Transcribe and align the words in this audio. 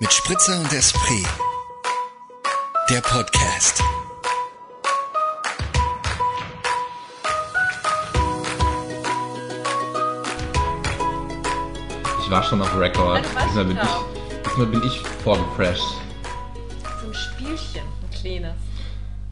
Mit 0.00 0.12
Spritzer 0.12 0.60
und 0.60 0.72
Esprit. 0.72 1.26
Der 2.90 3.00
Podcast. 3.00 3.82
Ich 12.22 12.30
war 12.30 12.42
schon 12.42 12.60
auf 12.60 12.76
Record. 12.78 13.20
Ah, 13.24 13.34
warst 13.34 13.46
Diesmal 13.48 13.64
bin, 13.66 13.76
drauf. 13.76 14.04
ich, 14.14 14.42
diesmal 14.48 14.66
bin 14.66 14.82
ich 14.84 15.00
vorgefresht. 15.22 15.82
So 17.02 17.08
ein 17.08 17.14
Spielchen, 17.14 17.82
ein 17.82 18.10
kleines. 18.10 18.54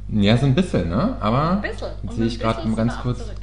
Ja, 0.08 0.36
so 0.36 0.46
ein 0.46 0.54
bisschen, 0.54 0.88
ne? 0.90 1.16
Aber 1.20 1.50
Ein 1.52 1.62
bisschen. 1.62 1.88
sehe 2.10 2.22
ein 2.24 2.28
ich 2.28 2.38
gerade 2.38 2.74
ganz 2.74 2.94
kurz. 3.02 3.18
zurück. 3.18 3.34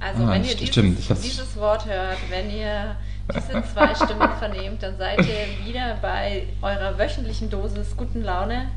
Also, 0.00 0.22
Ah, 0.24 0.30
wenn 0.30 0.44
ihr 0.44 0.54
dieses, 0.54 0.68
stimmt, 0.68 0.98
dieses 1.22 1.56
Wort 1.56 1.84
hört, 1.84 2.16
wenn 2.30 2.50
ihr 2.50 2.96
diese 3.34 3.62
zwei 3.72 3.94
Stimmen 3.94 4.28
vernehmt, 4.38 4.82
dann 4.82 4.96
seid 4.96 5.18
ihr 5.18 5.64
wieder 5.66 5.96
bei 6.02 6.44
eurer 6.62 6.98
wöchentlichen 6.98 7.50
Dosis 7.50 7.96
guten 7.96 8.22
Laune. 8.22 8.68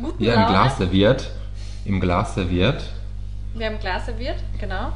Guten 0.00 0.22
Ja, 0.22 0.34
im 0.34 0.40
Laune. 0.40 0.52
Glas 0.52 0.78
serviert. 0.78 1.30
Im 1.84 2.00
Glas 2.00 2.34
serviert. 2.34 2.82
Wir 3.54 3.66
haben 3.66 3.78
Glas 3.80 4.06
serviert, 4.06 4.36
genau. 4.58 4.92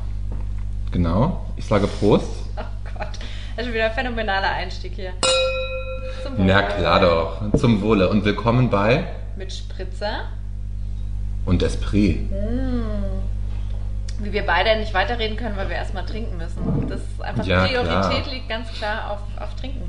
Genau. 0.93 1.45
Ich 1.57 1.65
sage 1.67 1.87
Prost. 1.87 2.29
Oh 2.57 2.63
Gott, 2.97 3.09
das 3.57 3.67
ist 3.67 3.73
wieder 3.75 3.87
ein 3.87 3.93
phänomenaler 3.93 4.51
Einstieg 4.51 4.93
hier. 4.95 5.13
Zum 6.23 6.39
Wohl. 6.39 6.45
Na 6.47 6.63
klar 6.63 7.01
doch. 7.01 7.53
Zum 7.59 7.83
Wohle. 7.83 8.09
Und 8.09 8.25
willkommen 8.25 8.71
bei 8.71 9.05
Mit 9.37 9.53
Spritzer. 9.53 10.27
und 11.45 11.63
Esprit. 11.63 12.31
Wie 14.21 14.33
wir 14.33 14.47
beide 14.47 14.79
nicht 14.79 14.95
weiterreden 14.95 15.37
können, 15.37 15.57
weil 15.57 15.69
wir 15.69 15.77
erstmal 15.77 16.07
trinken 16.07 16.37
müssen. 16.37 16.89
Das 16.89 17.01
ist 17.01 17.21
einfach 17.23 17.45
Ja, 17.45 17.67
Priorität 17.67 17.91
klar. 17.91 18.33
liegt 18.33 18.49
ganz 18.49 18.69
klar 18.73 19.11
auf, 19.11 19.19
auf 19.43 19.55
Trinken. 19.57 19.83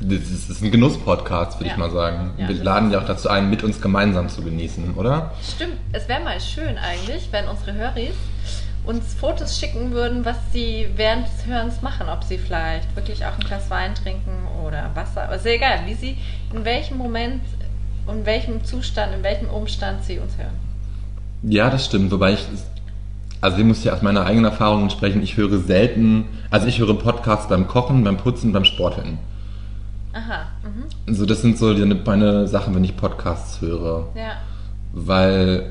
Das 0.00 0.30
ist, 0.30 0.62
ein 0.62 0.70
Genuss-Podcast, 0.70 1.58
würde 1.58 1.66
Ja. 1.66 1.72
ich 1.72 1.78
mal 1.78 1.90
sagen. 1.90 2.30
Ja, 2.38 2.48
Wir 2.48 2.62
laden 2.62 2.90
ja 2.92 3.00
auch 3.00 3.04
dazu 3.06 3.28
ein, 3.28 3.50
mit 3.50 3.64
uns 3.64 3.80
gemeinsam 3.80 4.28
zu 4.28 4.42
genießen, 4.42 4.94
oder? 4.94 5.32
Stimmt, 5.42 5.74
es 5.92 6.08
wäre 6.08 6.20
mal 6.22 6.40
schön 6.40 6.78
eigentlich, 6.78 7.28
wenn 7.32 7.48
unsere 7.48 7.74
Höris 7.74 8.14
uns 8.84 9.12
Fotos 9.14 9.58
schicken 9.58 9.90
würden, 9.90 10.24
was 10.24 10.36
sie 10.52 10.88
während 10.96 11.26
des 11.26 11.46
Hörens 11.46 11.82
machen. 11.82 12.08
Ob 12.08 12.22
sie 12.24 12.38
vielleicht 12.38 12.94
wirklich 12.96 13.24
auch 13.26 13.34
ein 13.34 13.40
Glas 13.40 13.68
Wein 13.70 13.94
trinken 13.94 14.46
oder 14.64 14.90
Wasser. 14.94 15.24
Aber 15.24 15.34
ist 15.34 15.44
ja 15.44 15.50
egal, 15.52 15.80
wie 15.86 15.94
sie, 15.94 16.16
in 16.54 16.64
welchem 16.64 16.96
Moment, 16.96 17.42
in 18.08 18.24
welchem 18.24 18.64
Zustand, 18.64 19.12
in 19.14 19.22
welchem 19.24 19.50
Umstand 19.50 20.04
sie 20.04 20.18
uns 20.20 20.38
hören. 20.38 20.54
Ja, 21.42 21.68
das 21.70 21.84
stimmt. 21.84 22.10
Wobei 22.12 22.32
ich, 22.34 22.46
also 23.40 23.58
ich 23.58 23.64
muss 23.64 23.84
ja 23.84 23.92
aus 23.94 24.02
meiner 24.02 24.24
eigenen 24.24 24.46
Erfahrung 24.46 24.90
sprechen, 24.90 25.22
ich 25.22 25.36
höre 25.36 25.58
selten, 25.58 26.24
also 26.50 26.66
ich 26.66 26.78
höre 26.78 26.94
Podcasts 26.98 27.48
beim 27.48 27.68
Kochen, 27.68 28.04
beim 28.04 28.16
Putzen, 28.16 28.52
beim 28.52 28.64
Sporteln. 28.64 29.18
Aha, 30.12 30.46
mhm. 30.62 30.84
Also 31.06 31.26
das 31.26 31.42
sind 31.42 31.58
so 31.58 31.74
die, 31.74 31.84
meine 31.84 32.48
Sachen, 32.48 32.74
wenn 32.74 32.84
ich 32.84 32.96
Podcasts 32.96 33.60
höre. 33.60 34.08
ja. 34.14 34.32
Weil, 34.92 35.70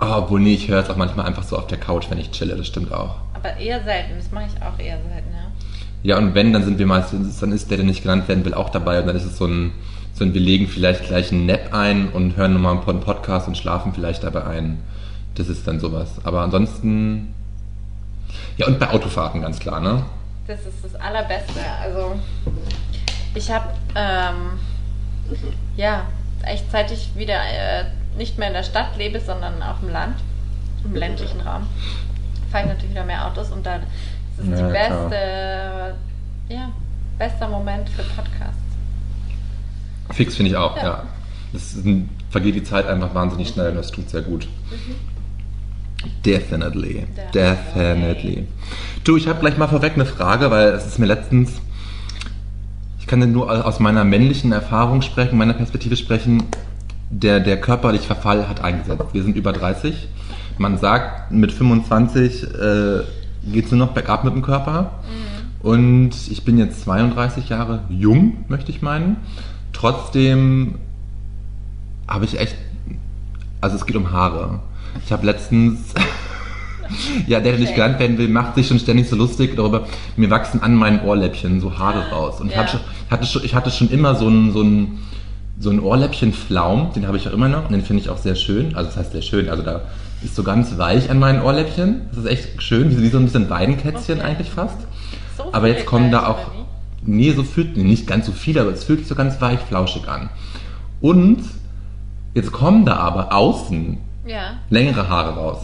oh, 0.00 0.14
obwohl 0.16 0.40
nee, 0.40 0.54
ich 0.54 0.68
höre 0.68 0.82
es 0.82 0.90
auch 0.90 0.96
manchmal 0.96 1.26
einfach 1.26 1.44
so 1.44 1.56
auf 1.56 1.68
der 1.68 1.78
Couch, 1.78 2.06
wenn 2.10 2.18
ich 2.18 2.32
chille, 2.32 2.56
das 2.56 2.66
stimmt 2.66 2.92
auch. 2.92 3.16
Aber 3.34 3.56
eher 3.56 3.82
selten, 3.84 4.16
das 4.16 4.30
mache 4.32 4.46
ich 4.46 4.62
auch 4.62 4.78
eher 4.78 4.98
selten, 4.98 5.30
ja. 5.32 5.50
Ja, 6.02 6.18
und 6.18 6.34
wenn, 6.34 6.52
dann 6.52 6.64
sind 6.64 6.78
wir 6.78 6.86
meistens, 6.86 7.38
dann 7.38 7.52
ist 7.52 7.70
der, 7.70 7.76
der 7.76 7.86
nicht 7.86 8.02
genannt 8.02 8.26
werden 8.26 8.44
will, 8.44 8.54
auch 8.54 8.70
dabei 8.70 9.00
und 9.00 9.06
dann 9.06 9.16
ist 9.16 9.24
es 9.24 9.36
so 9.36 9.46
ein, 9.46 9.72
so 10.14 10.24
ein 10.24 10.34
wir 10.34 10.40
legen 10.40 10.66
vielleicht 10.66 11.04
gleich 11.04 11.30
einen 11.30 11.46
Nap 11.46 11.72
ein 11.72 12.08
und 12.08 12.36
hören 12.36 12.54
nochmal 12.54 12.76
einen 12.76 13.00
Podcast 13.00 13.48
und 13.48 13.56
schlafen 13.56 13.92
vielleicht 13.94 14.24
dabei 14.24 14.44
ein. 14.44 14.78
Das 15.34 15.48
ist 15.48 15.66
dann 15.66 15.80
sowas. 15.80 16.08
Aber 16.24 16.42
ansonsten, 16.42 17.34
ja, 18.56 18.66
und 18.66 18.78
bei 18.78 18.90
Autofahrten 18.90 19.42
ganz 19.42 19.58
klar, 19.58 19.80
ne? 19.80 20.04
Das 20.46 20.60
ist 20.66 20.82
das 20.84 20.94
Allerbeste. 20.96 21.60
Also 21.82 22.18
ich 23.34 23.50
habe 23.50 23.68
ähm, 23.94 24.58
ja 25.76 26.02
echt 26.42 26.70
seit 26.72 26.90
ich 26.90 27.10
wieder 27.14 27.34
äh, 27.36 27.84
nicht 28.16 28.38
mehr 28.38 28.48
in 28.48 28.54
der 28.54 28.62
Stadt 28.64 28.96
lebe, 28.96 29.20
sondern 29.20 29.62
auf 29.62 29.78
dem 29.80 29.90
Land, 29.90 30.16
im 30.84 30.94
ländlichen 30.96 31.40
Raum, 31.40 31.66
fahre 32.50 32.64
ich 32.64 32.68
natürlich 32.70 32.90
wieder 32.90 33.04
mehr 33.04 33.26
Autos 33.26 33.50
und 33.50 33.64
dann 33.64 33.82
ist 33.82 34.42
es 34.42 34.46
Ja, 34.48 34.56
die 34.66 34.72
klar. 34.74 35.08
beste, 35.08 35.94
ja, 36.48 36.70
bester 37.18 37.48
Moment 37.48 37.88
für 37.90 38.02
Podcasts. 38.02 38.56
Fix 40.12 40.34
finde 40.36 40.50
ich 40.50 40.56
auch, 40.56 40.76
Ja. 40.76 40.82
ja. 40.82 41.02
Das 41.52 41.76
vergeht 42.30 42.54
die 42.54 42.62
Zeit 42.62 42.86
einfach 42.86 43.12
wahnsinnig 43.14 43.48
schnell 43.48 43.70
und 43.70 43.76
das 43.76 43.90
tut 43.90 44.08
sehr 44.08 44.22
gut. 44.22 44.48
Definitely. 44.70 44.96
Definitely. 46.24 47.06
Definitely. 47.34 48.46
Du, 49.04 49.16
ich 49.16 49.28
habe 49.28 49.40
gleich 49.40 49.56
mal 49.58 49.68
vorweg 49.68 49.94
eine 49.94 50.06
Frage, 50.06 50.50
weil 50.50 50.68
es 50.68 50.86
ist 50.86 50.98
mir 50.98 51.06
letztens, 51.06 51.60
ich 52.98 53.06
kann 53.06 53.20
denn 53.20 53.32
nur 53.32 53.66
aus 53.66 53.80
meiner 53.80 54.04
männlichen 54.04 54.52
Erfahrung 54.52 55.02
sprechen, 55.02 55.36
meiner 55.36 55.54
Perspektive 55.54 55.96
sprechen, 55.96 56.44
der, 57.10 57.40
der 57.40 57.60
körperliche 57.60 58.04
Verfall 58.06 58.48
hat 58.48 58.62
eingesetzt. 58.62 59.06
Wir 59.12 59.22
sind 59.22 59.36
über 59.36 59.52
30. 59.52 60.08
Man 60.58 60.78
sagt, 60.78 61.32
mit 61.32 61.52
25 61.52 62.44
äh, 62.44 63.00
geht 63.50 63.64
es 63.64 63.70
nur 63.70 63.78
noch 63.78 63.92
bergab 63.92 64.24
mit 64.24 64.34
dem 64.34 64.42
Körper. 64.42 65.00
Und 65.62 66.12
ich 66.30 66.44
bin 66.44 66.58
jetzt 66.58 66.82
32 66.82 67.48
Jahre 67.48 67.82
jung, 67.88 68.44
möchte 68.48 68.70
ich 68.70 68.80
meinen. 68.80 69.16
Trotzdem 69.72 70.76
habe 72.08 72.24
ich 72.24 72.38
echt, 72.38 72.56
also 73.60 73.76
es 73.76 73.86
geht 73.86 73.96
um 73.96 74.12
Haare. 74.12 74.60
Ich 75.04 75.12
habe 75.12 75.26
letztens, 75.26 75.94
ja, 77.26 77.40
der, 77.40 77.52
der 77.52 77.60
nicht 77.60 77.74
genannt 77.74 77.98
werden 77.98 78.18
will, 78.18 78.28
macht 78.28 78.54
sich 78.54 78.68
schon 78.68 78.78
ständig 78.78 79.08
so 79.08 79.16
lustig 79.16 79.56
darüber. 79.56 79.86
Mir 80.16 80.30
wachsen 80.30 80.62
an 80.62 80.74
meinen 80.74 81.00
Ohrläppchen 81.00 81.60
so 81.60 81.78
Haare 81.78 82.10
raus. 82.10 82.40
Und 82.40 82.48
ich, 82.48 82.54
Ja. 82.54 82.60
hatte, 82.60 82.72
schon, 82.72 82.80
hatte, 83.10 83.26
schon, 83.26 83.44
ich 83.44 83.54
hatte 83.54 83.70
schon 83.70 83.90
immer 83.90 84.14
so 84.14 84.26
einen, 84.26 84.52
so 84.52 84.60
einen, 84.60 84.98
so 85.58 85.70
einen 85.70 85.80
Ohrläppchen-Flaum, 85.80 86.92
den 86.94 87.06
habe 87.06 87.16
ich 87.16 87.28
auch 87.28 87.32
immer 87.32 87.48
noch 87.48 87.66
und 87.66 87.72
den 87.72 87.82
finde 87.84 88.02
ich 88.02 88.08
auch 88.08 88.18
sehr 88.18 88.34
schön. 88.34 88.74
Also 88.74 88.88
das 88.90 88.96
heißt 88.96 89.12
sehr 89.12 89.22
schön, 89.22 89.48
also 89.48 89.62
da 89.62 89.82
ist 90.22 90.34
so 90.34 90.42
ganz 90.42 90.76
weich 90.78 91.10
an 91.10 91.18
meinen 91.18 91.42
Ohrläppchen. 91.42 92.02
Das 92.10 92.24
ist 92.24 92.26
echt 92.30 92.62
schön, 92.62 92.90
wie, 92.96 93.02
wie 93.02 93.08
so 93.08 93.18
ein 93.18 93.24
bisschen 93.24 93.48
Weidenkätzchen 93.50 94.18
Okay. 94.18 94.26
eigentlich 94.26 94.50
fast. 94.50 94.76
So 95.36 95.44
Aber 95.52 95.68
jetzt 95.68 95.86
kommen 95.86 96.10
da 96.10 96.26
auch. 96.26 96.38
Nee, 97.02 97.32
so 97.32 97.42
fühlt. 97.42 97.76
Nee, 97.78 97.84
nicht 97.84 98.06
ganz 98.06 98.26
so 98.26 98.32
viel, 98.32 98.58
aber 98.58 98.70
es 98.72 98.84
fühlt 98.84 98.98
sich 99.00 99.08
so 99.08 99.14
ganz 99.14 99.40
weich, 99.40 99.58
flauschig 99.60 100.06
an. 100.08 100.28
Und 101.00 101.38
jetzt 102.34 102.52
kommen 102.52 102.84
da 102.84 102.96
aber 102.96 103.32
außen 103.34 103.96
Ja, 104.30 104.60
längere 104.70 105.08
Haare 105.08 105.34
raus. 105.34 105.58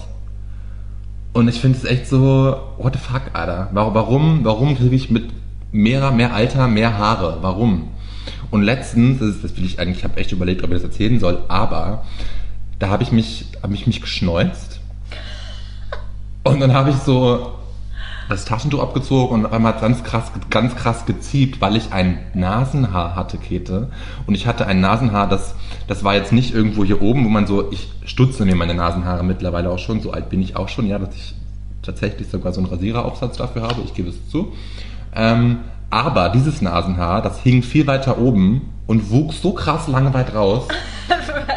Und 1.33 1.47
ich 1.47 1.61
finde 1.61 1.79
es 1.79 1.85
echt 1.85 2.09
so, 2.09 2.57
what 2.79 2.95
the 2.95 2.99
fuck, 2.99 3.23
Alter. 3.33 3.69
Warum, 3.73 4.45
warum, 4.45 4.77
kriege 4.77 4.97
ich 4.97 5.09
mit 5.09 5.31
mehr, 5.71 6.11
mehr 6.11 6.35
Alter 6.35 6.67
mehr 6.67 6.99
Haare? 6.99 7.39
Warum? 7.43 7.91
Und 8.51 8.63
letztens, 8.63 9.21
das, 9.21 9.29
ist, 9.29 9.45
das 9.45 9.57
will 9.57 9.65
ich 9.65 9.79
eigentlich, 9.79 9.99
ich 9.99 10.05
habe 10.05 10.17
echt 10.17 10.33
überlegt, 10.33 10.65
ob 10.65 10.71
ich 10.71 10.77
das 10.77 10.83
erzählen 10.83 11.21
soll, 11.21 11.45
aber 11.47 12.05
da 12.81 12.89
habe 12.89 13.05
ich 13.05 13.13
mich, 13.13 13.47
habe 13.63 13.75
ich 13.75 13.87
mich 13.87 14.01
geschneuzt. 14.01 14.81
Und 16.43 16.59
dann 16.59 16.73
habe 16.73 16.91
ich 16.91 16.97
so 16.97 17.53
das 18.29 18.45
Taschentuch 18.45 18.81
abgezogen 18.81 19.35
und 19.35 19.47
auf 19.47 19.53
einmal 19.53 19.75
hat 19.75 19.81
ganz 19.81 20.03
krass, 20.03 20.33
ganz 20.51 20.75
krass 20.75 21.07
geziebt, 21.07 21.61
weil 21.61 21.77
ich 21.77 21.93
ein 21.93 22.19
Nasenhaar 22.35 23.15
hatte, 23.15 23.39
Kete. 23.39 23.91
Und 24.27 24.35
ich 24.35 24.47
hatte 24.47 24.67
ein 24.67 24.81
Nasenhaar, 24.81 25.29
das, 25.29 25.55
das 25.87 26.05
war 26.05 26.15
jetzt 26.15 26.33
nicht 26.33 26.55
irgendwo 26.55 26.85
hier 26.85 27.03
oben, 27.03 27.25
wo 27.25 27.29
man 27.29 27.47
so, 27.47 27.71
ich 27.71 27.89
stutze 28.05 28.45
mir 28.45 28.57
meine 28.57 28.75
Nasenhaare 28.75 29.25
mittlerweile 29.25 29.71
auch 29.71 29.79
schon, 29.79 30.01
so 30.01 30.13
alt 30.13 30.29
bin 30.29 30.43
ich 30.43 30.57
auch 30.57 30.69
schon, 30.69 30.87
ja, 30.87 30.99
dass 30.99 31.15
ich 31.15 31.35
tatsächlich 31.83 32.29
sogar 32.29 32.53
so 32.53 32.61
einen 32.61 32.71
Rasiereraufsatz 32.71 33.37
dafür 33.37 33.63
habe, 33.63 33.83
ich 33.85 33.95
gebe 33.95 34.09
es 34.09 34.29
zu. 34.29 34.53
Ähm, 35.15 35.59
aber 35.89 36.29
dieses 36.31 36.61
Nasenhaar, 36.61 37.23
das 37.23 37.41
hing 37.41 37.63
viel 37.63 37.87
weiter 37.87 38.19
oben 38.19 38.73
und 38.87 39.11
wuchs 39.11 39.43
so 39.43 39.53
krass 39.53 39.89
lange 39.89 40.13
weit 40.15 40.35
raus. 40.35 40.67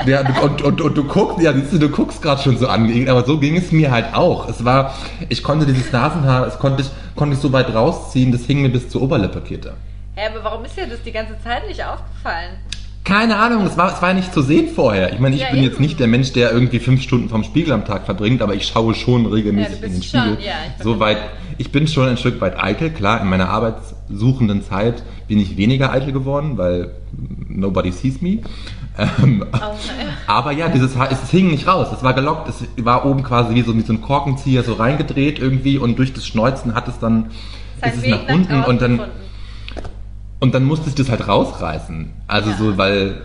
Ja, 0.06 0.22
und, 0.41 0.62
und, 0.62 0.79
und 0.79 0.95
du 0.97 1.03
guckst, 1.03 1.41
ja, 1.41 1.51
siehst 1.51 1.73
du, 1.73 1.78
du 1.78 1.90
guckst 1.90 2.22
gerade 2.22 2.41
schon 2.41 2.57
so 2.57 2.67
an, 2.67 3.09
aber 3.09 3.25
so 3.25 3.38
ging 3.38 3.57
es 3.57 3.72
mir 3.72 3.91
halt 3.91 4.13
auch. 4.13 4.47
Es 4.47 4.63
war, 4.63 4.94
ich 5.28 5.44
konnte 5.44 5.66
dieses 5.66 5.91
Nasenhaar, 5.91 6.47
es 6.47 6.57
konnte 6.57 6.84
ich, 6.84 6.89
konnte 7.16 7.35
ich 7.35 7.41
so 7.41 7.51
weit 7.51 7.73
rausziehen, 7.73 8.31
das 8.31 8.44
hing 8.45 8.62
mir 8.62 8.69
bis 8.69 8.88
zur 8.89 9.01
Oberlippe, 9.01 9.41
Kete. 9.41 9.73
Hä, 10.16 10.28
aber 10.34 10.44
warum 10.44 10.66
ist 10.66 10.77
dir 10.77 10.88
das 10.88 11.01
die 11.04 11.12
ganze 11.12 11.38
Zeit 11.44 11.68
nicht 11.68 11.83
aufgefallen? 11.83 12.57
Keine 13.06 13.38
Ahnung, 13.38 13.66
es 13.66 13.75
war, 13.78 13.94
es 13.94 14.01
war 14.01 14.13
nicht 14.13 14.34
zu 14.34 14.42
sehen 14.42 14.68
vorher. 14.75 15.13
Ich 15.13 15.19
meine, 15.19 15.36
ich 15.36 15.42
Ja, 15.42 15.50
bin 15.51 15.63
jetzt 15.63 15.75
eben. 15.75 15.84
nicht 15.84 16.00
der 16.00 16.07
Mensch, 16.07 16.31
der 16.34 16.51
irgendwie 16.51 16.80
fünf 16.80 17.01
Stunden 17.01 17.30
vom 17.30 17.44
Spiegel 17.44 17.74
am 17.74 17.86
Tag 17.86 18.06
verbringt, 18.06 18.42
aber 18.42 18.54
ich 18.54 18.68
schaue 18.68 18.94
schon 18.94 19.25
regelmäßig 19.25 19.80
Ja, 19.80 19.86
in 19.88 19.94
den 19.94 20.04
schon, 20.04 20.19
Spiegel. 20.22 20.38
ja, 20.46 20.54
ich 20.68 20.75
bin 20.75 20.84
so 20.84 21.00
weit, 21.00 21.18
ich 21.57 21.72
bin 21.72 21.88
schon 21.88 22.07
ein 22.07 22.18
Stück 22.18 22.40
weit 22.42 22.62
eitel, 22.62 22.92
klar, 22.92 23.22
in 23.22 23.28
meiner 23.30 23.50
arbeitssuchenden 23.50 24.63
Zeit 24.63 25.01
bin 25.28 25.40
ich 25.40 25.57
weniger 25.57 25.92
eitel 25.92 26.12
geworden, 26.12 26.57
weil 26.57 26.92
nobody 27.48 27.92
sees 27.92 28.22
me. 28.22 28.40
Ähm, 28.98 29.45
Oh, 29.54 29.57
ja. 29.57 29.75
aber 30.28 30.52
ja, 30.52 30.68
dieses 30.68 30.98
Haar, 30.98 31.10
es 31.12 31.30
hing 31.31 31.50
nicht 31.52 31.68
raus, 31.68 31.88
es 31.95 32.04
war 32.04 32.13
gelockt, 32.13 32.50
es 32.50 32.66
war 32.86 33.06
oben 33.06 33.24
quasi 33.24 33.56
wie 33.56 33.62
so, 33.62 33.75
wie 33.75 33.81
so 33.81 33.94
ein 33.94 34.02
Korkenzieher 34.02 34.62
so 34.63 34.74
reingedreht 34.74 35.40
irgendwie 35.40 35.78
und 35.78 35.98
durch 35.98 36.12
das 36.13 36.28
Schneuzen 36.28 36.75
hat 36.75 36.88
es 36.90 37.00
dann, 37.00 37.28
Sein 37.81 37.94
ist 37.94 38.04
es 38.04 38.10
nach 38.10 38.28
unten 38.28 38.62
und 38.66 38.81
dann, 38.81 38.98
gefunden. 38.98 39.12
Und 40.39 40.53
dann 40.53 40.63
musste 40.63 40.89
ich 40.89 40.95
das 40.95 41.09
halt 41.09 41.27
rausreißen. 41.27 42.09
Also 42.27 42.50
Ja. 42.51 42.57
so, 42.57 42.77
weil, 42.77 43.21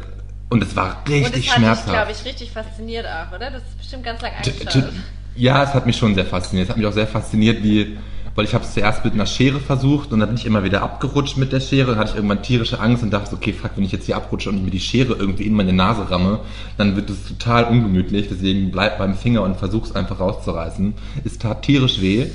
und 0.51 0.63
es 0.63 0.75
war 0.77 1.03
Und 1.07 1.11
das 1.23 1.27
richtig 1.33 1.51
hat 1.51 1.57
schmerzhaft. 1.59 1.89
glaube 1.91 2.13
ich, 2.13 2.25
richtig 2.25 2.51
fasziniert 2.53 3.07
auch, 3.07 3.35
oder? 3.35 3.51
Das 3.51 3.63
ist 3.63 3.79
bestimmt 3.79 4.05
ganz 4.05 4.21
lang 4.23 4.33
T- 4.43 4.51
angeschaut. 4.51 4.73
t- 4.73 4.91
Ja, 5.37 5.63
es 5.65 5.75
hat 5.75 5.87
mich 5.87 5.97
schon 5.97 6.15
sehr 6.15 6.27
fasziniert. 6.27 6.67
Es 6.67 6.71
hat 6.71 6.77
mich 6.77 6.87
auch 6.87 6.93
sehr 6.93 7.07
fasziniert, 7.07 7.63
wie 7.63 7.97
weil 8.37 8.45
ich 8.47 8.53
habe 8.55 8.65
es 8.65 8.75
zuerst 8.75 9.05
mit 9.05 9.15
einer 9.15 9.27
Schere 9.27 9.61
versucht 9.61 10.13
und 10.13 10.19
dann 10.19 10.29
bin 10.29 10.37
ich 10.37 10.45
immer 10.45 10.65
wieder 10.65 10.83
abgerutscht 10.83 11.37
mit 11.37 11.53
der 11.53 11.61
Schere. 11.61 11.93
Dann 11.93 11.99
hatte 12.01 12.11
ich 12.11 12.17
irgendwann 12.17 12.43
tierische 12.43 12.81
Angst 12.81 13.05
und 13.05 13.13
dachte, 13.13 13.33
okay, 13.37 13.53
fuck, 13.53 13.71
wenn 13.77 13.85
ich 13.85 13.93
jetzt 13.93 14.07
hier 14.07 14.17
abrutsche 14.17 14.49
und 14.51 14.65
mir 14.65 14.73
die 14.73 14.81
Schere 14.81 15.13
irgendwie 15.15 15.45
in 15.45 15.55
meine 15.55 15.73
Nase 15.73 16.11
ramme, 16.11 16.41
dann 16.77 16.97
wird 16.97 17.09
es 17.11 17.29
total 17.29 17.63
ungemütlich. 17.67 18.27
Deswegen 18.29 18.73
bleib 18.73 18.99
beim 18.99 19.15
Finger 19.17 19.43
und 19.43 19.57
versuch's 19.57 19.93
einfach 19.95 20.19
rauszureißen. 20.19 20.95
Es 21.25 21.39
tat 21.39 21.63
tierisch 21.63 22.01
weh, 22.01 22.27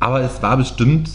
aber 0.00 0.20
es 0.20 0.42
war 0.42 0.58
bestimmt, 0.58 1.08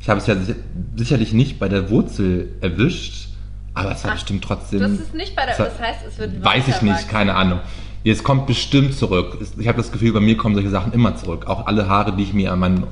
ich 0.00 0.08
habe 0.08 0.18
es 0.20 0.26
ja 0.26 0.36
si- 0.36 0.56
sicherlich 0.96 1.32
nicht 1.32 1.58
bei 1.58 1.68
der 1.68 1.90
Wurzel 1.90 2.50
erwischt, 2.60 3.28
aber 3.74 3.92
es 3.92 4.02
war 4.04 4.10
Ach, 4.12 4.14
bestimmt 4.14 4.42
trotzdem. 4.44 4.82
Hast 4.82 5.00
es 5.00 5.12
nicht 5.12 5.36
bei 5.36 5.46
der, 5.46 5.56
das 5.56 5.78
heißt, 5.78 6.00
es 6.08 6.18
wird 6.18 6.42
Weiß 6.44 6.68
ich 6.68 6.82
nicht, 6.82 7.08
keine 7.08 7.34
Ahnung. 7.34 7.60
Es 8.02 8.24
kommt 8.24 8.46
bestimmt 8.46 8.94
zurück. 8.94 9.38
Ich 9.58 9.68
habe 9.68 9.76
das 9.76 9.92
Gefühl, 9.92 10.12
bei 10.12 10.20
mir 10.20 10.36
kommen 10.36 10.54
solche 10.54 10.70
Sachen 10.70 10.92
immer 10.94 11.16
zurück. 11.16 11.46
Auch 11.46 11.66
alle 11.66 11.86
Haare, 11.88 12.16
die 12.16 12.22
ich 12.22 12.32
mir 12.32 12.50
an 12.52 12.58
meinem, 12.58 12.86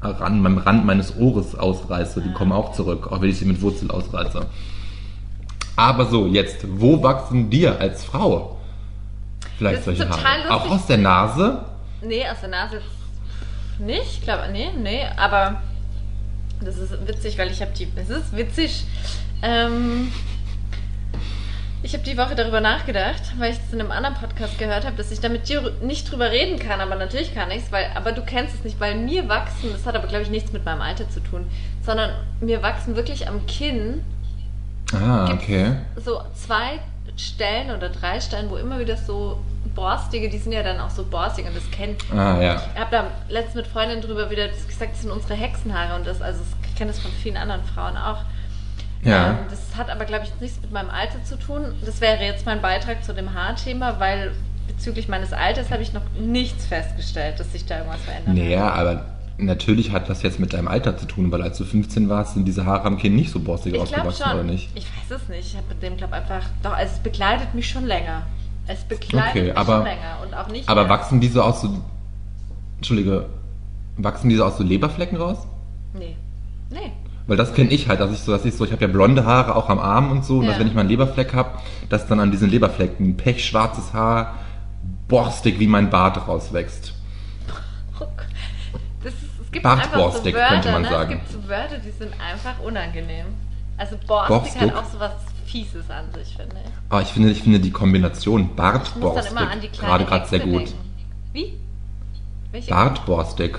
an 0.00 0.40
meinem 0.42 0.58
Rand 0.58 0.84
meines 0.84 1.16
Ohres 1.16 1.54
ausreiße, 1.54 2.20
die 2.20 2.32
kommen 2.34 2.52
auch 2.52 2.72
zurück, 2.72 3.10
auch 3.10 3.22
wenn 3.22 3.30
ich 3.30 3.38
sie 3.38 3.46
mit 3.46 3.60
Wurzel 3.62 3.90
ausreiße. 3.90 4.44
Aber 5.76 6.06
so, 6.06 6.26
jetzt, 6.26 6.58
wo 6.78 7.02
wachsen 7.02 7.48
dir 7.50 7.78
als 7.80 8.04
Frau 8.04 8.58
vielleicht 9.58 9.78
Das 9.86 9.86
ist 9.88 9.98
solche 9.98 10.08
Haare? 10.10 10.50
Auch 10.50 10.64
lustig. 10.64 10.72
aus 10.72 10.86
der 10.86 10.98
Nase? 10.98 11.64
Nee, 12.02 12.22
aus 12.30 12.40
der 12.40 12.50
Nase 12.50 12.80
nicht. 13.78 14.02
Ich 14.12 14.22
glaube, 14.22 14.44
nee, 14.52 14.68
nee, 14.82 15.00
aber 15.16 15.62
das 16.60 16.78
ist 16.78 17.06
witzig, 17.06 17.38
weil 17.38 17.50
ich 17.50 17.60
habe 17.60 17.72
die. 17.72 17.88
Es 17.96 18.10
ist 18.10 18.36
witzig. 18.36 18.84
Ähm, 19.42 20.12
ich 21.82 21.92
habe 21.92 22.02
die 22.02 22.16
Woche 22.16 22.34
darüber 22.34 22.60
nachgedacht, 22.60 23.22
weil 23.38 23.52
ich 23.52 23.58
es 23.58 23.72
in 23.72 23.80
einem 23.80 23.92
anderen 23.92 24.16
Podcast 24.16 24.58
gehört 24.58 24.84
habe, 24.84 24.96
dass 24.96 25.12
ich 25.12 25.20
da 25.20 25.28
mit 25.28 25.48
dir 25.48 25.72
nicht 25.82 26.10
drüber 26.10 26.30
reden 26.30 26.58
kann, 26.58 26.80
aber 26.80 26.96
natürlich 26.96 27.32
kann 27.34 27.50
ich 27.50 27.58
es, 27.64 27.70
weil, 27.70 27.86
aber 27.94 28.12
du 28.12 28.22
kennst 28.22 28.54
es 28.56 28.64
nicht, 28.64 28.80
weil 28.80 28.96
mir 28.96 29.28
wachsen, 29.28 29.70
das 29.72 29.86
hat 29.86 29.94
aber 29.94 30.08
glaube 30.08 30.24
ich 30.24 30.30
nichts 30.30 30.52
mit 30.52 30.64
meinem 30.64 30.80
Alter 30.80 31.08
zu 31.10 31.20
tun, 31.20 31.46
sondern 31.84 32.10
mir 32.40 32.62
wachsen 32.62 32.96
wirklich 32.96 33.28
am 33.28 33.46
Kinn 33.46 34.02
Ah, 34.92 35.32
okay. 35.32 35.76
so 35.96 36.22
zwei 36.34 36.80
Stellen 37.16 37.70
oder 37.70 37.88
drei 37.88 38.20
Stellen, 38.20 38.50
wo 38.50 38.56
immer 38.56 38.78
wieder 38.78 38.96
so 38.96 39.40
borstige, 39.68 40.28
die 40.28 40.38
sind 40.38 40.52
ja 40.52 40.62
dann 40.62 40.80
auch 40.80 40.90
so 40.90 41.04
borstig 41.04 41.46
und 41.46 41.56
das 41.56 41.70
kennt. 41.70 42.02
Ah, 42.12 42.40
ja. 42.40 42.62
Ich 42.74 42.80
habe 42.80 42.90
da 42.90 43.06
letztens 43.28 43.56
mit 43.56 43.66
Freundinnen 43.66 44.02
drüber 44.02 44.30
wieder 44.30 44.48
gesagt, 44.48 44.92
das 44.92 45.02
sind 45.02 45.10
unsere 45.10 45.34
Hexenhaare 45.34 45.96
und 45.96 46.06
das, 46.06 46.20
also 46.22 46.40
ich 46.68 46.74
kenne 46.76 46.92
das 46.92 47.00
von 47.00 47.10
vielen 47.22 47.36
anderen 47.36 47.62
Frauen 47.64 47.96
auch. 47.96 48.18
Ja. 49.02 49.30
Ähm, 49.30 49.36
das 49.50 49.76
hat 49.76 49.90
aber, 49.90 50.04
glaube 50.04 50.24
ich, 50.24 50.40
nichts 50.40 50.60
mit 50.60 50.72
meinem 50.72 50.90
Alter 50.90 51.22
zu 51.24 51.36
tun. 51.36 51.74
Das 51.84 52.00
wäre 52.00 52.22
jetzt 52.24 52.46
mein 52.46 52.60
Beitrag 52.60 53.04
zu 53.04 53.14
dem 53.14 53.34
Haarthema, 53.34 54.00
weil 54.00 54.32
bezüglich 54.66 55.08
meines 55.08 55.32
Alters 55.32 55.70
habe 55.70 55.82
ich 55.82 55.92
noch 55.92 56.02
nichts 56.18 56.66
festgestellt, 56.66 57.38
dass 57.38 57.52
sich 57.52 57.66
da 57.66 57.78
irgendwas 57.78 58.02
verändert 58.02 58.34
Naja, 58.34 58.70
aber 58.70 59.04
natürlich 59.38 59.92
hat 59.92 60.08
das 60.08 60.22
jetzt 60.22 60.40
mit 60.40 60.52
deinem 60.52 60.68
Alter 60.68 60.96
zu 60.96 61.06
tun, 61.06 61.30
weil 61.30 61.42
als 61.42 61.58
du 61.58 61.64
15 61.64 62.08
warst, 62.08 62.34
sind 62.34 62.46
diese 62.46 62.64
Haare 62.64 62.84
am 62.84 62.98
Kinn 62.98 63.14
nicht 63.14 63.30
so 63.30 63.40
borstig 63.40 63.74
Ich 63.74 63.84
glaube 63.84 64.08
ausgewachsen, 64.08 64.22
schon. 64.24 64.32
oder 64.40 64.42
nicht? 64.44 64.70
Ich 64.74 64.86
weiß 64.86 65.20
es 65.20 65.28
nicht. 65.28 65.48
Ich 65.50 65.56
habe 65.56 65.68
mit 65.68 65.82
dem, 65.82 65.96
glaube 65.96 66.14
einfach. 66.14 66.42
Doch, 66.62 66.72
also 66.72 66.92
es 66.94 66.98
begleitet 67.00 67.54
mich 67.54 67.68
schon 67.68 67.84
länger. 67.86 68.22
Es 68.66 68.84
begleitet 68.84 69.30
Okay, 69.30 69.42
mich 69.48 69.56
aber- 69.56 69.82
länger 69.84 70.18
und 70.24 70.34
auch 70.34 70.48
nicht. 70.48 70.68
Aber 70.68 70.82
mehr- 70.82 70.90
wachsen 70.90 71.20
diese 71.20 71.44
aus 71.44 71.60
so. 71.62 71.68
Entschuldige. 72.76 73.26
Wachsen 73.96 74.28
diese 74.28 74.44
aus 74.44 74.58
so 74.58 74.64
Leberflecken 74.64 75.16
raus? 75.18 75.38
Nee. 75.94 76.16
Nee. 76.70 76.92
Weil 77.26 77.36
das 77.36 77.54
kenne 77.54 77.70
ich 77.70 77.88
halt, 77.88 78.00
dass 78.00 78.12
ich 78.12 78.18
so, 78.20 78.30
dass 78.32 78.44
ich 78.44 78.54
so, 78.54 78.64
ich 78.64 78.72
habe 78.72 78.82
ja 78.82 78.88
blonde 78.88 79.24
Haare 79.24 79.56
auch 79.56 79.68
am 79.68 79.78
Arm 79.78 80.10
und 80.10 80.24
so, 80.24 80.38
und 80.38 80.44
Ja. 80.44 80.50
dass 80.50 80.60
wenn 80.60 80.66
ich 80.68 80.74
mal 80.74 80.80
einen 80.82 80.90
Leberfleck 80.90 81.34
habe, 81.34 81.50
dass 81.88 82.06
dann 82.06 82.20
an 82.20 82.30
diesen 82.30 82.50
Leberflecken 82.50 83.16
pechschwarzes 83.16 83.92
Haar 83.94 84.34
borstig 85.08 85.58
wie 85.58 85.66
mein 85.66 85.90
Bart 85.90 86.26
rauswächst. 86.28 86.92
Oh. 88.00 88.04
Das 89.02 89.14
ist, 89.14 89.22
es 89.42 89.50
gibt 89.52 89.62
Bartborstig, 89.62 90.34
so 90.34 90.38
Wörter, 90.40 90.52
könnte 90.54 90.72
man 90.72 90.82
ne? 90.82 90.88
sagen. 90.90 91.20
Es 91.24 91.32
gibt 91.32 91.42
so 91.44 91.48
Wörter, 91.48 91.78
die 91.78 91.90
sind 91.92 92.12
einfach 92.20 92.60
unangenehm. 92.62 93.26
Also 93.78 93.96
borstig, 94.06 94.36
Borstig? 94.36 94.60
hat 94.62 94.74
auch 94.74 94.84
so 94.84 95.00
was 95.00 95.12
Fieses 95.46 95.88
an 95.90 96.04
sich, 96.12 96.36
finde 96.36 96.56
ich. 96.64 96.70
Aber 96.88 97.02
ich 97.02 97.08
finde, 97.08 97.30
ich 97.30 97.42
finde 97.42 97.60
die 97.60 97.70
Kombination 97.70 98.54
Bartborstig 98.56 99.32
dann 99.34 99.42
immer 99.42 99.50
an 99.52 99.60
die 99.60 99.68
kleine 99.68 99.88
gerade 99.88 100.04
gerade 100.04 100.28
sehr 100.28 100.40
gut. 100.40 100.60
denken. 100.68 100.74
Wie? 101.32 101.58
Welche? 102.50 102.70
Bartborstig, 102.70 103.58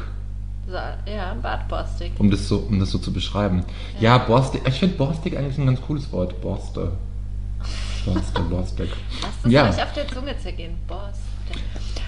So, 0.68 0.74
ja, 1.12 1.34
Bartborstig. 1.42 2.12
um 2.20 2.30
das 2.32 2.48
so, 2.48 2.58
um 2.60 2.80
das 2.80 2.92
so 2.92 2.98
zu 2.98 3.12
beschreiben. 3.14 3.64
Ja, 4.00 4.18
borstig. 4.18 4.62
Ich 4.68 4.80
finde 4.80 4.96
borstig 4.96 5.38
eigentlich 5.38 5.58
ein 5.58 5.66
ganz 5.68 5.82
cooles 5.82 6.12
Wort. 6.12 6.40
Borste. 6.42 6.92
Borste, 8.06 8.42
borstig. 8.44 8.90
Lass 9.22 9.32
das 9.44 9.52
Ja. 9.52 9.70
euch 9.70 9.82
auf 9.84 9.94
der 9.94 10.08
Zunge 10.08 10.38
zergehen. 10.38 10.78
Borstig. 10.88 11.62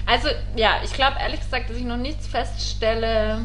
Also, 0.06 0.28
ja, 0.56 0.76
ich 0.84 0.92
glaube 0.92 1.16
ehrlich 1.20 1.40
gesagt, 1.40 1.70
dass 1.70 1.76
ich 1.76 1.84
noch 1.84 1.96
nichts 1.96 2.26
feststelle, 2.26 3.38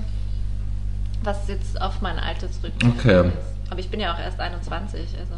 was 1.24 1.48
jetzt 1.48 1.80
auf 1.82 2.02
mein 2.02 2.18
Alter 2.20 2.52
zurückgeht. 2.52 2.90
Okay. 3.00 3.32
Aber 3.70 3.80
ich 3.80 3.90
bin 3.90 4.00
ja 4.00 4.14
auch 4.14 4.20
erst 4.20 4.40
21, 4.40 5.02
also. 5.20 5.34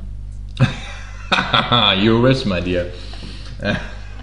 you 2.04 2.22
wish, 2.24 2.46
my 2.46 2.62
dear. 2.62 2.86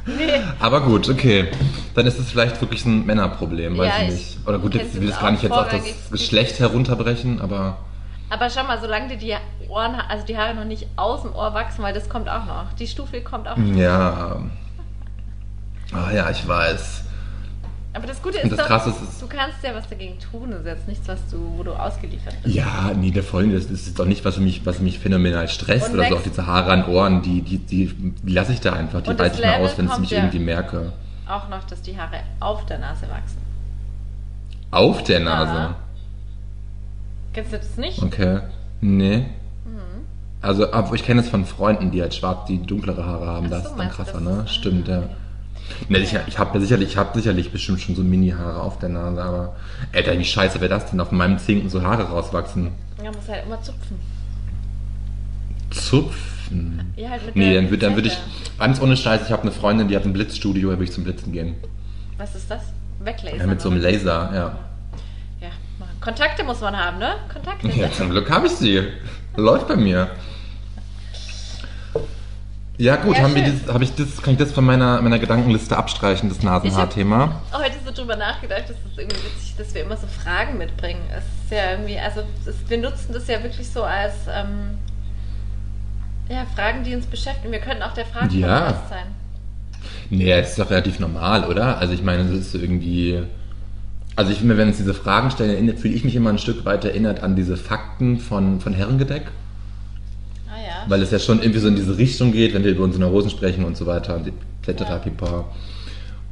Nee. 0.06 0.40
Aber 0.60 0.80
gut, 0.82 1.08
okay. 1.08 1.48
Dann 1.94 2.06
ist 2.06 2.18
es 2.18 2.30
vielleicht 2.30 2.60
wirklich 2.60 2.84
ein 2.84 3.06
Männerproblem, 3.06 3.78
weiß 3.78 3.88
Ja, 3.88 4.02
ich 4.02 4.08
ich- 4.08 4.14
nicht. 4.14 4.38
Oder 4.48 4.58
gut, 4.58 4.74
jetzt 4.74 5.00
will 5.00 5.08
ich 5.08 5.18
gar 5.18 5.30
nicht 5.30 5.50
auch 5.50 5.64
jetzt 5.72 5.74
auf 5.74 5.82
das 6.10 6.10
Geschlecht 6.10 6.58
herunterbrechen, 6.60 7.40
aber 7.40 7.78
Aber 8.30 8.50
schau 8.50 8.64
mal, 8.64 8.78
solange 8.80 9.08
dir 9.08 9.16
die 9.16 9.34
Ohren, 9.70 9.94
also 10.08 10.26
die 10.26 10.36
Haare 10.36 10.54
noch 10.54 10.64
nicht 10.64 10.86
aus 10.96 11.22
dem 11.22 11.32
Ohr 11.34 11.54
wachsen, 11.54 11.82
weil 11.82 11.94
das 11.94 12.08
kommt 12.08 12.28
auch 12.28 12.44
noch. 12.46 12.72
Die 12.78 12.86
Stufe 12.86 13.20
kommt 13.22 13.48
auch 13.48 13.56
noch. 13.56 13.76
ja. 13.76 14.42
Ah 15.92 16.10
ja, 16.12 16.28
ich 16.30 16.46
weiß. 16.46 17.04
Aber 17.94 18.08
das 18.08 18.20
Gute 18.20 18.38
ist 18.38 18.50
das 18.50 18.58
doch, 18.58 18.66
Krasse 18.66 18.90
ist, 18.90 19.22
du 19.22 19.26
kannst 19.28 19.62
ja 19.62 19.72
was 19.72 19.88
dagegen 19.88 20.18
tun. 20.18 20.50
Das 20.50 20.60
ist 20.60 20.66
jetzt 20.66 20.88
nichts, 20.88 21.06
was 21.08 21.20
du, 21.30 21.38
wo 21.56 21.62
du 21.62 21.72
ausgeliefert 21.72 22.34
bist. 22.42 22.54
Ja, 22.54 22.90
nee, 22.94 23.12
der 23.12 23.22
Folgende, 23.22 23.56
das 23.60 23.70
ist 23.70 23.96
doch 23.98 24.04
nicht, 24.04 24.24
was 24.24 24.38
mich, 24.38 24.66
was 24.66 24.80
mich 24.80 24.98
phänomenal 24.98 25.46
stresst 25.48 25.90
Und 25.90 26.00
oder 26.00 26.08
so. 26.08 26.16
Auch 26.16 26.22
diese 26.22 26.44
Haare 26.46 26.72
an 26.72 26.86
Ohren, 26.86 27.22
die, 27.22 27.40
die, 27.42 27.58
die, 27.58 27.86
die 27.94 28.32
lasse 28.32 28.52
ich 28.52 28.60
da 28.60 28.72
einfach. 28.72 29.00
Die 29.00 29.10
reiße 29.10 29.36
ich 29.36 29.44
mal 29.46 29.52
Level 29.52 29.66
aus, 29.66 29.78
wenn 29.78 29.86
ich 29.86 29.98
mich 29.98 30.10
ja- 30.10 30.18
irgendwie 30.18 30.40
merke. 30.40 30.92
Auch 31.28 31.48
noch, 31.48 31.62
dass 31.64 31.80
die 31.82 31.96
Haare 31.96 32.18
auf 32.40 32.66
der 32.66 32.78
Nase 32.78 33.02
wachsen. 33.02 33.38
Auf 34.72 35.04
der 35.04 35.20
Nase. 35.20 35.54
Ja. 35.54 35.76
Kennst 37.32 37.52
du 37.52 37.58
das 37.58 37.76
nicht? 37.76 38.02
Okay. 38.02 38.40
Nee. 38.80 39.18
Mhm. 39.64 40.04
Also, 40.42 40.72
aber 40.72 40.94
ich 40.94 41.04
kenne 41.04 41.20
es 41.20 41.28
von 41.28 41.46
Freunden, 41.46 41.90
die 41.92 42.02
halt 42.02 42.14
schwarz, 42.14 42.46
die 42.46 42.60
dunklere 42.60 43.06
Haare 43.06 43.26
haben. 43.26 43.46
Ach 43.46 43.50
das 43.50 43.62
so, 43.64 43.68
ist 43.70 43.78
dann 43.78 43.90
krasser, 43.90 44.20
ne? 44.20 44.30
ist- 44.30 44.38
ah, 44.40 44.46
Stimmt, 44.48 44.88
ja. 44.88 45.04
Ne, 45.88 45.98
ich 45.98 46.16
ich 46.26 46.38
habe 46.38 46.60
sicherlich, 46.60 46.90
ich 46.90 46.96
hab 46.96 47.14
sicherlich 47.14 47.50
bestimmt 47.50 47.80
schon 47.80 47.94
so 47.94 48.02
Mini-Haare 48.02 48.60
auf 48.60 48.78
der 48.78 48.88
Nase, 48.88 49.22
aber 49.22 49.56
Alter, 49.92 50.18
wie 50.18 50.24
scheiße 50.24 50.60
wäre 50.60 50.68
das 50.68 50.90
denn, 50.90 51.00
auf 51.00 51.12
meinem 51.12 51.38
Zinken 51.38 51.68
so 51.68 51.82
Haare 51.82 52.04
rauswachsen? 52.04 52.70
Ja, 53.02 53.10
muss 53.10 53.28
halt 53.28 53.44
immer 53.46 53.60
zupfen. 53.60 53.98
Zupfen. 55.70 56.92
Ja, 56.96 57.10
halt 57.10 57.26
mit 57.26 57.36
Nee, 57.36 57.54
dann 57.54 57.70
würde 57.70 57.78
dann 57.78 57.96
würd 57.96 58.06
ich, 58.06 58.18
ganz 58.58 58.80
ohne 58.80 58.96
Scheiß, 58.96 59.22
ich 59.26 59.32
habe 59.32 59.42
eine 59.42 59.52
Freundin, 59.52 59.88
die 59.88 59.96
hat 59.96 60.04
ein 60.04 60.12
Blitzstudio, 60.12 60.70
da 60.70 60.76
würde 60.76 60.84
ich 60.84 60.92
zum 60.92 61.04
Blitzen 61.04 61.32
gehen. 61.32 61.56
Was 62.16 62.34
ist 62.34 62.50
das? 62.50 62.62
Weglasern. 63.00 63.40
Ja, 63.40 63.46
mit 63.46 63.60
so 63.60 63.70
einem 63.70 63.80
oder? 63.80 63.90
Laser, 63.90 64.30
ja. 64.32 64.58
Ja, 65.40 65.48
Kontakte 66.00 66.44
muss 66.44 66.60
man 66.60 66.76
haben, 66.76 66.98
ne? 66.98 67.14
Kontakte. 67.32 67.68
Ja, 67.68 67.90
zum 67.90 68.10
Glück 68.10 68.30
habe 68.30 68.46
ich 68.46 68.52
sie. 68.52 68.82
Läuft 69.36 69.68
bei 69.68 69.76
mir. 69.76 70.10
Ja 72.76 72.96
gut, 72.96 73.16
Ja, 73.16 73.22
haben 73.22 73.34
wir 73.36 73.44
dieses, 73.44 73.68
hab 73.72 73.80
ich 73.82 73.94
das, 73.94 74.20
kann 74.20 74.32
ich 74.32 74.38
das 74.38 74.50
von 74.52 74.64
meiner, 74.64 75.00
meiner 75.00 75.20
Gedankenliste 75.20 75.76
abstreichen, 75.76 76.28
das 76.28 76.42
Nasenhaarthema? 76.42 77.40
heute 77.52 77.76
so 77.86 77.92
drüber 77.92 78.16
nachgedacht, 78.16 78.64
dass 78.64 78.76
es 78.90 78.98
irgendwie 78.98 79.16
witzig, 79.16 79.54
dass 79.56 79.72
wir 79.74 79.82
immer 79.84 79.96
so 79.96 80.08
Fragen 80.08 80.58
mitbringen. 80.58 81.00
Es 81.10 81.22
ist 81.44 81.52
ja 81.52 81.70
irgendwie, 81.70 81.98
also 81.98 82.22
es, 82.44 82.56
wir 82.68 82.78
nutzen 82.78 83.12
das 83.12 83.28
ja 83.28 83.40
wirklich 83.44 83.68
so 83.70 83.84
als 83.84 84.14
ähm, 84.28 84.76
ja, 86.28 86.44
Fragen, 86.56 86.82
die 86.82 86.94
uns 86.96 87.06
beschäftigen. 87.06 87.52
Wir 87.52 87.60
könnten 87.60 87.82
auch 87.84 87.92
der 87.94 88.04
Ja. 88.06 88.10
Fragen-Podcast 88.10 88.88
sein. 88.88 89.06
Nee, 90.10 90.32
es 90.32 90.50
ist 90.50 90.58
doch 90.58 90.70
relativ 90.70 90.98
normal, 90.98 91.44
oder? 91.44 91.78
Also 91.78 91.92
ich 91.92 92.02
meine, 92.02 92.24
das 92.24 92.32
ist 92.32 92.52
so 92.52 92.58
irgendwie... 92.58 93.22
Also 94.16 94.30
ich 94.32 94.38
finde, 94.38 94.56
wenn 94.56 94.68
uns 94.68 94.78
diese 94.78 94.94
Fragen 94.94 95.30
stellen, 95.30 95.50
erinnert- 95.50 95.78
fühle 95.78 95.94
ich 95.94 96.04
mich 96.04 96.14
immer 96.16 96.30
ein 96.30 96.38
Stück 96.38 96.64
weit 96.64 96.84
erinnert 96.84 97.22
an 97.22 97.36
diese 97.36 97.56
Fakten 97.56 98.18
von, 98.18 98.60
von 98.60 98.72
Herrengedeck. 98.72 99.24
Weil 100.88 101.02
es 101.02 101.10
ja 101.10 101.18
schon 101.18 101.40
irgendwie 101.40 101.60
so 101.60 101.68
in 101.68 101.76
diese 101.76 101.96
Richtung 101.96 102.32
geht, 102.32 102.54
wenn 102.54 102.64
wir 102.64 102.72
über 102.72 102.84
unsere 102.84 103.02
Neurosen 103.02 103.30
sprechen 103.30 103.64
und 103.64 103.76
so 103.76 103.86
weiter 103.86 104.16
und 104.16 104.28
etc. 104.66 104.80
Ja. 104.80 104.98
pipa. 104.98 105.44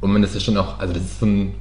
Und 0.01 0.11
man 0.11 0.23
ist 0.23 0.33
ja 0.33 0.39
schon 0.39 0.57
auch, 0.57 0.79
also 0.79 0.93
das 0.93 1.03
ist 1.03 1.19
so 1.19 1.25
ein, 1.25 1.55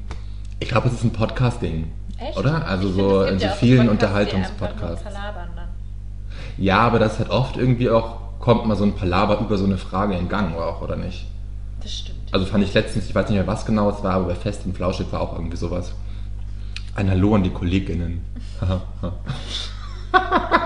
ich 0.61 0.69
glaube, 0.69 0.89
es 0.89 0.95
ist 0.95 1.05
ein 1.05 1.13
Podcast-Ding. 1.13 1.91
Echt? 2.19 2.39
Oder? 2.39 2.67
Also 2.67 2.89
Ich 2.89 2.95
so 2.95 3.23
in 3.25 3.39
so 3.39 3.47
ja 3.47 3.53
vielen 3.53 3.83
die 3.83 3.89
Unterhaltungspodcasts. 3.89 5.05
Ja, 6.59 6.79
aber 6.81 6.99
das 6.99 7.19
hat 7.19 7.31
oft 7.31 7.57
irgendwie 7.57 7.89
auch, 7.91 8.39
kommt 8.39 8.67
mal 8.67 8.77
so 8.77 8.85
ein 8.85 8.95
Palaver 8.95 9.41
über 9.41 9.57
so 9.57 9.65
eine 9.65 9.79
Frage 9.79 10.17
in 10.17 10.29
Gang 10.29 10.57
auch, 10.57 10.83
oder 10.83 10.97
nicht? 10.97 11.27
Das 11.81 11.93
stimmt. 11.93 12.19
Also 12.33 12.47
fand 12.47 12.65
ich 12.65 12.75
letztens, 12.75 13.09
ich 13.09 13.15
weiß 13.15 13.29
nicht 13.29 13.37
mehr, 13.37 13.47
was 13.47 13.65
genau 13.67 13.91
es 13.91 14.03
war, 14.03 14.15
aber 14.15 14.27
bei 14.27 14.35
Fest 14.35 14.63
und 14.65 14.77
Flauschig 14.77 15.07
war 15.11 15.21
auch 15.21 15.35
irgendwie 15.35 15.57
sowas. 15.57 15.93
Ein 16.95 17.11
Hallo 17.11 17.35
an 17.35 17.43
die 17.43 17.51
KollegInnen. 17.51 18.21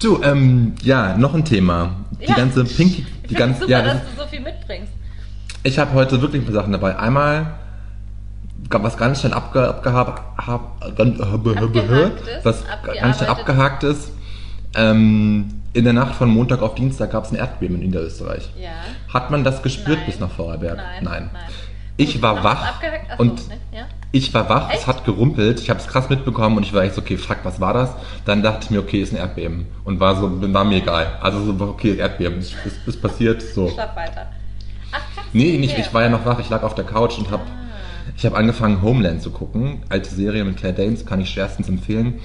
du, 0.00 0.22
ähm, 0.22 0.74
ja, 0.82 1.16
noch 1.16 1.34
ein 1.34 1.44
Thema. 1.44 1.96
Die 2.20 2.26
Ja. 2.26 2.34
ganze 2.34 2.64
Pinky, 2.64 3.06
die 3.28 3.32
Ich 3.32 3.36
ganze, 3.36 3.60
super, 3.60 3.70
ja, 3.72 3.82
das 3.82 3.92
dass 3.94 4.14
du 4.14 4.22
so 4.22 4.26
viel 4.28 4.40
mitbringst. 4.40 4.92
ich 5.62 5.78
habe 5.78 5.92
heute 5.92 6.20
wirklich 6.22 6.42
ein 6.42 6.46
paar 6.46 6.54
Sachen 6.54 6.72
dabei. 6.72 6.98
Einmal 6.98 7.54
was 8.70 8.96
ganz 8.96 9.20
schnell 9.20 9.32
abge, 9.32 9.68
abgehakt, 9.68 10.22
hab, 10.46 10.96
ganz, 10.96 11.18
ist, 11.18 12.44
was 12.44 12.64
ganz 13.00 13.18
schnell 13.18 13.30
abgehakt 13.30 13.84
ist. 13.84 14.12
Ähm, 14.74 15.62
in 15.72 15.84
der 15.84 15.92
Nacht 15.92 16.14
von 16.14 16.30
Montag 16.30 16.62
auf 16.62 16.74
Dienstag 16.74 17.12
gab 17.12 17.24
es 17.24 17.32
ein 17.32 17.36
Erdbeben 17.36 17.76
in 17.76 17.82
Niederösterreich. 17.82 18.50
Ja. 18.58 18.70
Hat 19.12 19.30
man 19.30 19.44
das 19.44 19.62
gespürt 19.62 19.98
Nein. 19.98 20.06
bis 20.06 20.20
nach 20.20 20.30
Vorarlberg? 20.30 20.76
Nein, 20.76 21.04
nein. 21.04 21.30
Ich 21.98 22.14
Gut, 22.14 22.22
war 22.22 22.42
wach 22.42 22.62
was 22.62 22.68
abgehackt? 22.70 23.06
Ach 23.10 23.16
so, 23.18 23.22
und 23.22 23.48
ne? 23.48 23.54
ja. 23.72 23.86
Ich 24.12 24.32
war 24.32 24.48
wach, 24.48 24.70
es 24.70 24.78
Echt? 24.78 24.86
hat 24.86 25.04
gerumpelt, 25.04 25.60
ich 25.60 25.70
habe 25.70 25.80
es 25.80 25.86
krass 25.86 26.08
mitbekommen 26.08 26.56
und 26.56 26.62
ich 26.62 26.72
war 26.72 26.82
echt 26.82 26.94
so, 26.94 27.02
okay, 27.02 27.16
fuck, 27.16 27.38
was 27.42 27.60
war 27.60 27.74
das? 27.74 27.90
Dann 28.24 28.42
dachte 28.42 28.60
ich 28.64 28.70
mir, 28.70 28.80
okay, 28.80 29.00
ist 29.00 29.12
ein 29.12 29.18
Erdbeben 29.18 29.66
und 29.84 30.00
war 30.00 30.16
so, 30.16 30.30
war 30.52 30.64
mir 30.64 30.76
egal. 30.76 31.18
Also 31.20 31.40
so, 31.44 31.64
okay, 31.64 31.96
Erdbeben, 31.96 32.38
ist, 32.38 32.54
ist, 32.64 32.86
ist 32.86 33.02
passiert, 33.02 33.42
so. 33.42 33.68
Schlaf 33.68 33.94
weiter. 33.96 34.28
Ach, 34.92 35.00
krass. 35.14 35.24
Nee, 35.32 35.58
nicht, 35.58 35.78
ich 35.78 35.92
war 35.92 36.02
ja 36.02 36.08
noch 36.08 36.24
wach, 36.24 36.38
ich 36.38 36.48
lag 36.48 36.62
auf 36.62 36.74
der 36.74 36.84
Couch 36.84 37.18
und 37.18 37.30
habe 37.30 37.42
ich 38.16 38.24
habe 38.24 38.36
angefangen 38.36 38.80
Homeland 38.80 39.20
zu 39.20 39.30
gucken, 39.30 39.82
alte 39.90 40.08
Serie 40.08 40.42
mit 40.44 40.56
Claire 40.56 40.74
Danes, 40.74 41.04
kann 41.04 41.20
ich 41.20 41.28
schwerstens 41.28 41.68
empfehlen. 41.68 42.06
Mhm. 42.06 42.20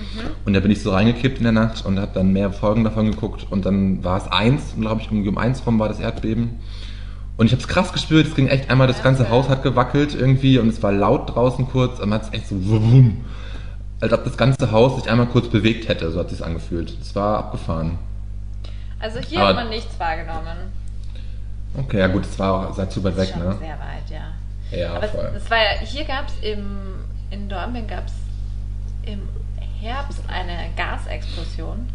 Und 0.45 0.53
da 0.53 0.61
bin 0.61 0.71
ich 0.71 0.81
so 0.81 0.91
reingekippt 0.91 1.39
in 1.39 1.43
der 1.43 1.51
Nacht 1.51 1.85
und 1.85 1.99
habe 1.99 2.11
dann 2.13 2.31
mehr 2.31 2.51
Folgen 2.51 2.85
davon 2.85 3.11
geguckt 3.11 3.47
und 3.49 3.65
dann 3.65 4.03
war 4.03 4.17
es 4.17 4.31
eins, 4.31 4.75
glaube 4.79 5.01
ich, 5.01 5.07
irgendwie 5.07 5.27
um 5.27 5.37
eins 5.37 5.65
rum 5.65 5.79
war 5.79 5.89
das 5.89 5.99
Erdbeben. 5.99 6.59
Und 7.37 7.47
ich 7.47 7.51
habe 7.53 7.61
es 7.61 7.67
krass 7.67 7.91
gespürt, 7.93 8.27
es 8.27 8.35
ging 8.35 8.47
echt 8.47 8.69
einmal, 8.69 8.87
das 8.87 9.01
ganze. 9.01 9.29
Haus 9.29 9.49
hat 9.49 9.63
gewackelt 9.63 10.13
irgendwie 10.13 10.59
und 10.59 10.67
es 10.69 10.83
war 10.83 10.91
laut 10.91 11.33
draußen 11.33 11.67
kurz 11.67 11.99
und 11.99 12.09
man 12.09 12.19
hat 12.19 12.27
es 12.27 12.33
echt 12.39 12.47
so 12.47 12.55
wum, 12.67 13.25
als 13.99 14.13
ob 14.13 14.23
das 14.25 14.37
ganze 14.37 14.71
Haus 14.71 15.01
sich 15.01 15.09
einmal 15.11 15.27
kurz 15.27 15.47
bewegt 15.49 15.87
hätte, 15.87 16.11
so 16.11 16.19
hat 16.19 16.31
es 16.31 16.41
angefühlt. 16.41 16.95
Es 17.01 17.15
war 17.15 17.37
abgefahren. 17.39 17.97
Also 18.99 19.19
hier 19.19 19.39
Aber- 19.39 19.49
hat 19.49 19.55
man 19.55 19.69
nichts 19.69 19.99
wahrgenommen. 19.99 20.71
Okay, 21.77 21.99
ja 21.99 22.07
gut, 22.07 22.25
es 22.25 22.37
war 22.37 22.69
auch 22.69 22.75
seid 22.75 22.91
zu 22.91 23.03
weit 23.03 23.15
weg, 23.17 23.29
Schon 23.31 23.43
ne? 23.43 23.55
sehr 23.59 23.79
weit, 23.79 24.09
ja. 24.09 24.77
Ja, 24.77 24.93
Aber 24.95 25.07
voll. 25.07 25.31
es, 25.35 25.43
es 25.43 25.49
war 25.49 25.57
ja, 25.57 25.79
hier 25.85 26.03
gab 26.03 26.27
es 26.27 26.33
im, 26.43 26.65
in 27.29 27.47
Dornbirn 27.49 27.87
gab 27.87 28.05
es 28.07 28.13
im 29.09 29.21
Herbst 29.79 30.21
eine 30.27 30.69
Gasexplosion. 30.75 31.87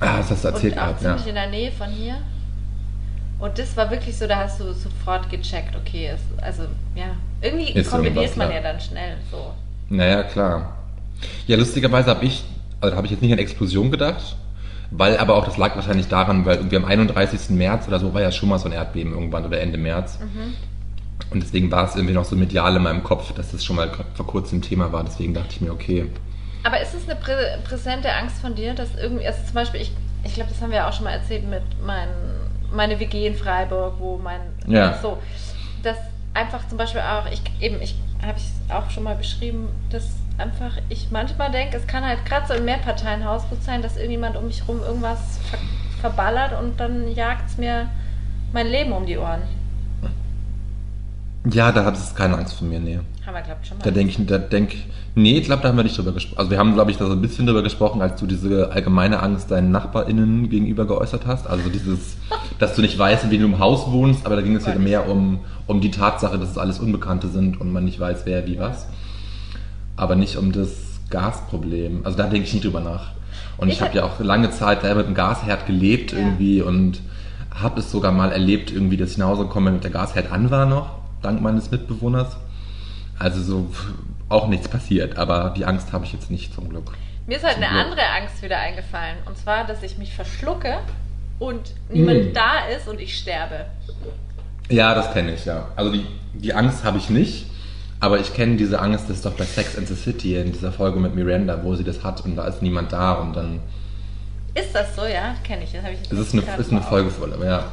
Ah, 0.00 0.18
das 0.18 0.30
hast 0.30 0.44
du 0.44 0.48
erzählt 0.48 0.74
und 0.74 0.78
auch 0.78 0.84
gehabt, 0.86 1.02
ja. 1.02 1.08
ziemlich 1.16 1.28
in 1.28 1.34
der 1.34 1.48
Nähe 1.48 1.72
von 1.72 1.88
hier. 1.88 2.16
Und 3.40 3.58
das 3.58 3.76
war 3.76 3.90
wirklich 3.90 4.16
so, 4.16 4.26
da 4.26 4.36
hast 4.36 4.60
du 4.60 4.72
sofort 4.72 5.30
gecheckt, 5.30 5.74
okay, 5.74 6.10
es, 6.14 6.20
also 6.42 6.64
ja, 6.94 7.16
irgendwie 7.40 7.72
Ist 7.72 7.90
kombiniert 7.90 8.36
man 8.36 8.50
ja. 8.50 8.56
ja 8.56 8.62
dann 8.62 8.80
schnell 8.80 9.16
so. 9.30 9.52
Naja, 9.88 10.22
klar. 10.24 10.76
Ja, 11.46 11.56
lustigerweise 11.56 12.10
habe 12.10 12.24
ich, 12.24 12.44
also 12.80 12.96
habe 12.96 13.06
ich 13.06 13.12
jetzt 13.12 13.22
nicht 13.22 13.32
an 13.32 13.38
Explosion 13.38 13.90
gedacht, 13.90 14.36
weil 14.90 15.16
aber 15.16 15.36
auch 15.36 15.44
das 15.46 15.56
lag 15.56 15.74
wahrscheinlich 15.74 16.08
daran, 16.08 16.44
weil 16.44 16.56
irgendwie 16.58 16.76
am 16.76 16.84
31. 16.84 17.50
März 17.50 17.88
oder 17.88 17.98
so 17.98 18.12
war 18.12 18.20
ja 18.20 18.30
schon 18.30 18.48
mal 18.48 18.58
so 18.58 18.68
ein 18.68 18.72
Erdbeben 18.72 19.12
irgendwann 19.12 19.46
oder 19.46 19.60
Ende 19.60 19.78
März. 19.78 20.18
Mhm. 20.20 20.54
Und 21.30 21.42
deswegen 21.42 21.70
war 21.70 21.88
es 21.88 21.94
irgendwie 21.96 22.14
noch 22.14 22.24
so 22.24 22.36
medial 22.36 22.76
in 22.76 22.82
meinem 22.82 23.04
Kopf, 23.04 23.32
dass 23.32 23.52
das 23.52 23.64
schon 23.64 23.76
mal 23.76 23.90
vor 24.14 24.26
kurzem 24.26 24.62
Thema 24.62 24.92
war. 24.92 25.04
Deswegen 25.04 25.32
dachte 25.32 25.48
ich 25.50 25.60
mir, 25.60 25.72
okay. 25.72 26.10
Aber 26.64 26.80
ist 26.80 26.94
es 26.94 27.08
eine 27.08 27.18
prä 27.18 27.58
präsente 27.64 28.12
Angst 28.12 28.40
von 28.40 28.54
dir, 28.54 28.74
dass 28.74 28.88
irgendwie, 29.00 29.26
also 29.26 29.38
zum 29.44 29.54
Beispiel, 29.54 29.80
ich, 29.80 29.92
ich 30.24 30.34
glaube, 30.34 30.50
das 30.50 30.60
haben 30.60 30.70
wir 30.70 30.78
ja 30.78 30.88
auch 30.88 30.92
schon 30.92 31.04
mal 31.04 31.12
erzählt 31.12 31.48
mit 31.48 31.62
mein, 31.86 32.08
meine 32.74 32.98
WG 33.00 33.26
in 33.26 33.34
Freiburg, 33.34 33.94
wo 33.98 34.16
mein, 34.18 34.40
Ja. 34.66 34.98
so, 35.00 35.18
dass 35.82 35.96
einfach 36.34 36.66
zum 36.68 36.78
Beispiel 36.78 37.00
auch, 37.00 37.26
ich 37.30 37.42
eben, 37.60 37.80
ich 37.82 37.96
habe 38.22 38.38
ich 38.38 38.50
auch 38.72 38.90
schon 38.90 39.02
mal 39.04 39.14
beschrieben, 39.16 39.68
dass 39.90 40.04
einfach 40.38 40.76
ich 40.88 41.10
manchmal 41.10 41.50
denke, 41.50 41.76
es 41.76 41.86
kann 41.86 42.04
halt 42.04 42.24
gerade 42.24 42.46
so 42.46 42.54
im 42.54 42.64
Mehrparteienhaus 42.64 43.48
gut 43.48 43.62
sein, 43.62 43.82
dass 43.82 43.96
irgendjemand 43.96 44.36
um 44.36 44.46
mich 44.46 44.66
rum 44.68 44.80
irgendwas 44.80 45.38
ver 45.50 45.58
verballert 46.00 46.58
und 46.58 46.80
dann 46.80 47.14
jagt 47.14 47.50
es 47.50 47.58
mir 47.58 47.86
mein 48.54 48.66
Leben 48.68 48.92
um 48.92 49.04
die 49.04 49.18
Ohren. 49.18 49.42
Ja, 51.44 51.72
da 51.72 51.84
hat 51.84 51.94
es 51.94 52.14
keine 52.14 52.36
Angst 52.38 52.54
vor 52.54 52.66
mir, 52.66 52.80
nee. 52.80 53.00
Glaube 53.32 53.58
ich, 53.62 53.68
schon 53.68 53.78
mal. 53.78 53.84
Da 53.84 53.90
denke 53.90 54.10
ich, 54.20 54.26
da 54.26 54.38
denk, 54.38 54.72
nee, 55.14 55.38
ich 55.38 55.44
glaube, 55.44 55.62
da 55.62 55.68
haben 55.68 55.76
wir 55.76 55.82
nicht 55.84 55.96
drüber 55.96 56.12
gesprochen. 56.12 56.38
Also 56.38 56.50
wir 56.50 56.58
haben, 56.58 56.74
glaube 56.74 56.90
ich, 56.90 56.96
da 56.96 57.06
so 57.06 57.12
ein 57.12 57.20
bisschen 57.22 57.46
drüber 57.46 57.62
gesprochen, 57.62 58.02
als 58.02 58.18
du 58.20 58.26
diese 58.26 58.70
allgemeine 58.72 59.22
Angst 59.22 59.50
deinen 59.50 59.70
NachbarInnen 59.70 60.48
gegenüber 60.50 60.86
geäußert 60.86 61.26
hast. 61.26 61.46
Also 61.46 61.68
dieses, 61.70 62.16
dass 62.58 62.74
du 62.74 62.82
nicht 62.82 62.98
weißt, 62.98 63.24
in 63.24 63.30
wem 63.30 63.40
du 63.40 63.46
im 63.46 63.58
Haus 63.58 63.90
wohnst, 63.90 64.26
aber 64.26 64.36
da 64.36 64.42
ging 64.42 64.56
es 64.56 64.66
ja 64.66 64.74
mehr 64.76 65.08
um, 65.08 65.40
um 65.66 65.80
die 65.80 65.90
Tatsache, 65.90 66.38
dass 66.38 66.50
es 66.50 66.58
alles 66.58 66.78
Unbekannte 66.78 67.28
sind 67.28 67.60
und 67.60 67.72
man 67.72 67.84
nicht 67.84 67.98
weiß, 68.00 68.22
wer 68.24 68.46
wie 68.46 68.58
was. 68.58 68.86
Aber 69.96 70.16
nicht 70.16 70.36
um 70.36 70.52
das 70.52 70.70
Gasproblem. 71.10 72.00
Also 72.04 72.16
da 72.16 72.26
denke 72.26 72.46
ich 72.46 72.52
nicht 72.54 72.64
drüber 72.64 72.80
nach. 72.80 73.12
Und 73.58 73.68
ich, 73.68 73.74
Ich 73.74 73.80
habe 73.80 73.90
hab- 73.90 73.96
ja 73.96 74.04
auch 74.04 74.20
lange 74.20 74.50
Zeit 74.50 74.80
selber 74.82 74.98
mit 75.00 75.08
dem 75.08 75.14
Gasherd 75.14 75.66
gelebt 75.66 76.12
Ja. 76.12 76.18
irgendwie 76.18 76.62
und 76.62 77.00
habe 77.54 77.80
es 77.80 77.90
sogar 77.90 78.12
mal 78.12 78.32
erlebt, 78.32 78.70
irgendwie, 78.72 78.96
dass 78.96 79.10
ich 79.12 79.18
nach 79.18 79.26
Hause 79.26 79.44
komme, 79.46 79.70
mit 79.72 79.84
der 79.84 79.90
Gasherd 79.90 80.32
an 80.32 80.50
war 80.50 80.66
noch, 80.66 80.90
dank 81.20 81.42
meines 81.42 81.70
Mitbewohners. 81.70 82.36
Also 83.20 83.40
so 83.42 83.66
auch 84.28 84.48
nichts 84.48 84.66
passiert, 84.68 85.16
aber 85.18 85.54
die 85.56 85.64
Angst 85.64 85.92
habe 85.92 86.04
ich 86.04 86.12
jetzt 86.12 86.30
nicht 86.30 86.52
zum 86.54 86.68
Glück. 86.68 86.90
Mir 87.26 87.36
ist 87.36 87.44
halt 87.44 87.54
Zum 87.54 87.62
eine 87.64 87.72
Glück. 87.72 87.84
andere 87.84 88.02
Angst 88.20 88.42
wieder 88.42 88.58
eingefallen. 88.58 89.18
Und 89.26 89.36
zwar, 89.38 89.64
dass 89.66 89.82
ich 89.82 89.98
mich 89.98 90.12
verschlucke 90.14 90.78
und 91.38 91.74
niemand 91.90 92.32
Mm. 92.32 92.34
da 92.34 92.66
ist 92.76 92.88
und 92.88 93.00
ich 93.00 93.16
sterbe. 93.16 93.66
Ja, 94.68 94.94
das 94.94 95.12
kenne 95.12 95.34
ich, 95.34 95.44
ja. 95.44 95.68
Also 95.76 95.92
die, 95.92 96.06
die 96.34 96.54
Angst 96.54 96.82
habe 96.84 96.98
ich 96.98 97.10
nicht, 97.10 97.46
aber 98.00 98.18
ich 98.20 98.32
kenne 98.34 98.56
diese 98.56 98.80
Angst, 98.80 99.04
das 99.08 99.16
ist 99.18 99.26
doch 99.26 99.32
bei 99.34 99.44
Sex 99.44 99.76
and 99.76 99.86
the 99.88 99.94
City 99.94 100.36
in 100.36 100.52
dieser 100.52 100.72
Folge 100.72 100.98
mit 100.98 101.14
Miranda, 101.14 101.60
wo 101.62 101.74
sie 101.74 101.84
das 101.84 102.02
hat 102.02 102.24
und 102.24 102.36
da 102.36 102.46
ist 102.46 102.62
niemand 102.62 102.92
da 102.92 103.12
und 103.14 103.34
dann 103.36 103.60
Ist 104.54 104.74
das 104.74 104.96
so? 104.96 105.02
Ja, 105.04 105.34
kenne 105.44 105.64
ich. 105.64 105.72
Das 105.72 105.82
habe 105.82 105.92
ich 105.94 106.00
jetzt 106.00 106.12
es 106.12 106.18
ist 106.18 106.32
eine, 106.32 106.42
ist 106.58 106.70
eine 106.72 106.82
Folge 106.82 107.10
voll, 107.10 107.32
aber 107.34 107.46
ja. 107.46 107.64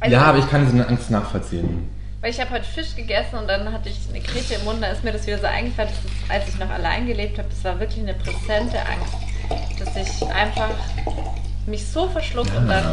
Also- 0.00 0.14
ja, 0.16 0.22
aber 0.22 0.38
ich 0.38 0.48
kann 0.48 0.66
diese 0.70 0.86
Angst 0.88 1.10
nachvollziehen. 1.10 1.88
Weil 2.20 2.30
ich 2.32 2.40
habe 2.40 2.50
heute 2.50 2.64
Fisch 2.64 2.94
gegessen 2.94 3.36
und 3.38 3.48
dann 3.48 3.72
hatte 3.72 3.88
ich 3.88 3.98
eine 4.10 4.20
Krete 4.20 4.54
im 4.54 4.64
Mund, 4.64 4.82
da 4.82 4.88
ist 4.88 5.02
mir 5.02 5.12
das 5.12 5.26
wieder 5.26 5.38
so 5.38 5.46
eingefallen, 5.46 5.90
das, 6.28 6.30
als 6.36 6.48
ich 6.48 6.58
noch 6.58 6.68
allein 6.68 7.06
gelebt 7.06 7.38
habe, 7.38 7.48
das 7.48 7.64
war 7.64 7.80
wirklich 7.80 8.00
eine 8.00 8.12
präsente 8.14 8.78
Angst, 8.78 9.14
dass 9.78 9.96
ich 9.96 10.26
einfach 10.28 10.68
mich 11.66 11.86
so 11.86 12.08
verschluck 12.08 12.46
und 12.54 12.68
Ja. 12.68 12.82
dann 12.82 12.92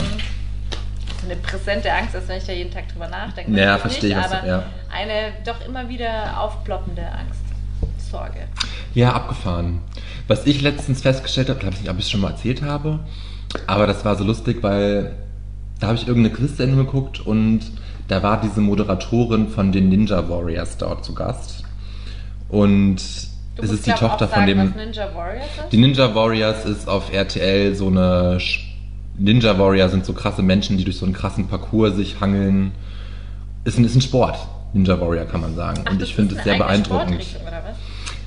so 1.22 1.26
eine 1.26 1.36
präsente 1.36 1.92
Angst 1.92 2.16
ist, 2.16 2.28
wenn 2.30 2.38
ich 2.38 2.46
da 2.46 2.54
jeden 2.54 2.72
Tag 2.72 2.88
drüber 2.88 3.10
nachdenke. 3.10 3.52
Ja, 3.52 3.78
verstehe, 3.78 4.14
du- 4.16 4.24
aber 4.24 4.48
ja. 4.48 4.64
eine 4.90 5.34
doch 5.44 5.60
immer 5.66 5.90
wieder 5.90 6.40
aufploppende 6.40 7.02
Angst, 7.12 7.42
Sorge. 8.10 8.48
Ja, 8.94 9.12
abgefahren. 9.12 9.82
Was 10.30 10.46
ich 10.46 10.62
letztens 10.62 11.02
festgestellt 11.02 11.50
habe, 11.50 11.60
glaube 11.60 11.76
ich 11.76 11.82
nicht, 11.82 11.90
ob 11.92 11.98
ich 11.98 12.06
es 12.06 12.12
schon 12.12 12.22
mal 12.22 12.32
erzählt 12.32 12.62
habe, 12.62 13.02
aber 13.66 13.88
das 13.88 14.06
war 14.06 14.16
so 14.16 14.24
lustig, 14.24 14.64
weil 14.64 15.16
da 15.82 15.88
habe 15.88 15.98
ich 15.98 16.08
irgendeine 16.08 16.34
Quiz-Sendung 16.34 16.86
geguckt 16.86 17.20
und 17.20 17.62
da 18.08 18.24
war 18.24 18.42
diese 18.42 18.62
Moderatorin 18.62 19.50
von 19.50 19.72
den 19.72 19.90
Ninja 19.90 20.30
Warriors 20.30 20.78
dort 20.78 21.04
zu 21.04 21.14
Gast. 21.14 21.64
Und 22.50 22.98
Du 23.58 23.64
es 23.64 23.72
ist 23.72 23.88
die 23.88 23.92
Tochter 23.92 24.26
auch 24.26 24.30
von 24.30 24.46
sagen, 24.46 24.48
dem. 24.48 24.60
Was 24.60 24.76
Ninja 24.76 25.16
Warriors? 25.16 25.46
Die 25.72 25.78
Ninja 25.78 26.16
Warriors 26.16 26.66
ist 26.66 26.88
auf 26.88 27.12
RTL 27.12 27.76
so 27.76 27.88
eine. 27.88 28.38
Ninja 29.18 29.58
Warrior 29.58 29.90
sind 29.90 30.06
so 30.06 30.14
krasse 30.14 30.44
Menschen, 30.44 30.78
die 30.78 30.84
durch 30.84 30.98
so 30.98 31.06
einen 31.06 31.16
krassen 31.16 31.48
Parcours 31.48 31.96
sich 31.96 32.20
hangeln. 32.22 32.72
Ist 33.64 33.80
ein, 33.80 33.84
ist 33.84 33.96
ein 33.96 34.02
Sport, 34.02 34.38
Ninja 34.74 35.00
Warrior 35.02 35.26
kann 35.26 35.42
man 35.42 35.56
sagen. 35.56 35.82
Ach, 35.86 35.92
Und 35.92 36.02
ich 36.02 36.14
finde 36.14 36.36
es 36.36 36.44
sehr 36.44 36.58
beeindruckend. 36.58 37.26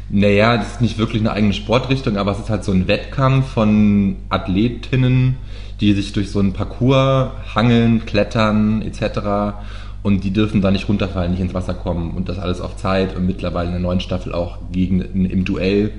Naja, 0.08 0.56
das 0.56 0.72
ist 0.72 0.80
nicht 0.80 0.98
wirklich 0.98 1.22
eine 1.22 1.30
eigene 1.30 1.52
Sportrichtung, 1.52 2.16
aber 2.16 2.32
es 2.32 2.40
ist 2.40 2.50
halt 2.50 2.64
so 2.64 2.72
ein 2.72 2.88
Wettkampf 2.88 3.46
von 3.52 4.16
Athletinnen, 4.28 5.36
die 5.80 5.92
sich 5.94 6.12
durch 6.12 6.30
so 6.30 6.38
einen 6.38 6.52
Parcours 6.52 7.30
hangeln, 7.54 8.04
klettern 8.06 8.82
etc. 8.82 9.56
Und 10.02 10.24
die 10.24 10.32
dürfen 10.32 10.60
da 10.62 10.70
nicht 10.70 10.88
runterfallen, 10.88 11.32
nicht 11.32 11.40
ins 11.40 11.54
Wasser 11.54 11.74
kommen 11.74 12.12
und 12.12 12.28
das 12.28 12.38
alles 12.38 12.60
auf 12.60 12.76
Zeit 12.76 13.16
und 13.16 13.26
mittlerweile 13.26 13.66
in 13.68 13.72
der 13.72 13.80
neuen 13.80 14.00
Staffel 14.00 14.32
auch 14.34 14.58
gegen, 14.72 15.00
im 15.26 15.44
Duell. 15.44 15.92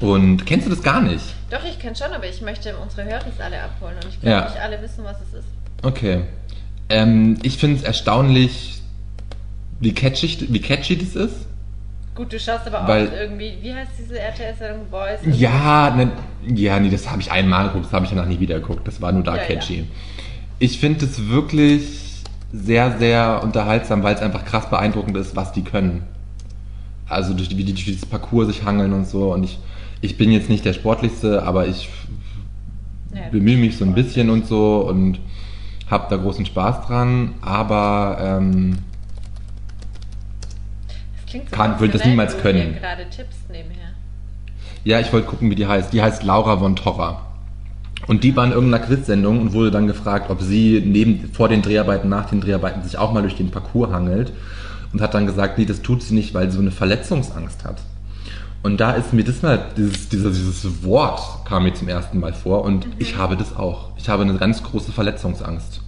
Und 0.00 0.44
kennst 0.46 0.66
du 0.66 0.70
das 0.70 0.82
gar 0.82 1.00
nicht? 1.00 1.22
Doch, 1.50 1.64
ich 1.64 1.78
kenne 1.78 1.94
schon, 1.94 2.12
aber 2.12 2.28
ich 2.28 2.40
möchte 2.40 2.74
unsere 2.76 3.04
Hörer 3.04 3.22
alle 3.44 3.62
abholen 3.62 3.94
und 4.02 4.08
ich 4.08 4.20
glaube, 4.20 4.30
Ja. 4.36 4.44
nicht 4.46 4.60
alle 4.60 4.82
wissen, 4.82 5.04
was 5.04 5.16
es 5.28 5.38
ist. 5.40 5.48
Okay. 5.82 6.22
Ähm, 6.88 7.38
ich 7.42 7.56
finde 7.56 7.76
es 7.76 7.82
erstaunlich, 7.84 8.80
wie 9.80 9.92
catchy, 9.92 10.46
wie 10.50 10.60
catchy 10.60 10.96
das 10.98 11.14
ist. 11.14 11.46
Gut, 12.14 12.32
du 12.32 12.38
schaust 12.38 12.66
aber 12.66 12.86
Weil- 12.86 13.08
auch 13.08 13.12
irgendwie, 13.12 13.54
wie 13.62 13.72
heißt 13.72 13.92
diese 13.98 14.18
RTL-Sendung 14.18 14.86
Boys? 14.90 15.20
Ja, 15.38 15.90
ne, 15.96 16.10
ja, 16.46 16.78
nee, 16.78 16.90
das 16.90 17.10
habe 17.10 17.22
ich 17.22 17.32
einmal 17.32 17.68
geguckt, 17.68 17.86
das 17.86 17.92
habe 17.92 18.04
ich 18.04 18.10
danach 18.10 18.26
nie 18.26 18.38
wieder 18.38 18.60
geguckt. 18.60 18.86
Das 18.86 19.00
war 19.00 19.12
nur 19.12 19.22
da 19.22 19.36
Ja, 19.36 19.42
catchy. 19.42 19.86
Ich 20.58 20.78
finde 20.78 21.06
es 21.06 21.28
wirklich 21.28 22.22
sehr, 22.52 22.98
sehr 22.98 23.40
unterhaltsam, 23.42 24.02
weil 24.02 24.14
es 24.14 24.20
einfach 24.20 24.44
krass 24.44 24.68
beeindruckend 24.68 25.16
ist, 25.16 25.34
was 25.36 25.52
die 25.52 25.62
können. 25.62 26.02
Also 27.08 27.32
durch, 27.32 27.50
wie 27.56 27.64
die 27.64 27.72
durch 27.72 27.86
dieses 27.86 28.04
Parcours 28.06 28.48
sich 28.48 28.62
hangeln 28.64 28.92
und 28.92 29.06
so. 29.06 29.32
Und 29.32 29.44
ich, 29.44 29.58
ich 30.02 30.18
bin 30.18 30.30
jetzt 30.30 30.50
nicht 30.50 30.64
der 30.66 30.74
Sportlichste, 30.74 31.42
aber 31.44 31.66
ich 31.66 31.88
Ja, 33.14 33.22
bemühe 33.30 33.56
mich 33.56 33.78
so 33.78 33.84
ein 33.86 33.94
bisschen 33.94 34.28
und 34.28 34.46
so 34.46 34.80
und 34.86 35.18
habe 35.90 36.06
da 36.10 36.16
großen 36.16 36.44
Spaß 36.44 36.86
dran. 36.86 37.34
Aber 37.40 38.18
ähm, 38.20 38.78
klingt 41.32 41.50
so 41.50 41.56
kann- 41.56 41.80
würde 41.80 41.92
das 41.98 42.06
niemals 42.06 42.36
können. 42.38 42.76
gerade 42.78 43.04
tippst 43.10 43.48
nebenher. 43.50 43.88
Ja, 44.84 45.00
ich 45.00 45.12
wollte 45.12 45.26
gucken, 45.28 45.50
wie 45.50 45.54
die 45.54 45.66
heißt. 45.66 45.92
Die 45.92 46.02
heißt 46.02 46.22
Laura 46.24 46.56
von 46.58 46.76
Torra. 46.76 47.26
Und 48.08 48.24
die 48.24 48.34
war 48.34 48.44
in 48.44 48.52
irgendeiner 48.52 48.84
Quiz-Sendung 48.84 49.40
und 49.40 49.52
wurde 49.52 49.70
dann 49.70 49.86
gefragt, 49.86 50.28
ob 50.30 50.42
sie 50.42 50.82
neben, 50.84 51.30
vor 51.32 51.48
den 51.48 51.62
Dreharbeiten, 51.62 52.08
nach 52.08 52.28
den 52.28 52.40
Dreharbeiten 52.40 52.82
sich 52.82 52.98
auch 52.98 53.12
mal 53.12 53.22
durch 53.22 53.36
den 53.36 53.50
Parcours 53.50 53.92
hangelt. 53.92 54.32
und 54.92 55.00
hat 55.00 55.14
dann 55.14 55.24
gesagt, 55.26 55.56
nee, 55.56 55.64
das 55.64 55.80
tut 55.82 56.02
sie 56.02 56.14
nicht, 56.14 56.34
weil 56.34 56.50
sie 56.50 56.56
so 56.56 56.60
eine 56.60 56.70
Verletzungsangst 56.72 57.64
hat. 57.64 57.76
Und 58.62 58.78
da 58.80 58.92
ist 58.92 59.12
mir 59.12 59.24
das 59.24 59.40
mal, 59.42 59.58
dieses, 59.76 60.08
dieses, 60.08 60.36
dieses 60.36 60.84
Wort 60.84 61.46
kam 61.46 61.62
mir 61.64 61.72
zum 61.74 61.88
ersten 61.88 62.20
Mal 62.20 62.32
vor 62.32 62.62
und 62.62 62.86
ich 62.98 63.16
habe 63.16 63.36
das 63.36 63.56
auch. 63.56 63.90
Ich 63.96 64.08
habe 64.08 64.22
eine 64.22 64.34
ganz 64.36 64.62
große 64.62 64.92
Verletzungsangst. 64.92 65.80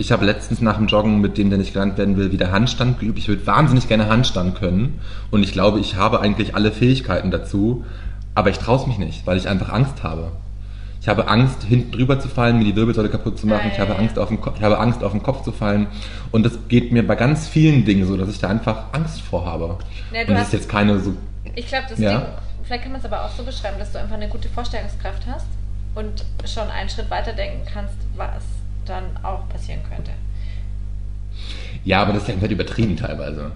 Ich 0.00 0.12
habe 0.12 0.24
letztens 0.24 0.62
nach 0.62 0.78
dem 0.78 0.86
Joggen 0.86 1.20
mit 1.20 1.36
dem, 1.36 1.50
der 1.50 1.58
nicht 1.58 1.74
genannt 1.74 1.98
werden 1.98 2.16
will, 2.16 2.32
wieder 2.32 2.50
Handstand 2.50 3.00
geübt. 3.00 3.18
Ich 3.18 3.28
würde 3.28 3.46
wahnsinnig 3.46 3.86
gerne 3.86 4.08
Handstand 4.08 4.58
können. 4.58 4.98
Und 5.30 5.42
ich 5.42 5.52
glaube, 5.52 5.78
ich 5.78 5.96
habe 5.96 6.20
eigentlich 6.20 6.54
alle 6.54 6.72
Fähigkeiten 6.72 7.30
dazu. 7.30 7.84
Aber 8.34 8.48
ich 8.48 8.58
traue 8.58 8.80
es 8.80 8.86
mich 8.86 8.96
nicht, 8.96 9.26
weil 9.26 9.36
ich 9.36 9.46
einfach 9.46 9.68
Angst 9.68 10.02
habe. 10.02 10.32
Ich 11.02 11.08
habe 11.08 11.28
Angst, 11.28 11.64
hinten 11.64 11.92
drüber 11.92 12.18
zu 12.18 12.28
fallen, 12.28 12.58
mir 12.58 12.64
die 12.64 12.76
Wirbelsäule 12.76 13.10
kaputt 13.10 13.38
zu 13.38 13.46
machen. 13.46 13.70
Ich, 13.70 13.78
habe. 13.78 13.94
Angst 13.94 14.18
auf 14.18 14.28
den 14.28 14.40
Kopf, 14.40 14.56
ich 14.56 14.62
habe 14.62 14.78
Angst, 14.78 15.04
auf 15.04 15.12
den 15.12 15.22
Kopf 15.22 15.42
zu 15.42 15.52
fallen. 15.52 15.86
Und 16.30 16.46
das 16.46 16.58
geht 16.68 16.92
mir 16.92 17.06
bei 17.06 17.14
ganz 17.14 17.46
vielen 17.46 17.84
Dingen 17.84 18.06
so, 18.06 18.16
dass 18.16 18.30
ich 18.30 18.38
da 18.38 18.48
einfach 18.48 18.84
Angst 18.92 19.20
vor 19.20 19.44
habe. 19.44 19.76
Du 20.12 20.18
Und 20.18 20.30
das 20.30 20.46
ist 20.46 20.52
jetzt 20.54 20.68
keine 20.70 20.98
so. 20.98 21.14
Ich 21.54 21.66
glaube, 21.66 21.84
das 21.90 21.98
Ja. 21.98 22.20
Ding, 22.20 22.28
vielleicht 22.64 22.84
kann 22.84 22.92
man 22.92 23.00
es 23.02 23.06
aber 23.06 23.22
auch 23.22 23.30
so 23.36 23.42
beschreiben, 23.42 23.78
dass 23.78 23.92
du 23.92 23.98
einfach 24.00 24.16
eine 24.16 24.28
gute 24.28 24.48
Vorstellungskraft 24.48 25.26
hast 25.26 25.46
und 25.94 26.24
schon 26.46 26.70
einen 26.70 26.88
Schritt 26.88 27.10
weiter 27.10 27.34
denken 27.34 27.66
kannst, 27.70 27.96
was 28.16 28.44
dann 28.90 29.04
auch 29.22 29.48
passieren 29.48 29.80
könnte. 29.88 30.10
Ja, 31.84 32.02
aber 32.02 32.12
das 32.12 32.22
ist 32.22 32.28
ja 32.28 32.34
komplett 32.34 32.52
übertrieben 32.52 32.96
teilweise. 32.96 33.52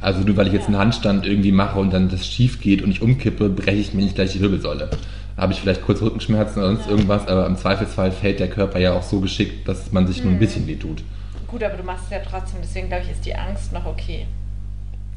Also 0.00 0.20
nur 0.20 0.36
weil 0.36 0.48
ich 0.48 0.52
jetzt 0.52 0.66
einen 0.66 0.78
Handstand 0.78 1.24
irgendwie 1.26 1.52
mache 1.52 1.78
und 1.78 1.92
dann 1.92 2.08
das 2.08 2.26
schief 2.26 2.60
geht 2.60 2.82
und 2.82 2.90
ich 2.90 3.00
umkippe, 3.02 3.48
breche 3.48 3.78
ich 3.78 3.94
mir 3.94 4.02
nicht 4.02 4.16
gleich 4.16 4.32
die 4.32 4.40
Wirbelsäule. 4.40 4.90
Da 5.36 5.42
habe 5.42 5.52
ich 5.52 5.60
vielleicht 5.60 5.82
kurz 5.82 6.02
Rückenschmerzen 6.02 6.58
oder 6.62 6.74
sonst 6.74 6.88
irgendwas, 6.90 7.26
aber 7.28 7.46
im 7.46 7.56
Zweifelsfall 7.56 8.12
fällt 8.12 8.40
der 8.40 8.50
Körper 8.50 8.78
ja 8.78 8.92
auch 8.92 9.02
so 9.02 9.20
geschickt, 9.20 9.66
dass 9.68 9.92
man 9.92 10.06
sich 10.06 10.18
Mhm. 10.18 10.24
nur 10.24 10.32
ein 10.34 10.38
bisschen 10.40 10.66
wehtut. 10.66 11.02
Gut, 11.46 11.62
aber 11.62 11.76
du 11.76 11.84
machst 11.84 12.04
es 12.06 12.10
ja 12.10 12.18
trotzdem, 12.18 12.60
deswegen 12.62 12.88
glaube 12.88 13.04
ich, 13.04 13.12
ist 13.12 13.24
die 13.24 13.34
Angst 13.34 13.72
noch 13.72 13.86
okay. 13.86 14.26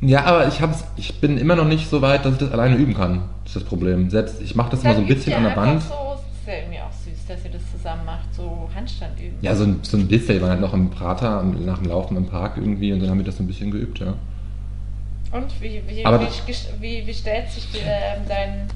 Ja, 0.02 0.24
aber 0.26 0.48
ich, 0.48 0.62
hab's, 0.62 0.84
ich 0.98 1.20
bin 1.20 1.38
immer 1.38 1.56
noch 1.56 1.66
nicht 1.68 1.90
so 1.90 2.02
weit, 2.02 2.24
dass 2.26 2.34
ich 2.34 2.40
das 2.40 2.52
alleine 2.52 2.76
üben 2.76 2.94
kann. 2.94 3.24
Das 3.44 3.56
ist 3.56 3.62
das 3.62 3.64
Problem. 3.64 4.10
Selbst 4.10 4.42
ich 4.42 4.54
mache 4.56 4.72
das 4.72 4.84
mal 4.84 4.94
so 4.94 5.02
ein 5.02 5.08
Dann 5.08 5.16
bisschen 5.16 5.34
an 5.34 5.44
der 5.44 5.56
Wand. 5.56 5.82
So, 5.82 5.90
das 5.90 6.22
ist 6.22 6.48
ja 6.48 6.54
irgendwie 6.54 6.80
auch 6.80 6.92
süß, 6.92 7.26
dass 7.28 7.44
ihr 7.46 7.52
das 7.52 7.62
zusammen 7.86 8.06
macht, 8.06 8.34
so 8.34 8.68
Handstand 8.76 9.20
üben. 9.20 9.38
Ja, 9.42 9.56
so 9.56 9.64
ein, 9.64 9.80
so 9.84 9.98
ein 9.98 10.08
bisschen. 10.08 10.36
Wir 10.36 10.42
waren 10.42 10.52
halt 10.52 10.62
noch 10.62 10.74
im 10.74 10.90
Prater 10.90 11.44
nach 11.44 11.78
dem 11.78 11.88
Laufen 11.88 12.18
im 12.18 12.26
Park 12.26 12.58
irgendwie 12.58 12.92
und 12.92 13.00
dann 13.00 13.10
haben 13.12 13.20
wir 13.20 13.26
das 13.26 13.38
so 13.38 13.44
ein 13.44 13.48
bisschen 13.48 13.70
geübt, 13.70 14.00
ja. 14.00 14.16
Und 15.32 15.62
wie, 15.62 15.82
wie, 15.88 16.04
wie, 16.04 16.82
wie, 16.82 17.08
wie 17.08 17.14
stellt 17.14 17.52
sich 17.52 17.70
dir, 17.72 17.82
ähm, 17.86 18.24
dein. 18.28 18.68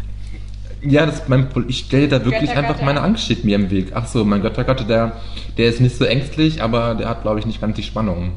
Ja, 0.82 1.06
das 1.06 1.16
ist 1.16 1.30
mein, 1.30 1.48
ich 1.68 1.80
stelle 1.80 2.08
da 2.08 2.24
wirklich 2.24 2.42
Göttergatte. 2.42 2.68
einfach, 2.68 2.86
meine 2.86 3.02
Angst 3.02 3.26
steht 3.26 3.44
mir 3.44 3.56
im 3.56 3.70
Weg. 3.72 3.92
Ach 3.96 4.06
so, 4.06 4.24
mein 4.24 4.42
Göttergatte, 4.42 4.86
der, 4.86 5.14
der 5.58 5.70
ist 5.70 5.82
nicht 5.82 5.96
so 5.96 6.06
ängstlich, 6.06 6.62
aber 6.62 6.96
der 6.96 7.10
hat, 7.10 7.24
glaube 7.24 7.40
ich, 7.40 7.46
nicht 7.46 7.60
ganz 7.60 7.76
die 7.76 7.84
Spannung. 7.84 8.34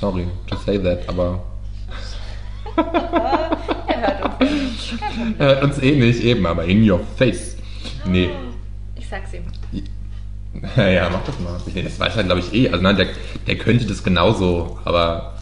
Sorry 0.00 0.24
to 0.46 0.56
say 0.56 0.78
that, 0.78 1.08
aber 1.08 1.42
Er 3.86 4.00
hört 4.00 4.40
uns 4.40 4.94
er 5.38 5.46
hört 5.46 5.62
uns 5.62 5.78
eh 5.82 5.96
nicht, 5.96 6.24
eben, 6.24 6.46
aber 6.46 6.64
in 6.64 6.90
your 6.90 7.00
face. 7.16 7.56
Nee. 8.06 8.30
Ich 8.96 9.06
sag's 9.06 9.34
ihm. 9.34 9.44
Ja, 10.76 10.86
ja, 10.88 11.10
mach 11.10 11.24
das 11.24 11.38
mal. 11.40 11.58
Das 11.82 11.98
weiß 11.98 12.16
er, 12.16 12.24
glaube 12.24 12.40
ich, 12.40 12.52
eh. 12.54 12.68
Also 12.68 12.82
nein, 12.82 12.96
der, 12.96 13.08
der 13.46 13.56
könnte 13.58 13.86
das 13.86 14.02
genauso, 14.02 14.78
aber 14.84 15.34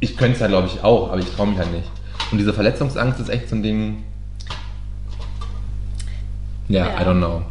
ich 0.00 0.16
könnte 0.16 0.34
es 0.34 0.40
ja, 0.40 0.46
glaube 0.48 0.66
ich, 0.68 0.82
auch, 0.82 1.10
aber 1.10 1.18
ich 1.18 1.30
traue 1.34 1.46
mich 1.48 1.58
halt 1.58 1.72
nicht. 1.72 1.88
Und 2.30 2.38
diese 2.38 2.52
Verletzungsangst 2.52 3.20
ist 3.20 3.28
echt 3.28 3.48
so 3.48 3.56
ein 3.56 3.62
Ding. 3.62 4.04
Ja, 6.68 6.86
Ja. 6.86 7.00
I 7.00 7.04
don't 7.04 7.18
know. 7.18 7.42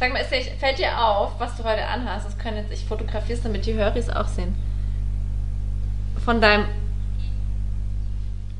Sag 0.00 0.12
mal, 0.12 0.20
ist 0.20 0.30
dir, 0.30 0.42
fällt 0.58 0.78
dir 0.78 0.96
auf, 0.96 1.32
was 1.38 1.56
du 1.56 1.64
heute 1.64 1.84
anhast? 1.84 2.26
Das 2.26 2.38
können 2.38 2.56
jetzt 2.58 2.72
ich 2.72 2.84
fotografier's, 2.84 3.42
damit 3.42 3.66
die 3.66 3.74
Höris 3.74 4.08
auch 4.10 4.28
sehen. 4.28 4.54
Von 6.24 6.40
deinem, 6.40 6.66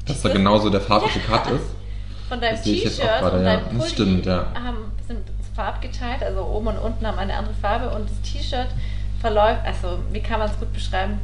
Dass 0.07 0.23
da 0.23 0.31
genauso 0.31 0.71
der 0.71 0.81
farbliche 0.81 1.21
Cut 1.21 1.49
ist. 1.51 1.65
von 2.29 2.41
deinem 2.41 2.61
T-Shirt 2.63 2.99
und 2.99 3.05
ja. 3.05 3.31
deinem 3.31 3.65
Das 3.65 3.73
Pulli 3.79 3.89
stimmt, 3.91 4.27
ja. 4.27 4.47
haben, 4.55 4.79
farbgeteilt, 5.59 6.23
also 6.23 6.45
oben 6.45 6.69
und 6.69 6.79
unten 6.79 7.05
haben 7.05 7.19
eine 7.19 7.35
andere 7.35 7.55
Farbe 7.55 7.91
und 7.91 8.09
das 8.09 8.21
T-Shirt 8.33 8.69
verläuft, 9.21 9.61
also 9.67 9.99
wie 10.13 10.21
kann 10.21 10.39
man 10.39 10.49
es 10.49 10.57
gut 10.57 10.73
beschreiben? 10.73 11.19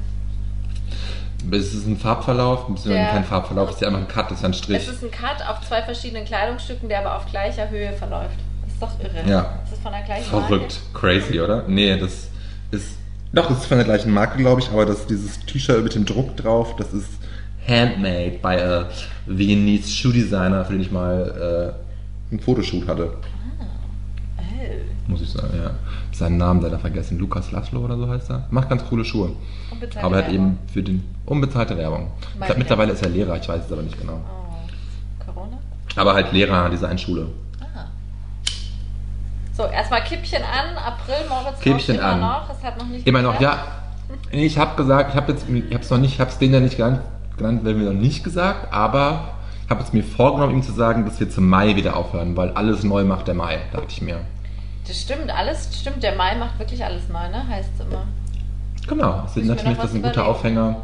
Es 1.52 1.72
ist 1.72 1.86
ein 1.86 1.96
Farbverlauf, 1.96 2.66
Der- 2.84 3.10
kein 3.10 3.24
Farbverlauf, 3.24 3.68
es 3.68 3.76
ist 3.76 3.82
ja 3.82 3.88
einfach 3.88 4.00
ein 4.00 4.08
Cut, 4.08 4.30
das 4.32 4.38
ist 4.38 4.44
ein 4.44 4.54
Strich. 4.54 4.76
Es 4.78 4.88
ist 4.88 5.04
ein 5.04 5.10
Cut 5.12 5.46
auf 5.48 5.60
zwei 5.60 5.82
verschiedenen 5.82 6.24
Kleidungsstücken, 6.24 6.88
der 6.88 6.98
aber 7.06 7.16
auf 7.16 7.30
gleicher 7.30 7.70
Höhe 7.70 7.92
verläuft. 7.92 8.34
Das 8.62 8.72
ist 8.72 8.82
doch 8.82 9.04
irre. 9.04 9.30
Ja. 9.30 9.60
Das 9.62 9.72
ist 9.74 9.82
von 9.82 9.92
der 9.92 10.02
gleichen 10.02 10.24
Verrückt, 10.24 10.80
crazy, 10.94 11.40
oder? 11.40 11.62
Nee, 11.68 11.96
das 11.96 12.28
ist. 12.72 12.96
Doch, 13.32 13.50
es 13.50 13.58
ist 13.58 13.66
von 13.66 13.76
der 13.78 13.84
gleichen 13.84 14.12
Marke, 14.12 14.38
glaube 14.38 14.60
ich, 14.62 14.68
aber 14.70 14.84
das, 14.86 15.06
dieses 15.06 15.38
T-Shirt 15.46 15.84
mit 15.84 15.94
dem 15.94 16.04
Druck 16.06 16.36
drauf, 16.36 16.74
das 16.76 16.92
ist 16.92 17.10
handmade 17.68 18.38
by 18.42 18.56
a 18.60 18.88
Viennese 19.26 19.90
Shoe 19.90 20.12
Designer, 20.12 20.64
für 20.64 20.72
den 20.72 20.82
ich 20.82 20.90
mal 20.90 21.74
äh, 22.30 22.32
einen 22.32 22.40
Fotoshoot 22.40 22.88
hatte. 22.88 23.12
Muss 25.06 25.20
ich 25.20 25.30
sagen, 25.30 25.50
ja. 25.56 25.70
Seinen 26.12 26.36
Namen 26.38 26.60
leider 26.60 26.78
vergessen. 26.78 27.18
Lukas 27.18 27.50
Laszlo 27.52 27.80
oder 27.80 27.96
so 27.96 28.08
heißt 28.08 28.30
er. 28.30 28.46
Macht 28.50 28.68
ganz 28.68 28.84
coole 28.86 29.04
Schuhe. 29.04 29.32
Unbezahlte 29.70 30.06
aber 30.06 30.16
er 30.16 30.24
hat 30.24 30.32
Werbung. 30.32 30.46
eben 30.46 30.58
für 30.72 30.82
den 30.82 31.04
unbezahlte 31.26 31.76
Werbung. 31.76 32.10
Ich 32.40 32.46
glaub, 32.46 32.58
mittlerweile 32.58 32.92
ist 32.92 33.02
er 33.02 33.10
Lehrer, 33.10 33.36
ich 33.36 33.48
weiß 33.48 33.64
es 33.66 33.72
aber 33.72 33.82
nicht 33.82 33.98
genau. 34.00 34.20
Oh. 34.24 35.24
Corona? 35.24 35.58
Aber 35.96 36.14
halt 36.14 36.32
Lehrer 36.32 36.64
an 36.64 36.70
dieser 36.70 36.88
einen 36.88 36.98
Schule. 36.98 37.26
Ah. 37.60 37.86
So, 39.52 39.64
erstmal 39.66 40.02
Kippchen 40.04 40.42
an, 40.42 40.76
April, 40.76 41.16
Moritz 41.28 41.60
Kippchen 41.60 41.96
immer 41.96 42.04
an. 42.04 42.20
noch. 42.20 42.50
Es 42.50 42.62
hat 42.62 42.78
noch 42.78 42.86
nicht 42.86 43.06
Immer 43.06 43.22
noch, 43.22 43.40
ja. 43.40 43.58
Nee, 44.32 44.46
Ich 44.46 44.58
habe 44.58 44.76
gesagt, 44.76 45.10
ich 45.10 45.16
habe 45.16 45.32
jetzt, 45.32 45.46
ich 45.48 45.74
habe 45.74 45.82
es 45.82 45.90
noch 45.90 45.98
nicht, 45.98 46.14
ich 46.14 46.20
habe 46.20 46.30
es 46.30 46.38
denen 46.38 46.54
ja 46.54 46.60
nicht 46.60 46.76
genannt, 46.76 47.00
genannt, 47.36 47.64
werden 47.64 47.80
wir 47.80 47.92
noch 47.92 48.00
nicht 48.00 48.22
gesagt, 48.24 48.72
aber 48.72 49.28
ich 49.64 49.70
habe 49.70 49.82
es 49.82 49.92
mir 49.92 50.04
vorgenommen, 50.04 50.54
ihm 50.54 50.62
zu 50.62 50.72
sagen, 50.72 51.04
dass 51.06 51.18
wir 51.20 51.30
zum 51.30 51.48
Mai 51.48 51.74
wieder 51.76 51.96
aufhören, 51.96 52.36
weil 52.36 52.50
alles 52.50 52.84
neu 52.84 53.04
macht 53.04 53.28
der 53.28 53.34
Mai, 53.34 53.58
dachte 53.72 53.86
ich 53.88 54.02
mir. 54.02 54.20
Das 54.86 55.00
stimmt, 55.00 55.30
alles 55.30 55.68
stimmt. 55.80 56.02
Der 56.02 56.14
Mai 56.14 56.34
macht 56.36 56.58
wirklich 56.58 56.84
alles 56.84 57.08
mal, 57.08 57.30
ne? 57.30 57.46
Heißt 57.48 57.70
es 57.74 57.86
immer. 57.86 58.04
Genau, 58.86 59.22
das 59.22 59.36
ist 59.36 59.46
natürlich 59.46 59.78
das 59.78 59.86
ist 59.86 59.94
ein 59.94 60.02
guter 60.02 60.12
überlegen. 60.12 60.30
Aufhänger. 60.30 60.76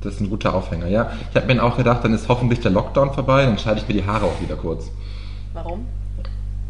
Das 0.00 0.14
ist 0.14 0.20
ein 0.20 0.30
guter 0.30 0.54
Aufhänger, 0.54 0.88
ja. 0.88 1.12
Ich 1.30 1.36
habe 1.40 1.54
mir 1.54 1.62
auch 1.62 1.76
gedacht, 1.76 2.02
dann 2.02 2.12
ist 2.12 2.28
hoffentlich 2.28 2.60
der 2.60 2.72
Lockdown 2.72 3.14
vorbei, 3.14 3.44
dann 3.44 3.56
schneide 3.58 3.78
ich 3.80 3.86
mir 3.86 3.94
die 3.94 4.04
Haare 4.04 4.24
auch 4.24 4.40
wieder 4.40 4.56
kurz. 4.56 4.90
Warum? 5.52 5.86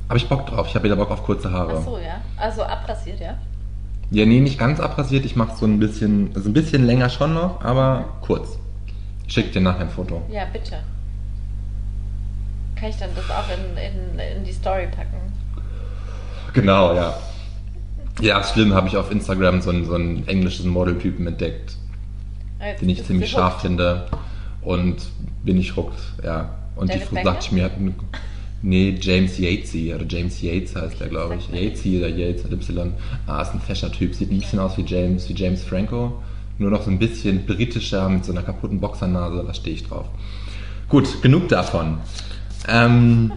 Habe 0.08 0.18
ich 0.18 0.28
Bock 0.28 0.46
drauf, 0.46 0.66
ich 0.68 0.74
habe 0.74 0.84
wieder 0.84 0.96
Bock 0.96 1.10
auf 1.10 1.24
kurze 1.24 1.50
Haare. 1.50 1.78
Ach 1.78 1.84
so, 1.84 1.96
ja. 1.96 2.20
Also 2.36 2.62
abrasiert, 2.62 3.20
ja. 3.20 3.38
Ja, 4.10 4.26
nee, 4.26 4.40
nicht 4.40 4.58
ganz 4.58 4.78
abrasiert, 4.78 5.24
ich 5.24 5.36
mache 5.36 5.56
so 5.56 5.64
ein 5.64 5.78
bisschen, 5.78 6.32
also 6.34 6.50
ein 6.50 6.52
bisschen 6.52 6.84
länger 6.84 7.08
schon 7.08 7.32
noch, 7.32 7.64
aber 7.64 8.04
kurz. 8.20 8.58
Ich 9.26 9.32
schicke 9.32 9.50
dir 9.52 9.62
nachher 9.62 9.82
ein 9.82 9.88
Foto. 9.90 10.20
Ja, 10.30 10.44
bitte. 10.52 10.80
Kann 12.76 12.90
ich 12.90 12.96
dann 12.96 13.08
das 13.16 13.30
auch 13.30 13.46
in, 13.48 13.78
in, 13.78 14.18
in 14.18 14.44
die 14.44 14.52
Story 14.52 14.88
packen? 14.94 15.21
Genau, 16.52 16.94
ja. 16.94 17.14
Ja, 18.20 18.44
schlimm, 18.44 18.74
habe 18.74 18.88
ich 18.88 18.96
auf 18.96 19.10
Instagram 19.10 19.62
so 19.62 19.70
einen, 19.70 19.86
so 19.86 19.94
einen 19.94 20.28
englischen 20.28 20.68
Modeltypen 20.68 21.26
entdeckt, 21.26 21.76
Jetzt 22.60 22.82
den 22.82 22.88
ich 22.90 23.04
ziemlich 23.04 23.30
scharf 23.30 23.62
finde. 23.62 24.06
Und 24.60 24.96
bin 25.44 25.56
ich 25.58 25.74
hooked, 25.76 25.98
ja. 26.22 26.54
Und 26.76 26.90
David 26.90 27.02
die 27.10 27.16
Frau 27.16 27.36
ich 27.38 27.52
mir, 27.52 27.70
nee, 28.62 28.96
James 29.00 29.38
Yatesy, 29.38 29.92
oder 29.94 30.04
James 30.08 30.40
Yates 30.40 30.76
heißt 30.76 31.00
der, 31.00 31.08
glaube 31.08 31.36
ich. 31.36 31.44
Sagt 31.46 31.54
Yatesy 31.54 31.98
oder 31.98 32.08
Yates 32.08 32.44
mit 32.44 32.52
Y. 32.52 32.92
Ah, 33.26 33.42
ist 33.42 33.54
ein 33.54 33.60
fescher 33.60 33.90
Typ, 33.90 34.14
sieht 34.14 34.30
ein 34.30 34.38
bisschen 34.38 34.58
aus 34.60 34.76
wie 34.76 34.84
James, 34.84 35.28
wie 35.28 35.34
James 35.34 35.64
Franco. 35.64 36.22
Nur 36.58 36.70
noch 36.70 36.82
so 36.82 36.90
ein 36.90 36.98
bisschen 36.98 37.44
britischer 37.44 38.08
mit 38.08 38.24
so 38.24 38.32
einer 38.32 38.42
kaputten 38.42 38.78
Boxernase, 38.78 39.42
da 39.44 39.54
stehe 39.54 39.74
ich 39.74 39.88
drauf. 39.88 40.06
Gut, 40.88 41.22
genug 41.22 41.48
davon. 41.48 41.98
Ähm, 42.68 43.32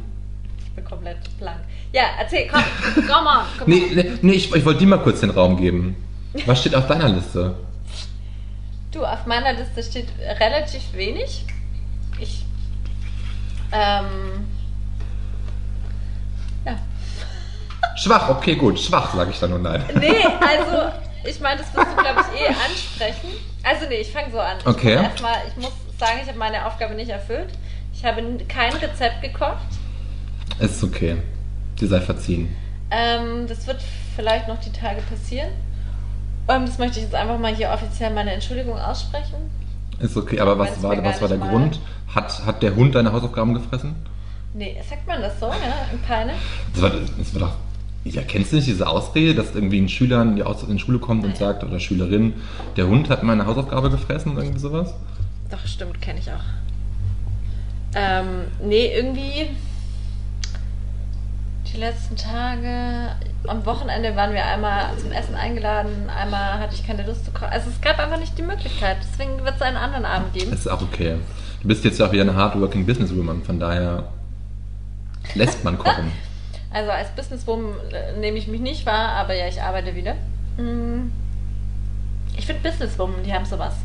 Ich 0.67 0.71
bin 0.75 0.85
komplett 0.85 1.17
blank. 1.39 1.61
Ja, 1.95 2.07
erzähl, 2.19 2.49
komm, 2.51 2.61
komm 3.07 3.25
on. 3.25 3.45
Komm 3.57 3.69
nee, 3.69 3.89
nee, 3.93 4.11
nee 4.21 4.33
ich, 4.33 4.53
ich 4.53 4.65
wollte 4.65 4.79
dir 4.81 4.87
mal 4.87 4.97
kurz 4.97 5.21
den 5.21 5.29
Raum 5.29 5.55
geben. 5.55 5.95
Was 6.45 6.59
steht 6.59 6.75
auf 6.75 6.87
deiner 6.87 7.07
Liste? 7.07 7.55
Du, 8.91 9.05
auf 9.05 9.25
meiner 9.25 9.53
Liste 9.53 9.81
steht 9.81 10.09
relativ 10.41 10.81
wenig. 10.91 11.45
Ich. 12.19 12.45
Ähm. 13.71 14.45
Ja. 16.65 16.77
Schwach, 17.95 18.27
okay, 18.27 18.55
gut. 18.55 18.77
Schwach, 18.77 19.15
sage 19.15 19.31
ich 19.31 19.39
dann 19.39 19.51
nur 19.51 19.59
nein. 19.59 19.81
Nee, 19.97 20.21
also, 20.25 20.91
ich 21.23 21.39
meine, 21.39 21.61
das 21.61 21.73
wirst 21.73 21.91
du, 21.91 22.03
glaube 22.03 22.25
ich, 22.35 22.41
eh 22.41 22.47
ansprechen. 22.47 23.29
Also, 23.63 23.85
nee, 23.87 24.01
ich 24.01 24.11
fange 24.11 24.31
so 24.33 24.39
an. 24.41 24.57
Ich 24.59 24.67
Okay. 24.67 24.95
muss 24.97 25.03
Erstmal, 25.05 25.37
ich 25.47 25.55
muss 25.63 25.71
sagen, 25.97 26.19
ich 26.21 26.27
habe 26.27 26.39
meine 26.39 26.65
Aufgabe 26.65 26.93
nicht 26.93 27.09
erfüllt. 27.09 27.53
Ich 27.93 28.03
habe 28.03 28.21
kein 28.49 28.73
Rezept 28.73 29.21
gekocht. 29.21 29.63
Ist 30.59 30.83
okay. 30.83 31.15
Dir 31.79 31.87
sei 31.87 32.01
verziehen. 32.01 32.55
Ähm, 32.91 33.47
das 33.47 33.67
wird 33.67 33.81
vielleicht 34.15 34.47
noch 34.47 34.59
die 34.59 34.71
Tage 34.71 35.01
passieren. 35.01 35.49
Ähm, 36.47 36.65
das 36.65 36.77
möchte 36.77 36.99
ich 36.99 37.05
jetzt 37.05 37.15
einfach 37.15 37.39
mal 37.39 37.53
hier 37.53 37.69
offiziell 37.71 38.13
meine 38.13 38.31
Entschuldigung 38.31 38.77
aussprechen. 38.77 39.35
Ist 39.99 40.15
okay, 40.17 40.39
aber 40.39 40.59
was 40.59 40.81
war, 40.83 41.03
was 41.03 41.21
war 41.21 41.27
der 41.27 41.37
nicht 41.37 41.49
Grund? 41.49 41.79
Hat, 42.13 42.45
hat 42.45 42.61
der 42.61 42.75
Hund 42.75 42.95
deine 42.95 43.11
Hausaufgaben 43.11 43.53
gefressen? 43.53 43.95
Nee, 44.53 44.77
sagt 44.87 45.07
man 45.07 45.21
das 45.21 45.39
so, 45.39 45.47
ja? 45.47 45.87
In 45.91 45.99
Peine? 46.01 46.33
Das 46.73 46.81
war, 46.81 46.91
das 47.17 47.33
war 47.33 47.41
doch. 47.41 47.55
Ja, 48.05 48.21
kennst 48.21 48.51
du 48.51 48.57
nicht 48.57 48.67
diese 48.67 48.87
Ausrede, 48.87 49.33
dass 49.33 49.55
irgendwie 49.55 49.81
ein 49.81 49.89
Schüler 49.89 50.21
in 50.21 50.35
die, 50.35 50.79
Schule 50.79 50.99
kommt 50.99 51.25
und 51.25 51.35
sagt, 51.35 51.63
oder 51.63 51.79
Schülerin, 51.79 52.35
der 52.77 52.87
Hund 52.87 53.09
hat 53.09 53.23
meine 53.23 53.47
Hausaufgabe 53.47 53.89
gefressen 53.89 54.33
oder 54.33 54.43
irgendwie 54.43 54.59
sowas? 54.59 54.93
Doch, 55.49 55.65
stimmt, 55.65 55.99
kenne 56.01 56.19
ich 56.19 56.29
auch. 56.31 56.43
Ähm, 57.95 58.45
nee, 58.63 58.93
irgendwie 58.95 59.49
die 61.75 61.81
letzten 61.81 62.15
Tage, 62.15 63.15
am 63.47 63.65
Wochenende 63.65 64.15
waren 64.15 64.33
wir 64.33 64.45
einmal 64.45 64.97
zum 64.97 65.11
Essen 65.11 65.35
eingeladen, 65.35 66.09
einmal 66.09 66.59
hatte 66.59 66.73
ich 66.73 66.87
keine 66.87 67.05
Lust 67.05 67.25
zu 67.25 67.31
kochen. 67.31 67.49
Also 67.51 67.69
es 67.69 67.81
gab 67.81 67.99
einfach 67.99 68.17
nicht 68.17 68.37
die 68.37 68.43
Möglichkeit, 68.43 68.97
deswegen 69.01 69.43
wird 69.43 69.55
es 69.55 69.61
einen 69.61 69.77
anderen 69.77 70.05
Abend 70.05 70.33
geben. 70.33 70.51
Das 70.51 70.61
ist 70.61 70.67
auch 70.67 70.81
okay. 70.81 71.17
Du 71.61 71.67
bist 71.67 71.83
jetzt 71.83 72.01
auch 72.01 72.11
wieder 72.11 72.23
eine 72.23 72.35
hardworking 72.35 72.85
Businesswoman, 72.85 73.43
von 73.43 73.59
daher 73.59 74.09
lässt 75.33 75.63
man 75.63 75.77
kochen. 75.77 76.11
Also 76.71 76.91
als 76.91 77.07
Businesswoman 77.11 77.71
äh, 77.93 78.19
nehme 78.19 78.37
ich 78.37 78.49
mich 78.49 78.59
nicht 78.59 78.85
wahr, 78.85 79.13
aber 79.13 79.33
ja, 79.33 79.47
ich 79.47 79.61
arbeite 79.61 79.95
wieder. 79.95 80.15
Mm. 80.57 81.09
Ich 82.35 82.45
finde 82.45 82.69
Businesswoman, 82.69 83.23
die 83.23 83.31
haben 83.31 83.45
sowas 83.45 83.75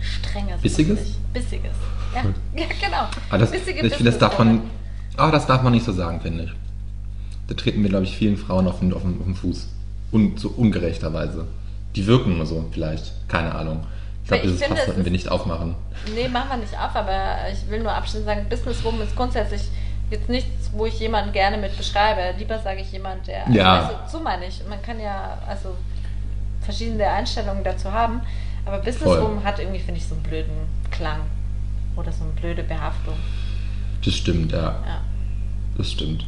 Strenges. 0.00 0.60
Bissiges? 0.60 1.18
Bissiges. 1.32 1.72
Ja, 2.14 2.22
Gut. 2.22 2.34
ja 2.54 2.66
genau. 2.80 3.08
Aber 3.28 3.38
das, 3.38 3.50
ich 3.52 3.60
finde, 3.62 4.04
das 4.04 4.18
darf 4.18 4.38
man, 4.38 4.70
aber 5.16 5.32
das 5.32 5.48
darf 5.48 5.62
man 5.62 5.72
nicht 5.72 5.84
so 5.84 5.90
sagen, 5.90 6.20
finde 6.20 6.44
ich. 6.44 6.52
Da 7.48 7.54
treten 7.54 7.82
wir, 7.82 7.90
glaube 7.90 8.04
ich, 8.04 8.16
vielen 8.16 8.36
Frauen 8.36 8.66
auf 8.66 8.80
den, 8.80 8.92
auf 8.92 9.02
den, 9.02 9.18
auf 9.18 9.24
den 9.24 9.34
Fuß. 9.34 9.68
Und 10.10 10.40
so 10.40 10.48
ungerechterweise. 10.48 11.46
Die 11.94 12.06
wirken 12.06 12.36
nur 12.36 12.46
so, 12.46 12.64
vielleicht. 12.72 13.12
Keine 13.28 13.54
Ahnung. 13.54 13.86
Ich 14.22 14.28
glaube, 14.28 14.42
dieses 14.42 14.64
Fass 14.64 14.86
sollten 14.86 15.04
wir 15.04 15.12
nicht 15.12 15.28
aufmachen. 15.28 15.76
Nee, 16.14 16.28
machen 16.28 16.48
wir 16.50 16.56
nicht 16.56 16.74
auf, 16.74 16.94
aber 16.94 17.36
ich 17.52 17.70
will 17.70 17.80
nur 17.80 17.92
abschließend 17.92 18.26
sagen, 18.26 18.46
Businesswoman 18.48 19.02
ist 19.02 19.14
grundsätzlich 19.14 19.62
jetzt 20.10 20.28
nichts, 20.28 20.70
wo 20.72 20.86
ich 20.86 20.98
jemanden 20.98 21.32
gerne 21.32 21.56
mit 21.58 21.76
beschreibe. 21.76 22.36
Lieber 22.38 22.58
sage 22.58 22.80
ich 22.80 22.90
jemand, 22.90 23.26
der. 23.26 23.48
Ja. 23.50 23.86
Also, 23.86 24.18
so 24.18 24.24
meine 24.24 24.46
ich. 24.46 24.62
Man 24.68 24.82
kann 24.82 24.98
ja 25.00 25.38
also 25.46 25.76
verschiedene 26.60 27.08
Einstellungen 27.08 27.62
dazu 27.62 27.92
haben, 27.92 28.20
aber 28.64 28.78
Businesswoman 28.78 29.44
hat 29.44 29.60
irgendwie, 29.60 29.78
finde 29.78 30.00
ich, 30.00 30.06
so 30.06 30.14
einen 30.14 30.24
blöden 30.24 30.66
Klang 30.90 31.20
oder 31.94 32.10
so 32.10 32.24
eine 32.24 32.32
blöde 32.32 32.64
Behaftung. 32.64 33.14
Das 34.04 34.14
stimmt, 34.14 34.52
ja. 34.52 34.62
Ja. 34.86 35.00
Das 35.76 35.92
stimmt. 35.92 36.26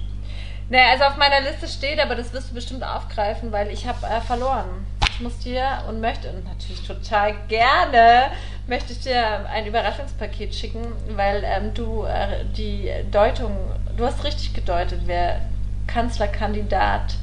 Naja, 0.71 0.91
also 0.93 1.05
auf 1.05 1.17
meiner 1.17 1.41
Liste 1.41 1.67
steht, 1.67 1.99
aber 1.99 2.15
das 2.15 2.33
wirst 2.33 2.51
du 2.51 2.55
bestimmt 2.55 2.85
aufgreifen, 2.85 3.53
weil 3.53 3.71
ich 3.71 3.87
habe 3.87 4.07
äh, 4.07 4.21
verloren. 4.21 4.67
Ich 5.11 5.21
muss 5.21 5.39
dir 5.39 5.65
und 5.89 6.01
möchte, 6.01 6.31
und 6.31 6.45
natürlich 6.45 6.87
total 6.87 7.35
gerne, 7.49 8.31
möchte 8.67 8.93
ich 8.93 9.01
dir 9.01 9.49
ein 9.49 9.67
Überraschungspaket 9.67 10.55
schicken, 10.55 10.93
weil 11.17 11.43
ähm, 11.45 11.73
du 11.75 12.05
äh, 12.05 12.45
die 12.57 12.91
Deutung, 13.11 13.57
du 13.97 14.05
hast 14.05 14.23
richtig 14.25 14.53
gedeutet, 14.55 15.01
wer 15.07 15.41
Kanzlerkandidatin 15.87 17.17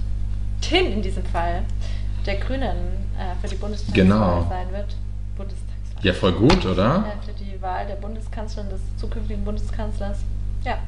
in 0.72 1.02
diesem 1.02 1.24
Fall 1.26 1.62
der 2.26 2.38
Grünen 2.38 3.06
äh, 3.18 3.36
für 3.42 3.48
die 3.48 3.56
Bundestagswahl 3.56 4.04
Genau. 4.04 4.46
sein 4.50 4.72
wird. 4.72 4.96
Bundestagswahl. 5.38 6.04
Ja, 6.04 6.14
voll 6.14 6.34
gut, 6.34 6.66
oder? 6.66 6.84
Ja, 6.84 7.14
für 7.26 7.34
die 7.34 7.62
Wahl 7.62 7.86
der 7.86 7.96
Bundeskanzlerin, 7.96 8.70
des 8.70 8.82
zukünftigen 8.98 9.46
Bundeskanzlers. 9.46 10.20
Ja. 10.64 10.80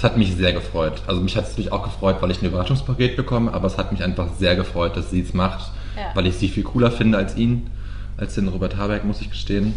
Es 0.00 0.04
hat 0.04 0.16
mich 0.16 0.34
sehr 0.34 0.54
gefreut. 0.54 1.02
Also 1.06 1.20
mich 1.20 1.36
hat 1.36 1.44
es 1.44 1.50
natürlich 1.50 1.72
auch 1.72 1.82
gefreut, 1.82 2.16
weil 2.20 2.30
ich 2.30 2.40
ein 2.40 2.46
Überraschungspaket 2.46 3.16
bekomme, 3.16 3.52
aber 3.52 3.66
es 3.66 3.76
hat 3.76 3.92
mich 3.92 4.02
einfach 4.02 4.28
sehr 4.38 4.56
gefreut, 4.56 4.96
dass 4.96 5.10
sie 5.10 5.20
es 5.20 5.34
macht, 5.34 5.72
Ja. 5.94 6.04
weil 6.14 6.26
ich 6.26 6.36
sie 6.36 6.48
viel 6.48 6.62
cooler 6.62 6.90
finde 6.90 7.18
als 7.18 7.36
ihn, 7.36 7.66
als 8.16 8.34
den 8.34 8.48
Robert 8.48 8.78
Habeck, 8.78 9.04
muss 9.04 9.20
ich 9.20 9.28
gestehen. 9.28 9.74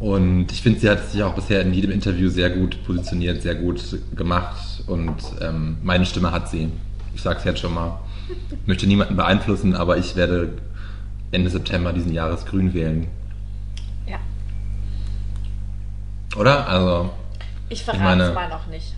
Und 0.00 0.50
ich 0.50 0.62
finde, 0.62 0.80
sie 0.80 0.90
hat 0.90 1.08
sich 1.08 1.22
auch 1.22 1.34
bisher 1.34 1.62
in 1.62 1.72
jedem 1.74 1.92
Interview 1.92 2.28
sehr 2.28 2.50
gut 2.50 2.82
positioniert, 2.84 3.40
sehr 3.40 3.54
gut 3.54 3.80
gemacht 4.16 4.82
und 4.88 5.14
ähm, 5.40 5.76
meine 5.84 6.04
Stimme 6.04 6.32
hat 6.32 6.50
sie. 6.50 6.68
Ich 7.14 7.22
sage 7.22 7.38
es 7.38 7.44
jetzt 7.44 7.60
schon 7.60 7.72
mal. 7.72 8.00
Ich 8.50 8.66
möchte 8.66 8.88
niemanden 8.88 9.14
beeinflussen, 9.14 9.76
aber 9.76 9.96
ich 9.96 10.16
werde 10.16 10.54
Ende 11.30 11.50
September 11.50 11.92
diesen 11.92 12.12
Jahres 12.12 12.44
grün 12.44 12.74
wählen. 12.74 13.06
Ja. 14.08 14.18
Oder? 16.36 16.68
Also 16.68 17.10
Ich 17.68 17.82
verrate 17.82 18.22
es 18.22 18.34
mal 18.34 18.48
noch 18.48 18.66
nicht. 18.66 18.94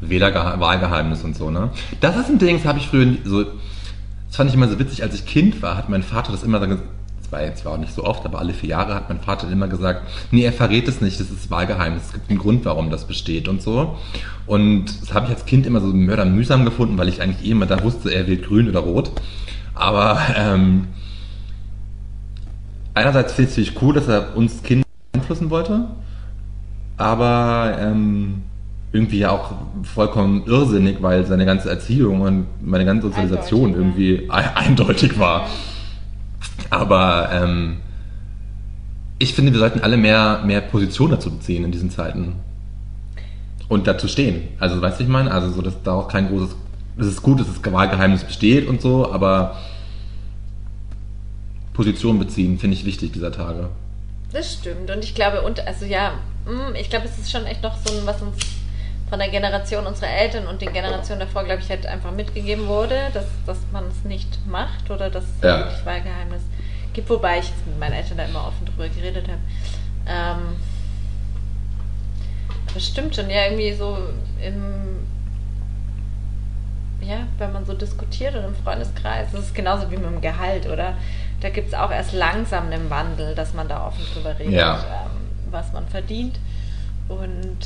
Wählerwahlgeheimnis 0.00 1.22
und 1.22 1.36
so, 1.36 1.50
ne? 1.50 1.70
Das 2.00 2.16
ist 2.16 2.28
ein 2.28 2.38
Ding, 2.38 2.56
das 2.56 2.66
habe 2.66 2.78
ich 2.78 2.88
früher 2.88 3.16
so. 3.24 3.44
Das 3.44 4.36
fand 4.36 4.50
ich 4.50 4.56
immer 4.56 4.68
so 4.68 4.78
witzig, 4.78 5.02
als 5.02 5.14
ich 5.14 5.26
Kind 5.26 5.62
war, 5.62 5.76
hat 5.76 5.88
mein 5.88 6.02
Vater 6.02 6.32
das 6.32 6.42
immer 6.42 6.60
so 6.60 6.66
gesagt. 6.66 6.88
Das 7.32 7.64
war 7.64 7.72
auch 7.72 7.78
nicht 7.78 7.94
so 7.94 8.04
oft, 8.04 8.26
aber 8.26 8.40
alle 8.40 8.52
vier 8.52 8.68
Jahre 8.70 8.94
hat 8.94 9.08
mein 9.08 9.18
Vater 9.18 9.50
immer 9.50 9.66
gesagt, 9.66 10.02
nee, 10.32 10.42
er 10.42 10.52
verrät 10.52 10.86
es 10.86 11.00
nicht, 11.00 11.18
das 11.18 11.30
ist 11.30 11.50
Wahlgeheimnis. 11.50 12.04
Es 12.08 12.12
gibt 12.12 12.28
einen 12.28 12.38
Grund, 12.38 12.66
warum 12.66 12.90
das 12.90 13.06
besteht 13.06 13.48
und 13.48 13.62
so. 13.62 13.96
Und 14.44 15.00
das 15.00 15.14
habe 15.14 15.24
ich 15.24 15.32
als 15.32 15.46
Kind 15.46 15.64
immer 15.64 15.80
so 15.80 15.86
mördermühsam 15.86 16.66
gefunden, 16.66 16.98
weil 16.98 17.08
ich 17.08 17.22
eigentlich 17.22 17.48
eh 17.48 17.52
immer 17.52 17.64
da 17.64 17.82
wusste, 17.82 18.12
er 18.12 18.26
wählt 18.26 18.44
grün 18.44 18.68
oder 18.68 18.80
rot. 18.80 19.12
Aber 19.74 20.20
ähm, 20.36 20.88
einerseits 22.92 23.32
finde 23.32 23.50
ich 23.50 23.56
es 23.56 23.64
natürlich 23.64 23.82
cool, 23.82 23.94
dass 23.94 24.08
er 24.08 24.36
uns 24.36 24.62
Kinder 24.62 24.84
beeinflussen 25.12 25.48
wollte 25.48 25.86
aber 27.02 27.76
ähm, 27.80 28.42
irgendwie 28.92 29.18
ja 29.18 29.30
auch 29.30 29.52
vollkommen 29.82 30.44
irrsinnig, 30.46 31.02
weil 31.02 31.26
seine 31.26 31.46
ganze 31.46 31.70
Erziehung 31.70 32.20
und 32.20 32.46
meine 32.60 32.84
ganze 32.84 33.08
Sozialisation 33.08 33.74
Eindeutig, 33.74 33.80
irgendwie 33.80 34.30
ei- 34.30 34.54
eindeutig 34.56 35.18
war. 35.18 35.46
Aber 36.70 37.30
ähm, 37.32 37.78
ich 39.18 39.34
finde, 39.34 39.52
wir 39.52 39.58
sollten 39.60 39.80
alle 39.80 39.96
mehr, 39.96 40.42
mehr 40.44 40.60
Position 40.60 41.10
dazu 41.10 41.30
beziehen 41.30 41.64
in 41.64 41.72
diesen 41.72 41.90
Zeiten. 41.90 42.34
Und 43.68 43.86
dazu 43.86 44.08
stehen. 44.08 44.48
Also, 44.58 44.82
weißt 44.82 44.98
du, 45.00 45.04
ich 45.04 45.08
meine? 45.08 45.30
Also, 45.30 45.50
so, 45.50 45.62
dass 45.62 45.82
da 45.82 45.92
auch 45.92 46.08
kein 46.08 46.28
großes. 46.28 46.54
Es 46.98 47.06
ist 47.06 47.22
gut, 47.22 47.40
dass 47.40 47.46
das 47.46 47.72
Wahlgeheimnis 47.72 48.24
besteht 48.24 48.68
und 48.68 48.82
so, 48.82 49.10
aber 49.10 49.56
Position 51.72 52.18
beziehen 52.18 52.58
finde 52.58 52.76
ich 52.76 52.84
wichtig 52.84 53.12
dieser 53.12 53.32
Tage. 53.32 53.70
Das 54.32 54.52
stimmt. 54.54 54.90
Und 54.90 55.02
ich 55.04 55.14
glaube, 55.14 55.40
und 55.42 55.66
also 55.66 55.86
ja, 55.86 56.12
ich 56.74 56.90
glaube, 56.90 57.06
es 57.06 57.18
ist 57.18 57.30
schon 57.30 57.46
echt 57.46 57.62
noch 57.62 57.76
so 57.84 57.92
ein, 57.96 58.06
was 58.06 58.20
uns 58.22 58.36
von 59.08 59.18
der 59.18 59.28
Generation 59.28 59.86
unserer 59.86 60.08
Eltern 60.08 60.46
und 60.46 60.60
den 60.62 60.72
Generationen 60.72 61.20
davor, 61.20 61.44
glaube 61.44 61.60
ich, 61.62 61.68
halt 61.68 61.86
einfach 61.86 62.10
mitgegeben 62.12 62.66
wurde, 62.66 62.96
dass, 63.12 63.26
dass 63.46 63.58
man 63.70 63.86
es 63.88 64.04
nicht 64.04 64.44
macht 64.46 64.90
oder 64.90 65.10
dass 65.10 65.24
es 65.24 65.42
Ja. 65.42 65.58
wirklich 65.58 65.84
Wahlgeheimnis 65.84 66.42
gibt, 66.94 67.08
wobei 67.10 67.38
ich 67.38 67.48
jetzt 67.48 67.66
mit 67.66 67.78
meinen 67.78 67.92
Eltern 67.92 68.16
da 68.18 68.24
immer 68.24 68.46
offen 68.46 68.64
drüber 68.66 68.88
geredet 68.88 69.26
habe. 69.28 69.38
Ähm, 70.06 70.56
das 72.72 72.86
stimmt 72.86 73.14
schon, 73.14 73.28
ja, 73.28 73.44
irgendwie 73.44 73.72
so 73.74 73.98
im 74.42 74.82
ja, 77.02 77.26
wenn 77.38 77.52
man 77.52 77.66
so 77.66 77.74
diskutiert 77.74 78.34
und 78.36 78.44
im 78.44 78.54
Freundeskreis, 78.54 79.28
das 79.32 79.40
ist 79.46 79.54
genauso 79.56 79.90
wie 79.90 79.96
mit 79.96 80.04
dem 80.06 80.20
Gehalt, 80.20 80.66
oder? 80.66 80.94
Da 81.40 81.50
gibt 81.50 81.68
es 81.68 81.74
auch 81.74 81.90
erst 81.90 82.12
langsam 82.12 82.66
einen 82.70 82.88
Wandel, 82.90 83.34
dass 83.34 83.54
man 83.54 83.66
da 83.68 83.84
offen 83.88 84.04
drüber 84.14 84.38
redet, 84.38 84.52
Ja. 84.54 84.76
ähm, 84.76 85.21
was 85.52 85.72
man 85.72 85.86
verdient. 85.88 86.38
Und 87.08 87.58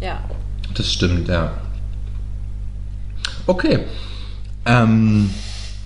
ja, 0.00 0.20
Das 0.74 0.92
stimmt, 0.92 1.28
ja. 1.28 1.52
Okay. 3.46 3.80
Ähm, 4.66 5.30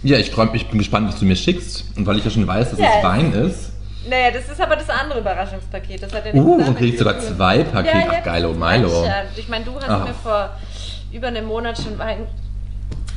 ja, 0.03 0.19
ich 0.19 0.31
mich, 0.53 0.62
ich 0.62 0.69
bin 0.69 0.79
gespannt, 0.79 1.09
was 1.09 1.19
du 1.19 1.25
mir 1.25 1.37
schickst. 1.37 1.85
Und 1.97 2.07
weil 2.07 2.19
ich 2.19 2.25
ja 2.25 2.31
schon 2.31 2.47
weiß, 2.47 2.71
dass 2.71 2.79
Ja, 2.79 2.88
es 2.99 3.05
Wein 3.05 3.33
ist. 3.33 3.73
naja, 4.09 4.31
das 4.33 4.49
ist 4.49 4.61
aber 4.61 4.77
das 4.77 4.91
andere 4.91 5.21
Überraschungspaket. 5.21 6.03
Das 6.03 6.12
hat 6.12 6.27
ja 6.27 6.35
Uh, 6.35 6.59
damit 6.59 6.77
krieg 6.79 6.88
ich 6.95 6.99
zu 6.99 7.05
sogar 7.05 7.21
zwei 7.21 7.62
Pakete. 7.65 7.99
Ja, 7.99 8.12
Ach, 8.21 8.25
geil, 8.25 8.45
oh 8.47 8.53
Milo. 8.55 9.07
Ich 9.37 9.49
meine, 9.49 9.65
du 9.65 9.75
hast 9.77 9.88
Ah. 9.88 10.05
mir 10.05 10.15
vor 10.15 10.51
über 11.12 11.29
einem 11.29 11.47
Monat 11.47 11.79
schon 11.79 11.99
Wein, 11.99 12.27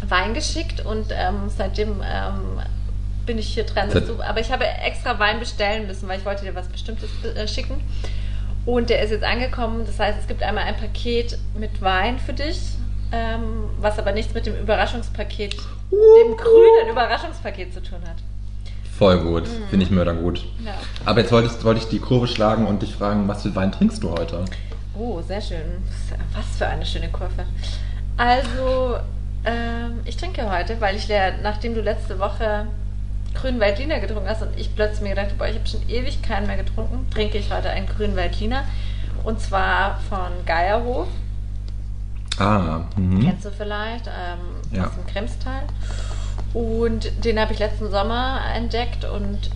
Wein 0.08 0.34
geschickt 0.34 0.86
und 0.86 1.08
ähm, 1.12 1.43
seitdem 1.48 2.02
ähm, 2.04 2.60
bin 3.26 3.38
ich 3.38 3.48
hier 3.54 3.64
dran. 3.64 3.90
Dazu. 3.92 4.22
Aber 4.22 4.40
ich 4.40 4.52
habe 4.52 4.66
extra 4.66 5.20
Wein 5.20 5.40
bestellen 5.40 5.88
müssen, 5.88 6.08
weil 6.08 6.20
ich 6.20 6.26
wollte 6.26 6.44
dir 6.44 6.56
was 6.56 6.68
Bestimmtes 6.68 7.10
äh, 7.24 7.48
schicken. 7.48 7.82
Und 8.66 8.90
der 8.90 9.02
ist 9.02 9.12
jetzt 9.12 9.24
angekommen. 9.24 9.86
Das 9.86 10.00
heißt, 10.00 10.20
es 10.20 10.28
gibt 10.28 10.42
einmal 10.42 10.64
ein 10.64 10.76
Paket 10.76 11.38
mit 11.58 11.82
Wein 11.82 12.18
für 12.20 12.34
dich, 12.34 12.60
ähm, 13.12 13.70
was 13.80 14.00
aber 14.00 14.12
nichts 14.12 14.34
mit 14.34 14.46
dem 14.46 14.56
Überraschungspaket, 14.56 15.54
dem 15.92 16.38
grünen 16.38 16.90
Überraschungspaket 16.90 17.74
zu 17.74 17.82
tun 17.84 18.00
hat. 18.08 18.18
Voll 18.98 19.20
gut. 19.20 19.48
Finde 19.70 19.86
ich 19.86 19.92
mördergut. 19.92 20.46
Ja. 20.64 20.74
Aber 21.04 21.20
jetzt 21.20 21.32
wollte 21.32 21.50
ich, 21.54 21.64
wollte 21.64 21.82
ich 21.82 21.88
die 21.90 22.00
Kurve 22.00 22.28
schlagen 22.28 22.66
und 22.66 22.82
dich 22.82 22.96
fragen, 22.96 23.28
was 23.28 23.44
für 23.44 23.54
Wein 23.54 23.72
trinkst 23.72 24.02
du 24.02 24.12
heute? 24.12 24.46
Oh, 24.98 25.22
sehr 25.22 25.42
schön. 25.42 25.84
Was 26.34 26.58
für 26.58 26.66
eine 26.66 26.86
schöne 26.86 27.10
Kurve. 27.10 27.46
Also, 28.16 28.96
ähm, 29.44 30.00
ich 30.06 30.16
trinke 30.16 30.50
heute, 30.50 30.80
weil 30.80 30.96
ich, 30.96 31.10
nachdem 31.44 31.76
du 31.76 31.82
letzte 31.82 32.18
Woche 32.20 32.68
grünen 33.36 33.60
Veltliner 33.60 34.00
getrunken 34.00 34.30
hast 34.30 34.41
und 34.41 34.58
ich 34.58 34.76
plötzlich 34.76 35.02
mir 35.02 35.10
gedacht 35.10 35.28
habe, 35.28 35.38
boah, 35.38 35.48
ich 35.48 35.56
habe 35.56 35.67
schon 35.67 35.88
ewig 35.89 36.21
keinen 36.21 36.48
mehr 36.48 36.58
getrunken, 36.58 37.10
trinke 37.12 37.38
ich 37.38 37.52
heute 37.52 37.69
einen 37.69 37.88
grünen 37.88 38.15
Veltliner. 38.15 38.63
Und 39.24 39.39
zwar 39.41 40.00
von 40.10 40.45
Geierhof. 40.45 41.08
Ah, 42.38 42.82
mhm. 42.95 43.24
Kennst 43.24 43.45
du 43.45 43.52
vielleicht, 43.52 44.08
ähm, 44.08 44.78
Ja. 44.78 44.88
aus 44.88 44.93
dem 44.95 45.06
Kremstal. 45.08 45.63
Und 46.54 47.12
den 47.26 47.39
habe 47.39 47.54
ich 47.54 47.60
letzten 47.60 47.89
Sommer 47.89 48.41
entdeckt 48.56 49.06
und 49.06 49.50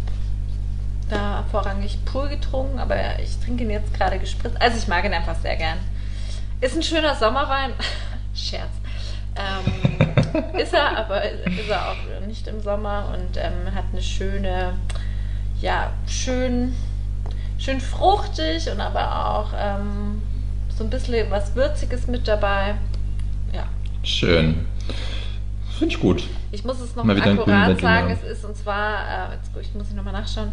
da 1.09 1.43
vorrangig 1.51 1.97
pur 2.05 2.27
getrunken, 2.27 2.79
aber 2.79 3.19
ich 3.19 3.37
trinke 3.39 3.63
ihn 3.63 3.69
jetzt 3.69 3.93
gerade 3.93 4.19
gespritzt. 4.19 4.61
Also 4.61 4.77
ich 4.77 4.87
mag 4.87 5.03
ihn 5.05 5.13
einfach 5.13 5.35
sehr 5.35 5.55
gern. 5.55 5.77
Ist 6.61 6.75
ein 6.75 6.83
schöner 6.83 7.15
Sommerwein. 7.15 7.71
Scherz. 8.33 8.69
Ähm, 9.35 10.53
ist 10.59 10.73
er, 10.73 10.97
aber 10.97 11.23
ist 11.23 11.69
er 11.69 11.91
auch 11.91 12.27
nicht 12.27 12.47
im 12.47 12.61
Sommer 12.61 13.13
und 13.13 13.37
ähm, 13.37 13.73
hat 13.73 13.85
eine 13.91 14.01
schöne, 14.01 14.73
ja, 15.61 15.91
schön, 16.07 16.75
schön 17.57 17.79
fruchtig 17.81 18.69
und 18.69 18.79
aber 18.79 19.29
auch 19.29 19.53
ähm, 19.57 20.21
so 20.77 20.83
ein 20.83 20.89
bisschen 20.89 21.29
was 21.31 21.55
Würziges 21.55 22.07
mit 22.07 22.27
dabei. 22.27 22.75
Ja. 23.53 23.65
Schön. 24.03 24.65
Finde 25.77 25.95
ich 25.95 26.01
gut. 26.01 26.23
Ich 26.51 26.63
muss 26.65 26.79
es 26.81 26.95
noch 26.95 27.03
Mal 27.03 27.15
wieder 27.15 27.27
einen 27.27 27.37
grünen 27.37 27.55
akkurat 27.55 27.81
sagen, 27.81 28.11
es 28.11 28.23
ist 28.23 28.43
und 28.43 28.57
zwar, 28.57 29.31
äh, 29.31 29.35
jetzt 29.35 29.51
ich 29.61 29.73
muss 29.75 29.89
ich 29.89 29.95
nochmal 29.95 30.13
nachschauen, 30.13 30.51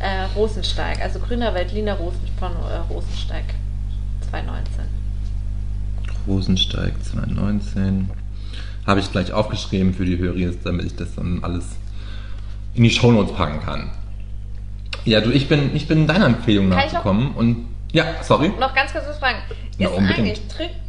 äh, 0.00 0.24
Rosensteig, 0.36 1.00
also 1.00 1.20
grüner 1.20 1.54
Veltliner 1.54 1.94
Rosen, 1.94 2.20
von 2.38 2.52
äh, 2.52 2.92
Rosensteig 2.92 3.44
2019. 4.30 4.97
Rosensteig 6.28 6.92
2019. 7.02 8.10
Habe 8.86 9.00
ich 9.00 9.10
gleich 9.10 9.32
aufgeschrieben 9.32 9.92
für 9.94 10.04
die 10.04 10.18
Höris, 10.18 10.56
damit 10.62 10.86
ich 10.86 10.96
das 10.96 11.14
dann 11.14 11.42
alles 11.42 11.64
in 12.74 12.84
die 12.84 12.90
Shownotes 12.90 13.34
packen 13.34 13.60
kann. 13.60 13.90
Ja, 15.04 15.20
du, 15.20 15.30
ich 15.30 15.48
bin, 15.48 15.74
ich 15.74 15.88
bin 15.88 16.06
deiner 16.06 16.26
Empfehlung 16.26 16.70
Kann 16.70 16.78
nachgekommen 16.78 17.32
und 17.34 17.66
ja, 17.92 18.04
sorry. 18.22 18.52
Noch 18.60 18.74
ganz 18.74 18.92
kurz 18.92 19.06
was 19.08 19.18
fragen. 19.18 19.38
Ist 19.78 19.90
unbedingt. 19.90 20.18
eigentlich, 20.18 20.40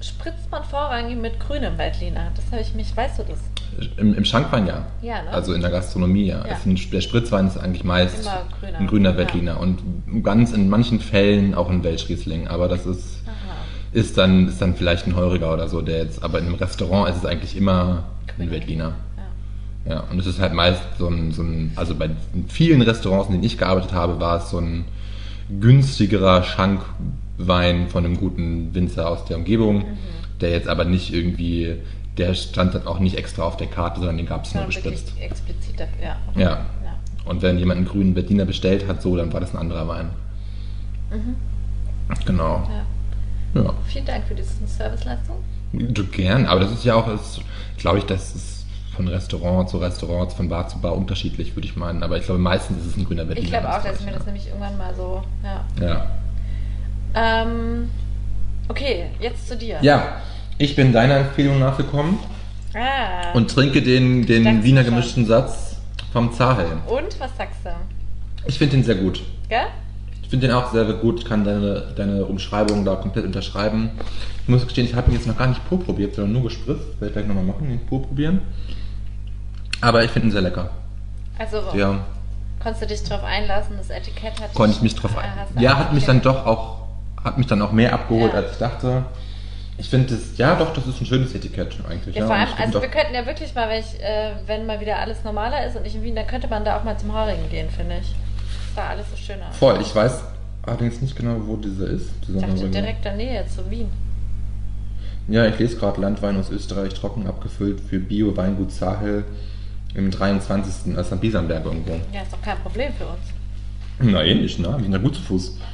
spritzt 0.02 0.52
man 0.52 0.64
vorrangig 0.64 1.18
mit 1.18 1.40
grünem 1.40 1.78
Veltliner? 1.78 2.32
Das 2.36 2.52
habe 2.52 2.62
ich 2.62 2.74
mich, 2.74 2.96
weißt 2.96 3.20
du 3.20 3.24
das? 3.24 3.40
Im, 3.98 4.14
Im 4.16 4.26
Schankwein 4.26 4.68
ja. 4.68 4.86
Ja, 5.02 5.22
ne? 5.22 5.30
Also 5.30 5.54
in 5.54 5.62
der 5.62 5.70
Gastronomie 5.70 6.26
ja. 6.26 6.46
Ja. 6.46 6.56
Es 6.56 6.64
sind, 6.64 6.92
der 6.92 7.00
Spritzwein 7.02 7.48
ist 7.48 7.58
eigentlich 7.58 7.84
meist 7.86 8.30
grüner. 8.60 8.78
ein 8.80 8.88
grüner 8.88 9.12
Ja. 9.12 9.18
Veltliner 9.18 9.60
und 9.60 9.82
ganz 10.24 10.52
in 10.52 10.68
manchen 10.68 11.00
Fällen 11.00 11.54
auch 11.54 11.70
ein 11.70 11.84
Welschriesling. 11.84 12.48
Aber 12.48 12.68
das 12.68 12.86
ist. 12.86 13.19
Ist, 13.92 14.18
dann, 14.18 14.48
ist 14.48 14.62
dann 14.62 14.76
vielleicht 14.76 15.08
ein 15.08 15.16
Heuriger 15.16 15.54
oder 15.54 15.68
so, 15.68 15.82
der 15.82 16.00
jetzt, 16.04 16.24
aber 16.24 16.40
in 16.40 16.46
einem 16.46 16.56
Restaurant 16.56 17.10
ist 17.10 17.18
es 17.18 17.26
eigentlich 17.26 17.56
immer 17.58 18.04
ein. 18.38 18.52
Veltliner. 18.52 18.94
Ja. 19.86 19.96
Ja, 19.96 20.04
und 20.12 20.20
es 20.20 20.26
ist 20.28 20.40
halt 20.40 20.54
meist 20.54 20.82
so 20.98 21.08
ein, 21.08 21.32
so 21.32 21.42
ein, 21.42 21.72
also 21.76 21.96
bei 21.96 22.10
vielen 22.48 22.82
Restaurants, 22.82 23.28
in 23.28 23.34
denen 23.34 23.44
ich 23.44 23.58
gearbeitet 23.58 23.94
habe, 23.94 24.20
war 24.20 24.38
es 24.38 24.50
so 24.52 24.60
ein 24.60 24.86
günstigerer 25.60 26.44
Schankwein 26.44 27.88
von 27.90 28.06
einem 28.06 28.18
guten 28.18 28.74
Winzer 28.76 29.10
aus 29.10 29.26
der 29.26 29.38
Umgebung, 29.38 29.78
Mhm. 29.80 29.86
der 30.42 30.52
jetzt 30.52 30.68
aber 30.68 30.86
nicht 30.86 31.12
irgendwie, 31.14 31.76
der 32.18 32.36
stand 32.36 32.76
dann 32.76 32.86
auch 32.86 33.00
nicht 33.00 33.18
extra 33.18 33.44
auf 33.44 33.58
der 33.58 33.68
Karte, 33.68 34.00
sondern 34.00 34.18
den 34.18 34.28
gab 34.28 34.46
es 34.46 34.54
nur 34.54 34.66
gespritzt. 34.66 35.14
explizit 35.20 35.80
dafür. 35.80 36.04
Ja. 36.04 36.18
Ja. 36.36 36.50
ja. 36.50 36.60
Und 37.26 37.42
wenn 37.42 37.58
jemand 37.58 37.78
einen 37.78 37.88
grünen 37.88 38.14
Berliner 38.14 38.46
bestellt 38.46 38.88
hat, 38.88 39.02
so, 39.02 39.16
dann 39.16 39.34
war 39.34 39.40
das 39.40 39.54
ein 39.54 39.58
anderer 39.58 39.88
Wein. 39.88 40.10
Genau. 42.26 42.68
ja. 42.70 42.86
Ja. 43.54 43.74
Vielen 43.88 44.06
Dank 44.06 44.26
für 44.28 44.36
diese 44.36 44.54
Serviceleistung. 44.66 45.38
Du 45.74 46.06
gern, 46.06 46.46
aber 46.46 46.62
das 46.62 46.72
ist 46.72 46.86
ja 46.86 46.96
auch, 46.96 47.08
glaube 47.78 48.00
ich, 48.00 48.06
das 48.06 48.36
ist 48.36 48.66
von 48.96 49.08
Restaurant 49.08 49.70
zu 49.70 49.78
Restaurant, 49.78 50.34
von 50.34 50.50
Bar 50.50 50.68
zu 50.68 50.80
Bar 50.80 50.94
unterschiedlich, 50.96 51.56
würde 51.56 51.68
ich 51.68 51.76
meinen. 51.76 52.04
Aber 52.04 52.18
ich 52.18 52.26
glaube, 52.26 52.40
meistens 52.40 52.80
ist 52.80 52.86
es 52.92 52.98
ein 52.98 53.06
grüner 53.06 53.26
Berliner. 53.26 53.46
Ich 53.46 53.52
glaube 53.52 53.70
auch, 53.70 53.76
dass 53.82 53.84
das 53.92 54.00
ich 54.02 54.06
mir 54.06 54.12
das 54.12 54.26
nämlich 54.26 54.48
irgendwann 54.48 54.78
mal 54.78 54.94
so. 54.94 55.24
Ja. 55.44 55.66
ja. 55.86 56.06
Ähm, 57.16 57.90
okay, 58.68 59.06
jetzt 59.20 59.48
zu 59.48 59.58
dir. 59.58 59.78
Ja, 59.82 60.18
ich 60.58 60.76
bin 60.76 60.92
deiner 60.92 61.16
Empfehlung 61.18 61.60
nachgekommen 61.60 62.20
Ah. 62.76 63.32
und 63.34 63.50
trinke 63.50 63.82
den, 63.82 64.26
den 64.28 64.64
Wiener 64.64 64.84
gemischten 64.84 65.26
Satz 65.26 65.78
vom 66.14 66.34
Zahelm. 66.34 66.82
Und 66.88 67.20
was 67.20 67.36
sagst 67.38 67.60
du? 67.64 67.70
Ich 68.46 68.58
finde 68.58 68.78
den 68.78 68.84
sehr 68.84 68.96
gut. 68.96 69.22
Gell? 69.48 69.66
Ich 70.30 70.32
finde 70.32 70.46
den 70.46 70.56
auch 70.56 70.72
sehr 70.72 70.86
gut. 70.86 71.22
Ich 71.22 71.26
kann 71.26 71.44
deine, 71.44 71.88
deine 71.96 72.24
Umschreibung 72.24 72.86
da 72.86 72.94
komplett 72.98 73.26
unterschreiben. 73.26 73.90
Ich 74.44 74.48
muss 74.48 74.64
gestehen, 74.64 74.86
ich 74.86 74.94
habe 74.94 75.10
ihn 75.10 75.16
jetzt 75.18 75.26
noch 75.26 75.36
gar 75.36 75.48
nicht 75.48 75.68
pur 75.68 75.84
probiert, 75.84 76.14
sondern 76.14 76.34
nur 76.34 76.44
gespritzt. 76.44 76.86
Werde 77.02 77.08
ich 77.08 77.14
gleich 77.14 77.26
nochmal 77.26 77.46
machen, 77.46 77.68
den 77.68 77.84
pur 77.88 78.04
probieren. 78.04 78.42
Aber 79.82 80.04
ich 80.04 80.12
finde 80.12 80.28
ihn 80.28 80.32
sehr 80.32 80.42
lecker. 80.42 80.70
Also, 81.40 81.64
Ja, 81.76 82.02
konntest 82.62 82.84
du 82.84 82.86
dich 82.86 83.04
drauf 83.06 83.24
einlassen? 83.24 83.76
Das 83.80 83.90
Etikett 83.90 84.40
hat 84.40 84.54
konnte 84.54 84.76
ich 84.76 84.84
mich 84.84 84.94
drauf 84.94 85.18
ein. 85.18 85.32
hast 85.36 85.56
du 85.56 85.60
Ja, 85.64 85.80
hat 85.80 85.94
mich 85.94 86.06
dann 86.06 86.22
doch 86.22 86.46
auch, 86.46 86.84
hat 87.24 87.40
mich 87.40 87.48
dann 87.48 87.60
auch 87.64 87.72
mehr 87.72 87.92
abgeholt, 87.92 88.32
Ja. 88.34 88.40
als 88.42 88.52
ich 88.52 88.58
dachte. 88.60 89.06
Ich 89.80 89.90
finde 89.90 90.14
das, 90.14 90.38
ja 90.38 90.54
doch, 90.54 90.74
das 90.76 90.86
ist 90.86 91.02
ein 91.02 91.08
schönes 91.08 91.34
Etikett 91.34 91.76
eigentlich. 91.90 92.14
Ja, 92.14 92.22
Ja, 92.22 92.28
vor 92.28 92.36
allem, 92.36 92.50
also 92.56 92.80
wir 92.84 92.90
könnten 92.90 93.16
ja 93.16 93.26
wirklich 93.26 93.56
mal, 93.56 93.68
wenn, 93.68 93.80
ich, 93.80 94.00
äh, 94.00 94.34
wenn 94.46 94.68
mal 94.68 94.80
wieder 94.80 95.00
alles 95.00 95.24
normaler 95.24 95.66
ist 95.66 95.76
und 95.76 95.88
ich 95.88 95.96
in 95.96 96.04
Wien, 96.04 96.16
dann 96.16 96.28
könnte 96.28 96.48
man 96.48 96.64
da 96.64 96.78
auch 96.78 96.84
mal 96.84 97.00
zum 97.00 97.16
Haurigen 97.16 97.50
gehen, 97.50 97.68
finde 97.72 97.96
ich. 98.02 98.14
Sah 98.80 98.92
alles 98.92 99.10
so 99.12 99.18
schön 99.18 99.44
aus. 99.44 99.58
Voll, 99.58 99.82
ich 99.82 99.94
weiß 99.94 100.24
allerdings 100.66 101.02
nicht 101.02 101.14
genau, 101.14 101.36
wo 101.46 101.58
dieser 101.58 101.88
ist. 101.88 102.12
Dieser 102.26 102.40
Ich 102.40 102.46
dachte 102.46 102.70
direkt 102.70 102.98
in 103.00 103.04
der 103.04 103.16
Nähe 103.16 103.46
zu 103.46 103.70
Wien. 103.70 103.90
Ja, 105.28 105.46
ich 105.48 105.60
lese 105.60 105.76
gerade 105.76 106.00
Landwein 106.00 106.40
aus 106.40 106.50
Österreich, 106.50 106.94
trocken 106.94 107.28
abgefüllt 107.28 107.82
für 107.82 108.00
Bio-Weingut 108.00 108.72
Zahel 108.72 109.26
im 109.96 110.10
23. 110.10 110.96
als 110.96 111.12
am 111.12 111.20
Bisamberg 111.20 111.66
irgendwo. 111.66 112.00
Ja, 112.14 112.22
ist 112.22 112.32
doch 112.32 112.42
kein 112.42 112.58
Problem 112.60 112.94
für 112.94 113.06
uns. 113.06 113.20
Na, 114.00 114.24
ähnlich, 114.24 114.58
ne? 114.60 114.70
Wir 114.78 114.84
sind 114.84 114.94
ja 114.94 114.98
gut 114.98 115.16
zu 115.16 115.22
Fuß. 115.24 115.58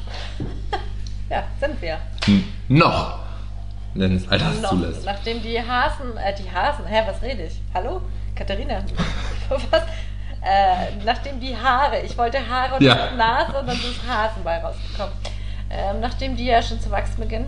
Ja, 1.28 1.44
sind 1.60 1.82
wir. 1.82 1.98
Hm. 2.26 2.44
Noch! 2.70 3.18
Wenn 3.96 4.16
es 4.16 4.28
all 4.28 4.38
das 4.38 4.62
Noch, 4.62 4.70
zulässt. 4.70 5.04
nachdem 5.04 5.42
die 5.42 5.60
Hasen, 5.60 6.16
äh, 6.18 6.36
die 6.38 6.50
Hasen, 6.52 6.86
hä, 6.86 7.02
was 7.08 7.20
rede 7.24 7.46
ich? 7.48 7.60
Hallo? 7.74 8.02
Katharina? 8.36 8.86
was? 9.50 9.82
Äh, 10.46 11.04
nachdem 11.04 11.40
die 11.40 11.56
Haare, 11.58 12.02
ich 12.02 12.16
wollte 12.18 12.38
Haare 12.48 12.76
und 12.76 12.82
Ja. 12.84 13.12
Nase 13.18 13.58
und 13.60 13.68
dann 13.68 13.76
ist 13.78 14.00
Hasen 14.08 14.44
bei 14.44 14.58
rausgekommen. 14.60 15.14
Ähm, 15.72 16.00
nachdem 16.02 16.36
die 16.38 16.46
ja 16.46 16.62
schon 16.62 16.80
zu 16.80 16.92
wachsen 16.92 17.20
beginnen. 17.20 17.48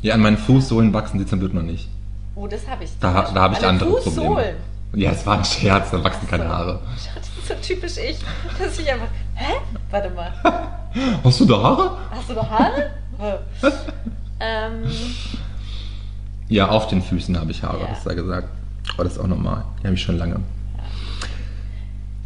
Ja, 0.00 0.14
an 0.14 0.20
meinen 0.20 0.38
Fußsohlen 0.38 0.92
wachsen 0.94 1.18
die 1.18 1.26
zum 1.26 1.40
Glück 1.40 1.52
noch 1.52 1.62
nicht. 1.62 1.88
Oh, 2.34 2.46
das 2.46 2.66
habe 2.68 2.84
ich. 2.84 2.90
Da, 3.00 3.30
da 3.34 3.40
habe 3.42 3.54
ich 3.54 3.60
An 3.60 3.68
andere 3.80 4.00
Fußsohlen. 4.00 4.26
Probleme. 4.26 4.54
Ja, 4.94 5.10
es 5.10 5.26
war 5.26 5.38
ein 5.38 5.44
Scherz, 5.44 5.90
da 5.90 6.02
wachsen 6.02 6.26
keine 6.28 6.44
So. 6.44 6.48
Haare. 6.48 6.80
Das 7.14 7.26
ist 7.28 7.48
so 7.48 7.54
typisch 7.74 7.96
ich, 7.98 8.18
dass 8.58 8.78
ich 8.78 8.90
einfach. 8.90 9.08
Hä? 9.34 9.54
Warte 9.90 10.10
mal. 10.10 10.32
Hast 11.24 11.40
du 11.40 11.44
da 11.44 11.62
Haare? 11.62 11.98
Hast 12.10 12.30
du 12.30 12.32
noch 12.34 12.48
Haare? 12.48 12.90
Äh. 13.20 13.68
ähm, 14.40 14.84
Ja, 16.48 16.68
auf 16.68 16.86
den 16.88 17.02
Füßen 17.02 17.38
habe 17.38 17.50
ich 17.50 17.62
Haare, 17.62 17.80
Ja. 17.82 17.88
hast 17.90 18.06
du 18.06 18.10
ja 18.10 18.16
gesagt. 18.16 18.48
Aber 18.94 19.04
das 19.04 19.14
ist 19.14 19.18
auch 19.18 19.26
normal. 19.26 19.64
Die 19.82 19.84
habe 19.86 19.94
ich 19.94 20.02
schon 20.02 20.16
lange. 20.16 20.36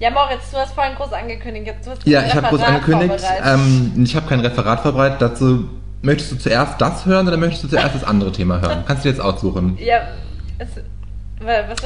Ja, 0.01 0.11
Moritz, 0.11 0.51
du 0.51 0.57
hast 0.57 0.73
vorhin 0.75 0.95
groß 0.97 1.13
angekündigt. 1.13 1.67
Jetzt, 1.67 1.87
du 1.87 1.91
hast 1.93 2.07
Ja, 2.07 2.21
ein 2.21 2.27
ich 2.27 2.35
habe 2.35 2.49
groß 2.49 2.63
angekündigt. 2.63 3.25
Ähm, 3.45 3.93
ich 4.03 4.17
habe 4.17 4.27
kein 4.27 4.41
Referat 4.41 4.81
vorbereitet. 4.81 5.21
Dazu 5.21 5.69
möchtest 6.03 6.33
du 6.33 6.37
zuerst 6.39 6.81
das 6.81 7.07
hören 7.07 7.29
oder 7.29 7.37
möchtest 7.37 7.65
du 7.65 7.69
zuerst 7.69 7.95
das 7.95 8.05
andere 8.05 8.33
Thema 8.33 8.61
hören? 8.61 8.85
Kannst 8.89 9.05
du 9.05 9.09
dir 9.09 9.15
jetzt 9.15 9.23
aussuchen. 9.23 9.79
ja, 9.79 10.01
es, 10.59 10.69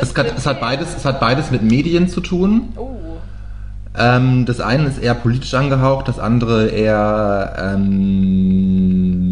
Es 0.01 0.15
du 0.15 0.23
es, 0.23 0.47
hat 0.47 0.61
beides, 0.61 0.97
es 0.97 1.05
hat 1.05 1.21
beides 1.21 1.51
mit 1.51 1.63
Medien 1.63 2.09
zu 2.09 2.21
tun. 2.21 2.73
Oh, 2.77 2.97
Ähm, 3.97 4.45
das 4.47 4.61
eine 4.61 4.85
ist 4.89 4.99
eher 4.99 5.15
politisch 5.15 5.55
angehaucht, 5.55 6.09
das 6.09 6.19
andere 6.19 6.69
eher 6.69 7.75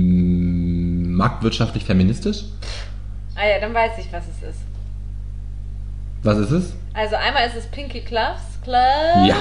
ähm, 0.02 1.14
marktwirtschaftlich 1.16 1.84
feministisch. 1.84 2.44
ah 3.36 3.46
ja, 3.46 3.58
dann 3.60 3.74
weiß 3.74 3.92
ich, 3.98 4.12
was 4.12 4.24
es 4.24 4.42
ist. 4.50 4.60
Was 6.22 6.38
ist 6.38 6.50
es? 6.52 6.72
Also 6.94 7.16
einmal 7.16 7.46
ist 7.48 7.56
es 7.56 7.66
Pinky 7.66 8.00
Gloves, 8.00 8.51
Gloves. 8.64 9.26
Ja. 9.26 9.36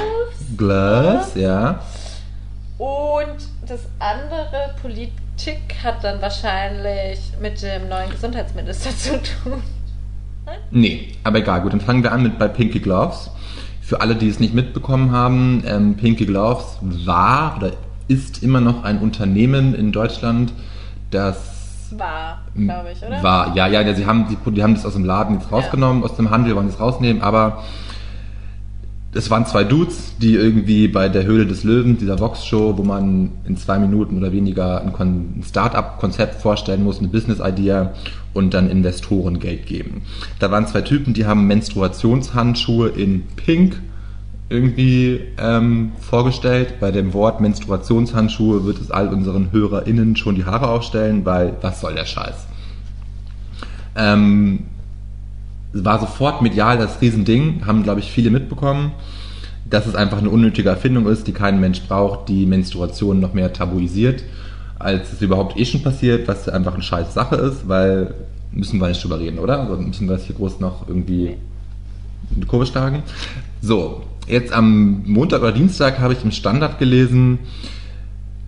Gloves, 0.57 1.36
ja. 1.36 1.79
Und 2.77 3.38
das 3.67 3.81
andere 3.99 4.73
Politik 4.81 5.21
hat 5.84 6.03
dann 6.03 6.21
wahrscheinlich 6.21 7.19
mit 7.39 7.62
dem 7.62 7.88
neuen 7.89 8.10
Gesundheitsminister 8.10 8.89
zu 8.97 9.21
tun. 9.21 9.62
Nee, 10.71 11.13
aber 11.23 11.39
egal, 11.39 11.62
gut, 11.62 11.73
dann 11.73 11.81
fangen 11.81 12.03
wir 12.03 12.12
an 12.12 12.23
mit 12.23 12.39
bei 12.39 12.47
Pinky 12.47 12.79
Gloves. 12.79 13.29
Für 13.81 14.01
alle, 14.01 14.15
die 14.15 14.29
es 14.29 14.39
nicht 14.39 14.53
mitbekommen 14.53 15.12
haben, 15.12 15.63
ähm, 15.67 15.95
Pinky 15.95 16.25
Gloves 16.25 16.77
war 16.81 17.57
oder 17.57 17.71
ist 18.07 18.41
immer 18.41 18.62
noch 18.62 18.84
ein 18.84 18.99
Unternehmen 18.99 19.75
in 19.75 19.91
Deutschland, 19.91 20.53
das 21.12 21.91
War, 21.91 22.41
glaube 22.55 22.91
ich, 22.93 23.03
oder? 23.03 23.21
war, 23.21 23.55
ja, 23.55 23.67
ja, 23.67 23.81
ja, 23.81 23.93
sie 23.93 24.05
haben, 24.05 24.27
die, 24.29 24.51
die 24.51 24.63
haben 24.63 24.75
das 24.75 24.86
aus 24.86 24.93
dem 24.93 25.05
Laden 25.05 25.39
jetzt 25.39 25.51
rausgenommen, 25.51 26.03
aus 26.03 26.15
dem 26.15 26.29
Handel 26.29 26.55
wollen 26.55 26.67
sie 26.67 26.73
es 26.73 26.79
rausnehmen, 26.79 27.21
aber 27.21 27.63
es 29.13 29.30
waren 29.30 29.45
zwei 29.45 29.63
Dudes, 29.65 30.15
die 30.21 30.36
irgendwie 30.36 30.88
bei 30.88 31.10
der 31.10 31.26
Höhle 31.26 31.45
des 31.45 31.63
Löwen, 31.63 31.97
dieser 31.97 32.19
Vox-Show, 32.19 32.78
wo 32.78 32.84
man 32.84 33.32
in 33.45 33.58
zwei 33.58 33.78
Minuten 33.78 34.17
oder 34.17 34.32
weniger 34.32 34.82
ein, 34.82 34.93
Kon- 34.93 35.39
ein 35.39 35.43
Start-up-Konzept 35.45 36.41
vorstellen 36.41 36.84
muss, 36.84 37.00
eine 37.00 37.10
Business-Idea 37.10 37.93
und 38.34 38.54
dann 38.54 38.69
Investoren 38.69 39.39
Geld 39.39 39.65
geben. 39.65 40.04
Da 40.39 40.50
waren 40.50 40.65
zwei 40.65 40.82
Typen, 40.82 41.13
die 41.13 41.26
haben 41.26 41.45
Menstruationshandschuhe 41.47 42.88
in 42.89 43.24
Pink 43.36 43.82
irgendwie 44.47 45.19
ähm, 45.38 45.91
vorgestellt. 46.00 46.80
Bei 46.80 46.91
dem 46.91 47.13
Wort 47.13 47.41
Menstruationshandschuhe 47.41 48.65
wird 48.65 48.80
es 48.80 48.91
all 48.91 49.10
unseren 49.10 49.52
HörerInnen 49.52 50.15
schon 50.15 50.36
die 50.36 50.45
Haare 50.45 50.69
aufstellen, 50.69 51.26
weil 51.26 51.54
was 51.62 51.82
soll 51.82 51.95
der 51.95 52.06
Scheiß? 52.06 52.47
Ähm, 53.95 54.60
war 55.73 55.99
sofort 55.99 56.41
medial 56.41 56.77
das 56.77 57.01
Riesending, 57.01 57.65
haben, 57.65 57.84
glaube 57.84 58.01
ich, 58.01 58.12
viele 58.12 58.29
mitbekommen, 58.29 58.91
dass 59.69 59.86
es 59.86 59.95
einfach 59.95 60.17
eine 60.17 60.29
unnötige 60.29 60.69
Erfindung 60.69 61.07
ist, 61.07 61.27
die 61.27 61.31
kein 61.31 61.60
Mensch 61.60 61.81
braucht, 61.84 62.27
die 62.29 62.45
Menstruation 62.45 63.19
noch 63.19 63.34
mehr 63.34 63.53
tabuisiert. 63.53 64.23
als 64.79 65.13
es 65.13 65.21
überhaupt 65.21 65.57
eh 65.57 65.65
schon 65.65 65.84
passiert, 65.84 66.27
was 66.27 66.49
einfach 66.49 66.73
eine 66.73 66.84
scheiß 66.84 67.13
Sache 67.13 67.36
ist, 67.36 67.67
weil 67.67 68.13
müssen 68.51 68.79
wir 68.79 68.88
nicht 68.88 69.03
drüber 69.03 69.19
reden, 69.19 69.39
oder? 69.39 69.60
Also 69.62 69.77
müssen 69.77 70.07
wir 70.07 70.15
das 70.15 70.25
hier 70.25 70.36
groß 70.36 70.60
noch 70.60 70.88
irgendwie 70.88 71.38
in 72.34 72.41
die 72.41 72.47
Kurve 72.47 72.65
schlagen. 72.65 73.03
So, 73.62 74.01
jetzt 74.27 74.51
am 74.53 75.03
Montag 75.05 75.41
oder 75.41 75.51
Dienstag 75.51 75.99
habe 75.99 76.13
ich 76.13 76.23
im 76.23 76.31
Standard 76.31 76.79
gelesen, 76.79 77.39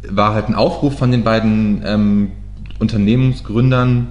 war 0.10 0.34
halt 0.34 0.48
ein 0.48 0.56
Aufruf 0.56 0.98
von 0.98 1.12
den 1.12 1.24
beiden 1.24 1.82
ähm, 1.86 2.32
Unternehmensgründern, 2.80 4.08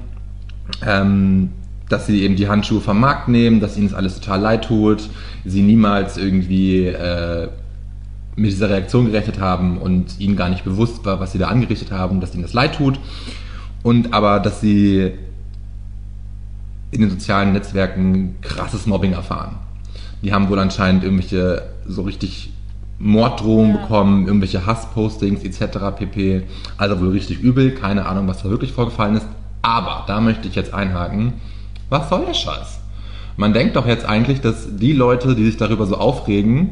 ähm, 0.87 1.51
dass 1.93 2.07
sie 2.07 2.23
eben 2.23 2.37
die 2.37 2.49
Handschuhe 2.49 2.81
vom 2.81 2.99
Markt 2.99 3.29
nehmen, 3.29 3.61
dass 3.61 3.77
ihnen 3.77 3.89
das 3.89 3.97
alles 3.97 4.19
total 4.19 4.41
leid 4.41 4.65
tut, 4.65 5.09
sie 5.45 5.63
niemals 5.63 6.17
irgendwie 6.17 6.87
äh, 6.87 7.49
mit 8.35 8.51
dieser 8.51 8.71
Reaktion 8.71 9.07
gerechnet 9.07 9.39
haben 9.39 9.77
und 9.77 10.19
ihnen 10.19 10.35
gar 10.37 10.49
nicht 10.49 10.65
bewusst 10.65 11.05
war, 11.05 11.21
was 11.21 11.33
sie 11.33 11.39
da 11.39 11.49
angerichtet 11.49 11.91
haben, 11.91 12.21
dass 12.21 12.33
ihnen 12.35 12.43
das 12.43 12.55
leid 12.55 12.77
tut. 12.77 12.99
Und 13.83 14.15
aber, 14.15 14.41
dass 14.41 14.61
sie 14.63 15.13
in 16.93 17.01
den 17.01 17.11
sozialen 17.11 17.53
Netzwerken 17.53 18.37
krasses 18.41 18.87
Mobbing 18.87 19.13
erfahren. 19.13 19.57
Die 20.23 20.33
haben 20.33 20.49
wohl 20.49 20.59
anscheinend 20.59 21.05
irgendwelche 21.05 21.63
so 21.87 22.03
richtig 22.03 22.53
Morddrohungen 22.99 23.75
Ja. 23.75 23.83
bekommen, 23.83 24.27
irgendwelche 24.27 24.65
Hasspostings 24.65 25.43
etc. 25.43 25.79
pp. 25.97 26.45
Also 26.79 27.01
wohl 27.01 27.11
richtig 27.11 27.41
übel, 27.41 27.73
keine 27.75 28.07
Ahnung, 28.07 28.29
was 28.29 28.43
da 28.43 28.49
wirklich 28.49 28.73
vorgefallen 28.73 29.17
ist. 29.17 29.27
Aber 29.63 30.05
da 30.07 30.21
möchte 30.21 30.49
ich 30.49 30.55
jetzt 30.55 30.73
einhaken, 30.73 31.35
was 31.93 32.09
soll 32.09 32.27
der 32.27 32.35
Scheiß? 32.35 32.81
Man 33.37 33.53
denkt 33.53 33.77
doch 33.77 33.87
jetzt 33.87 34.05
eigentlich, 34.05 34.41
dass 34.41 34.77
die 34.77 34.93
Leute, 34.93 35.35
die 35.37 35.45
sich 35.45 35.57
darüber 35.57 35.87
so 35.87 35.97
aufregen, 35.97 36.71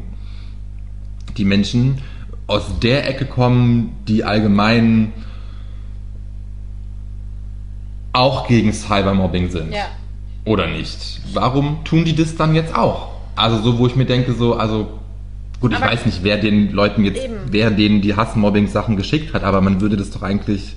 die 1.37 1.45
Menschen 1.45 1.99
aus 2.47 2.63
der 2.83 3.07
Ecke 3.09 3.25
kommen, 3.25 3.93
die 4.07 4.23
allgemein 4.25 5.13
auch 8.13 8.47
gegen 8.47 8.73
Cybermobbing 8.73 9.49
sind. 9.49 9.71
Ja. 9.73 9.85
Oder 10.43 10.67
nicht? 10.67 11.21
Warum 11.33 11.83
tun 11.85 12.03
die 12.03 12.15
das 12.15 12.35
dann 12.35 12.53
jetzt 12.55 12.75
auch? 12.75 13.09
Also 13.35 13.61
so, 13.61 13.79
wo 13.79 13.87
ich 13.87 13.95
mir 13.95 14.05
denke, 14.05 14.33
so, 14.33 14.55
also 14.55 14.99
gut, 15.61 15.71
ich 15.71 15.77
Aber- 15.77 15.87
weiß 15.87 16.05
nicht, 16.05 16.23
wer 16.23 16.37
den 16.37 16.71
Leuten 16.71 17.05
jetzt, 17.05 17.23
Eben. 17.23 17.35
wer 17.49 17.71
denen 17.71 18.01
die 18.01 18.15
Hassmobbing-Sachen 18.15 18.97
geschickt 18.97 19.33
hat, 19.33 19.43
aber 19.43 19.61
man 19.61 19.79
würde 19.79 19.95
das 19.97 20.11
doch 20.11 20.23
eigentlich 20.23 20.75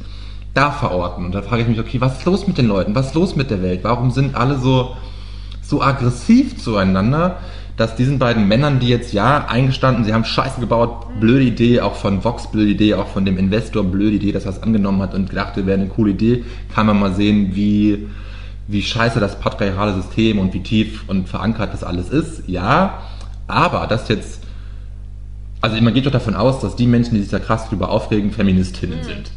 da 0.55 0.71
verorten. 0.71 1.25
Und 1.25 1.35
da 1.35 1.43
frage 1.43 1.63
ich 1.63 1.69
mich, 1.69 1.81
okay, 1.81 2.01
was 2.01 2.19
ist 2.19 2.25
los 2.25 2.47
mit 2.47 2.57
den 2.57 2.69
Leuten? 2.69 2.95
Was 2.95 3.09
ist 3.09 3.15
los 3.15 3.37
mit 3.37 3.51
der 3.51 3.63
Welt? 3.63 3.81
Warum 3.83 4.11
sind 4.11 4.37
alle 4.37 4.59
so, 4.59 4.97
so 5.61 5.83
aggressiv 5.83 6.57
zueinander, 6.63 7.39
dass 7.77 7.97
diesen 7.97 8.21
beiden 8.21 8.47
Männern, 8.47 8.79
die 8.79 8.89
jetzt 8.89 9.13
ja 9.13 9.47
eingestanden, 9.47 10.05
sie 10.05 10.15
haben 10.15 10.25
Scheiße 10.25 10.61
gebaut, 10.61 11.07
blöde 11.19 11.45
Idee, 11.45 11.81
auch 11.81 11.97
von 11.97 12.23
Vox 12.23 12.51
blöde 12.51 12.71
Idee, 12.71 12.95
auch 12.95 13.09
von 13.09 13.25
dem 13.25 13.37
Investor 13.37 13.83
blöde 13.83 14.17
Idee, 14.17 14.31
dass 14.31 14.45
er 14.45 14.53
es 14.53 14.63
angenommen 14.63 15.03
hat 15.03 15.13
und 15.13 15.29
gedacht, 15.29 15.57
wäre 15.57 15.75
eine 15.79 15.89
coole 15.89 16.13
Idee, 16.13 16.45
kann 16.73 16.87
man 16.87 17.01
mal 17.01 17.15
sehen, 17.15 17.57
wie, 17.57 18.07
wie 18.69 18.83
scheiße 18.83 19.19
das 19.19 19.41
patriarchale 19.41 19.95
System 19.95 20.39
und 20.39 20.55
wie 20.55 20.63
tief 20.63 21.03
und 21.09 21.29
verankert 21.29 21.73
das 21.73 21.83
alles 21.83 22.11
ist. 22.11 22.45
Ja, 22.47 23.03
aber 23.49 23.89
das 23.89 24.07
jetzt, 24.09 24.45
also 25.61 25.81
man 25.83 25.95
geht 25.95 26.07
doch 26.07 26.13
davon 26.13 26.37
aus, 26.37 26.61
dass 26.61 26.77
die 26.77 26.87
Menschen, 26.87 27.15
die 27.17 27.23
sich 27.23 27.31
da 27.31 27.41
krass 27.41 27.69
drüber 27.69 27.89
aufregen, 27.89 28.31
Feministinnen 28.31 29.03
sind. 29.03 29.33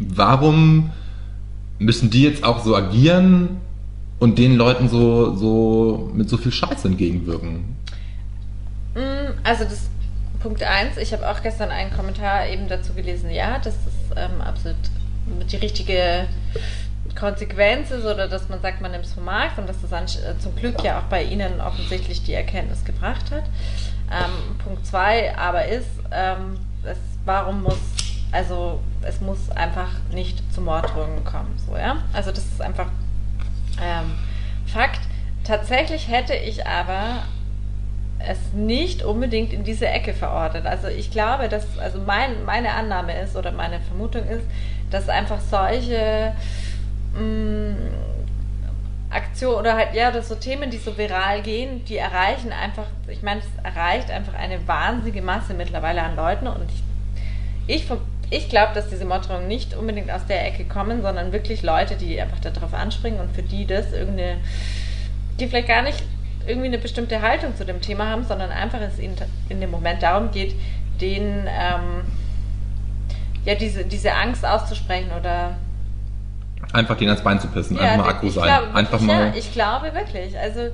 Warum 0.00 0.90
müssen 1.78 2.10
die 2.10 2.22
jetzt 2.22 2.44
auch 2.44 2.64
so 2.64 2.74
agieren 2.74 3.58
und 4.18 4.38
den 4.38 4.56
Leuten 4.56 4.88
so, 4.88 5.34
so 5.36 6.10
mit 6.14 6.28
so 6.28 6.36
viel 6.36 6.52
Scheiße 6.52 6.88
entgegenwirken? 6.88 7.76
Mm, 8.94 9.32
Also 9.44 9.64
das 9.64 9.88
Punkt 10.40 10.62
1, 10.62 10.96
ich 10.98 11.12
habe 11.12 11.28
auch 11.28 11.42
gestern 11.42 11.70
einen 11.70 11.92
Kommentar 11.92 12.46
eben 12.48 12.68
dazu 12.68 12.92
gelesen, 12.94 13.30
ja, 13.30 13.58
dass 13.58 13.74
das 13.84 14.16
ähm, 14.16 14.40
absolut 14.40 14.76
die 15.50 15.56
richtige 15.56 16.26
Konsequenz 17.18 17.90
ist 17.90 18.04
oder 18.04 18.28
dass 18.28 18.48
man 18.48 18.60
sagt, 18.60 18.80
man 18.80 18.92
nimmt 18.92 19.04
es 19.04 19.12
vom 19.12 19.24
Markt 19.24 19.58
und 19.58 19.68
dass 19.68 19.76
das 19.80 20.16
äh, 20.16 20.38
zum 20.38 20.54
Glück 20.56 20.82
ja 20.84 21.00
auch 21.00 21.04
bei 21.04 21.24
Ihnen 21.24 21.60
offensichtlich 21.60 22.22
die 22.22 22.34
Erkenntnis 22.34 22.84
gebracht 22.84 23.30
hat. 23.30 23.44
Ähm, 24.10 24.56
Punkt 24.64 24.86
2 24.86 25.36
aber 25.36 25.66
ist, 25.66 25.88
ähm, 26.12 26.58
es, 26.84 26.98
warum 27.24 27.62
muss, 27.64 27.78
also 28.32 28.80
es 29.02 29.20
muss 29.20 29.50
einfach 29.50 29.90
nicht 30.10 30.42
zu 30.52 30.60
Morddrohungen 30.60 31.24
kommen, 31.24 31.54
so 31.66 31.76
ja. 31.76 31.98
Also 32.12 32.30
das 32.30 32.44
ist 32.44 32.60
einfach 32.60 32.88
ähm, 33.82 34.14
Fakt. 34.66 35.00
Tatsächlich 35.44 36.08
hätte 36.08 36.34
ich 36.34 36.66
aber 36.66 37.22
es 38.18 38.52
nicht 38.52 39.02
unbedingt 39.02 39.52
in 39.52 39.64
diese 39.64 39.86
Ecke 39.88 40.12
verortet. 40.12 40.66
Also 40.66 40.88
ich 40.88 41.10
glaube, 41.10 41.48
dass, 41.48 41.78
also 41.78 42.00
mein, 42.04 42.44
meine 42.44 42.72
Annahme 42.72 43.18
ist 43.20 43.36
oder 43.36 43.52
meine 43.52 43.80
Vermutung 43.80 44.24
ist, 44.26 44.44
dass 44.90 45.08
einfach 45.08 45.40
solche 45.40 46.32
mh, 47.14 47.76
Aktionen 49.10 49.56
oder 49.56 49.74
halt, 49.76 49.94
ja, 49.94 50.10
das 50.10 50.28
so 50.28 50.34
Themen, 50.34 50.70
die 50.70 50.76
so 50.76 50.98
viral 50.98 51.40
gehen, 51.42 51.84
die 51.86 51.96
erreichen 51.96 52.52
einfach, 52.52 52.86
ich 53.06 53.22
meine, 53.22 53.40
es 53.40 53.46
erreicht 53.64 54.10
einfach 54.10 54.34
eine 54.34 54.66
wahnsinnige 54.68 55.22
Masse 55.22 55.54
mittlerweile 55.54 56.02
an 56.02 56.16
Leuten 56.16 56.46
und 56.46 56.68
ich, 56.70 56.82
ich, 57.76 57.86
ich 58.30 58.48
glaube, 58.48 58.74
dass 58.74 58.88
diese 58.88 59.04
Morddrohungen 59.04 59.48
nicht 59.48 59.74
unbedingt 59.74 60.10
aus 60.10 60.26
der 60.26 60.46
Ecke 60.46 60.64
kommen, 60.64 61.02
sondern 61.02 61.32
wirklich 61.32 61.62
Leute, 61.62 61.96
die 61.96 62.20
einfach 62.20 62.40
darauf 62.40 62.74
anspringen 62.74 63.20
und 63.20 63.34
für 63.34 63.42
die 63.42 63.66
das 63.66 63.92
irgendeine, 63.92 64.38
die 65.40 65.46
vielleicht 65.46 65.68
gar 65.68 65.82
nicht 65.82 66.02
irgendwie 66.46 66.68
eine 66.68 66.78
bestimmte 66.78 67.20
Haltung 67.22 67.54
zu 67.56 67.64
dem 67.64 67.80
Thema 67.80 68.08
haben, 68.08 68.24
sondern 68.24 68.50
einfach 68.50 68.80
es 68.80 68.98
ihnen 68.98 69.16
in 69.48 69.60
dem 69.60 69.70
Moment 69.70 70.02
darum 70.02 70.30
geht, 70.30 70.54
den 71.00 71.46
ähm, 71.46 72.04
ja 73.44 73.54
diese, 73.54 73.84
diese 73.84 74.12
Angst 74.14 74.44
auszusprechen 74.44 75.10
oder 75.18 75.56
Einfach 76.72 76.96
denen 76.96 77.10
ans 77.10 77.22
Bein 77.22 77.40
zu 77.40 77.48
pissen, 77.48 77.76
ja, 77.76 77.82
einfach 77.82 78.04
mal 78.04 78.10
Akku 78.10 78.26
ich 78.26 78.34
sein. 78.34 78.44
glaube, 78.44 78.74
einfach 78.74 79.00
mal. 79.00 79.26
Ja, 79.28 79.34
ich 79.34 79.52
glaube 79.52 79.94
wirklich. 79.94 80.38
Also, 80.38 80.68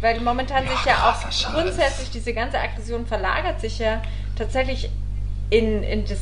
weil 0.00 0.20
momentan 0.20 0.62
sich 0.62 0.84
ja 0.84 1.10
auch 1.10 1.52
grundsätzlich 1.52 2.10
diese 2.10 2.32
ganze 2.32 2.58
Aggression 2.58 3.04
verlagert 3.04 3.60
sich 3.60 3.78
ja 3.78 4.00
tatsächlich 4.36 4.90
in, 5.50 5.82
in, 5.82 6.04
das, 6.04 6.20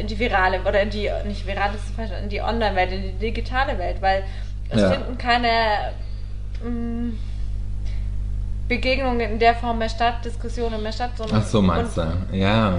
in 0.00 0.06
die 0.06 0.18
virale 0.18 0.60
oder 0.62 0.82
in 0.82 0.90
die, 0.90 1.08
nicht 1.26 1.46
virale, 1.46 1.72
das 1.72 1.82
ist 1.84 1.94
falsch, 1.94 2.10
in 2.22 2.28
die 2.28 2.40
Online-Welt, 2.40 2.92
in 2.92 3.02
die 3.02 3.12
digitale 3.32 3.78
Welt, 3.78 3.96
weil 4.00 4.24
es 4.68 4.80
Ja. 4.82 4.90
finden 4.92 5.16
keine 5.18 5.92
mh, 6.64 7.12
Begegnungen 8.68 9.20
in 9.32 9.38
der 9.38 9.54
Form 9.54 9.78
mehr 9.78 9.88
statt, 9.88 10.24
Diskussionen 10.24 10.82
mehr 10.82 10.92
statt, 10.92 11.10
sondern. 11.16 11.38
Ach 11.42 11.46
so, 11.46 11.60
meinst 11.60 11.96
du? 11.96 12.02
Ja. 12.32 12.74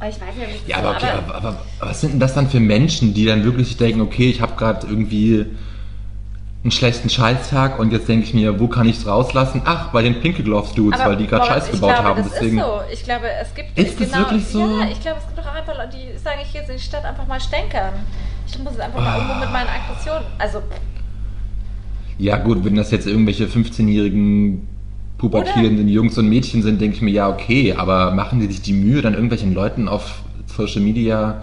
Ich 0.00 0.20
weiß 0.20 0.34
ja 0.40 0.46
nicht, 0.46 0.68
Ja, 0.68 0.76
aber 0.78 0.90
okay, 0.90 1.06
aber, 1.10 1.34
aber 1.34 1.58
was 1.80 2.00
sind 2.00 2.12
denn 2.14 2.20
das 2.20 2.34
dann 2.34 2.48
für 2.48 2.60
Menschen, 2.60 3.14
die 3.14 3.24
dann 3.26 3.42
wirklich 3.44 3.76
denken, 3.76 4.00
okay, 4.00 4.30
ich 4.30 4.40
habe 4.40 4.54
gerade 4.56 4.86
irgendwie 4.86 5.46
einen 6.68 6.72
schlechten 6.72 7.08
Scheißtag 7.08 7.78
und 7.78 7.92
jetzt 7.92 8.08
denke 8.08 8.26
ich 8.26 8.34
mir, 8.34 8.60
wo 8.60 8.68
kann 8.68 8.86
ich 8.86 8.98
es 8.98 9.06
rauslassen? 9.06 9.62
Ach, 9.64 9.90
bei 9.90 10.02
den 10.02 10.20
Pinky 10.20 10.42
Gloves 10.42 10.74
Dudes, 10.74 11.00
Aber 11.00 11.12
weil 11.12 11.16
die 11.16 11.26
gerade 11.26 11.46
Scheiß 11.46 11.70
gebaut 11.70 11.94
glaube, 11.94 12.04
haben. 12.04 12.22
Das 12.22 12.32
Deswegen. 12.32 12.58
ist 12.58 12.64
so. 12.64 12.80
Ich 12.92 13.04
glaube, 13.04 13.24
es 13.40 13.54
gibt. 13.54 13.74
genau, 13.74 13.88
Ist 13.88 14.00
das 14.00 14.18
wirklich 14.18 14.46
so? 14.46 14.60
Ja, 14.60 14.88
ich 14.92 15.00
glaube, 15.00 15.18
es 15.18 15.34
gibt 15.34 15.48
auch 15.48 15.54
einfach 15.54 15.74
Leute, 15.74 15.96
die 15.96 16.18
sagen, 16.18 16.40
ich 16.42 16.52
gehe 16.52 16.60
jetzt 16.60 16.70
in 16.70 16.76
die 16.76 16.82
Stadt 16.82 17.06
einfach 17.06 17.26
mal 17.26 17.40
stänkern. 17.40 17.94
Ich 18.46 18.58
muss 18.58 18.72
jetzt 18.72 18.82
einfach 18.82 19.00
mal 19.00 19.16
irgendwo 19.16 19.34
mit 19.40 19.50
meinen 19.50 19.68
Aggressionen. 19.68 20.24
Also, 20.38 20.62
Ja 22.18 22.36
gut, 22.36 22.62
wenn 22.64 22.76
das 22.76 22.90
jetzt 22.90 23.06
irgendwelche 23.06 23.46
15-jährigen 23.46 24.68
pubertierenden 25.16 25.88
Jungs 25.88 26.18
und 26.18 26.28
Mädchen 26.28 26.62
sind, 26.62 26.80
denke 26.82 26.96
ich 26.96 27.02
mir, 27.02 27.10
ja 27.12 27.28
okay, 27.30 27.72
aber 27.72 28.12
machen 28.12 28.40
die 28.40 28.46
sich 28.46 28.60
die 28.60 28.74
Mühe, 28.74 29.00
dann 29.00 29.14
irgendwelchen 29.14 29.54
Leuten 29.54 29.88
auf 29.88 30.20
Social 30.46 30.82
Media 30.82 31.42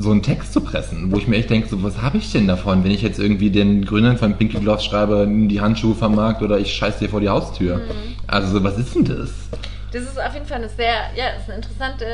so 0.00 0.12
einen 0.12 0.22
Text 0.22 0.52
zu 0.52 0.60
pressen, 0.60 1.10
wo 1.10 1.18
ich 1.18 1.26
mir 1.26 1.36
echt 1.36 1.50
denke, 1.50 1.68
so, 1.68 1.82
was 1.82 2.00
habe 2.00 2.18
ich 2.18 2.30
denn 2.30 2.46
davon, 2.46 2.84
wenn 2.84 2.92
ich 2.92 3.02
jetzt 3.02 3.18
irgendwie 3.18 3.50
den 3.50 3.84
Gründern 3.84 4.16
von 4.16 4.36
Pinky 4.36 4.58
Gloves 4.60 4.84
schreibe, 4.84 5.26
die 5.28 5.60
Handschuhe 5.60 5.94
vom 5.96 6.14
Markt 6.14 6.40
oder 6.40 6.56
ich 6.58 6.72
scheiß 6.72 6.98
dir 7.00 7.08
vor 7.08 7.20
die 7.20 7.28
Haustür. 7.28 7.80
Also 8.28 8.58
so, 8.58 8.64
was 8.64 8.78
ist 8.78 8.94
denn 8.94 9.04
das? 9.04 9.30
das 9.92 10.02
ist 10.02 10.20
auf 10.20 10.34
jeden 10.34 10.46
Fall 10.46 10.58
eine 10.58 10.68
sehr, 10.68 10.94
ja, 11.16 11.30
ist 11.38 11.46
eine 11.48 11.56
interessante, 11.56 12.04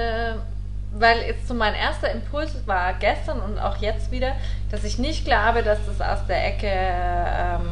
weil 0.99 1.19
jetzt 1.27 1.47
so 1.47 1.53
mein 1.55 1.75
erster 1.75 2.11
Impuls 2.11 2.53
war 2.67 2.95
gestern 2.95 3.41
und 3.41 3.59
auch 3.59 3.77
jetzt 3.79 4.11
wieder, 4.11 4.33
dass 4.71 4.83
ich 4.85 4.99
nicht 4.99 5.25
glaube, 5.27 5.63
dass 5.63 5.79
das 5.87 6.01
aus 6.01 6.27
der 6.27 6.47
Ecke 6.47 6.69
ähm, 6.71 7.67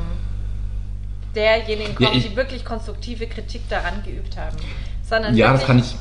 derjenigen 1.34 1.94
Ja, 1.98 2.08
kommt, 2.08 2.16
ich- 2.18 2.28
die 2.30 2.36
wirklich 2.36 2.64
konstruktive 2.64 3.26
Kritik 3.26 3.62
daran 3.68 4.02
geübt 4.04 4.36
haben. 4.36 4.56
Sondern 5.08 5.34
Ja, 5.36 5.52
das 5.52 5.64
kann 5.64 5.78
ich. 5.78 5.94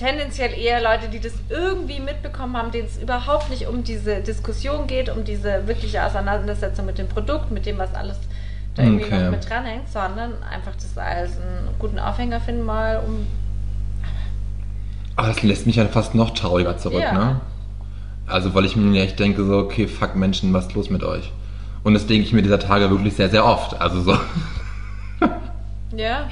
Tendenziell 0.00 0.52
eher 0.58 0.82
Leute, 0.82 1.08
die 1.08 1.20
das 1.20 1.32
irgendwie 1.48 2.00
mitbekommen 2.00 2.56
haben, 2.56 2.70
denen 2.72 2.86
es 2.88 2.96
überhaupt 3.00 3.50
nicht 3.50 3.66
um 3.68 3.84
diese 3.84 4.20
Diskussion 4.20 4.86
geht, 4.86 5.08
um 5.08 5.24
diese 5.24 5.66
wirkliche 5.66 6.04
Auseinandersetzung 6.04 6.86
mit 6.86 6.98
dem 6.98 7.06
Produkt, 7.08 7.50
mit 7.50 7.66
dem, 7.66 7.78
was 7.78 7.94
alles 7.94 8.16
da 8.74 8.82
irgendwie 8.82 9.04
Okay. 9.04 9.24
noch 9.24 9.30
mit 9.30 9.48
dranhängt, 9.48 9.88
sondern 9.88 10.42
einfach 10.42 10.72
das 10.74 10.96
als 10.96 11.32
einen 11.36 11.68
guten 11.78 11.98
Aufhänger 11.98 12.40
finden, 12.40 12.64
mal 12.64 13.02
um. 13.06 13.26
Aber 15.16 15.28
das 15.28 15.42
lässt 15.42 15.66
mich 15.66 15.76
ja 15.76 15.86
fast 15.86 16.14
noch 16.14 16.30
trauriger 16.30 16.78
zurück, 16.78 17.02
Ja. 17.02 17.12
ne? 17.12 17.40
Also, 18.26 18.54
weil 18.54 18.64
ich 18.64 18.76
mir 18.76 19.02
echt 19.02 19.18
denke, 19.18 19.44
so, 19.44 19.58
okay, 19.58 19.86
fuck 19.88 20.14
Menschen, 20.16 20.52
was 20.52 20.66
ist 20.68 20.74
los 20.74 20.88
mit 20.88 21.02
euch? 21.02 21.32
Und 21.82 21.94
das 21.94 22.06
denke 22.06 22.24
ich 22.26 22.32
mir 22.32 22.42
dieser 22.42 22.58
Tage 22.60 22.88
wirklich 22.90 23.14
sehr, 23.16 23.28
sehr 23.28 23.44
oft. 23.44 23.80
Also 23.80 24.00
so, 24.02 24.16
Ja, 25.96 26.28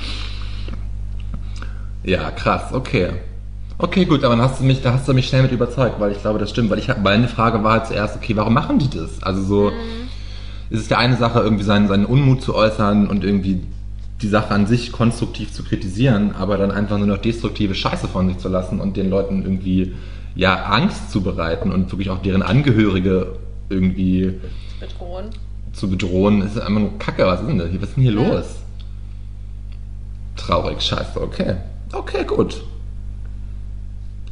ja, 2.04 2.30
krass, 2.30 2.72
okay. 2.72 3.12
Okay, 3.80 4.04
gut, 4.06 4.24
aber 4.24 4.34
dann 4.36 4.44
hast 4.44 4.60
du 4.60 4.64
mich, 4.64 4.82
da 4.82 4.92
hast 4.92 5.06
du 5.06 5.14
mich 5.14 5.28
schnell 5.28 5.42
mit 5.42 5.52
überzeugt, 5.52 6.00
weil 6.00 6.10
ich 6.12 6.20
glaube, 6.20 6.38
das 6.40 6.50
stimmt. 6.50 6.68
Weil 6.70 6.78
ich 6.80 6.90
hab- 6.90 7.02
meine 7.02 7.28
Frage 7.28 7.62
war 7.62 7.72
halt 7.74 7.86
zuerst, 7.86 8.16
okay, 8.16 8.34
warum 8.36 8.54
machen 8.54 8.78
die 8.80 8.90
das? 8.90 9.22
Also 9.22 9.42
so, 9.42 9.72
es 10.70 10.80
ist 10.80 10.90
ja 10.90 10.98
eine 10.98 11.16
Sache, 11.16 11.40
irgendwie 11.40 11.62
seinen, 11.64 11.86
seinen 11.86 12.04
Unmut 12.04 12.42
zu 12.42 12.54
äußern 12.56 13.06
und 13.06 13.22
irgendwie 13.24 13.60
die 14.20 14.26
Sache 14.28 14.52
an 14.52 14.66
sich 14.66 14.90
konstruktiv 14.90 15.52
zu 15.52 15.62
kritisieren, 15.62 16.34
aber 16.36 16.58
dann 16.58 16.72
einfach 16.72 16.98
nur 16.98 17.06
noch 17.06 17.18
destruktive 17.18 17.76
Scheiße 17.76 18.08
von 18.08 18.26
sich 18.28 18.38
zu 18.38 18.48
lassen 18.48 18.80
und 18.80 18.96
den 18.96 19.10
Leuten 19.10 19.42
irgendwie 19.42 19.94
ja 20.34 20.64
Angst 20.64 21.12
zu 21.12 21.20
bereiten 21.22 21.70
und 21.70 21.90
wirklich 21.92 22.10
auch 22.10 22.20
deren 22.20 22.42
Angehörige 22.42 23.28
irgendwie 23.68 24.40
Bedrohen. 24.80 25.26
zu 25.72 25.88
bedrohen, 25.88 26.42
ist 26.42 26.58
einfach 26.58 26.80
nur 26.80 26.98
Kacke. 26.98 27.26
Was 27.26 27.40
ist 27.42 27.48
denn 27.48 27.58
das 27.58 27.70
hier? 27.70 27.80
Was 27.80 27.88
ist 27.90 27.96
denn 27.96 28.02
hier 28.02 28.12
Ja. 28.14 28.28
los? 28.34 28.56
Traurig, 30.36 30.80
scheiße, 30.80 31.20
okay. 31.20 31.54
Okay, 31.92 32.24
gut. 32.24 32.60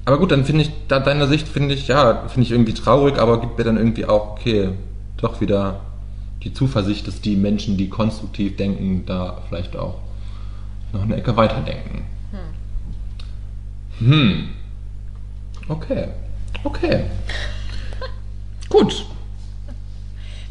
Aber 0.06 0.18
gut, 0.18 0.30
dann 0.30 0.44
finde 0.44 0.62
ich, 0.62 0.70
da 0.88 1.00
deiner 1.00 1.26
Sicht 1.26 1.48
finde 1.48 1.74
ich, 1.74 1.88
ja, 1.88 2.28
finde 2.28 2.42
ich 2.46 2.52
irgendwie 2.52 2.74
traurig, 2.74 3.18
aber 3.18 3.40
gibt 3.40 3.58
mir 3.58 3.64
dann 3.64 3.76
irgendwie 3.76 4.06
auch, 4.06 4.30
okay, 4.38 4.70
doch 5.16 5.40
wieder 5.40 5.80
die 6.44 6.54
Zuversicht, 6.54 7.08
dass 7.08 7.20
die 7.20 7.34
Menschen, 7.34 7.76
die 7.76 7.88
konstruktiv 7.88 8.56
denken, 8.56 9.04
da 9.04 9.42
vielleicht 9.48 9.76
auch 9.76 9.96
noch 10.92 11.02
eine 11.02 11.16
Ecke 11.16 11.36
weiterdenken. 11.36 12.04
Hm. 13.98 14.50
Okay. 15.68 16.08
Okay. 16.62 17.04
Gut. 18.68 19.06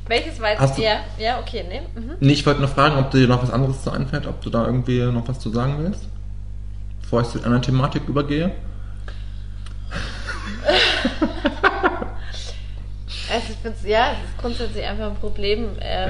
Welches 0.07 0.37
jetzt 0.37 0.59
Hast 0.59 0.77
du- 0.77 0.81
eher? 0.81 0.99
Ja, 1.17 1.39
okay, 1.39 1.63
ne? 1.63 1.81
Mhm. 1.99 2.11
Nee, 2.19 2.33
ich 2.33 2.45
wollte 2.45 2.59
nur 2.59 2.69
fragen, 2.69 2.97
ob 2.97 3.11
dir 3.11 3.27
noch 3.27 3.41
was 3.41 3.51
anderes 3.51 3.83
zu 3.83 3.91
einfällt, 3.91 4.27
ob 4.27 4.41
du 4.41 4.49
da 4.49 4.65
irgendwie 4.65 4.99
noch 5.11 5.27
was 5.27 5.39
zu 5.39 5.49
sagen 5.49 5.75
willst, 5.79 6.07
bevor 7.01 7.21
ich 7.21 7.27
zu 7.29 7.41
einer 7.43 7.61
Thematik 7.61 8.03
übergehe. 8.07 8.51
Also 13.35 13.47
ich 13.51 13.57
finde 13.57 13.77
ja, 13.89 14.13
es 14.13 14.29
ist 14.29 14.37
grundsätzlich 14.37 14.85
einfach 14.85 15.07
ein 15.07 15.15
Problem. 15.17 15.67
Äh, 15.81 16.07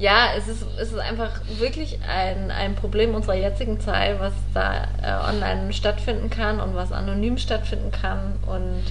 ja, 0.00 0.30
es 0.36 0.48
ist, 0.48 0.64
es 0.76 0.88
ist 0.90 0.98
einfach 0.98 1.30
wirklich 1.60 2.00
ein, 2.02 2.50
ein 2.50 2.74
Problem 2.74 3.14
unserer 3.14 3.36
jetzigen 3.36 3.78
Zeit, 3.78 4.18
was 4.18 4.32
da 4.54 4.88
äh, 5.00 5.30
online 5.30 5.72
stattfinden 5.72 6.30
kann 6.30 6.58
und 6.60 6.74
was 6.74 6.90
anonym 6.90 7.38
stattfinden 7.38 7.92
kann. 7.92 8.34
Und 8.44 8.82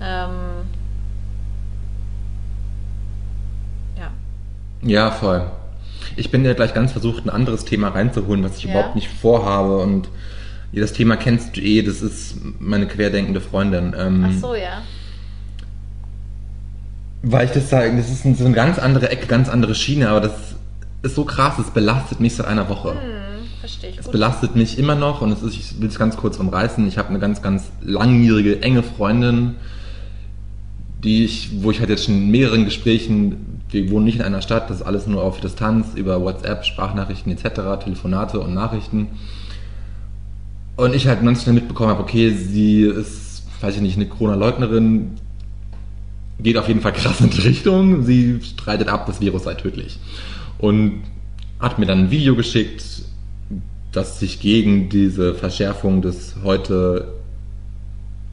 ähm, 0.00 0.66
ja. 3.96 4.10
Ja, 4.82 5.10
voll. 5.12 5.48
Ich 6.16 6.32
bin 6.32 6.44
ja 6.44 6.54
gleich 6.54 6.74
ganz 6.74 6.90
versucht, 6.90 7.26
ein 7.26 7.30
anderes 7.30 7.64
Thema 7.64 7.90
reinzuholen, 7.90 8.42
was 8.42 8.58
ich 8.58 8.64
Ja. 8.64 8.70
überhaupt 8.72 8.96
nicht 8.96 9.08
vorhabe. 9.08 9.78
Und 9.78 10.08
das 10.72 10.92
Thema 10.92 11.16
kennst 11.16 11.56
du 11.56 11.60
eh, 11.60 11.82
das 11.82 12.02
ist 12.02 12.38
meine 12.58 12.88
querdenkende 12.88 13.40
Freundin. 13.40 13.94
Ähm, 13.96 14.26
Ach 14.28 14.40
so, 14.40 14.54
ja. 14.56 14.82
Weil 17.22 17.46
ich 17.46 17.52
das 17.52 17.68
sage, 17.68 17.96
das 17.96 18.10
ist 18.10 18.22
so 18.38 18.44
eine 18.44 18.54
ganz 18.54 18.78
andere 18.78 19.10
Ecke, 19.10 19.26
ganz 19.26 19.48
andere 19.48 19.74
Schiene, 19.74 20.08
aber 20.08 20.20
das 20.20 20.32
ist 21.02 21.14
so 21.14 21.24
krass, 21.24 21.58
es 21.58 21.70
belastet 21.70 22.20
mich 22.20 22.34
seit 22.36 22.46
einer 22.46 22.68
Woche. 22.68 22.90
Hm, 22.92 22.98
verstehe 23.60 23.90
ich 23.90 23.98
Es 23.98 24.04
gut. 24.04 24.12
belastet 24.12 24.56
mich 24.56 24.78
immer 24.78 24.94
noch 24.94 25.20
und 25.20 25.32
es 25.32 25.42
ist, 25.42 25.54
ich 25.54 25.80
will 25.80 25.88
es 25.88 25.98
ganz 25.98 26.16
kurz 26.16 26.38
umreißen. 26.38 26.86
Ich 26.86 26.96
habe 26.98 27.08
eine 27.08 27.18
ganz, 27.18 27.42
ganz 27.42 27.64
langjährige, 27.80 28.62
enge 28.62 28.82
Freundin, 28.82 29.56
die 31.02 31.24
ich, 31.24 31.62
wo 31.62 31.70
ich 31.70 31.80
halt 31.80 31.90
jetzt 31.90 32.04
schon 32.04 32.14
in 32.14 32.30
mehreren 32.30 32.64
Gesprächen, 32.64 33.62
wir 33.70 33.90
wohnen 33.90 34.04
nicht 34.06 34.16
in 34.16 34.22
einer 34.22 34.42
Stadt, 34.42 34.70
das 34.70 34.78
ist 34.78 34.86
alles 34.86 35.06
nur 35.06 35.22
auf 35.22 35.40
Distanz, 35.40 35.88
über 35.94 36.20
WhatsApp, 36.22 36.64
Sprachnachrichten 36.64 37.30
etc., 37.32 37.82
Telefonate 37.82 38.40
und 38.40 38.54
Nachrichten. 38.54 39.08
Und 40.76 40.94
ich 40.94 41.06
halt 41.08 41.22
ganz 41.24 41.42
schnell 41.42 41.54
mitbekommen 41.56 41.90
habe, 41.90 42.02
okay, 42.02 42.30
sie 42.30 42.82
ist, 42.82 43.42
weiß 43.60 43.74
ich 43.76 43.82
nicht, 43.82 43.96
eine 43.96 44.06
Corona-Leugnerin, 44.06 45.16
geht 46.40 46.56
auf 46.56 46.68
jeden 46.68 46.80
Fall 46.80 46.92
krass 46.92 47.20
in 47.20 47.30
die 47.30 47.40
Richtung. 47.40 48.04
Sie 48.04 48.40
streitet 48.42 48.88
ab, 48.88 49.06
das 49.06 49.20
Virus 49.20 49.44
sei 49.44 49.54
tödlich. 49.54 49.98
Und 50.58 51.02
hat 51.60 51.78
mir 51.78 51.86
dann 51.86 52.04
ein 52.04 52.10
Video 52.10 52.36
geschickt, 52.36 52.84
das 53.92 54.20
sich 54.20 54.40
gegen 54.40 54.88
diese 54.88 55.34
Verschärfung 55.34 56.02
des 56.02 56.36
heute 56.44 57.14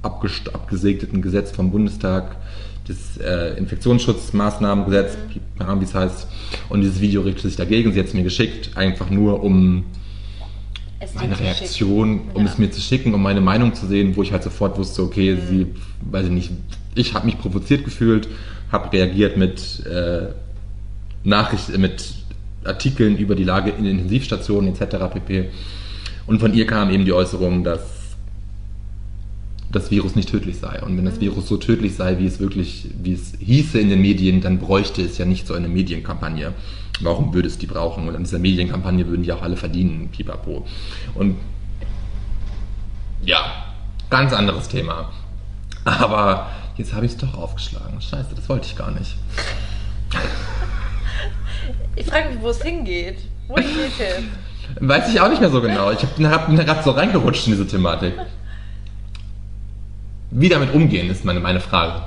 abgesegneten 0.04 1.22
Gesetz 1.24 1.52
vom 1.52 1.72
Bundestag, 1.72 2.36
das 2.88 3.18
äh, 3.18 3.58
Infektionsschutzmaßnahmengesetz, 3.58 5.18
keine 5.58 5.70
Ahnung, 5.72 5.82
wie 5.82 5.86
es 5.86 5.96
heißt. 5.96 6.28
Und 6.70 6.82
dieses 6.82 7.02
Video 7.02 7.22
richtet 7.22 7.44
sich 7.46 7.56
dagegen. 7.56 7.92
Sie 7.92 8.00
hat 8.00 8.06
es 8.08 8.14
mir 8.14 8.22
geschickt, 8.22 8.78
einfach 8.78 9.10
nur 9.10 9.44
um 9.44 9.86
Es 11.00 11.16
meine. 11.16 11.40
Reaktion, 11.40 12.22
um 12.36 12.46
Ja. 12.46 12.52
es 12.52 12.60
mir 12.60 12.70
zu 12.70 12.80
schicken, 12.82 13.16
um 13.16 13.24
meine 13.24 13.42
Meinung 13.42 13.74
zu 13.74 13.88
sehen, 13.88 14.16
wo 14.16 14.22
ich 14.22 14.32
halt 14.32 14.44
sofort 14.44 14.78
wusste, 14.78 15.02
okay, 15.02 15.34
Mhm. 15.36 15.48
sie, 15.50 15.66
weiß 16.12 16.26
ich 16.28 16.32
nicht, 16.32 16.52
ich 16.96 17.14
habe 17.14 17.26
mich 17.26 17.38
provoziert 17.38 17.86
gefühlt, 17.86 18.28
habe 18.72 18.92
reagiert 18.92 19.38
mit 19.38 19.86
äh, 19.86 20.28
Nachrichten, 21.24 21.80
mit 21.80 22.14
Artikeln 22.64 23.18
über 23.18 23.36
die 23.36 23.44
Lage 23.44 23.72
in 23.72 23.86
Intensivstationen 23.86 24.74
etc. 24.74 24.96
pp. 25.14 25.50
Und 26.26 26.40
von 26.40 26.54
ihr 26.54 26.66
kam 26.66 26.90
eben 26.90 27.06
die 27.06 27.14
Äußerung, 27.14 27.64
dass 27.64 27.82
das 29.72 29.92
Virus 29.92 30.16
nicht 30.16 30.30
tödlich 30.30 30.58
sei. 30.58 30.82
Und 30.82 30.98
wenn 30.98 31.06
das 31.06 31.20
Virus 31.20 31.48
so 31.48 31.58
tödlich 31.58 31.96
sei, 31.96 32.18
wie 32.18 32.26
es 32.26 32.40
wirklich, 32.40 32.90
wie 33.02 33.14
es 33.14 33.34
hieße 33.40 33.80
in 33.80 33.90
den 33.90 34.02
Medien, 34.02 34.42
dann 34.42 34.58
bräuchte 34.58 35.02
es 35.02 35.18
ja 35.18 35.26
nicht 35.26 35.46
so 35.46 35.54
eine 35.54 35.68
Medienkampagne. 35.68 36.54
Warum 37.02 37.34
würde 37.34 37.50
es 37.50 37.58
die 37.58 37.68
brauchen? 37.68 38.08
Und 38.08 38.16
an 38.16 38.24
dieser 38.24 38.40
Medienkampagne 38.40 39.06
würden 39.08 39.24
die 39.24 39.34
auch 39.34 39.42
alle 39.42 39.58
verdienen, 39.58 40.10
pipapo. 40.12 40.66
Und 41.14 41.36
ja, 43.24 43.74
ganz 44.10 44.34
anderes 44.34 44.70
Thema. 44.70 45.12
Aber 45.84 46.50
jetzt 46.78 46.94
habe 46.94 47.06
ich 47.06 47.14
es 47.14 47.18
doch 47.18 47.34
aufgeschlagen. 47.36 48.02
Scheiße, 48.02 48.36
das 48.36 48.50
wollte 48.50 48.68
ich 48.68 48.76
gar 48.76 48.92
nicht. 48.92 49.16
Ich 51.96 52.06
frage 52.06 52.30
mich, 52.30 52.42
wo 52.42 52.50
es 52.50 52.62
hingeht. 52.62 53.18
Wo 53.48 53.56
geht 53.56 53.66
es? 53.68 54.24
Weiß 54.88 55.12
ich 55.12 55.20
auch 55.20 55.30
nicht 55.30 55.40
mehr 55.40 55.50
so 55.50 55.62
genau. 55.62 55.92
Ich 55.92 56.00
bin 56.00 56.26
gerade 56.26 56.84
so 56.84 56.92
reingerutscht 56.92 57.48
in 57.48 57.54
diese 57.54 57.68
Thematik. 57.68 58.14
Wie 60.32 60.50
damit 60.50 60.74
umgehen, 60.74 61.10
ist 61.10 61.24
meine, 61.24 61.40
meine 61.40 61.62
Frage. 61.62 62.04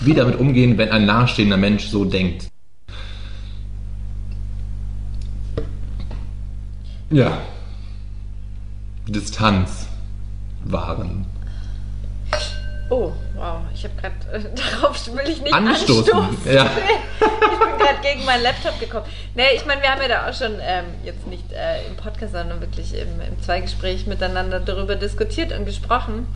Wie 0.00 0.14
damit 0.14 0.38
umgehen, 0.38 0.78
wenn 0.78 0.90
ein 0.90 1.04
nahestehender 1.04 1.58
Mensch 1.58 1.88
so 1.88 2.04
denkt. 2.04 2.48
Ja. 7.10 7.38
Distanz 9.06 9.88
wahren. 10.64 11.26
Oh, 12.90 13.12
wow. 13.36 13.62
Ich 13.72 13.84
habe 13.84 13.94
gerade, 13.94 14.14
äh, 14.32 14.50
darauf 14.80 15.06
will 15.06 15.28
ich 15.28 15.40
nicht 15.40 15.54
Anstoßen. 15.54 16.12
anstoßen. 16.12 16.52
Ja. 16.52 16.64
ich 17.20 17.58
bin 17.58 17.78
gerade 17.78 18.00
gegen 18.02 18.24
meinen 18.24 18.42
Laptop 18.42 18.78
gekommen. 18.80 19.06
Nee, 19.36 19.44
ich 19.54 19.64
meine, 19.64 19.80
wir 19.80 19.90
haben 19.90 20.02
ja 20.02 20.08
da 20.08 20.28
auch 20.28 20.34
schon, 20.34 20.54
ähm, 20.60 20.86
jetzt 21.04 21.24
nicht 21.28 21.52
äh, 21.52 21.86
im 21.86 21.94
Podcast, 21.94 22.32
sondern 22.32 22.60
wirklich 22.60 22.92
im, 22.94 23.20
im 23.20 23.40
Zweigespräch 23.40 24.08
miteinander 24.08 24.58
darüber 24.58 24.96
diskutiert 24.96 25.52
und 25.52 25.66
gesprochen. 25.66 26.26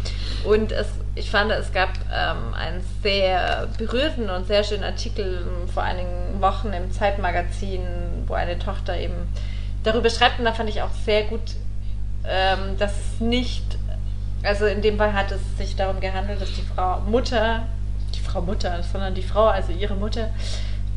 Und 0.44 0.70
es, 0.70 0.86
ich 1.16 1.28
fand, 1.28 1.50
es 1.50 1.72
gab 1.72 1.90
ähm, 2.12 2.54
einen 2.54 2.84
sehr 3.02 3.68
berührten 3.76 4.30
und 4.30 4.46
sehr 4.46 4.62
schönen 4.62 4.84
Artikel 4.84 5.44
ähm, 5.44 5.68
vor 5.68 5.82
einigen 5.82 6.40
Wochen 6.40 6.72
im 6.72 6.92
Zeitmagazin, 6.92 7.82
wo 8.26 8.34
eine 8.34 8.60
Tochter 8.60 8.96
eben 8.96 9.28
darüber 9.82 10.08
schreibt. 10.08 10.38
Und 10.38 10.44
da 10.44 10.52
fand 10.52 10.70
ich 10.70 10.82
auch 10.82 10.92
sehr 11.04 11.24
gut, 11.24 11.42
ähm, 12.28 12.78
dass 12.78 12.92
es 12.92 13.20
nicht 13.20 13.73
also 14.44 14.66
in 14.66 14.82
dem 14.82 14.96
Fall 14.98 15.12
hat 15.12 15.30
es 15.32 15.40
sich 15.58 15.76
darum 15.76 16.00
gehandelt, 16.00 16.40
dass 16.40 16.52
die 16.52 16.62
Frau 16.62 17.00
Mutter, 17.00 17.62
die 18.14 18.20
Frau 18.20 18.40
Mutter, 18.40 18.82
sondern 18.82 19.14
die 19.14 19.22
Frau, 19.22 19.46
also 19.46 19.72
ihre 19.72 19.94
Mutter, 19.94 20.30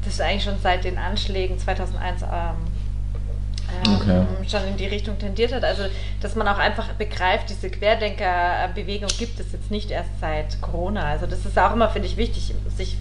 das 0.06 0.22
eigentlich 0.22 0.44
schon 0.44 0.60
seit 0.62 0.84
den 0.84 0.98
Anschlägen 0.98 1.58
2001 1.58 2.22
ähm, 2.22 2.28
ähm, 2.30 3.96
Okay. 3.96 4.26
schon 4.48 4.66
in 4.68 4.78
die 4.78 4.86
Richtung 4.88 5.20
tendiert 5.20 5.54
hat. 5.54 5.64
Also 5.64 5.84
dass 6.22 6.36
man 6.36 6.48
auch 6.48 6.58
einfach 6.58 6.88
begreift, 6.94 7.50
diese 7.50 7.70
Querdenkerbewegung 7.70 9.10
gibt 9.20 9.40
es 9.40 9.52
jetzt 9.52 9.72
nicht 9.72 9.92
erst 9.92 10.10
seit 10.22 10.62
Corona. 10.62 11.04
Also 11.06 11.26
das 11.26 11.46
ist 11.46 11.58
auch 11.60 11.74
immer, 11.74 11.90
finde 11.90 12.08
ich, 12.08 12.18
wichtig, 12.18 12.54
sich 12.76 12.98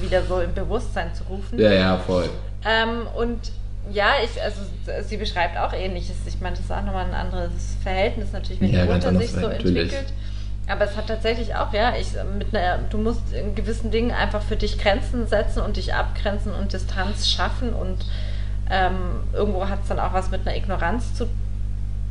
wieder 0.00 0.24
so 0.24 0.40
im 0.40 0.54
Bewusstsein 0.54 1.14
zu 1.14 1.24
rufen. 1.24 1.58
Ja, 1.58 1.72
ja, 1.72 1.98
voll. 1.98 2.28
Ähm, 2.64 3.06
und 3.16 3.52
ja, 3.92 4.12
ich, 4.22 4.40
also 4.42 4.60
sie 5.02 5.16
beschreibt 5.16 5.56
auch 5.58 5.72
ähnliches. 5.72 6.16
Ich 6.26 6.40
meine, 6.40 6.56
das 6.56 6.64
ist 6.64 6.72
auch 6.72 6.82
nochmal 6.82 7.06
ein 7.06 7.14
anderes 7.14 7.76
Verhältnis 7.82 8.32
natürlich, 8.32 8.60
wenn 8.60 8.72
Ja, 8.72 8.86
die 8.86 8.92
Mutter 8.92 9.18
sich 9.18 9.32
so 9.32 9.40
Verhältnis, 9.40 9.66
entwickelt. 9.66 10.12
Aber 10.66 10.84
es 10.84 10.96
hat 10.96 11.06
tatsächlich 11.06 11.54
auch, 11.54 11.72
ja, 11.72 11.94
ich 11.98 12.08
mit 12.36 12.54
einer, 12.54 12.78
du 12.90 12.98
musst 12.98 13.32
in 13.32 13.54
gewissen 13.54 13.90
Dingen 13.90 14.10
einfach 14.10 14.42
für 14.42 14.56
dich 14.56 14.78
Grenzen 14.78 15.26
setzen 15.26 15.62
und 15.62 15.76
dich 15.76 15.94
abgrenzen 15.94 16.52
und 16.52 16.72
Distanz 16.72 17.28
schaffen 17.28 17.72
und 17.72 18.04
ähm, 18.70 18.96
irgendwo 19.32 19.66
hat 19.66 19.82
es 19.82 19.88
dann 19.88 19.98
auch 19.98 20.12
was 20.12 20.30
mit 20.30 20.46
einer 20.46 20.56
Ignoranz 20.56 21.14
zu 21.14 21.26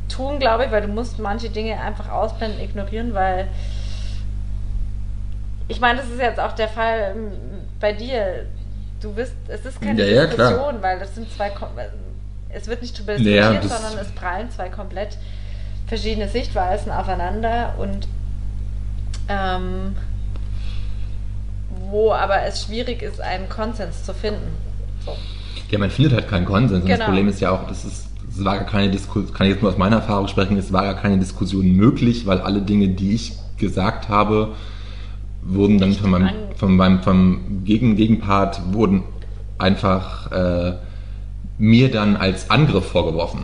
tun, 0.08 0.40
glaube 0.40 0.64
ich, 0.64 0.72
weil 0.72 0.82
du 0.82 0.88
musst 0.88 1.20
manche 1.20 1.50
Dinge 1.50 1.80
einfach 1.80 2.10
ausblenden, 2.10 2.60
ignorieren, 2.60 3.14
weil 3.14 3.46
ich 5.68 5.80
meine, 5.80 6.00
das 6.00 6.08
ist 6.08 6.18
jetzt 6.18 6.40
auch 6.40 6.52
der 6.52 6.68
Fall 6.68 7.14
ähm, 7.14 7.32
bei 7.78 7.92
dir. 7.92 8.46
Du 9.00 9.12
bist, 9.12 9.32
es 9.48 9.64
ist 9.64 9.80
keine 9.80 10.00
Ja, 10.04 10.06
ja. 10.22 10.26
Diskussion, 10.26 10.76
weil 10.82 10.98
das 10.98 11.14
sind 11.14 11.30
zwei, 11.32 11.52
es 12.48 12.66
wird 12.66 12.82
nicht 12.82 12.98
drüber 12.98 13.16
Ja, 13.16 13.50
diskutiert, 13.52 13.64
das- 13.64 13.82
sondern 13.82 14.04
es 14.04 14.10
prallen 14.12 14.50
zwei 14.50 14.68
komplett 14.68 15.16
verschiedene 15.86 16.28
Sichtweisen 16.28 16.90
aufeinander 16.92 17.74
und 17.78 18.08
ähm, 19.28 19.94
wo 21.90 22.12
aber 22.12 22.42
es 22.42 22.64
schwierig 22.64 23.02
ist, 23.02 23.20
einen 23.20 23.48
Konsens 23.48 24.04
zu 24.04 24.12
finden. 24.14 24.52
So. 25.04 25.12
Ja, 25.70 25.78
man 25.78 25.90
findet 25.90 26.14
halt 26.14 26.28
keinen 26.28 26.44
Konsens. 26.44 26.82
Und 26.82 26.88
das 26.88 26.98
Genau. 26.98 27.04
Problem 27.10 27.28
ist 27.28 27.40
ja 27.40 27.50
auch, 27.50 27.66
das 27.68 27.84
ist, 27.84 28.06
es 28.30 28.44
war 28.44 28.56
gar 28.56 28.66
keine 28.66 28.90
Diskussion, 28.90 29.32
kann 29.34 29.46
ich 29.46 29.52
jetzt 29.54 29.62
nur 29.62 29.70
aus 29.70 29.78
meiner 29.78 29.96
Erfahrung 29.96 30.28
sprechen, 30.28 30.56
es 30.56 30.72
war 30.72 30.82
gar 30.82 30.94
keine 30.96 31.18
Diskussion 31.18 31.66
möglich, 31.72 32.26
weil 32.26 32.40
alle 32.40 32.60
Dinge, 32.62 32.88
die 32.88 33.14
ich 33.14 33.32
gesagt 33.58 34.08
habe, 34.08 34.54
wurden 35.42 35.78
dann 35.78 35.92
von 35.94 36.10
meinem, 36.10 36.30
von 36.58 36.76
meinem 36.76 37.00
vom 37.02 37.62
Gegen 37.64 37.96
Gegenpart 37.96 38.60
wurden 38.72 39.04
einfach 39.58 40.30
äh, 40.32 40.74
mir 41.56 41.90
dann 41.90 42.16
als 42.16 42.50
Angriff 42.50 42.86
vorgeworfen. 42.86 43.40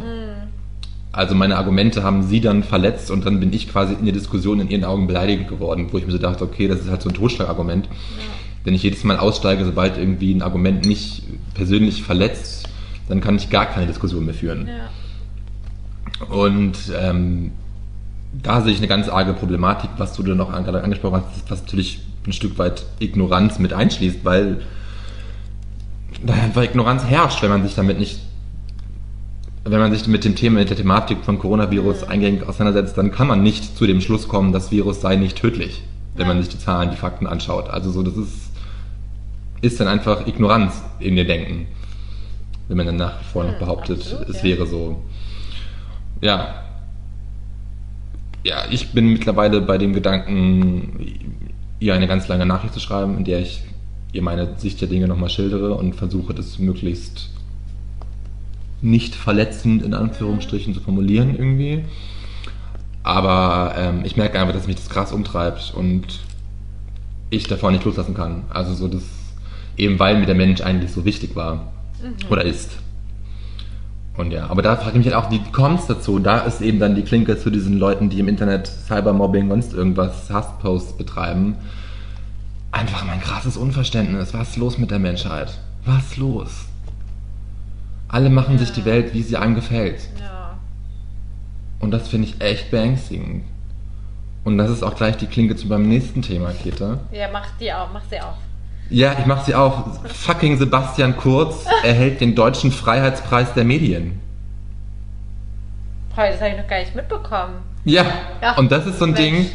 Also 1.13 1.37
meine 1.37 1.57
Argumente 1.57 2.03
haben 2.03 2.25
sie 2.25 2.41
dann 2.41 2.65
verletzt 2.65 3.11
und 3.13 3.25
dann 3.25 3.39
bin 3.39 3.53
ich 3.53 3.71
quasi 3.71 3.95
in 3.95 4.05
der 4.05 4.13
Diskussion 4.15 4.59
in 4.61 4.69
ihren 4.69 4.85
Augen 4.85 5.07
beleidigend 5.07 5.47
geworden, 5.49 5.89
wo 5.93 5.99
ich 5.99 6.07
mir 6.07 6.13
so 6.13 6.19
dachte, 6.19 6.43
okay, 6.43 6.67
das 6.67 6.81
ist 6.81 6.91
halt 6.91 7.03
so 7.03 7.09
ein 7.09 7.15
Totschlagargument. 7.15 7.89
Wenn 8.65 8.75
ich 8.75 8.83
jedes 8.83 9.05
Mal 9.05 9.19
aussteige, 9.19 9.65
sobald 9.65 9.97
irgendwie 9.97 10.35
ein 10.35 10.43
Argument 10.43 10.85
nicht 10.87 11.23
persönlich 11.55 12.03
verletzt, 12.03 12.69
dann 13.09 13.21
kann 13.21 13.37
ich 13.37 13.49
gar 13.49 13.67
keine 13.67 13.87
Diskussion 13.87 14.25
mehr 14.25 14.35
führen. 14.35 14.67
Ja. 14.67 16.35
Und 16.35 16.77
ähm, 17.01 17.53
da 18.43 18.63
sehe 18.63 18.73
ich 18.73 18.79
eine 18.79 18.89
ganz 18.89 19.09
arge 19.09 19.35
Problematik, 19.35 19.91
was 19.99 20.15
du 20.15 20.25
dann 20.25 20.41
auch 20.41 20.53
an- 20.53 20.65
gerade 20.65 20.83
angesprochen 20.83 21.23
hast, 21.31 21.49
was 21.49 21.63
natürlich 21.63 22.01
ein 22.27 22.33
Stück 22.33 22.59
weit 22.59 22.85
Ignoranz 23.01 23.59
mit 23.59 23.73
einschließt, 23.73 24.25
weil 24.25 24.63
einfach 26.27 26.63
Ignoranz 26.63 27.05
herrscht, 27.05 27.43
wenn 27.43 27.51
man 27.51 27.63
sich 27.63 27.75
damit 27.75 27.99
nicht, 27.99 28.21
wenn 29.65 29.81
man 29.81 29.93
sich 29.93 30.07
mit 30.07 30.25
dem 30.25 30.37
Thema, 30.37 30.61
mit 30.61 30.71
der 30.71 30.77
Thematik 30.77 31.19
von 31.25 31.39
Coronavirus 31.39 32.05
eingängig 32.05 32.47
auseinandersetzt, 32.47 32.97
dann 32.97 33.11
kann 33.11 33.27
man 33.27 33.43
nicht 33.43 33.77
zu 33.77 33.87
dem 33.87 34.01
Schluss 34.01 34.29
kommen, 34.29 34.53
das 34.53 34.71
Virus 34.71 35.01
sei 35.01 35.17
nicht 35.17 35.37
tödlich, 35.37 35.83
wenn 36.17 36.27
man 36.27 36.41
sich 36.41 36.51
die 36.51 36.59
Zahlen, 36.59 36.91
die 36.91 36.97
Fakten 36.97 37.27
anschaut. 37.27 37.69
Also 37.69 37.91
so, 37.91 38.03
das 38.03 38.17
ist, 38.17 38.51
ist 39.61 39.81
dann 39.81 39.89
einfach 39.89 40.27
Ignoranz 40.27 40.83
in 41.01 41.17
ihr 41.17 41.27
Denken, 41.27 41.67
wenn 42.69 42.77
man 42.77 42.87
dann 42.87 42.97
nach 42.97 43.21
wie 43.21 43.25
vor 43.25 43.45
noch 43.45 43.59
behauptet, 43.59 44.01
absolut, 44.01 44.29
es 44.29 44.37
ja. 44.39 44.45
wäre 44.45 44.67
so. 44.67 45.03
Ja. 46.21 46.61
Ja, 48.45 48.65
ich 48.71 48.93
bin 48.93 49.09
mittlerweile 49.09 49.63
bei 49.63 49.79
dem 49.79 49.95
Gedanken, 49.95 51.25
ihr 51.85 51.95
eine 51.95 52.07
ganz 52.07 52.29
lange 52.29 52.47
Nachricht 52.47 52.73
zu 52.73 52.81
schreiben, 52.81 53.19
in 53.19 53.25
der 53.25 53.41
ich 53.41 53.63
ihr 54.13 54.23
meine 54.23 54.59
Sicht 54.59 54.81
der 54.81 54.89
Dinge 54.89 55.07
nochmal 55.07 55.29
schildere 55.29 55.75
und 55.75 55.95
versuche, 55.95 56.33
das 56.33 56.59
möglichst 56.59 57.31
nicht 58.81 59.15
verletzend 59.15 59.83
in 59.83 59.93
Anführungsstrichen 59.93 60.73
zu 60.73 60.81
formulieren 60.81 61.37
irgendwie. 61.37 61.85
Aber 63.03 63.75
ähm, 63.77 64.03
ich 64.05 64.17
merke 64.17 64.41
einfach, 64.41 64.55
dass 64.55 64.67
mich 64.67 64.77
das 64.77 64.89
krass 64.89 65.13
umtreibt 65.13 65.75
und 65.77 66.21
ich 67.29 67.45
davon 67.49 67.75
nicht 67.75 67.85
loslassen 67.85 68.15
kann. 68.15 68.45
Also 68.49 68.73
so 68.73 68.89
das, 68.89 69.03
eben 69.77 69.99
weil 69.99 70.19
mir 70.19 70.27
der 70.27 70.35
Mensch 70.35 70.63
eigentlich 70.63 70.91
so 70.91 71.05
wichtig 71.05 71.37
war 71.37 71.73
oder 72.31 72.45
ist. 72.45 72.79
Und 74.17 74.33
ja, 74.33 74.49
aber 74.49 74.63
da 74.63 74.77
frage 74.77 74.91
ich 74.91 75.05
mich 75.05 75.13
halt 75.13 75.17
auch, 75.17 75.31
wie 75.31 75.41
kommt 75.51 75.81
es 75.81 75.87
dazu? 75.87 76.21
Da 76.21 76.39
ist 76.39 76.61
eben 76.61 76.79
dann 76.79 76.95
die 76.95 77.03
Klinke 77.03 77.37
zu 77.37 77.51
diesen 77.51 77.79
Leuten, 77.79 78.11
die 78.11 78.21
im 78.21 78.29
Internet 78.29 78.67
Cybermobbing, 78.69 79.49
sonst 79.49 79.75
irgendwas, 79.75 80.31
Hassposts 80.31 80.97
betreiben. 80.97 81.57
Einfach 82.71 83.05
mein 83.05 83.21
krasses 83.21 83.57
Unverständnis. 83.57 84.33
Was 84.33 84.51
ist 84.51 84.57
los 84.57 84.79
mit 84.79 84.91
der 84.93 85.01
Menschheit? 85.01 85.59
Was 85.85 86.05
ist 86.05 86.17
los? 86.17 86.67
Alle 88.09 88.31
machen 88.31 88.59
sich 88.59 88.73
die 88.73 88.85
Welt, 88.85 89.15
wie 89.15 89.23
sie 89.23 89.37
einem 89.37 89.57
gefällt. 89.57 90.09
Ja. 90.21 90.59
Und 91.81 91.91
das 91.91 92.07
finde 92.09 92.29
ich 92.29 92.41
echt 92.41 92.71
beängstigend. 92.71 93.43
Und 94.45 94.59
das 94.59 94.71
ist 94.71 94.83
auch 94.83 94.95
gleich 94.95 95.17
die 95.17 95.27
Klinke 95.27 95.57
zu 95.57 95.67
meinem 95.67 95.89
nächsten 95.89 96.23
Thema, 96.23 96.53
Keta. 96.53 96.99
ja, 97.11 97.29
mach 97.33 97.51
die 97.59 97.73
auch, 97.73 97.89
mach 97.93 98.03
sie 98.11 98.21
auf. 98.21 98.37
Ja, 98.91 99.17
ich 99.19 99.27
mach 99.27 99.45
sie 99.45 99.55
auf. 99.55 99.99
Fucking 100.05 100.59
Sebastian 100.59 101.17
Kurz 101.17 101.65
erhält 101.83 102.21
den 102.21 102.35
Deutschen 102.35 102.71
Freiheitspreis 102.71 103.55
der 103.55 103.65
Medien. 103.65 104.21
Heute, 106.17 106.33
das 106.33 106.41
habe 106.41 106.51
ich 106.53 106.57
noch 106.59 106.69
gar 106.69 106.79
nicht 106.79 106.95
mitbekommen. 106.95 107.55
Ja, 107.85 108.05
Ja, 108.41 108.57
und 108.57 108.71
das 108.71 108.87
ist 108.87 108.99
so 108.99 109.05
ein 109.05 109.13
Mensch. 109.13 109.23
Ding, 109.23 109.47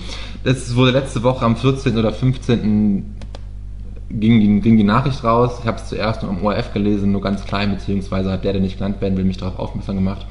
das 0.44 0.76
wurde 0.76 0.92
letzte 0.92 1.24
Woche 1.24 1.46
am 1.46 1.56
14. 1.56 1.98
oder 1.98 2.12
15. 2.12 3.16
Ging 4.12 4.40
die, 4.40 4.62
ging 4.62 4.78
die 4.78 4.84
Nachricht 4.84 5.24
raus. 5.24 5.60
Ich 5.62 5.68
habe 5.68 5.78
es 5.78 5.88
zuerst 5.88 6.24
noch 6.24 6.30
am 6.30 6.44
ORF 6.44 6.74
gelesen, 6.74 7.12
nur 7.12 7.22
ganz 7.22 7.46
klein, 7.46 7.72
beziehungsweise 7.72 8.32
hat 8.32 8.44
der, 8.44 8.54
der 8.54 8.62
nicht 8.62 8.78
genannt 8.78 9.00
werden 9.02 9.16
will, 9.18 9.24
mich 9.24 9.38
darauf 9.38 9.60
aufmerksam 9.60 9.96
gemacht. 9.96 10.26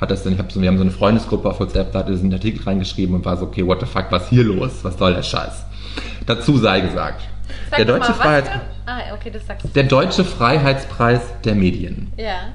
Hat 0.00 0.10
das 0.10 0.24
dann, 0.24 0.32
ich 0.32 0.38
hab 0.38 0.50
so, 0.50 0.60
wir 0.60 0.68
haben 0.68 0.76
so 0.76 0.82
eine 0.82 0.90
Freundesgruppe 0.90 1.48
auf 1.48 1.60
WhatsApp, 1.60 1.92
da 1.92 2.00
hat 2.00 2.06
er 2.08 2.12
diesen 2.12 2.32
Artikel 2.32 2.62
reingeschrieben 2.64 3.14
und 3.14 3.24
war 3.24 3.36
so, 3.36 3.46
okay, 3.46 3.64
what 3.66 3.80
the 3.80 3.86
fuck, 3.86 4.06
was 4.10 4.28
hier 4.28 4.44
los? 4.44 4.80
Was 4.82 4.98
soll 4.98 5.14
der 5.14 5.22
Scheiß? 5.22 5.64
Dazu 6.26 6.58
sei 6.58 6.80
gesagt, 6.80 7.22
Sag 7.70 7.76
der 7.76 7.86
Deutsche, 7.86 8.10
mal, 8.12 8.16
Freiheits 8.16 8.50
Ah, 8.86 9.00
okay, 9.12 9.30
das 9.30 9.42
der 9.72 9.82
Deutsche 9.84 10.24
Freiheitspreis 10.24 11.20
der 11.44 11.54
Medien. 11.54 12.12
Ja. 12.16 12.52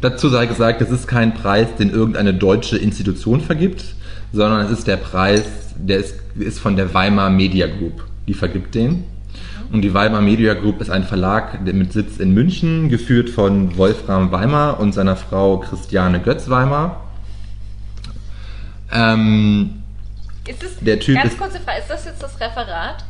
Dazu 0.00 0.28
sei 0.28 0.46
gesagt, 0.46 0.82
es 0.82 0.90
ist 0.90 1.06
kein 1.06 1.34
Preis, 1.34 1.68
den 1.78 1.90
irgendeine 1.90 2.34
deutsche 2.34 2.76
Institution 2.76 3.40
vergibt, 3.40 3.94
sondern 4.32 4.66
es 4.66 4.72
ist 4.72 4.88
der 4.88 4.96
Preis, 4.96 5.44
der 5.76 5.98
ist, 5.98 6.16
ist 6.36 6.58
von 6.58 6.76
der 6.76 6.92
Weimar 6.92 7.30
Media 7.30 7.68
Group. 7.68 8.04
Die 8.26 8.34
vergibt 8.34 8.74
den. 8.74 9.04
Und 9.70 9.82
die 9.82 9.94
Weimar 9.94 10.20
Media 10.20 10.54
Group 10.54 10.80
ist 10.80 10.90
ein 10.90 11.04
Verlag 11.04 11.62
mit 11.62 11.92
Sitz 11.92 12.18
in 12.18 12.34
München, 12.34 12.88
geführt 12.88 13.30
von 13.30 13.76
Wolfram 13.78 14.30
Weimar 14.32 14.80
und 14.80 14.92
seiner 14.92 15.16
Frau 15.16 15.58
Christiane 15.58 16.20
Götz 16.20 16.50
Weimar. 16.50 17.08
Ähm, 18.92 19.82
Ist 20.46 20.62
es, 20.62 20.76
Der 20.80 21.00
Typ 21.00 21.16
ganz 21.16 21.38
kurze 21.38 21.60
Frage, 21.60 21.80
ist 21.80 21.88
das 21.88 22.04
jetzt 22.04 22.22
das 22.22 22.38
Referat? 22.38 23.04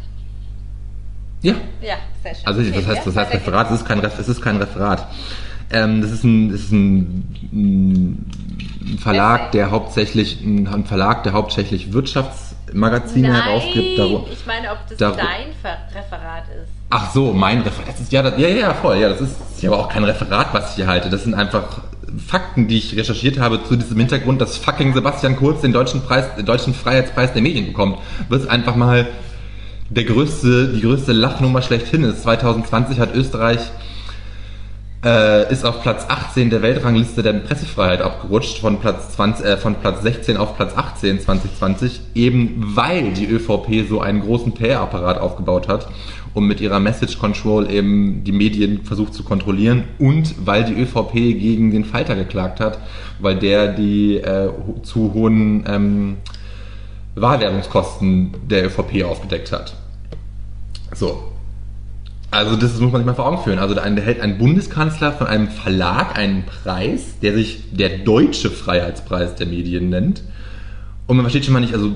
Ja, 1.43 1.55
Ja, 1.83 1.95
sehr 2.23 2.35
schön. 2.35 2.47
Also 2.47 2.61
Okay, 2.61 2.73
was 2.77 2.87
heißt, 2.97 3.07
was 3.07 3.17
heißt 3.17 3.35
Referat? 3.35 3.71
Es 3.71 3.81
ist 3.81 3.87
kein, 3.87 4.05
es 4.05 4.29
ist 4.29 4.41
kein 4.43 4.57
Referat. 4.57 5.07
Ähm, 5.71 6.03
das 6.03 6.11
ist 6.11 6.25
ein, 6.25 6.51
das 6.51 6.61
ist 6.63 6.73
ein, 6.73 7.25
ein 7.53 8.99
Verlag, 8.99 9.53
der 9.53 9.71
hauptsächlich 9.71 10.41
ein, 10.43 10.85
Verlag, 10.87 11.23
der 11.25 11.33
hauptsächlich 11.33 11.93
Wirtschaftsmagazine 11.93 13.29
Nein, 13.29 13.43
herausgibt. 13.43 13.99
Daru- 13.99 14.25
ich 14.31 14.45
meine, 14.47 14.71
ob 14.73 14.79
das 14.89 14.99
daru- 14.99 15.17
dein 15.17 15.53
Ver 15.63 15.79
Referat 15.95 16.45
ist. 16.63 16.71
Ach 16.91 17.11
so, 17.13 17.33
mein 17.33 17.63
Referat. 17.63 17.89
Das 17.89 18.01
ist 18.01 18.13
ja, 18.13 18.23
das, 18.23 18.39
ja, 18.39 18.49
ja, 18.49 18.75
voll. 18.75 18.99
Ja, 18.99 19.09
das 19.09 19.21
ist 19.23 19.37
ja 19.63 19.71
aber 19.71 19.81
auch 19.81 19.89
kein 19.89 20.05
Referat, 20.05 20.53
was 20.53 20.71
ich 20.71 20.77
hier 20.77 20.87
halte. 20.87 21.09
Das 21.09 21.23
sind 21.25 21.33
einfach 21.35 21.81
Fakten, 22.27 22.69
die 22.69 22.77
ich 22.77 22.95
recherchiert 22.97 23.39
habe 23.39 23.65
zu 23.65 23.77
diesem 23.77 23.97
Hintergrund, 23.99 24.43
dass 24.43 24.59
fucking 24.59 24.93
Sebastian 24.93 25.37
Kurz 25.37 25.63
den 25.63 25.73
deutschen 25.73 26.03
Preis, 26.03 26.35
den 26.37 26.45
deutschen 26.45 26.75
Freiheitspreis 26.75 27.33
der 27.33 27.41
Medien 27.41 27.67
bekommt. 27.67 27.97
Wird 28.29 28.47
einfach 28.51 28.77
mal 28.77 29.09
der 29.95 30.05
größte, 30.05 30.69
die 30.69 30.81
größte 30.81 31.13
Lachnummer 31.13 31.63
schlechthin 31.63 32.05
ist. 32.05 32.23
2020 32.23 32.99
hat 32.99 33.15
Österreich 33.15 33.61
äh, 35.05 35.53
ist 35.53 35.65
auf 35.65 35.83
Platz 35.83 36.07
18 36.09 36.49
der 36.49 36.63
Weltrangliste 36.63 37.23
der 37.23 37.33
Pressefreiheit 37.35 38.01
abgerutscht, 38.01 38.59
von 38.59 38.79
Platz, 38.79 39.11
20, 39.17 39.45
äh, 39.45 39.57
von 39.57 39.75
Platz 39.75 40.03
16 40.03 40.37
auf 40.37 40.57
Platz 40.57 40.73
18 40.77 41.21
2020, 41.21 42.01
eben 42.15 42.73
weil 42.75 43.13
die 43.13 43.27
ÖVP 43.27 43.89
so 43.89 44.01
einen 44.01 44.23
großen 44.23 44.53
PR-Apparat 44.55 45.19
aufgebaut 45.19 45.69
hat, 45.69 45.89
um 46.35 46.47
mit 46.47 46.61
ihrer 46.61 46.81
Message 46.81 47.19
Control 47.19 47.71
eben 47.71 48.23
die 48.25 48.33
Medien 48.33 48.85
versucht 48.85 49.13
zu 49.13 49.25
kontrollieren 49.25 49.85
und 49.99 50.35
weil 50.47 50.65
die 50.65 50.81
ÖVP 50.81 51.13
gegen 51.13 51.73
den 51.73 51.85
Falter 51.85 52.15
geklagt 52.15 52.61
hat, 52.61 52.79
weil 53.19 53.37
der 53.37 53.73
die 53.73 54.17
äh, 54.17 54.51
zu 54.85 55.13
hohen 55.13 55.65
ähm, 55.67 56.17
Wahlwerbungskosten 57.17 58.33
der 58.49 58.67
ÖVP 58.67 59.05
aufgedeckt 59.05 59.53
hat. 59.53 59.75
So, 60.95 61.33
also 62.33 62.57
das 62.57 62.81
muss 62.81 62.91
man 62.91 63.03
sich 63.03 63.07
mal 63.07 63.15
vor 63.15 63.27
Augen 63.27 63.43
führen. 63.43 63.59
Also 63.59 63.75
da 63.75 63.83
erhält 63.83 64.21
ein 64.21 64.39
Bundeskanzler 64.39 65.13
von 65.13 65.27
einem 65.27 65.49
Verlag 65.49 66.19
einen 66.19 66.45
Preis, 66.45 67.19
der 67.21 67.35
sich 67.35 67.65
der 67.73 67.99
Deutsche 67.99 68.51
Freiheitspreis 68.51 69.35
der 69.35 69.47
Medien 69.47 69.91
nennt. 69.91 70.23
Und 71.07 71.17
man 71.17 71.25
versteht 71.25 71.45
schon 71.45 71.53
mal 71.53 71.61
nicht, 71.61 71.75
also 71.75 71.95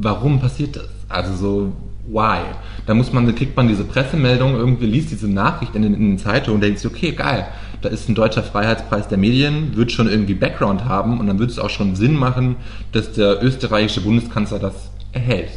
warum 0.00 0.40
passiert 0.40 0.76
das? 0.76 0.88
Also 1.08 1.34
so, 1.34 1.72
why? 2.06 2.40
Da 2.84 2.92
muss 2.92 3.14
man, 3.14 3.34
kriegt 3.34 3.56
man 3.56 3.66
diese 3.66 3.84
Pressemeldung, 3.84 4.56
irgendwie 4.56 4.84
liest 4.84 5.10
diese 5.10 5.26
Nachricht 5.26 5.74
in 5.74 5.80
den, 5.80 5.94
in 5.94 6.00
den 6.02 6.18
Zeitungen 6.18 6.56
und 6.56 6.60
denkt 6.60 6.80
sich, 6.80 6.90
okay, 6.90 7.12
geil, 7.12 7.46
da 7.80 7.88
ist 7.88 8.10
ein 8.10 8.14
deutscher 8.14 8.42
Freiheitspreis 8.42 9.08
der 9.08 9.16
Medien, 9.16 9.74
wird 9.74 9.90
schon 9.90 10.06
irgendwie 10.06 10.34
Background 10.34 10.84
haben 10.84 11.18
und 11.18 11.28
dann 11.28 11.38
wird 11.38 11.50
es 11.50 11.58
auch 11.58 11.70
schon 11.70 11.96
Sinn 11.96 12.14
machen, 12.14 12.56
dass 12.92 13.12
der 13.14 13.42
österreichische 13.42 14.02
Bundeskanzler 14.02 14.58
das 14.58 14.90
erhält. 15.12 15.50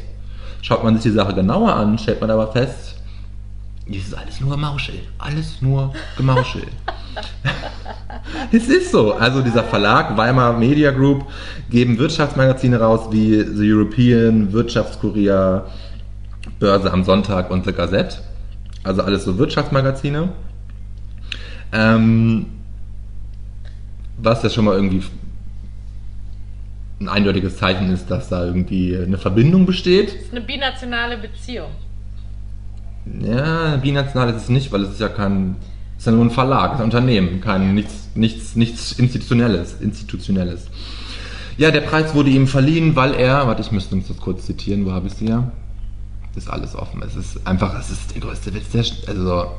Schaut 0.61 0.83
man 0.83 0.95
sich 0.95 1.03
die 1.03 1.17
Sache 1.17 1.33
genauer 1.33 1.75
an, 1.75 1.97
stellt 1.97 2.21
man 2.21 2.29
aber 2.29 2.51
fest, 2.51 3.01
das 3.87 4.07
ist 4.07 4.13
alles 4.13 4.39
nur 4.39 4.51
Gemauschel. 4.51 4.95
Alles 5.17 5.61
nur 5.61 5.91
Gemauschel. 6.15 6.63
es 8.51 8.67
ist 8.67 8.91
so. 8.91 9.13
Also 9.13 9.41
dieser 9.41 9.63
Verlag, 9.63 10.15
Weimar 10.15 10.53
Media 10.53 10.91
Group, 10.91 11.25
geben 11.69 11.97
Wirtschaftsmagazine 11.97 12.79
raus 12.79 13.07
wie 13.11 13.43
The 13.43 13.73
European, 13.73 14.53
Wirtschaftskurier, 14.53 15.65
Börse 16.59 16.91
am 16.91 17.03
Sonntag 17.03 17.49
und 17.49 17.65
The 17.65 17.73
Gazette. 17.73 18.17
Also 18.83 19.01
alles 19.01 19.25
so 19.25 19.37
Wirtschaftsmagazine. 19.37 20.29
Ähm, 21.73 22.45
was 24.17 24.43
ja 24.43 24.49
schon 24.49 24.65
mal 24.65 24.75
irgendwie 24.75 25.03
ein 27.01 27.09
eindeutiges 27.09 27.57
Zeichen 27.57 27.91
ist, 27.91 28.09
dass 28.11 28.29
da 28.29 28.45
irgendwie 28.45 28.95
eine 28.95 29.17
Verbindung 29.17 29.65
besteht. 29.65 30.09
Das 30.09 30.21
ist 30.21 30.31
eine 30.31 30.41
binationale 30.41 31.17
Beziehung. 31.17 31.71
Ja, 33.19 33.77
binational 33.77 34.29
ist 34.29 34.43
es 34.43 34.49
nicht, 34.49 34.71
weil 34.71 34.83
es 34.83 34.91
ist 34.91 34.99
ja 34.99 35.09
kein, 35.09 35.55
es 35.97 36.03
ist 36.03 36.05
ja 36.05 36.11
nur 36.11 36.25
ein 36.25 36.31
Verlag, 36.31 36.75
ein 36.75 36.83
Unternehmen, 36.83 37.41
kein 37.41 37.73
nichts, 37.73 38.09
nichts, 38.13 38.55
nichts 38.55 38.93
institutionelles, 38.93 39.81
institutionelles. 39.81 40.67
Ja, 41.57 41.71
der 41.71 41.81
Preis 41.81 42.13
wurde 42.13 42.29
ihm 42.29 42.47
verliehen, 42.47 42.95
weil 42.95 43.13
er, 43.15 43.47
warte, 43.47 43.61
ich 43.61 43.71
müsste 43.71 43.95
uns 43.95 44.07
das 44.07 44.17
kurz 44.17 44.45
zitieren, 44.45 44.85
wo 44.85 44.91
habe 44.91 45.07
ich 45.07 45.13
hier? 45.13 45.51
Das 46.33 46.45
ist 46.45 46.49
alles 46.49 46.75
offen. 46.75 47.01
Es 47.01 47.15
ist 47.15 47.45
einfach, 47.45 47.77
es 47.77 47.89
ist 47.89 48.13
der 48.13 48.21
größte 48.21 48.53
Witz 48.53 48.69
der, 48.69 48.85
also, 49.07 49.51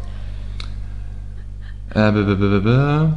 äh, 1.95 2.13
b, 2.13 2.35
b, 2.35 2.61
b, 2.61 3.09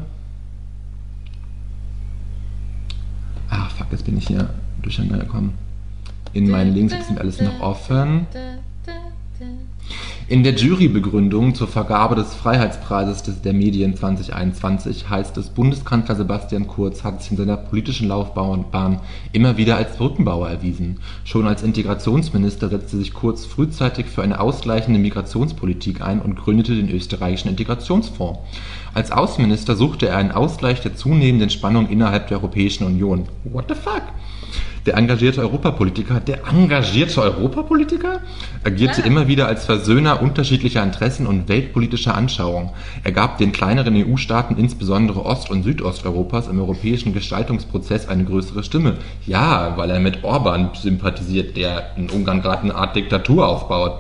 fuck, 3.76 3.88
jetzt 3.92 4.06
bin 4.06 4.18
ich 4.18 4.28
hier 4.28 4.50
durcheinander 4.82 5.20
gekommen. 5.20 5.54
In 6.34 6.50
meinen 6.50 6.74
Links 6.74 6.94
sind 7.08 7.20
alles 7.20 7.40
noch 7.42 7.60
offen. 7.62 8.28
In 10.28 10.42
der 10.42 10.56
Jurybegründung 10.56 11.54
zur 11.54 11.68
Vergabe 11.68 12.16
des 12.16 12.34
Freiheitspreises 12.34 13.42
der 13.44 13.54
Medien 13.54 13.96
2021 13.96 15.08
heißt 15.08 15.38
es, 15.38 15.50
Bundeskanzler 15.50 16.16
Sebastian 16.16 16.66
Kurz 16.66 17.04
hat 17.04 17.22
sich 17.22 17.30
in 17.30 17.38
seiner 17.38 17.58
politischen 17.58 18.08
Laufbahn 18.08 19.02
immer 19.34 19.58
wieder 19.58 19.78
als 19.78 19.98
Brückenbauer 19.98 20.50
erwiesen. 20.50 21.00
Schon 21.26 21.46
als 21.46 21.62
Integrationsminister 21.62 22.70
setzte 22.70 22.98
sich 22.98 23.14
Kurz 23.14 23.46
frühzeitig 23.46 24.08
für 24.08 24.24
eine 24.24 24.40
ausgleichende 24.40 25.00
Migrationspolitik 25.00 26.02
ein 26.02 26.20
und 26.20 26.38
gründete 26.38 26.76
den 26.76 26.90
österreichischen 26.90 27.50
Integrationsfonds. 27.50 28.40
Als 28.96 29.12
Außenminister 29.12 29.76
suchte 29.76 30.08
er 30.08 30.18
einen 30.18 30.32
Ausgleich 30.32 30.82
der 30.82 30.96
zunehmenden 30.96 31.52
Spannung 31.52 31.88
innerhalb 31.88 32.30
der 32.30 32.38
Europäischen 32.38 32.86
Union. 32.86 33.28
What 33.44 33.66
the 33.70 33.76
fuck? 33.76 34.02
Der 34.86 34.98
engagierte 34.98 35.42
Europapolitiker, 35.42 36.20
der 36.20 36.42
engagierte 36.48 37.20
Europapolitiker, 37.20 38.22
agierte 38.64 39.02
Ja. 39.02 39.08
immer 39.08 39.28
wieder 39.28 39.48
als 39.48 39.66
Versöhner 39.66 40.22
unterschiedlicher 40.22 40.84
Interessen 40.84 41.26
und 41.26 41.50
weltpolitischer 41.50 42.14
Anschauungen. 42.14 42.70
Er 43.04 43.12
gab 43.12 43.40
den 43.40 43.52
kleineren 43.52 43.96
EU-Staaten, 43.96 44.58
insbesondere 44.58 45.26
Ost- 45.26 45.50
und 45.50 45.64
Südosteuropas, 45.64 46.48
im 46.50 46.60
europäischen 46.60 47.14
Gestaltungsprozess 47.14 48.08
eine 48.08 48.26
größere 48.26 48.64
Stimme. 48.64 48.98
Ja, 49.26 49.74
weil 49.76 49.90
er 49.90 50.00
mit 50.00 50.24
Orban 50.24 50.70
sympathisiert, 50.76 51.58
der 51.58 51.96
in 51.98 52.12
Ungarn 52.12 52.44
gerade 52.44 52.62
eine 52.62 52.76
Art 52.76 52.96
Diktatur 52.96 53.48
aufbaut. 53.48 54.00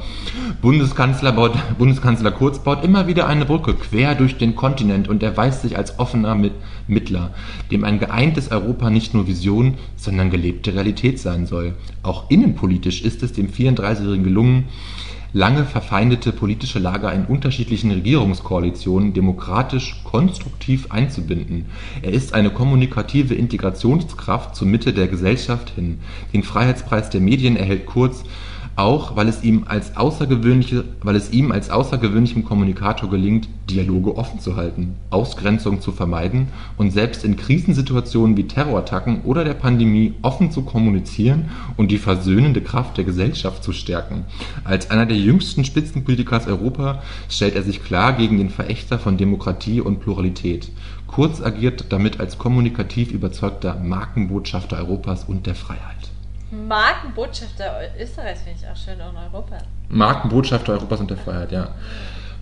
Bundeskanzler, 0.61 1.31
baut, 1.31 1.53
Bundeskanzler 1.79 2.29
Kurz 2.29 2.59
baut 2.59 2.83
immer 2.83 3.07
wieder 3.07 3.25
eine 3.25 3.45
Brücke 3.45 3.73
quer 3.73 4.13
durch 4.13 4.37
den 4.37 4.55
Kontinent 4.55 5.07
und 5.07 5.23
erweist 5.23 5.63
sich 5.63 5.77
als 5.77 5.97
offener 5.97 6.35
Mit- 6.35 6.53
Mittler, 6.87 7.33
dem 7.71 7.83
ein 7.83 7.99
geeintes 7.99 8.51
Europa 8.51 8.89
nicht 8.89 9.13
nur 9.13 9.27
Vision, 9.27 9.75
sondern 9.95 10.29
gelebte 10.29 10.73
Realität 10.73 11.19
sein 11.19 11.45
soll. 11.45 11.73
Auch 12.03 12.29
innenpolitisch 12.29 13.01
ist 13.01 13.23
es 13.23 13.33
dem 13.33 13.49
34-Jährigen 13.49 14.23
gelungen, 14.23 14.65
lange 15.35 15.65
verfeindete 15.65 16.31
politische 16.31 16.79
Lager 16.79 17.11
in 17.11 17.25
unterschiedlichen 17.25 17.91
Regierungskoalitionen 17.91 19.13
demokratisch 19.13 20.01
konstruktiv 20.05 20.91
einzubinden. 20.91 21.65
Er 22.01 22.11
ist 22.11 22.33
eine 22.33 22.51
kommunikative 22.51 23.35
Integrationskraft 23.35 24.55
zur 24.55 24.67
Mitte 24.67 24.93
der 24.93 25.09
Gesellschaft 25.09 25.71
hin. 25.75 25.99
Den 26.33 26.41
Freiheitspreis 26.41 27.09
der 27.09 27.19
Medien 27.19 27.57
erhält 27.57 27.85
Kurz 27.85 28.23
auch 28.75 29.15
weil 29.15 29.29
es 29.29 29.43
ihm 29.43 29.65
als 29.67 29.95
außergewöhnlichem 29.95 32.43
Kommunikator 32.43 33.09
gelingt, 33.09 33.47
Dialoge 33.69 34.17
offen 34.17 34.39
zu 34.39 34.55
halten, 34.55 34.95
Ausgrenzung 35.09 35.81
zu 35.81 35.91
vermeiden 35.91 36.47
und 36.77 36.91
selbst 36.91 37.23
in 37.23 37.37
Krisensituationen 37.37 38.37
wie 38.37 38.47
Terrorattacken 38.47 39.21
oder 39.21 39.43
der 39.43 39.53
Pandemie 39.53 40.13
offen 40.21 40.51
zu 40.51 40.63
kommunizieren 40.63 41.49
und 41.77 41.91
die 41.91 41.97
versöhnende 41.97 42.61
Kraft 42.61 42.97
der 42.97 43.05
Gesellschaft 43.05 43.63
zu 43.63 43.71
stärken. 43.71 44.25
Als 44.63 44.91
einer 44.91 45.05
der 45.05 45.17
jüngsten 45.17 45.63
Spitzenpolitiker 45.63 46.25
Europa 46.47 47.01
stellt 47.29 47.55
er 47.55 47.63
sich 47.63 47.83
klar 47.83 48.13
gegen 48.13 48.37
den 48.37 48.49
Verächter 48.49 48.99
von 48.99 49.17
Demokratie 49.17 49.79
und 49.79 50.01
Pluralität. 50.01 50.69
Kurz 51.07 51.41
agiert 51.41 51.85
damit 51.89 52.19
als 52.19 52.37
kommunikativ 52.37 53.11
überzeugter 53.11 53.79
Markenbotschafter 53.79 54.77
Europas 54.77 55.23
und 55.23 55.45
der 55.45 55.55
Freiheit. 55.55 56.04
Markenbotschafter 56.55 57.81
Österreichs 57.99 58.41
finde 58.41 58.59
ich 58.61 58.67
auch 58.67 58.75
schön 58.75 58.99
und 59.01 59.17
Europa. 59.17 59.57
Markenbotschafter 59.89 60.73
Europas 60.73 60.99
und 60.99 61.09
der 61.09 61.17
Freiheit, 61.17 61.51
ja. 61.51 61.69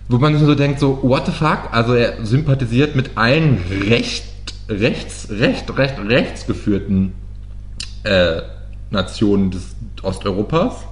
Wo 0.08 0.18
man 0.18 0.36
sich 0.36 0.44
so 0.44 0.54
denkt, 0.54 0.80
so, 0.80 0.98
what 1.02 1.26
the 1.26 1.32
fuck? 1.32 1.72
Also 1.72 1.94
er 1.94 2.24
sympathisiert 2.24 2.94
mit 2.94 3.16
allen 3.16 3.58
recht, 3.88 4.24
rechts, 4.68 5.28
recht, 5.30 5.76
recht, 5.76 5.98
rechts 5.98 6.46
geführten 6.46 7.14
äh, 8.04 8.42
Nationen 8.90 9.50
des 9.50 9.74
Osteuropas. 10.02 10.84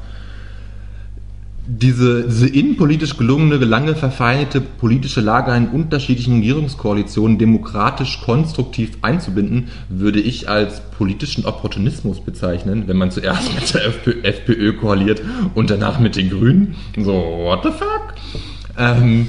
Diese, 1.74 2.24
diese 2.24 2.48
innenpolitisch 2.48 3.16
gelungene, 3.16 3.56
lange 3.56 3.94
verfeindete 3.94 4.60
politische 4.60 5.22
Lager 5.22 5.56
in 5.56 5.68
unterschiedlichen 5.68 6.34
Regierungskoalitionen 6.34 7.38
demokratisch 7.38 8.20
konstruktiv 8.20 8.98
einzubinden, 9.00 9.68
würde 9.88 10.20
ich 10.20 10.50
als 10.50 10.82
politischen 10.90 11.46
Opportunismus 11.46 12.20
bezeichnen, 12.20 12.88
wenn 12.88 12.98
man 12.98 13.10
zuerst 13.10 13.54
mit 13.54 13.72
der 13.72 13.86
FPÖ, 13.86 14.20
FPÖ 14.22 14.74
koaliert 14.74 15.22
und 15.54 15.70
danach 15.70 15.98
mit 15.98 16.16
den 16.16 16.28
Grünen. 16.28 16.74
So, 16.98 17.12
what 17.12 17.62
the 17.62 17.70
fuck? 17.70 18.14
Ähm, 18.76 19.28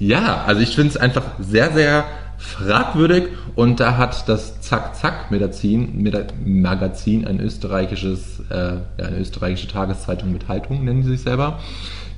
ja, 0.00 0.42
also 0.48 0.62
ich 0.62 0.74
finde 0.74 0.90
es 0.90 0.96
einfach 0.96 1.22
sehr, 1.38 1.72
sehr 1.72 2.06
fragwürdig 2.44 3.28
und 3.54 3.80
da 3.80 3.96
hat 3.96 4.28
das 4.28 4.60
Zack 4.60 4.94
Zack 4.94 5.30
Magazin, 5.30 6.08
Magazin 6.44 7.26
ein 7.26 7.40
österreichisches, 7.40 8.40
äh, 8.50 8.54
ja, 8.54 9.06
eine 9.06 9.18
österreichische 9.18 9.68
Tageszeitung 9.68 10.32
mit 10.32 10.48
Haltung, 10.48 10.84
nennen 10.84 11.02
sie 11.02 11.12
sich 11.12 11.22
selber. 11.22 11.58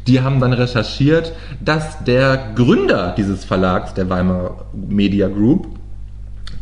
Die 0.06 0.20
haben 0.20 0.40
dann 0.40 0.52
recherchiert, 0.52 1.32
dass 1.64 2.04
der 2.04 2.52
Gründer 2.54 3.14
dieses 3.16 3.44
Verlags, 3.44 3.94
der 3.94 4.08
Weimar 4.08 4.66
Media 4.72 5.28
Group, 5.28 5.68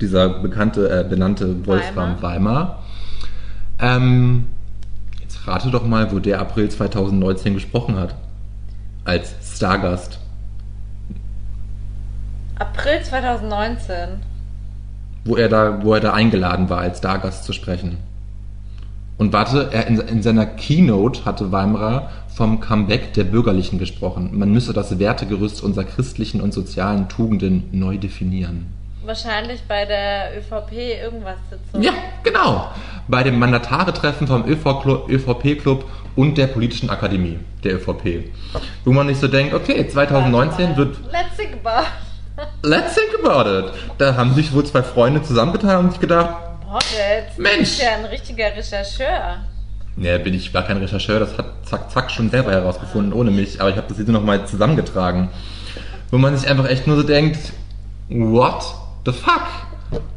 dieser 0.00 0.28
bekannte, 0.28 0.88
äh, 0.88 1.04
benannte 1.08 1.66
Wolfram 1.66 2.22
Weimar, 2.22 2.82
ähm, 3.80 4.46
jetzt 5.20 5.46
rate 5.46 5.70
doch 5.70 5.86
mal, 5.86 6.12
wo 6.12 6.18
der 6.18 6.40
April 6.40 6.68
2019 6.68 7.54
gesprochen 7.54 7.96
hat. 7.96 8.14
Als 9.04 9.34
Stargast. 9.56 10.18
April 12.64 13.02
2019. 13.02 13.94
wo 15.26 15.36
er 15.36 15.48
da, 15.48 15.82
wo 15.82 15.92
er 15.94 16.00
da 16.00 16.12
eingeladen 16.14 16.70
war, 16.70 16.78
als 16.78 16.98
Stargast 16.98 17.44
zu 17.44 17.52
sprechen. 17.52 17.98
Und 19.18 19.32
warte, 19.32 19.68
er 19.70 19.86
in, 19.86 19.98
in 20.00 20.22
seiner 20.22 20.46
Keynote 20.46 21.24
hatte 21.24 21.52
Weimarer 21.52 22.10
vom 22.34 22.60
Comeback 22.60 23.12
der 23.12 23.24
Bürgerlichen 23.24 23.78
gesprochen. 23.78 24.30
Man 24.32 24.50
müsse 24.50 24.72
das 24.72 24.98
Wertegerüst 24.98 25.62
unserer 25.62 25.84
christlichen 25.84 26.40
und 26.40 26.52
sozialen 26.52 27.08
Tugenden 27.08 27.68
neu 27.72 27.98
definieren. 27.98 28.72
Wahrscheinlich 29.04 29.62
bei 29.68 29.84
der 29.84 30.38
ÖVP 30.38 30.72
irgendwas 31.02 31.36
Sitzung. 31.50 31.82
Ja, 31.82 31.92
genau. 32.22 32.68
Bei 33.08 33.22
dem 33.22 33.38
Mandatare-Treffen 33.38 34.26
vom 34.26 34.44
ÖVP-Club 34.46 35.84
und 36.16 36.38
der 36.38 36.46
Politischen 36.46 36.88
Akademie 36.88 37.38
der 37.62 37.74
ÖVP. 37.74 38.24
Wo 38.84 38.92
man 38.92 39.06
nicht 39.06 39.20
so 39.20 39.28
denkt, 39.28 39.52
okay, 39.52 39.86
2019 39.86 40.76
wird 40.76 40.96
Let's 41.12 41.36
think 41.36 41.58
about. 41.62 41.86
Let's 42.62 42.94
think 42.94 43.14
about 43.22 43.48
it. 43.48 43.72
Da 43.98 44.16
haben 44.16 44.34
sich 44.34 44.52
wohl 44.52 44.64
zwei 44.64 44.82
Freunde 44.82 45.22
zusammengetan 45.22 45.84
und 45.84 45.90
sich 45.92 46.00
gedacht, 46.00 46.36
jetzt 46.80 47.38
Mensch. 47.38 47.58
bist 47.58 47.82
ja 47.82 47.94
ein 47.96 48.04
richtiger 48.06 48.46
Rechercheur. 48.56 49.44
Ne, 49.96 50.18
bin 50.18 50.34
ich, 50.34 50.52
war 50.52 50.64
kein 50.64 50.78
Rechercheur, 50.78 51.20
das 51.20 51.38
hat 51.38 51.46
Zack 51.64 51.90
Zack 51.90 52.10
schon 52.10 52.30
selber 52.30 52.50
herausgefunden, 52.50 53.12
ohne 53.12 53.30
mich, 53.30 53.60
aber 53.60 53.70
ich 53.70 53.76
habe 53.76 53.86
das 53.88 53.98
jetzt 53.98 54.08
nochmal 54.08 54.44
zusammengetragen. 54.46 55.28
Wo 56.10 56.18
man 56.18 56.36
sich 56.36 56.48
einfach 56.48 56.68
echt 56.68 56.86
nur 56.86 56.96
so 56.96 57.04
denkt, 57.04 57.38
what 58.08 58.64
the 59.06 59.12
fuck? 59.12 59.46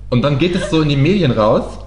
Und 0.09 0.23
dann 0.23 0.39
geht 0.39 0.55
es 0.55 0.71
so 0.71 0.81
in 0.81 0.89
die 0.89 0.95
Medien 0.95 1.31
raus, 1.31 1.77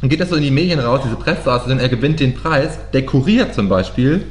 dann 0.00 0.10
geht 0.10 0.20
das 0.20 0.30
so 0.30 0.36
in 0.36 0.42
die 0.42 0.50
Medien 0.50 0.80
raus, 0.80 1.00
diese 1.04 1.16
Presseaussendung, 1.16 1.78
er 1.78 1.88
gewinnt 1.88 2.18
den 2.18 2.34
Preis, 2.34 2.78
der 2.92 3.06
Kurier 3.06 3.52
zum 3.52 3.68
Beispiel, 3.68 4.26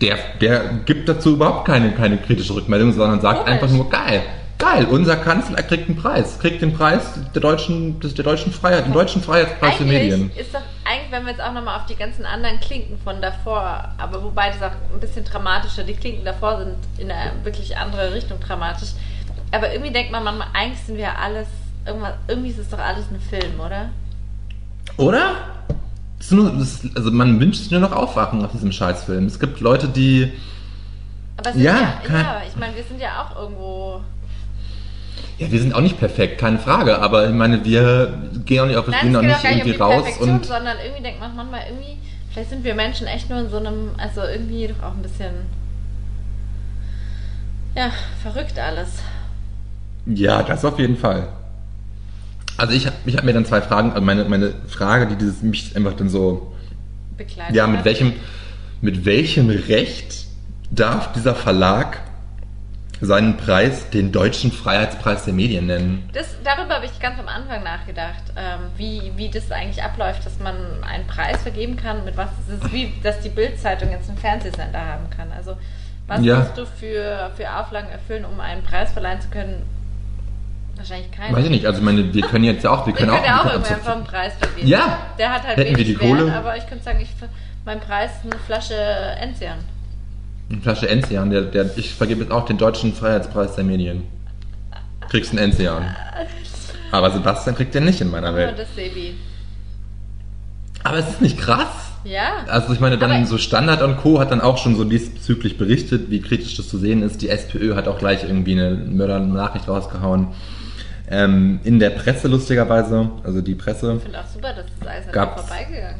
der, 0.00 0.16
der 0.40 0.70
gibt 0.86 1.08
dazu 1.08 1.34
überhaupt 1.34 1.66
keine, 1.66 1.92
keine 1.92 2.16
kritische 2.16 2.54
Rückmeldung, 2.54 2.92
sondern 2.92 3.20
sagt 3.20 3.40
Komisch. 3.40 3.52
einfach 3.52 3.68
nur, 3.68 3.90
geil, 3.90 4.22
geil, 4.58 4.86
unser 4.90 5.16
Kanzler 5.16 5.62
kriegt 5.62 5.88
einen 5.88 5.98
Preis, 5.98 6.38
kriegt 6.38 6.62
den 6.62 6.72
Preis 6.72 7.02
der 7.34 7.42
deutschen, 7.42 8.00
des, 8.00 8.14
der 8.14 8.24
deutschen 8.24 8.52
Freiheit, 8.52 8.86
den 8.86 8.92
deutschen 8.92 9.22
Freiheitspreis 9.22 9.74
für 9.74 9.84
Medien. 9.84 10.30
Ist 10.36 10.54
doch, 10.54 10.60
eigentlich, 10.84 11.10
wenn 11.10 11.24
wir 11.24 11.32
jetzt 11.32 11.42
auch 11.42 11.52
nochmal 11.52 11.78
auf 11.78 11.86
die 11.86 11.96
ganzen 11.96 12.24
anderen 12.24 12.60
Klinken 12.60 12.98
von 13.02 13.20
davor, 13.20 13.88
aber 13.98 14.22
wobei 14.22 14.50
das 14.50 14.62
auch 14.62 14.76
ein 14.92 15.00
bisschen 15.00 15.24
dramatischer, 15.24 15.84
die 15.84 15.94
Klinken 15.94 16.24
davor 16.24 16.58
sind 16.58 16.76
in 16.98 17.10
eine 17.10 17.32
wirklich 17.42 17.76
andere 17.76 18.14
Richtung 18.14 18.40
dramatisch. 18.40 18.90
Aber 19.52 19.72
irgendwie 19.72 19.92
denkt 19.92 20.12
man 20.12 20.24
manchmal, 20.24 20.48
eigentlich 20.54 20.80
sind 20.80 20.96
wir 20.96 21.18
alles, 21.18 21.48
irgendwie 22.28 22.50
ist 22.50 22.58
es 22.58 22.68
doch 22.68 22.78
alles 22.78 23.04
ein 23.10 23.20
Film, 23.20 23.58
oder? 23.58 23.90
Oder? 24.96 25.59
Das 26.20 26.26
ist 26.26 26.32
nur, 26.32 26.50
das 26.50 26.80
also 26.94 27.10
man 27.10 27.40
wünscht 27.40 27.60
sich 27.60 27.70
nur 27.70 27.80
noch 27.80 27.92
Aufwachen 27.92 28.42
nach 28.42 28.52
diesem 28.52 28.72
Scheißfilm. 28.72 29.24
Es 29.24 29.40
gibt 29.40 29.60
Leute, 29.60 29.88
die. 29.88 30.30
Aber 31.38 31.56
Ja, 31.56 32.02
ja, 32.06 32.14
ja, 32.14 32.42
ich 32.46 32.54
meine, 32.56 32.76
wir 32.76 32.84
sind 32.84 33.00
ja 33.00 33.22
auch 33.22 33.40
irgendwo. 33.40 34.02
Ja, 35.38 35.50
wir 35.50 35.58
sind 35.58 35.74
auch 35.74 35.80
nicht 35.80 35.98
perfekt, 35.98 36.38
keine 36.38 36.58
Frage, 36.58 36.98
aber 36.98 37.26
ich 37.26 37.32
meine, 37.32 37.64
wir 37.64 38.12
gehen 38.44 38.60
auch 38.60 38.66
nicht, 38.66 38.76
auf, 38.76 38.86
Nein, 38.86 39.00
gehen 39.00 39.10
es 39.14 39.16
auch 39.16 39.22
nicht 39.22 39.44
um 39.44 39.50
irgendwie 39.50 39.72
die 39.72 39.78
raus 39.78 40.02
Perfektion, 40.02 40.30
und 40.32 40.44
sondern 40.44 40.76
irgendwie 40.84 41.02
denkt 41.02 41.20
man 41.20 41.34
manchmal 41.34 41.62
irgendwie, 41.70 41.96
vielleicht 42.30 42.50
sind 42.50 42.64
wir 42.64 42.74
Menschen 42.74 43.06
echt 43.06 43.30
nur 43.30 43.38
in 43.38 43.48
so 43.48 43.56
einem, 43.56 43.92
also 43.96 44.20
irgendwie 44.20 44.68
doch 44.68 44.86
auch 44.86 44.92
ein 44.92 45.00
bisschen, 45.00 45.32
ja, 47.74 47.90
verrückt 48.22 48.58
alles. 48.58 48.98
ja, 50.04 50.42
das 50.42 50.62
auf 50.66 50.78
jeden 50.78 50.98
Fall. 50.98 51.28
Also 52.60 52.74
ich, 52.74 52.86
ich 53.06 53.16
habe 53.16 53.24
mir 53.26 53.32
dann 53.32 53.46
zwei 53.46 53.62
Fragen, 53.62 53.92
also 53.92 54.02
meine, 54.04 54.24
meine 54.26 54.52
Frage, 54.68 55.06
die 55.06 55.16
dieses 55.16 55.40
mich 55.40 55.74
einfach 55.76 55.94
dann 55.94 56.10
so, 56.10 56.52
Begleitet. 57.16 57.56
ja, 57.56 57.66
mit 57.66 57.86
welchem, 57.86 58.12
mit 58.82 59.06
welchem 59.06 59.48
Recht 59.48 60.26
darf 60.70 61.12
dieser 61.14 61.34
Verlag 61.34 61.98
seinen 63.00 63.38
Preis 63.38 63.88
den 63.88 64.12
deutschen 64.12 64.52
Freiheitspreis 64.52 65.24
der 65.24 65.32
Medien 65.32 65.68
nennen? 65.68 66.10
Das, 66.12 66.36
darüber 66.44 66.74
habe 66.74 66.84
ich 66.84 67.00
ganz 67.00 67.18
am 67.18 67.28
Anfang 67.28 67.64
nachgedacht, 67.64 68.24
ähm, 68.36 68.60
wie, 68.76 69.10
wie 69.16 69.30
das 69.30 69.50
eigentlich 69.50 69.82
abläuft, 69.82 70.26
dass 70.26 70.38
man 70.38 70.54
einen 70.82 71.06
Preis 71.06 71.40
vergeben 71.40 71.76
kann, 71.76 72.04
mit 72.04 72.18
was 72.18 72.28
es 72.46 72.56
ist, 72.56 72.72
wie 72.74 72.92
dass 73.02 73.20
die 73.20 73.30
Bildzeitung 73.30 73.90
jetzt 73.90 74.10
einen 74.10 74.18
Fernsehsender 74.18 74.84
haben 74.84 75.08
kann. 75.08 75.32
Also 75.32 75.56
was 76.06 76.22
Ja. 76.22 76.40
musst 76.40 76.58
du 76.58 76.66
für, 76.66 77.30
für 77.36 77.56
Auflagen 77.56 77.88
erfüllen, 77.88 78.26
um 78.26 78.38
einen 78.38 78.62
Preis 78.64 78.92
verleihen 78.92 79.22
zu 79.22 79.28
können? 79.30 79.62
Wahrscheinlich 80.80 81.10
keinen. 81.10 81.36
Weiß 81.36 81.44
ich 81.44 81.50
nicht, 81.50 81.66
also 81.66 81.82
meine, 81.82 82.14
wir 82.14 82.22
können 82.22 82.44
jetzt 82.44 82.64
ja 82.64 82.70
auch, 82.70 82.86
wir 82.86 82.94
Ich 82.94 82.98
können 82.98 83.10
könnte 83.12 83.26
ja 83.26 83.40
auch 83.40 83.44
irgendwann 83.44 83.62
können 83.64 83.80
einfach 83.80 83.96
einen 83.96 84.04
Preis 84.04 84.32
vergeben. 84.40 84.66
Ja. 84.66 84.98
Der 85.18 85.30
hat 85.34 85.46
halt 85.46 85.58
Hätten 85.58 85.76
wir 85.76 85.84
die 85.84 85.94
Kohle. 85.94 86.26
Wert, 86.26 86.36
aber 86.36 86.56
ich 86.56 86.66
könnte 86.66 86.84
sagen, 86.84 87.00
ich, 87.02 87.10
mein 87.66 87.80
Preis 87.80 88.10
ist 88.24 88.32
eine 88.32 88.40
Flasche 88.46 88.74
Enzian. 89.20 89.58
Eine 90.50 90.60
Flasche 90.62 90.88
Enzian, 90.88 91.28
der, 91.30 91.42
der, 91.42 91.76
ich 91.76 91.92
vergebe 91.94 92.22
jetzt 92.22 92.32
auch 92.32 92.46
den 92.46 92.56
deutschen 92.56 92.94
Freiheitspreis 92.94 93.56
der 93.56 93.64
Medien. 93.64 94.04
Kriegst 95.10 95.32
einen 95.32 95.38
Enzian. 95.50 95.94
Aber 96.92 97.10
Sebastian 97.10 97.54
kriegt 97.56 97.74
den 97.74 97.84
nicht 97.84 98.00
in 98.00 98.10
meiner 98.10 98.30
Nur 98.30 98.38
Welt. 98.38 98.58
das 98.58 98.74
Sebi. 98.74 99.14
Aber 100.82 100.96
es 100.96 101.08
ist 101.10 101.20
nicht 101.20 101.38
krass. 101.38 101.68
Ja. 102.04 102.46
Also 102.48 102.72
ich 102.72 102.80
meine, 102.80 102.96
dann 102.96 103.10
Aber- 103.12 103.26
so 103.26 103.36
Standard 103.36 103.82
und 103.82 103.98
Co. 103.98 104.18
hat 104.18 104.30
dann 104.30 104.40
auch 104.40 104.56
schon 104.56 104.76
so 104.76 104.84
diesbezüglich 104.84 105.58
berichtet, 105.58 106.10
wie 106.10 106.22
kritisch 106.22 106.56
das 106.56 106.68
zu 106.70 106.78
sehen 106.78 107.02
ist. 107.02 107.20
Die 107.20 107.28
SPÖ 107.28 107.74
hat 107.76 107.86
auch 107.86 107.98
gleich 107.98 108.24
irgendwie 108.24 108.52
eine 108.52 108.70
Mördernachricht 108.70 109.68
rausgehauen. 109.68 110.28
Ähm, 111.10 111.58
in 111.64 111.80
der 111.80 111.90
Presse 111.90 112.28
lustigerweise, 112.28 113.10
also 113.24 113.40
die 113.40 113.54
Presse, 113.56 113.94
Ich 113.96 114.02
finde 114.04 114.20
auch 114.20 114.26
super, 114.28 114.52
dass 114.54 114.66
das 114.78 114.88
alles 114.88 115.12
Gab's- 115.12 115.42
vorbeigegangen 115.42 115.96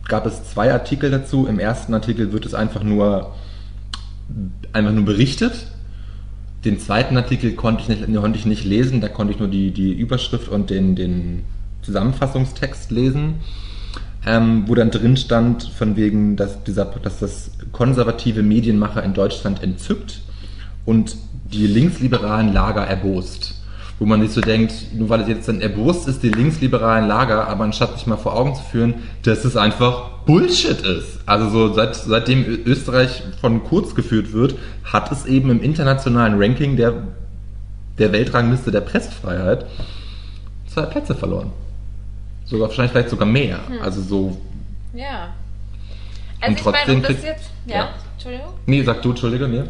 ist. 0.00 0.08
gab 0.08 0.26
es 0.26 0.44
zwei 0.50 0.72
Artikel 0.72 1.10
dazu. 1.10 1.46
Im 1.46 1.60
ersten 1.60 1.94
Artikel 1.94 2.32
wird 2.32 2.44
es 2.44 2.52
einfach 2.54 2.82
nur, 2.82 3.32
einfach 4.72 4.92
nur 4.92 5.04
berichtet. 5.04 5.66
Den 6.64 6.80
zweiten 6.80 7.16
Artikel 7.16 7.52
konnte 7.52 7.82
ich 7.82 7.88
nicht, 7.88 8.12
konnte 8.14 8.38
ich 8.38 8.46
nicht 8.46 8.64
lesen, 8.64 9.00
da 9.00 9.08
konnte 9.08 9.32
ich 9.34 9.38
nur 9.38 9.48
die, 9.48 9.70
die 9.70 9.92
Überschrift 9.92 10.48
und 10.48 10.70
den, 10.70 10.96
den 10.96 11.44
Zusammenfassungstext 11.82 12.90
lesen, 12.90 13.34
ähm, 14.26 14.64
wo 14.66 14.74
dann 14.74 14.90
drin 14.90 15.16
stand, 15.18 15.62
von 15.64 15.94
wegen, 15.96 16.36
dass, 16.36 16.64
dieser, 16.64 16.86
dass 16.86 17.20
das 17.20 17.50
konservative 17.70 18.42
Medienmacher 18.42 19.02
in 19.04 19.12
Deutschland 19.14 19.62
entzückt 19.62 20.20
und 20.86 21.16
die 21.52 21.66
linksliberalen 21.66 22.52
Lager 22.52 22.84
erbost. 22.86 23.53
Wo 23.98 24.06
man 24.06 24.20
sich 24.22 24.32
so 24.32 24.40
denkt, 24.40 24.92
nur 24.92 25.08
weil 25.08 25.20
es 25.20 25.28
jetzt 25.28 25.48
dann 25.48 25.60
erbost 25.60 26.08
ist, 26.08 26.22
die 26.22 26.28
linksliberalen 26.30 27.06
Lager, 27.06 27.46
aber 27.46 27.64
anstatt 27.64 27.94
sich 27.96 28.06
mal 28.06 28.16
vor 28.16 28.36
Augen 28.36 28.54
zu 28.56 28.62
führen, 28.64 28.94
dass 29.22 29.44
es 29.44 29.56
einfach 29.56 30.10
Bullshit 30.26 30.80
ist. 30.80 31.20
Also 31.26 31.48
so 31.48 31.72
seit, 31.72 31.94
seitdem 31.94 32.44
Österreich 32.66 33.22
von 33.40 33.62
Kurz 33.62 33.94
geführt 33.94 34.32
wird, 34.32 34.56
hat 34.84 35.12
es 35.12 35.26
eben 35.26 35.50
im 35.50 35.62
internationalen 35.62 36.42
Ranking 36.42 36.76
der, 36.76 36.94
der 37.98 38.12
Weltrangliste 38.12 38.72
der 38.72 38.80
Pressefreiheit 38.80 39.66
zwei 40.66 40.86
Plätze 40.86 41.14
verloren. 41.14 41.52
Sogar 42.46 42.68
wahrscheinlich 42.68 42.92
vielleicht 42.92 43.10
sogar 43.10 43.26
mehr. 43.26 43.60
Also 43.80 44.02
so, 44.02 44.36
Ja. 44.92 45.34
Und 46.46 46.56
Also 46.56 46.56
ich 46.58 46.64
meine, 46.64 46.76
trotzdem 46.76 46.96
um 46.96 47.02
das 47.02 47.22
jetzt. 47.22 47.50
Ja, 47.66 47.74
ja. 47.76 47.88
Entschuldigung. 48.14 48.48
nee, 48.66 48.82
sag 48.82 49.02
du, 49.02 49.10
Entschuldige, 49.10 49.48
nee. 49.48 49.62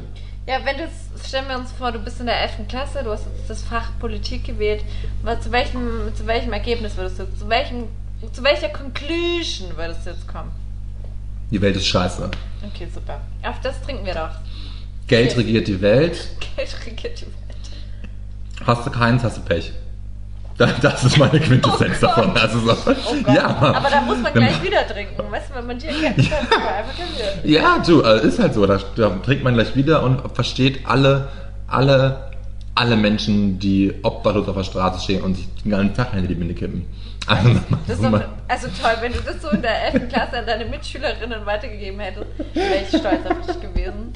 Ja, 0.46 0.58
wenn 0.64 0.76
du 0.76 0.88
stellen 1.26 1.48
wir 1.48 1.56
uns 1.58 1.72
vor, 1.72 1.92
du 1.92 1.98
bist 1.98 2.20
in 2.20 2.26
der 2.26 2.40
11. 2.40 2.68
Klasse, 2.68 3.02
du 3.02 3.10
hast 3.10 3.26
jetzt 3.26 3.50
das 3.50 3.62
Fach 3.62 3.90
Politik 3.98 4.44
gewählt. 4.44 4.84
Was, 5.22 5.42
zu, 5.42 5.52
welchem, 5.52 6.12
zu 6.14 6.26
welchem 6.26 6.52
Ergebnis 6.52 6.96
würdest 6.96 7.18
du, 7.18 7.24
zu 7.38 7.48
welchem, 7.48 7.84
zu 8.32 8.42
welcher 8.42 8.68
Conclusion 8.68 9.76
würdest 9.76 10.06
du 10.06 10.10
jetzt 10.10 10.26
kommen? 10.28 10.50
Die 11.50 11.60
Welt 11.60 11.76
ist 11.76 11.86
scheiße. 11.86 12.30
Okay, 12.66 12.88
super. 12.92 13.20
Auf 13.42 13.60
das 13.62 13.80
trinken 13.82 14.06
wir 14.06 14.14
doch. 14.14 14.30
Geld 15.06 15.32
Okay. 15.32 15.40
regiert 15.40 15.68
die 15.68 15.80
Welt. 15.80 16.28
Geld 16.56 16.76
regiert 16.86 17.20
die 17.20 17.26
Welt. 17.26 18.66
Hast 18.66 18.86
du 18.86 18.90
keins, 18.90 19.22
hast 19.22 19.36
du 19.38 19.42
Pech. 19.42 19.72
Da- 20.56 20.66
Das 20.80 21.02
ist 21.04 21.18
meine 21.18 21.40
Quintessenz 21.40 21.96
Oh 22.02 22.06
davon. 22.06 22.36
Also 22.36 22.58
so, 22.60 22.72
Oh 22.90 23.32
ja, 23.32 23.46
Aber 23.46 23.90
da 23.90 24.00
muss 24.02 24.18
man 24.18 24.32
gleich 24.32 24.62
wieder 24.62 24.86
trinken. 24.86 25.14
Weißt 25.30 25.50
du, 25.50 25.54
wenn 25.56 25.66
man 25.66 25.78
dir 25.78 25.88
kennt, 25.88 26.18
dann 26.18 26.48
kann 26.48 26.60
man 26.62 26.74
einfach. 26.74 26.94
Ja, 27.44 27.78
du, 27.84 28.02
äh, 28.02 28.26
ist 28.26 28.38
halt 28.38 28.54
so. 28.54 28.64
Da, 28.66 28.78
da 28.96 29.10
trinkt 29.24 29.42
man 29.42 29.54
gleich 29.54 29.74
wieder 29.74 30.02
und 30.04 30.20
versteht 30.34 30.86
alle, 30.86 31.28
alle, 31.66 32.30
alle 32.76 32.96
Menschen, 32.96 33.58
die 33.58 33.94
obdachlos 34.02 34.46
auf 34.48 34.56
der 34.56 34.64
Straße 34.64 35.00
stehen 35.02 35.22
und 35.22 35.34
sich 35.34 35.48
den 35.64 35.70
ganzen 35.72 35.94
Tag 35.94 36.12
hinter 36.12 36.28
die 36.28 36.34
Binde 36.34 36.54
kippen. 36.54 36.86
Also, 37.26 37.48
ist 37.88 38.02
doch, 38.04 38.20
also 38.48 38.68
toll, 38.80 38.92
wenn 39.00 39.12
du 39.12 39.20
das 39.20 39.40
so 39.40 39.48
in 39.48 39.62
der 39.62 39.94
11. 39.94 40.08
Klasse 40.10 40.38
an 40.38 40.46
deine 40.46 40.66
Mitschülerinnen 40.66 41.46
weitergegeben 41.46 41.98
hättest, 41.98 42.26
wäre 42.52 42.74
ich 42.82 42.88
stolz 42.88 43.24
auf 43.26 43.46
dich 43.46 43.60
gewesen. 43.62 44.12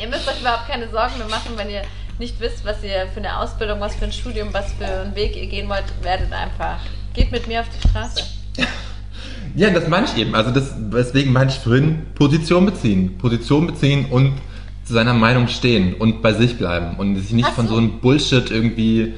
Ihr 0.00 0.08
müsst 0.08 0.26
euch 0.26 0.40
überhaupt 0.40 0.66
keine 0.66 0.88
Sorgen 0.88 1.18
mehr 1.18 1.28
machen, 1.28 1.52
wenn 1.56 1.68
ihr 1.68 1.82
nicht 2.20 2.38
wisst, 2.38 2.64
was 2.64 2.84
ihr 2.84 3.06
für 3.12 3.18
eine 3.20 3.38
Ausbildung, 3.38 3.80
was 3.80 3.96
für 3.96 4.04
ein 4.04 4.12
Studium, 4.12 4.48
was 4.52 4.72
für 4.74 4.84
einen 4.86 5.14
Weg 5.16 5.34
ihr 5.36 5.46
gehen 5.48 5.68
wollt, 5.68 5.84
werdet 6.02 6.32
einfach. 6.32 6.78
Geht 7.14 7.32
mit 7.32 7.48
mir 7.48 7.60
auf 7.60 7.66
die 7.68 7.88
Straße. 7.88 8.22
ja, 9.56 9.70
das 9.70 9.88
meine 9.88 10.06
ich 10.06 10.16
eben. 10.16 10.34
Also 10.36 10.50
das, 10.52 10.74
deswegen 10.76 11.32
meine 11.32 11.50
ich 11.50 11.56
vorhin, 11.58 12.06
Position 12.14 12.66
beziehen. 12.66 13.18
Position 13.18 13.66
beziehen 13.66 14.06
und 14.10 14.38
zu 14.84 14.92
seiner 14.92 15.14
Meinung 15.14 15.48
stehen 15.48 15.94
und 15.94 16.20
bei 16.22 16.32
sich 16.32 16.56
bleiben 16.58 16.96
und 16.98 17.16
sich 17.16 17.32
nicht 17.32 17.46
Hast 17.46 17.54
von 17.54 17.66
du- 17.66 17.72
so 17.72 17.78
einem 17.78 18.00
Bullshit 18.00 18.50
irgendwie 18.50 19.14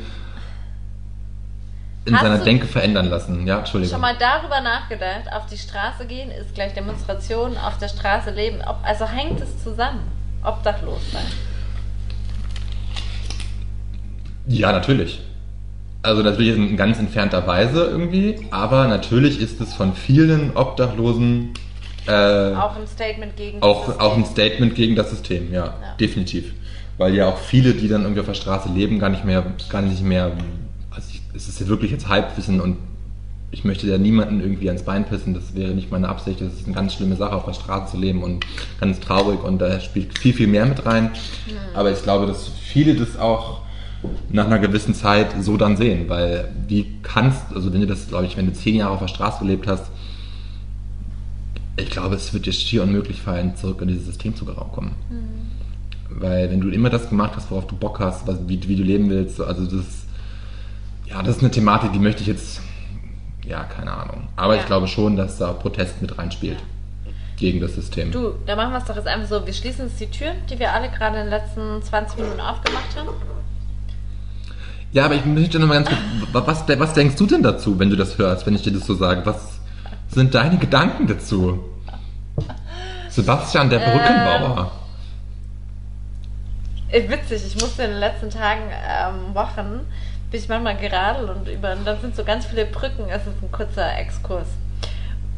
in 2.05 2.14
Hast 2.14 2.22
seiner 2.22 2.38
Denke 2.38 2.66
verändern 2.66 3.07
lassen. 3.11 3.46
Ja, 3.46 3.59
Entschuldigung. 3.59 3.92
Schon 3.94 4.00
mal 4.00 4.16
darüber 4.18 4.61
nachgedacht, 4.61 5.32
auf 5.32 5.46
die 5.46 5.57
Straße 5.59 6.07
gehen 6.07 6.30
ist 6.30 6.55
gleich 6.55 6.72
Demonstration, 6.74 7.57
auf 7.57 7.78
der 7.78 7.88
Straße 7.88 8.30
leben. 8.30 8.59
Ob, 8.66 8.78
also 8.84 9.07
hängt 9.09 9.40
es 9.40 9.62
zusammen. 9.62 10.00
Obdachlos 10.44 11.00
sein. 11.12 11.22
Ja, 14.47 14.72
natürlich. 14.72 15.20
Also 16.03 16.22
natürlich 16.22 16.57
in 16.57 16.76
ganz 16.76 16.99
entfernter 16.99 17.47
Weise 17.47 17.84
irgendwie, 17.84 18.36
aber 18.51 18.88
natürlich 18.88 19.40
ist 19.40 19.61
es 19.61 19.72
von 19.74 19.95
vielen 19.95 20.57
Obdachlosen 20.57 21.51
äh, 22.09 22.11
Auch 22.55 22.74
ein 22.76 22.86
Statement 22.88 23.36
gegen 23.36 23.61
das 23.61 23.68
auch, 23.68 23.86
System. 23.86 24.01
auch 24.01 24.16
ein 24.16 24.24
Statement 24.24 24.74
gegen 24.74 24.97
das 24.97 25.11
System, 25.11 25.53
ja, 25.53 25.66
Ja. 25.66 25.74
definitiv. 26.01 26.53
Weil 26.99 27.14
ja 27.14 27.28
auch 27.28 27.38
viele, 27.38 27.72
die 27.74 27.86
dann 27.88 28.03
irgendwie 28.03 28.20
auf 28.20 28.26
der 28.26 28.34
Straße 28.34 28.68
leben, 28.70 28.99
gar 28.99 29.09
nicht 29.11 29.24
mehr, 29.24 29.45
gar 29.68 29.82
nicht 29.82 30.03
mehr, 30.03 30.32
also 30.90 31.09
ich, 31.12 31.22
es 31.34 31.49
ist 31.49 31.61
ja 31.61 31.68
wirklich 31.68 31.93
jetzt 31.93 32.09
Halbwissen 32.09 32.61
und 32.61 32.76
ich 33.53 33.64
möchte 33.64 33.86
ja 33.86 33.97
niemanden 33.99 34.40
irgendwie 34.40 34.68
ans 34.68 34.82
Bein 34.82 35.05
pissen, 35.05 35.34
das 35.34 35.55
wäre 35.55 35.70
nicht 35.72 35.90
meine 35.93 36.09
Absicht, 36.09 36.40
das 36.40 36.53
ist 36.55 36.66
eine 36.66 36.74
ganz 36.74 36.95
schlimme 36.95 37.14
Sache, 37.16 37.36
auf 37.36 37.45
der 37.45 37.53
Straße 37.53 37.93
zu 37.93 37.99
leben 37.99 38.22
und 38.24 38.45
ganz 38.80 38.99
traurig 38.99 39.43
und 39.45 39.59
da 39.61 39.78
spielt 39.78 40.18
viel, 40.18 40.32
viel 40.34 40.49
mehr 40.49 40.66
mit 40.66 40.84
rein. 40.84 41.11
Aber 41.74 41.93
ich 41.93 42.03
glaube, 42.03 42.26
dass 42.26 42.49
viele 42.49 42.95
das 42.95 43.16
auch 43.18 43.61
nach 44.30 44.46
einer 44.46 44.59
gewissen 44.59 44.94
Zeit 44.94 45.28
so 45.40 45.57
dann 45.57 45.76
sehen, 45.76 46.09
weil 46.09 46.48
wie 46.68 46.86
kannst, 47.03 47.55
also 47.55 47.72
wenn 47.72 47.80
du 47.82 47.86
das, 47.86 48.09
glaube 48.09 48.26
ich, 48.26 48.36
wenn 48.36 48.46
du 48.46 48.53
zehn 48.53 48.74
Jahre 48.76 48.92
auf 48.92 48.98
der 49.00 49.09
Straße 49.09 49.40
gelebt 49.40 49.66
hast, 49.66 49.84
ich 51.76 51.90
glaube, 51.90 52.16
es 52.16 52.32
wird 52.34 52.46
dir 52.46 52.53
schier 52.53 52.82
unmöglich 52.82 53.20
fallen, 53.22 53.57
zurück 53.57 53.80
in 53.80 53.88
dieses 53.88 54.07
System 54.07 54.34
zu 54.36 54.44
kommen. 54.44 54.92
Weil 56.11 56.50
wenn 56.50 56.61
du 56.61 56.68
immer 56.68 56.90
das 56.90 57.09
gemacht 57.09 57.32
hast, 57.36 57.50
worauf 57.50 57.66
du 57.66 57.76
Bock 57.76 57.98
hast, 58.00 58.26
was, 58.26 58.36
wie, 58.46 58.61
wie 58.68 58.76
du 58.76 58.82
leben 58.82 59.09
willst, 59.09 59.36
so, 59.36 59.44
also 59.44 59.64
das, 59.64 60.05
ja, 61.07 61.22
das 61.22 61.36
ist 61.36 61.42
eine 61.42 61.50
Thematik, 61.50 61.92
die 61.92 61.98
möchte 61.98 62.20
ich 62.20 62.26
jetzt, 62.26 62.61
ja, 63.46 63.64
keine 63.64 63.92
Ahnung. 63.92 64.28
Aber 64.36 64.55
Ja. 64.55 64.61
ich 64.61 64.66
glaube 64.66 64.88
schon, 64.88 65.16
dass 65.16 65.38
da 65.38 65.53
Protest 65.53 66.03
mit 66.03 66.18
reinspielt 66.18 66.59
gegen 67.38 67.61
das 67.61 67.74
System. 67.74 68.11
Du, 68.12 68.34
da 68.46 68.55
machen 68.57 68.72
wir 68.72 68.78
es 68.78 68.84
doch 68.84 68.96
jetzt 68.96 69.07
einfach 69.09 69.28
so. 69.28 69.44
Wir 69.46 69.53
schließen 69.55 69.86
jetzt 69.88 69.98
die 70.00 70.07
Tür, 70.11 70.32
die 70.50 70.59
wir 70.59 70.72
alle 70.72 70.90
gerade 70.90 71.16
in 71.18 71.24
den 71.24 71.30
letzten 71.30 71.82
20 71.82 72.18
Minuten 72.18 72.40
aufgemacht 72.40 72.96
haben. 72.96 73.09
Ja, 74.93 75.07
aber 75.07 75.14
ich 75.14 75.24
möchte 75.24 75.59
noch 75.59 75.68
mal 75.68 75.82
ganz 75.82 75.88
kurz, 75.88 76.47
was, 76.47 76.68
was 76.78 76.93
denkst 76.95 77.16
du 77.16 77.26
denn 77.26 77.43
dazu, 77.43 77.78
wenn 77.78 77.88
du 77.90 77.97
das 77.97 78.18
hörst, 78.18 78.47
wenn 78.47 78.55
ich 78.55 78.62
dir 78.62 78.72
das 78.72 78.84
so 78.86 78.95
sage? 78.95 79.24
Was 79.24 79.59
sind 80.09 80.34
deine 80.34 80.59
Gedanken 80.59 81.07
dazu? 81.07 81.64
Sebastian, 83.09 83.70
der 83.70 83.80
Ähm, 83.82 83.90
Brückenbauer. 83.93 84.70
Äh, 86.90 87.09
witzig, 87.09 87.43
ich 87.47 87.55
musste 87.61 87.84
in 87.84 87.90
den 87.90 88.01
letzten 88.01 88.28
Tagen, 88.28 88.62
ähm, 88.70 89.34
Wochen, 89.34 89.80
bin 90.30 90.40
ich 90.40 90.49
manchmal 90.49 90.76
geradelt 90.76 91.30
und 91.30 91.49
über, 91.49 91.72
und 91.72 91.86
dann 91.86 91.99
sind 92.03 92.14
so 92.14 92.24
ganz 92.24 92.45
viele 92.47 92.66
Brücken, 92.66 93.05
es 93.09 93.22
ist 93.26 93.43
ein 93.43 93.51
kurzer 93.51 93.97
Exkurs. 93.99 94.47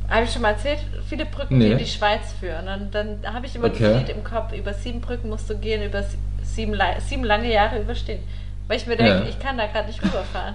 Habe 0.08 0.24
ich 0.24 0.32
schon 0.32 0.42
mal 0.42 0.50
erzählt? 0.50 0.80
Viele 1.08 1.26
Brücken, 1.26 1.58
die 1.60 1.66
Nee. 1.66 1.72
in 1.72 1.78
die 1.78 1.86
Schweiz 1.86 2.32
führen. 2.38 2.68
Und 2.68 2.94
dann 2.94 3.18
habe 3.32 3.46
ich 3.46 3.54
immer 3.56 3.68
Okay. 3.68 3.78
das 3.88 3.98
Lied 4.00 4.08
im 4.10 4.24
Kopf, 4.24 4.52
über 4.52 4.74
sieben 4.74 5.00
Brücken 5.00 5.28
musst 5.30 5.48
du 5.48 5.56
gehen, 5.56 5.82
über 5.82 6.02
sie- 6.02 6.18
sieben, 6.42 6.76
sieben 7.08 7.24
lange 7.24 7.50
Jahre 7.52 7.80
überstehen. 7.80 8.20
Weil 8.66 8.76
ich 8.78 8.86
mir 8.86 8.96
denke, 8.96 9.24
Ja. 9.24 9.28
ich 9.28 9.38
kann 9.38 9.58
da 9.58 9.66
gerade 9.66 9.88
nicht 9.88 10.02
rüberfahren. 10.02 10.54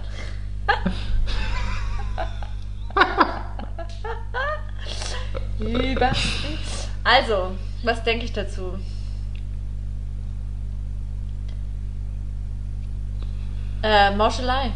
Über. 5.60 6.12
Also, 7.04 7.52
was 7.84 8.04
denke 8.04 8.26
ich 8.26 8.34
dazu? 8.34 8.80
Äh, 13.84 14.12
Mauschelei. 14.16 14.72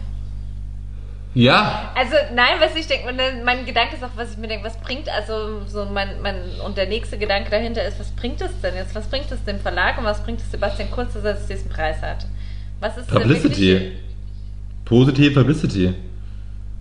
Ja, 1.35 1.91
Also 1.95 2.15
nein, 2.35 2.59
was 2.59 2.75
ich 2.75 2.85
denke, 2.85 3.11
mein- 3.11 3.43
mein 3.43 3.65
Gedanke 3.65 3.95
ist 3.95 4.03
auch, 4.03 4.09
was 4.15 4.33
ich 4.33 4.37
mir 4.37 4.47
denke, 4.47 4.65
was 4.67 4.77
bringt, 4.77 5.09
also 5.09 5.65
so 5.65 5.85
mein, 5.85 6.21
mein, 6.21 6.35
und 6.63 6.77
der 6.77 6.85
nächste 6.85 7.17
Gedanke 7.17 7.49
dahinter 7.49 7.83
ist, 7.83 7.99
was 7.99 8.11
bringt 8.11 8.39
es 8.39 8.61
denn 8.61 8.75
jetzt? 8.75 8.93
Was 8.93 9.07
bringt 9.07 9.31
es 9.31 9.43
dem 9.43 9.59
Verlag 9.59 9.97
und 9.97 10.03
was 10.03 10.21
bringt 10.23 10.39
es 10.41 10.51
Sebastian 10.51 10.91
Kurz, 10.91 11.13
dass 11.13 11.23
er 11.23 11.31
jetzt 11.33 11.49
diesen 11.49 11.69
Preis 11.69 11.99
hat? 12.03 12.27
Was 12.83 12.97
ist 12.97 13.07
Publicity. 13.07 13.91
Positive 14.85 15.31
Publicity. 15.33 15.93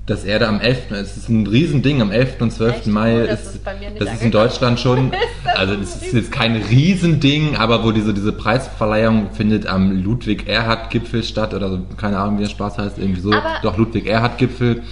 Dass 0.06 0.24
er 0.24 0.40
da 0.40 0.48
am 0.48 0.60
11. 0.60 0.90
Es 0.90 1.16
ist 1.16 1.28
ein 1.28 1.46
Riesending, 1.46 2.02
am 2.02 2.10
11. 2.10 2.40
und 2.40 2.50
12. 2.50 2.74
Echt? 2.78 2.86
Mai 2.88 3.22
Oh, 3.22 3.26
das 3.28 3.40
ist, 3.44 3.54
ist 3.54 3.64
bei 3.64 3.74
mir 3.78 3.88
nicht 3.90 4.00
das 4.02 4.08
ist 4.08 4.14
in 4.22 4.26
angekommen. 4.26 4.32
Deutschland 4.32 4.80
schon, 4.80 5.10
das 5.44 5.56
also 5.56 5.74
es 5.74 6.02
ist 6.02 6.12
jetzt 6.12 6.32
kein 6.32 6.56
Riesending, 6.56 7.54
aber 7.56 7.84
wo 7.84 7.92
diese, 7.92 8.12
diese 8.12 8.32
Preisverleihung 8.32 9.30
findet 9.32 9.68
am 9.68 10.02
Ludwig-Erhard-Gipfel 10.02 11.22
statt 11.22 11.54
oder 11.54 11.70
so, 11.70 11.78
keine 11.96 12.18
Ahnung, 12.18 12.38
wie 12.38 12.42
der 12.42 12.48
Spaß 12.50 12.78
heißt, 12.78 12.98
irgendwie 12.98 13.20
so. 13.20 13.32
Aber- 13.32 13.60
Doch, 13.62 13.78
Ludwig-Erhard-Gipfel. 13.78 14.82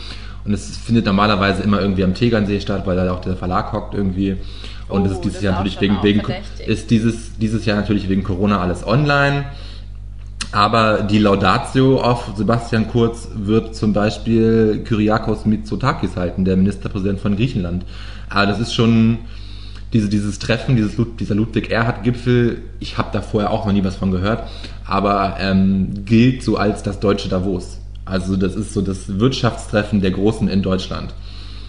Und 0.45 0.55
es 0.55 0.77
findet 0.77 1.07
normalerweise 1.07 1.63
immer 1.65 1.81
irgendwie 1.81 2.05
am 2.05 2.15
Tegernsee 2.15 2.61
statt, 2.61 2.87
weil 2.87 2.95
da 2.97 3.13
auch 3.13 3.21
der 3.21 3.37
Verlag 3.37 3.73
hockt 3.73 3.95
irgendwie. 3.95 4.37
Und 4.89 5.03
Oh, 5.03 5.07
es 5.07 5.13
ist 5.13 5.21
dieses 5.23 5.35
das 5.39 5.43
Jahr 5.43 5.53
natürlich 5.55 5.81
wegen, 5.81 5.97
wegen 6.03 6.23
ist 6.67 6.91
dieses, 6.91 7.37
dieses 7.37 7.65
Jahr 7.67 7.77
natürlich 7.77 8.09
wegen 8.09 8.23
Corona 8.23 8.61
alles 8.61 8.87
online. 8.87 9.45
Aber 10.53 11.03
die 11.03 11.19
Laudatio 11.19 12.01
auf 12.01 12.33
Sebastian 12.37 12.89
Kurz 12.89 13.29
wird 13.35 13.77
zum 13.77 13.93
Beispiel 13.93 14.83
Kyriakos 14.85 15.47
Mitsotakis 15.47 16.17
halten, 16.17 16.45
der 16.45 16.57
Ministerpräsident 16.57 17.21
von 17.21 17.37
Griechenland. 17.37 17.85
Aber 18.29 18.47
das 18.47 18.59
ist 18.59 18.75
schon 18.75 19.19
diese, 19.93 20.09
dieses 20.09 20.39
Treffen, 20.39 20.77
dieses 20.77 20.97
dieser 21.19 21.35
Ludwig-Erhard-Gipfel. 21.37 22.63
Ich 22.81 22.99
habe 22.99 23.11
da 23.13 23.23
vorher 23.23 23.51
auch 23.51 23.67
noch 23.67 23.73
nie 23.73 23.85
was 23.85 23.97
von 23.97 24.11
gehört, 24.11 24.49
aber 24.87 25.37
ähm, 25.39 26.05
gilt 26.05 26.43
so 26.43 26.57
als 26.57 26.83
das 26.83 26.99
deutsche 27.01 27.29
Davos. 27.29 27.79
Also 28.05 28.37
das 28.37 28.57
ist 28.57 28.73
so 28.73 28.83
das 28.83 29.21
Wirtschaftstreffen 29.21 30.01
der 30.01 30.11
Großen 30.11 30.49
in 30.49 30.63
Deutschland 30.63 31.15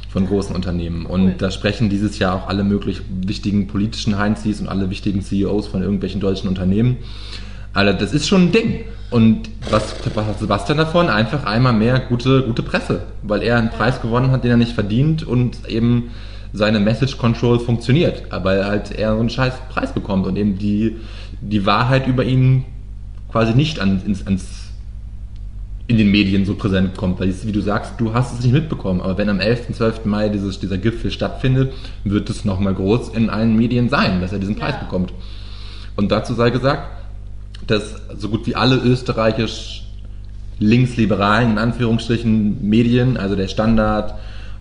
von 0.10 0.26
großen 0.26 0.56
Unternehmen. 0.56 1.06
Und 1.06 1.24
Cool. 1.24 1.36
da 1.38 1.52
sprechen 1.52 1.90
dieses 1.90 2.20
Jahr 2.20 2.36
auch 2.36 2.48
alle 2.48 2.64
möglich 2.64 3.02
wichtigen 3.10 3.68
politischen 3.68 4.18
Heinzis 4.18 4.60
und 4.60 4.68
alle 4.68 4.90
wichtigen 4.90 5.22
CEOs 5.22 5.68
von 5.68 5.82
irgendwelchen 5.84 6.20
deutschen 6.20 6.50
Unternehmen. 6.50 6.98
Also 7.74 7.98
das 7.98 8.14
ist 8.14 8.28
schon 8.28 8.46
ein 8.46 8.52
Ding. 8.52 8.86
Und 9.10 9.50
was, 9.70 9.96
was 10.14 10.26
hat 10.26 10.40
Sebastian 10.40 10.78
davon? 10.78 11.10
Einfach 11.10 11.44
einmal 11.46 11.74
mehr 11.74 12.00
gute, 12.00 12.44
gute 12.44 12.64
Presse, 12.64 13.04
weil 13.24 13.44
er 13.44 13.58
einen 13.58 13.70
Preis 13.70 14.02
gewonnen 14.02 14.32
hat, 14.32 14.44
den 14.44 14.52
er 14.52 14.58
nicht 14.58 14.72
verdient 14.72 15.24
und 15.24 15.68
eben 15.68 16.12
seine 16.54 16.80
Message 16.80 17.18
Control 17.18 17.60
funktioniert, 17.60 18.24
weil 18.44 18.66
halt 18.66 18.92
er 18.92 19.14
so 19.14 19.20
einen 19.20 19.30
scheiß 19.30 19.54
Preis 19.70 19.94
bekommt 19.94 20.28
und 20.28 20.38
eben 20.38 20.58
die, 20.58 20.98
die 21.42 21.66
Wahrheit 21.66 22.08
über 22.08 22.24
ihn 22.24 22.66
quasi 23.30 23.54
nicht 23.54 23.80
an, 23.80 24.02
ins, 24.06 24.26
ans, 24.26 24.72
in 25.88 25.98
den 25.98 26.12
Medien 26.12 26.46
so 26.46 26.56
präsent 26.56 26.96
kommt. 26.96 27.20
Weil, 27.20 27.34
wie 27.44 27.52
du 27.52 27.62
sagst, 27.62 27.94
du 27.98 28.14
hast 28.14 28.34
es 28.34 28.44
nicht 28.46 28.54
mitbekommen. 28.54 29.02
Aber 29.02 29.18
wenn 29.18 29.30
am 29.30 29.40
11. 29.40 29.74
12. 29.74 30.06
Mai 30.06 30.30
dieses, 30.30 30.60
dieser 30.60 30.78
Gipfel 30.78 31.12
stattfindet, 31.12 31.74
wird 32.04 32.30
es 32.30 32.46
nochmal 32.46 32.74
groß 32.74 33.10
in 33.10 33.30
allen 33.30 33.56
Medien 33.58 33.90
sein, 33.90 34.22
dass 34.22 34.32
er 34.32 34.40
diesen 34.40 34.56
Preis 34.56 34.76
Ja. 34.76 34.84
bekommt. 34.84 35.14
Und 35.98 36.12
dazu 36.12 36.34
sei 36.34 36.50
gesagt, 36.50 37.01
dass 37.72 37.96
so 38.18 38.30
gut 38.30 38.46
wie 38.48 38.56
alle 38.56 38.76
österreichisch 38.76 39.84
linksliberalen, 40.60 41.52
in 41.52 41.58
Anführungsstrichen, 41.58 42.68
Medien, 42.68 43.18
also 43.18 43.36
der 43.36 43.48
Standard 43.48 44.14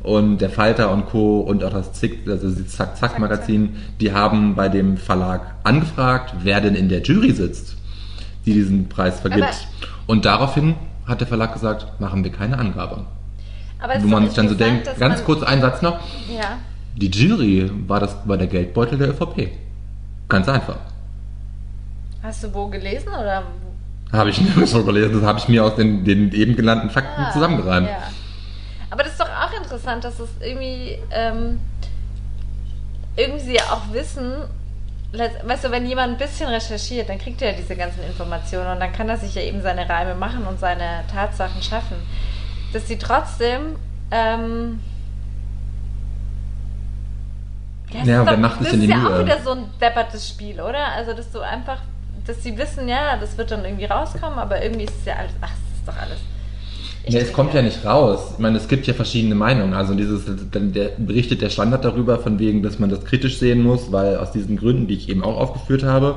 und 0.03 0.39
der 0.39 0.49
Falter 0.49 0.91
und 0.91 1.07
Co. 1.07 1.41
und 1.41 1.63
auch 1.63 1.73
das 1.73 1.93
Zick, 1.93 2.27
also 2.27 2.49
das 2.49 2.69
Zack-Zack-Magazin, 2.69 3.77
die 4.01 4.13
haben 4.13 4.55
bei 4.55 4.69
dem 4.69 4.97
Verlag 4.97 5.55
angefragt, 5.63 6.35
wer 6.43 6.61
denn 6.63 6.75
in 6.75 6.89
der 6.89 7.03
Jury 7.03 7.33
sitzt, 7.33 7.77
die 8.47 8.55
diesen 8.55 8.89
Preis 8.89 9.21
vergibt. 9.21 9.43
Aber- 9.45 9.55
und 10.07 10.25
daraufhin 10.25 10.75
hat 11.07 11.21
der 11.21 11.27
Verlag 11.29 11.53
gesagt, 11.53 12.01
machen 12.01 12.25
wir 12.25 12.33
keine 12.33 12.59
Angabe. 12.59 13.05
Wo 14.01 14.09
man 14.09 14.27
sich 14.27 14.35
dann 14.35 14.49
so 14.49 14.55
denkt, 14.55 14.89
ganz 14.99 15.25
kurz 15.25 15.43
ein 15.43 15.61
Satz 15.61 15.83
noch, 15.83 15.99
Ja. 16.35 16.59
die 16.97 17.09
Jury 17.11 17.71
war, 17.87 18.01
das, 18.01 18.17
war 18.25 18.39
der 18.39 18.47
Geldbeutel 18.47 18.99
der 18.99 19.11
ÖVP. 19.11 19.49
Ganz 20.29 20.49
einfach. 20.49 20.77
Hast 22.23 22.45
du 22.45 22.53
wo 22.55 22.67
gelesen 22.69 23.09
oder? 23.09 23.45
Habe 24.13 24.31
ich 24.31 24.41
so 24.67 24.85
gelesen, 24.85 25.15
das 25.15 25.23
habe 25.23 25.39
ich 25.39 25.49
mir 25.49 25.65
aus 25.65 25.77
den, 25.77 26.05
den 26.05 26.33
eben 26.33 26.57
genannten 26.57 26.91
Fakten 26.91 27.23
Ah, 27.23 27.31
zusammengereimt. 27.33 27.89
Ja. 27.89 28.03
Aber 28.91 29.05
das 29.05 29.13
ist 29.13 29.21
doch 29.21 29.29
auch 29.29 29.57
interessant, 29.57 30.03
dass 30.05 30.19
es 30.19 30.29
irgendwie, 30.41 30.99
ähm, 31.13 31.61
irgendwie 33.17 33.45
sie 33.45 33.61
auch 33.61 33.93
wissen, 33.93 34.33
weißt 35.13 35.65
du, 35.65 35.71
wenn 35.71 35.87
jemand 35.87 36.13
ein 36.13 36.19
bisschen 36.19 36.49
recherchiert, 36.49 37.09
dann 37.09 37.19
kriegt 37.19 37.41
er 37.43 37.53
ja 37.53 37.57
diese 37.57 37.77
ganzen 37.77 38.03
Informationen 38.03 38.73
und 38.73 38.81
dann 38.81 38.93
kann 38.93 39.09
er 39.09 39.17
sich 39.17 39.35
ja 39.35 39.43
eben 39.43 39.63
seine 39.63 39.89
Reime 39.89 40.15
machen 40.17 40.45
und 40.47 40.59
seine 40.61 41.05
Tatsachen 41.13 41.63
schaffen. 41.63 41.97
Dass 42.73 42.87
sie 42.89 42.99
trotzdem, 42.99 43.77
ähm, 44.11 44.81
es 47.91 48.07
Ja, 48.07 48.23
ist 48.23 48.31
doch- 48.31 48.59
das 48.59 48.73
ist 48.73 48.83
ja 48.85 48.97
auch 49.07 49.19
wieder 49.25 49.41
so 49.43 49.51
ein 49.53 49.65
deppertes 49.81 50.29
Spiel, 50.29 50.61
oder? 50.61 50.93
Also, 50.97 51.13
dass 51.13 51.31
du 51.33 51.41
einfach, 51.41 51.79
dass 52.27 52.43
sie 52.43 52.57
wissen, 52.57 52.89
ja, 52.89 53.17
das 53.19 53.37
wird 53.39 53.51
dann 53.51 53.65
irgendwie 53.65 53.87
rauskommen, 53.87 54.39
aber 54.39 54.63
irgendwie 54.63 54.85
ist 54.85 54.95
es 55.01 55.07
ja 55.07 55.15
alles, 55.15 55.33
ach, 55.41 55.51
es 55.51 55.79
ist 55.79 55.89
doch 55.89 55.97
alles. 55.97 56.19
Ich 57.05 57.15
Ja, 57.15 57.21
es 57.21 57.33
kommt 57.33 57.55
ja 57.55 57.63
nicht 57.63 57.85
raus. 57.85 58.33
Ich 58.35 58.39
meine, 58.39 58.59
es 58.59 58.69
gibt 58.69 58.87
ja 58.87 58.93
verschiedene 58.93 59.35
Meinungen. 59.35 59.73
Also 59.73 59.95
dieses, 59.95 60.25
dann 60.51 60.73
der 60.73 60.91
berichtet 60.99 61.41
der 61.41 61.49
Standard 61.49 61.85
darüber, 61.85 62.19
von 62.19 62.39
wegen, 62.39 62.63
dass 62.63 62.79
man 62.79 62.91
das 62.91 63.05
kritisch 63.05 63.39
sehen 63.39 63.63
muss, 63.63 63.91
weil 63.91 64.19
aus 64.19 64.33
diesen 64.33 64.59
Gründen, 64.59 64.87
die 64.87 64.95
ich 64.95 65.09
eben 65.09 65.25
auch 65.25 65.39
aufgeführt 65.39 65.83
habe. 65.83 66.17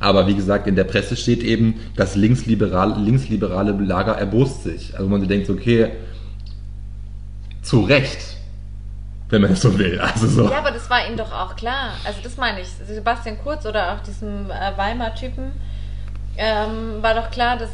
Aber 0.00 0.26
wie 0.26 0.34
gesagt, 0.34 0.66
in 0.66 0.74
der 0.74 0.84
Presse 0.84 1.16
steht 1.16 1.42
eben, 1.42 1.76
das 1.96 2.16
linksliberale, 2.16 3.00
linksliberale 3.00 3.72
Lager 3.72 4.14
erbost 4.14 4.64
sich. 4.64 4.94
Also 4.94 5.08
man 5.08 5.26
denkt, 5.26 5.48
okay, 5.48 5.90
zu 7.62 7.80
Recht, 7.80 8.33
wenn 9.34 9.42
man 9.42 9.52
es 9.52 9.62
so 9.62 9.76
will. 9.76 10.00
Also 10.00 10.28
so. 10.28 10.48
Ja, 10.48 10.58
aber 10.58 10.70
das 10.70 10.88
war 10.88 11.06
ihm 11.06 11.16
doch 11.16 11.32
auch 11.32 11.56
klar. 11.56 11.94
Also 12.04 12.20
das 12.22 12.36
meine 12.36 12.60
ich. 12.60 12.68
Sebastian 12.68 13.36
Kurz 13.42 13.66
oder 13.66 13.92
auch 13.92 14.00
diesem 14.00 14.50
äh, 14.50 14.76
Weimar-Typen 14.76 15.52
ähm, 16.36 17.02
war 17.02 17.14
doch 17.14 17.30
klar, 17.30 17.56
dass, 17.56 17.70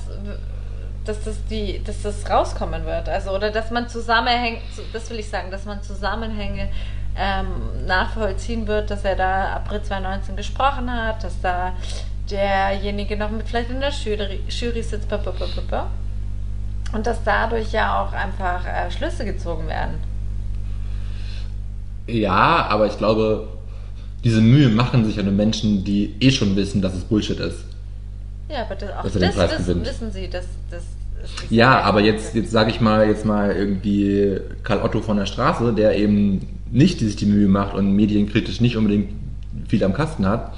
dass, 1.04 1.22
das 1.22 1.44
die, 1.46 1.82
dass 1.84 2.02
das 2.02 2.28
rauskommen 2.28 2.86
wird. 2.86 3.08
Also 3.08 3.30
oder 3.30 3.50
dass 3.50 3.70
man 3.70 3.88
Zusammenhänge, 3.88 4.58
das 4.92 5.11
will 5.11 5.18
ich 5.18 5.28
sagen, 5.28 5.50
dass 5.50 5.66
man 5.66 5.82
Zusammenhänge 5.82 6.70
ähm, 7.16 7.86
nachvollziehen 7.86 8.66
wird, 8.66 8.90
dass 8.90 9.04
er 9.04 9.16
da 9.16 9.56
April 9.56 9.82
2019 9.82 10.36
gesprochen 10.36 10.90
hat, 10.90 11.22
dass 11.22 11.40
da 11.42 11.74
derjenige 12.30 13.16
noch 13.16 13.30
mit 13.30 13.46
vielleicht 13.46 13.70
in 13.70 13.80
der 13.80 13.90
Jury, 13.90 14.40
Jury 14.48 14.82
sitzt, 14.82 15.08
und 16.92 17.06
dass 17.06 17.22
dadurch 17.22 17.72
ja 17.72 18.00
auch 18.02 18.12
einfach 18.12 18.66
äh, 18.66 18.90
Schlüsse 18.90 19.24
gezogen 19.24 19.68
werden. 19.68 20.09
Ja, 22.12 22.66
aber 22.68 22.86
ich 22.86 22.98
glaube, 22.98 23.48
diese 24.24 24.40
Mühe 24.40 24.68
machen 24.68 25.04
sich 25.04 25.16
ja 25.16 25.22
nur 25.22 25.32
Menschen, 25.32 25.84
die 25.84 26.14
eh 26.20 26.30
schon 26.30 26.56
wissen, 26.56 26.82
dass 26.82 26.94
es 26.94 27.04
Bullshit 27.04 27.38
ist. 27.38 27.64
Ja, 28.48 28.62
aber 28.62 28.74
das, 28.74 28.90
auch 28.90 29.02
das, 29.02 29.36
das 29.36 29.66
wissen 29.68 30.12
sie, 30.12 30.28
dass 30.28 30.46
das 30.70 30.82
Ja, 31.50 31.80
aber 31.80 32.00
jetzt, 32.00 32.34
jetzt 32.34 32.50
sage 32.50 32.70
ich 32.70 32.80
mal, 32.80 33.06
jetzt 33.06 33.24
mal 33.24 33.52
irgendwie 33.52 34.38
Karl 34.62 34.82
Otto 34.82 35.00
von 35.00 35.16
der 35.16 35.26
Straße, 35.26 35.72
der 35.72 35.96
eben 35.96 36.48
nicht 36.70 37.00
die 37.00 37.06
sich 37.06 37.16
die 37.16 37.26
Mühe 37.26 37.48
macht 37.48 37.74
und 37.74 37.94
medienkritisch 37.94 38.61
nicht 38.61 38.76
unbedingt 38.76 39.11
viel 39.68 39.82
am 39.84 39.92
Kasten 39.92 40.26
hat, 40.26 40.52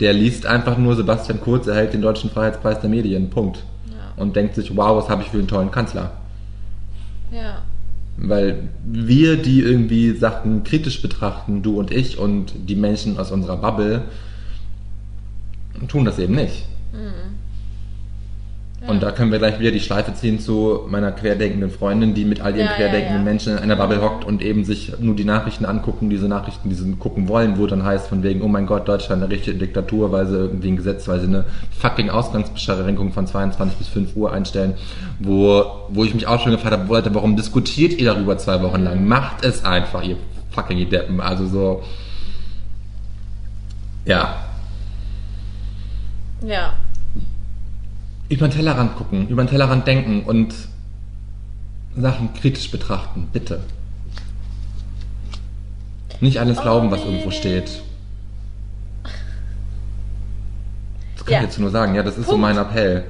der 0.00 0.12
liest 0.12 0.46
einfach 0.46 0.78
nur 0.78 0.94
Sebastian 0.94 1.40
Kurz 1.40 1.66
erhält 1.66 1.92
den 1.92 2.02
Deutschen 2.02 2.30
Freiheitspreis 2.30 2.80
der 2.80 2.90
Medien, 2.90 3.30
Punkt. 3.30 3.64
Ja. 3.88 4.22
Und 4.22 4.36
denkt 4.36 4.54
sich, 4.54 4.76
wow, 4.76 5.02
was 5.02 5.08
habe 5.08 5.22
ich 5.22 5.28
für 5.28 5.38
einen 5.38 5.48
tollen 5.48 5.70
Kanzler. 5.70 6.12
Ja. 7.32 7.62
Weil 8.20 8.68
wir, 8.84 9.36
die 9.36 9.60
irgendwie 9.60 10.12
Sachen 10.12 10.64
kritisch 10.64 11.00
betrachten, 11.00 11.62
du 11.62 11.78
und 11.78 11.90
ich 11.92 12.18
und 12.18 12.52
die 12.68 12.74
Menschen 12.74 13.16
aus 13.18 13.30
unserer 13.30 13.56
Bubble, 13.56 14.02
tun 15.86 16.04
das 16.04 16.18
eben 16.18 16.34
nicht. 16.34 16.66
Ja. 18.80 18.90
Und 18.90 19.02
da 19.02 19.10
können 19.10 19.32
wir 19.32 19.38
gleich 19.38 19.58
wieder 19.58 19.72
die 19.72 19.80
Schleife 19.80 20.14
ziehen 20.14 20.38
zu 20.38 20.86
meiner 20.88 21.10
querdenkenden 21.10 21.70
Freundin, 21.70 22.14
die 22.14 22.24
mit 22.24 22.40
all 22.40 22.54
ihren 22.54 22.66
Ja, 22.66 22.72
ja, 22.72 22.76
querdenkenden 22.76 23.18
ja. 23.18 23.24
Menschen 23.24 23.52
in 23.54 23.58
einer 23.58 23.74
Bubble 23.74 24.00
hockt 24.00 24.24
und 24.24 24.40
eben 24.40 24.64
sich 24.64 24.92
nur 25.00 25.16
die 25.16 25.24
Nachrichten 25.24 25.64
angucken, 25.64 26.10
diese 26.10 26.28
Nachrichten, 26.28 26.68
die 26.68 26.76
sie 26.76 26.92
gucken 26.92 27.26
wollen, 27.28 27.58
wo 27.58 27.66
dann 27.66 27.84
heißt 27.84 28.06
von 28.06 28.22
wegen, 28.22 28.40
oh 28.42 28.48
mein 28.48 28.66
Gott, 28.66 28.86
Deutschland 28.86 29.22
eine 29.22 29.32
richtige 29.32 29.58
Diktatur, 29.58 30.12
weil 30.12 30.28
sie 30.28 30.36
irgendwie 30.36 30.68
ein 30.68 30.76
Gesetz, 30.76 31.08
weil 31.08 31.18
sie 31.18 31.26
eine 31.26 31.44
fucking 31.76 32.08
Ausgangsbeschränkung 32.08 33.12
von 33.12 33.26
22 33.26 33.78
bis 33.78 33.88
5 33.88 34.14
Uhr 34.14 34.32
einstellen, 34.32 34.74
wo, 35.18 35.64
wo 35.88 36.04
ich 36.04 36.14
mich 36.14 36.28
auch 36.28 36.40
schon 36.40 36.52
gefragt 36.52 36.72
habe, 36.72 36.88
Leute, 36.88 37.12
warum 37.14 37.34
diskutiert 37.36 37.94
ihr 37.94 38.12
darüber 38.12 38.38
zwei 38.38 38.62
Wochen 38.62 38.82
lang? 38.84 39.08
Macht 39.08 39.44
es 39.44 39.64
einfach, 39.64 40.04
ihr 40.04 40.16
fucking 40.52 40.88
Deppen. 40.88 41.20
Also 41.20 41.46
so, 41.46 41.82
ja, 44.04 44.36
Ja. 46.42 46.74
Über 48.28 48.46
den 48.48 48.52
Tellerrand 48.54 48.96
gucken, 48.96 49.28
über 49.28 49.42
den 49.44 49.48
Tellerrand 49.48 49.86
denken 49.86 50.22
und 50.24 50.54
Sachen 51.96 52.32
kritisch 52.34 52.70
betrachten, 52.70 53.28
bitte. 53.32 53.60
Nicht 56.20 56.38
alles 56.38 56.58
Oh, 56.58 56.62
glauben, 56.62 56.90
was 56.90 57.00
nee, 57.04 57.06
irgendwo 57.12 57.30
steht. 57.30 57.82
Das 61.16 61.24
kann 61.24 61.32
Ja. 61.34 61.38
ich 61.40 61.44
jetzt 61.46 61.58
nur 61.58 61.70
sagen. 61.70 61.94
Ja, 61.94 62.02
das 62.02 62.16
ist 62.18 62.26
so 62.26 62.32
Punkt. 62.32 62.42
mein 62.42 62.58
Appell. 62.58 63.04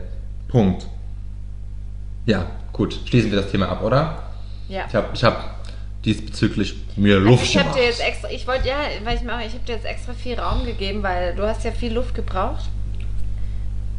Punkt. 0.49 0.87
Ja, 2.27 2.47
gut. 2.73 2.99
Schließen 3.07 3.31
wir 3.31 3.41
das 3.43 3.51
Thema 3.51 3.69
ab, 3.69 3.83
oder? 3.83 4.23
Ja. 4.69 4.85
Ich 4.89 4.95
habe 4.95 5.09
ich 5.15 5.25
hab 5.25 5.59
diesbezüglich 6.05 6.75
mir 6.97 7.19
Luft 7.19 7.43
ich 7.45 7.57
habe 7.57 7.65
gemacht. 7.65 7.79
dir 7.81 7.85
jetzt 7.87 8.01
extra, 8.01 8.31
ich 8.31 8.47
wollte 8.47 8.69
ja, 8.69 8.77
weil 9.05 9.17
ich 9.17 9.23
mache, 9.23 9.45
ich 9.45 9.53
habe 9.55 9.65
dir 9.67 9.75
jetzt 9.75 9.85
extra 9.87 10.13
viel 10.13 10.39
Raum 10.39 10.65
gegeben, 10.65 11.03
weil 11.03 11.35
du 11.35 11.47
hast 11.47 11.65
ja 11.65 11.73
viel 11.73 11.93
Luft 11.93 12.15
gebraucht. 12.15 12.69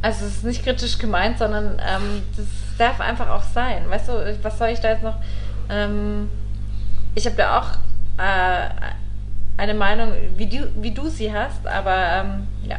Also 0.02 0.26
es 0.26 0.38
ist 0.38 0.44
nicht 0.46 0.64
kritisch 0.64 0.98
gemeint, 0.98 1.38
sondern 1.40 1.74
ähm, 1.80 2.24
das 2.38 2.46
darf 2.78 3.02
einfach 3.02 3.30
auch 3.30 3.44
sein. 3.44 3.90
Weißt 3.90 4.08
du, 4.08 4.38
was 4.42 4.58
soll 4.58 4.70
ich 4.70 4.80
da 4.80 4.92
jetzt 4.92 5.04
noch? 5.04 5.16
Ähm, 5.70 6.30
ich 7.16 7.26
habe 7.26 7.36
da 7.36 7.60
auch 7.60 7.68
äh, 8.18 8.70
eine 9.58 9.74
Meinung, 9.74 10.14
wie 10.38 10.48
du, 10.48 10.70
wie 10.82 10.92
du 10.92 11.10
sie 11.10 11.34
hast, 11.34 11.68
aber 11.68 11.96
ähm, 11.96 12.48
ja. 12.64 12.78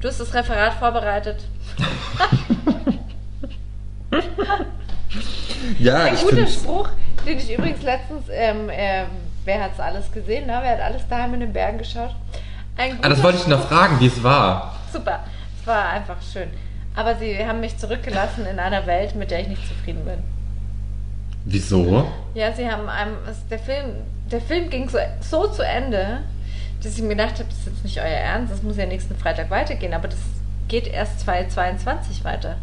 Du 0.00 0.08
hast 0.08 0.18
das 0.18 0.32
Referat 0.34 0.74
vorbereitet. 0.74 1.44
ja, 5.78 6.04
Ein 6.04 6.16
guter 6.16 6.46
Spruch, 6.46 6.88
den 7.26 7.38
ich 7.38 7.52
übrigens 7.52 7.82
letztens, 7.82 8.24
ähm, 8.30 8.68
ähm, 8.70 9.06
wer 9.44 9.62
hat's 9.62 9.78
alles 9.78 10.10
gesehen, 10.10 10.46
ne? 10.46 10.58
Wer 10.62 10.72
hat 10.72 10.80
alles 10.80 11.06
daheim 11.08 11.34
in 11.34 11.40
den 11.40 11.52
Bergen 11.52 11.78
geschaut? 11.78 12.14
Ein 12.76 12.98
Ah, 13.02 13.08
das 13.08 13.18
guter 13.18 13.22
wollte 13.22 13.38
ich 13.38 13.46
noch 13.46 13.68
fragen, 13.68 14.00
wie 14.00 14.06
es 14.06 14.22
war. 14.22 14.76
Super, 14.92 15.20
war 15.66 15.88
einfach 15.90 16.16
schön. 16.22 16.48
Aber 16.94 17.14
sie 17.16 17.46
haben 17.46 17.60
mich 17.60 17.78
zurückgelassen 17.78 18.44
in 18.46 18.58
einer 18.58 18.86
Welt, 18.86 19.14
mit 19.14 19.30
der 19.30 19.40
ich 19.40 19.48
nicht 19.48 19.66
zufrieden 19.66 20.04
bin. 20.04 20.18
Wieso? 21.44 22.06
Ja, 22.34 22.52
sie 22.52 22.70
haben 22.70 22.88
einem, 22.88 23.16
der 23.50 23.58
Film, 23.58 23.86
der 24.30 24.40
Film 24.40 24.70
ging 24.70 24.88
so, 24.88 24.98
so 25.20 25.48
zu 25.48 25.64
Ende, 25.64 26.18
dass 26.82 26.94
ich 26.96 27.02
mir 27.02 27.10
gedacht 27.16 27.34
habe, 27.34 27.44
das 27.48 27.58
ist 27.58 27.66
jetzt 27.66 27.84
nicht 27.84 27.98
euer 27.98 28.04
Ernst, 28.06 28.52
das 28.52 28.62
muss 28.62 28.76
ja 28.76 28.86
nächsten 28.86 29.16
Freitag 29.16 29.50
weitergehen, 29.50 29.94
aber 29.94 30.08
das 30.08 30.18
geht 30.68 30.86
erst 30.86 31.20
2022 31.20 32.24
weiter. 32.24 32.56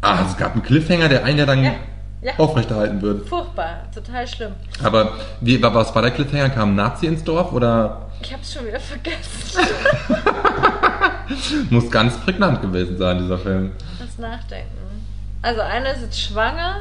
Ah, 0.00 0.24
es 0.26 0.36
gab 0.36 0.52
einen 0.52 0.62
Cliffhanger, 0.62 1.08
der 1.08 1.24
einen 1.24 1.38
ja 1.38 1.46
dann 1.46 1.62
Ja, 1.64 1.74
ja. 2.22 2.32
aufrechterhalten 2.38 3.00
wird. 3.02 3.28
Furchtbar, 3.28 3.80
total 3.94 4.26
schlimm. 4.26 4.52
Aber 4.82 5.12
wie, 5.40 5.62
was 5.62 5.94
war 5.94 6.02
der 6.02 6.10
Cliffhanger? 6.12 6.50
Kam 6.50 6.70
ein 6.72 6.76
Nazi 6.76 7.06
ins 7.06 7.22
Dorf 7.24 7.52
oder 7.52 8.06
Ich 8.22 8.32
hab's 8.32 8.52
schon 8.54 8.66
wieder 8.66 8.80
vergessen. 8.80 9.60
muss 11.70 11.90
ganz 11.90 12.16
prägnant 12.18 12.62
gewesen 12.62 12.98
sein, 12.98 13.18
dieser 13.18 13.38
Film? 13.38 13.72
Das 13.98 14.18
Nachdenken. 14.18 14.78
Also 15.42 15.60
eine 15.60 15.90
ist 15.90 16.02
jetzt 16.02 16.20
schwanger. 16.20 16.80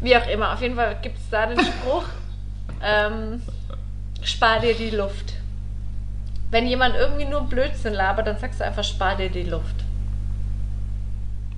Wie 0.00 0.16
auch 0.16 0.26
immer, 0.28 0.52
auf 0.52 0.62
jeden 0.62 0.76
Fall 0.76 0.96
gibt 1.02 1.18
es 1.18 1.28
da 1.30 1.46
den 1.46 1.58
Spruch, 1.58 2.04
ähm, 2.82 3.42
spar 4.22 4.60
dir 4.60 4.74
die 4.74 4.90
Luft. 4.90 5.34
Wenn 6.50 6.66
jemand 6.66 6.94
irgendwie 6.94 7.24
nur 7.24 7.42
Blödsinn 7.42 7.94
labert, 7.94 8.26
dann 8.26 8.38
sagst 8.38 8.60
du 8.60 8.64
einfach, 8.64 8.84
spar 8.84 9.16
dir 9.16 9.30
die 9.30 9.42
Luft. 9.42 9.74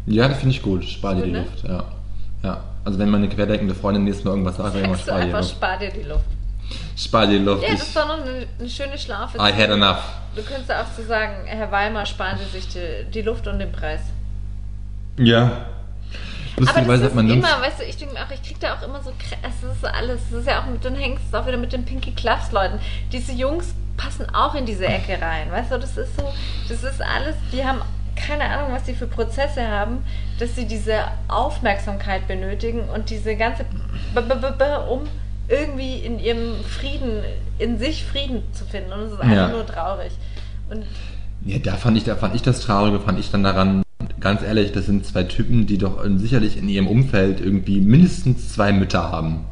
Ja, 0.06 0.28
das 0.28 0.38
finde 0.38 0.54
ich 0.54 0.62
gut. 0.62 0.84
Spar 0.84 1.14
dir 1.14 1.24
die 1.24 1.32
ne? 1.32 1.40
Luft, 1.40 1.64
ja. 1.64 1.84
Ja. 2.42 2.64
Also 2.84 2.98
wenn 2.98 3.10
meine 3.10 3.28
querdenkende 3.28 3.74
Freundin 3.74 4.04
nächstes 4.04 4.24
Mal 4.24 4.30
irgendwas 4.30 4.56
sagt, 4.56 4.74
dann 4.74 4.84
immer 4.84 4.96
spar 4.96 5.18
dir 5.18 5.26
die 5.26 5.26
einfach, 5.26 5.40
Luft. 5.40 5.50
spar 5.50 5.78
dir 5.78 5.90
die 5.90 6.02
Luft. 6.02 6.24
Spar 6.96 7.26
dir 7.26 7.38
die 7.38 7.44
Luft. 7.44 7.62
Ja, 7.62 7.72
das 7.72 7.82
ist 7.82 7.96
doch 7.96 8.08
noch 8.08 8.22
eine, 8.22 8.46
eine 8.58 8.68
schöne 8.68 8.96
Schlaufe. 8.96 9.36
I 9.36 9.52
had 9.52 9.70
enough. 9.70 10.02
Du 10.38 10.44
könntest 10.44 10.70
auch 10.70 10.86
so 10.96 11.02
sagen, 11.02 11.46
Herr 11.46 11.72
Weimar, 11.72 12.06
sparen 12.06 12.38
Sie 12.38 12.60
sich 12.60 12.68
die, 12.68 13.10
die 13.12 13.22
Luft 13.22 13.48
und 13.48 13.58
den 13.58 13.72
Preis. 13.72 13.98
Ja. 15.16 15.66
Lustigerweise 16.56 17.06
hat 17.06 17.14
man 17.16 17.28
immer, 17.28 17.60
weißt 17.60 17.80
du, 17.80 17.84
ich 17.84 17.96
denke 17.96 18.14
auch, 18.14 18.30
ich 18.30 18.40
krieg 18.44 18.60
da 18.60 18.74
auch 18.74 18.82
immer 18.82 19.02
so, 19.02 19.12
es 19.42 19.68
ist 19.68 19.84
alles, 19.84 20.20
es 20.30 20.32
ist 20.32 20.46
ja 20.46 20.60
auch 20.60 20.66
mit, 20.66 20.84
dann 20.84 20.94
hängst 20.94 21.24
es 21.26 21.34
auch 21.34 21.44
wieder 21.44 21.56
mit 21.56 21.72
den 21.72 21.84
Pinky 21.84 22.12
Clubs 22.12 22.52
Leuten. 22.52 22.78
Diese 23.10 23.32
Jungs 23.32 23.74
passen 23.96 24.32
auch 24.32 24.54
in 24.54 24.64
diese 24.64 24.86
Ecke 24.86 25.20
rein, 25.20 25.50
weißt 25.50 25.72
du, 25.72 25.78
das 25.78 25.96
ist 25.96 26.16
so, 26.16 26.32
das 26.68 26.84
ist 26.84 27.02
alles, 27.02 27.34
die 27.52 27.64
haben 27.64 27.82
keine 28.14 28.44
Ahnung, 28.44 28.72
was 28.72 28.84
die 28.84 28.94
für 28.94 29.08
Prozesse 29.08 29.66
haben, 29.66 30.04
dass 30.38 30.54
sie 30.54 30.66
diese 30.66 31.00
Aufmerksamkeit 31.26 32.28
benötigen 32.28 32.88
und 32.88 33.10
diese 33.10 33.34
ganze, 33.34 33.64
-b 34.14 34.20
-b 34.20 34.56
-b 34.56 34.86
um 34.86 35.08
irgendwie 35.48 35.96
in 35.96 36.18
ihrem 36.18 36.62
Frieden, 36.62 37.24
in 37.58 37.78
sich 37.78 38.04
Frieden 38.04 38.42
zu 38.52 38.64
finden 38.66 38.92
und 38.92 39.00
es 39.00 39.12
ist 39.12 39.20
einfach 39.20 39.36
Ja. 39.36 39.48
nur 39.48 39.66
traurig. 39.66 40.12
Und 40.70 40.84
Ja, 41.44 41.58
da 41.58 41.74
fand 41.74 41.96
ich, 41.96 42.04
da 42.04 42.16
fand 42.16 42.34
ich 42.34 42.42
das 42.42 42.60
Traurige, 42.60 43.00
fand 43.00 43.18
ich 43.18 43.30
dann 43.30 43.42
daran, 43.42 43.82
ganz 44.20 44.42
ehrlich, 44.42 44.72
das 44.72 44.86
sind 44.86 45.06
zwei 45.06 45.24
Typen, 45.24 45.66
die 45.66 45.78
doch 45.78 46.04
sicherlich 46.16 46.56
in 46.56 46.68
ihrem 46.68 46.86
Umfeld 46.86 47.40
irgendwie 47.40 47.80
mindestens 47.80 48.52
zwei 48.52 48.72
Mütter 48.72 49.10
haben. 49.10 49.44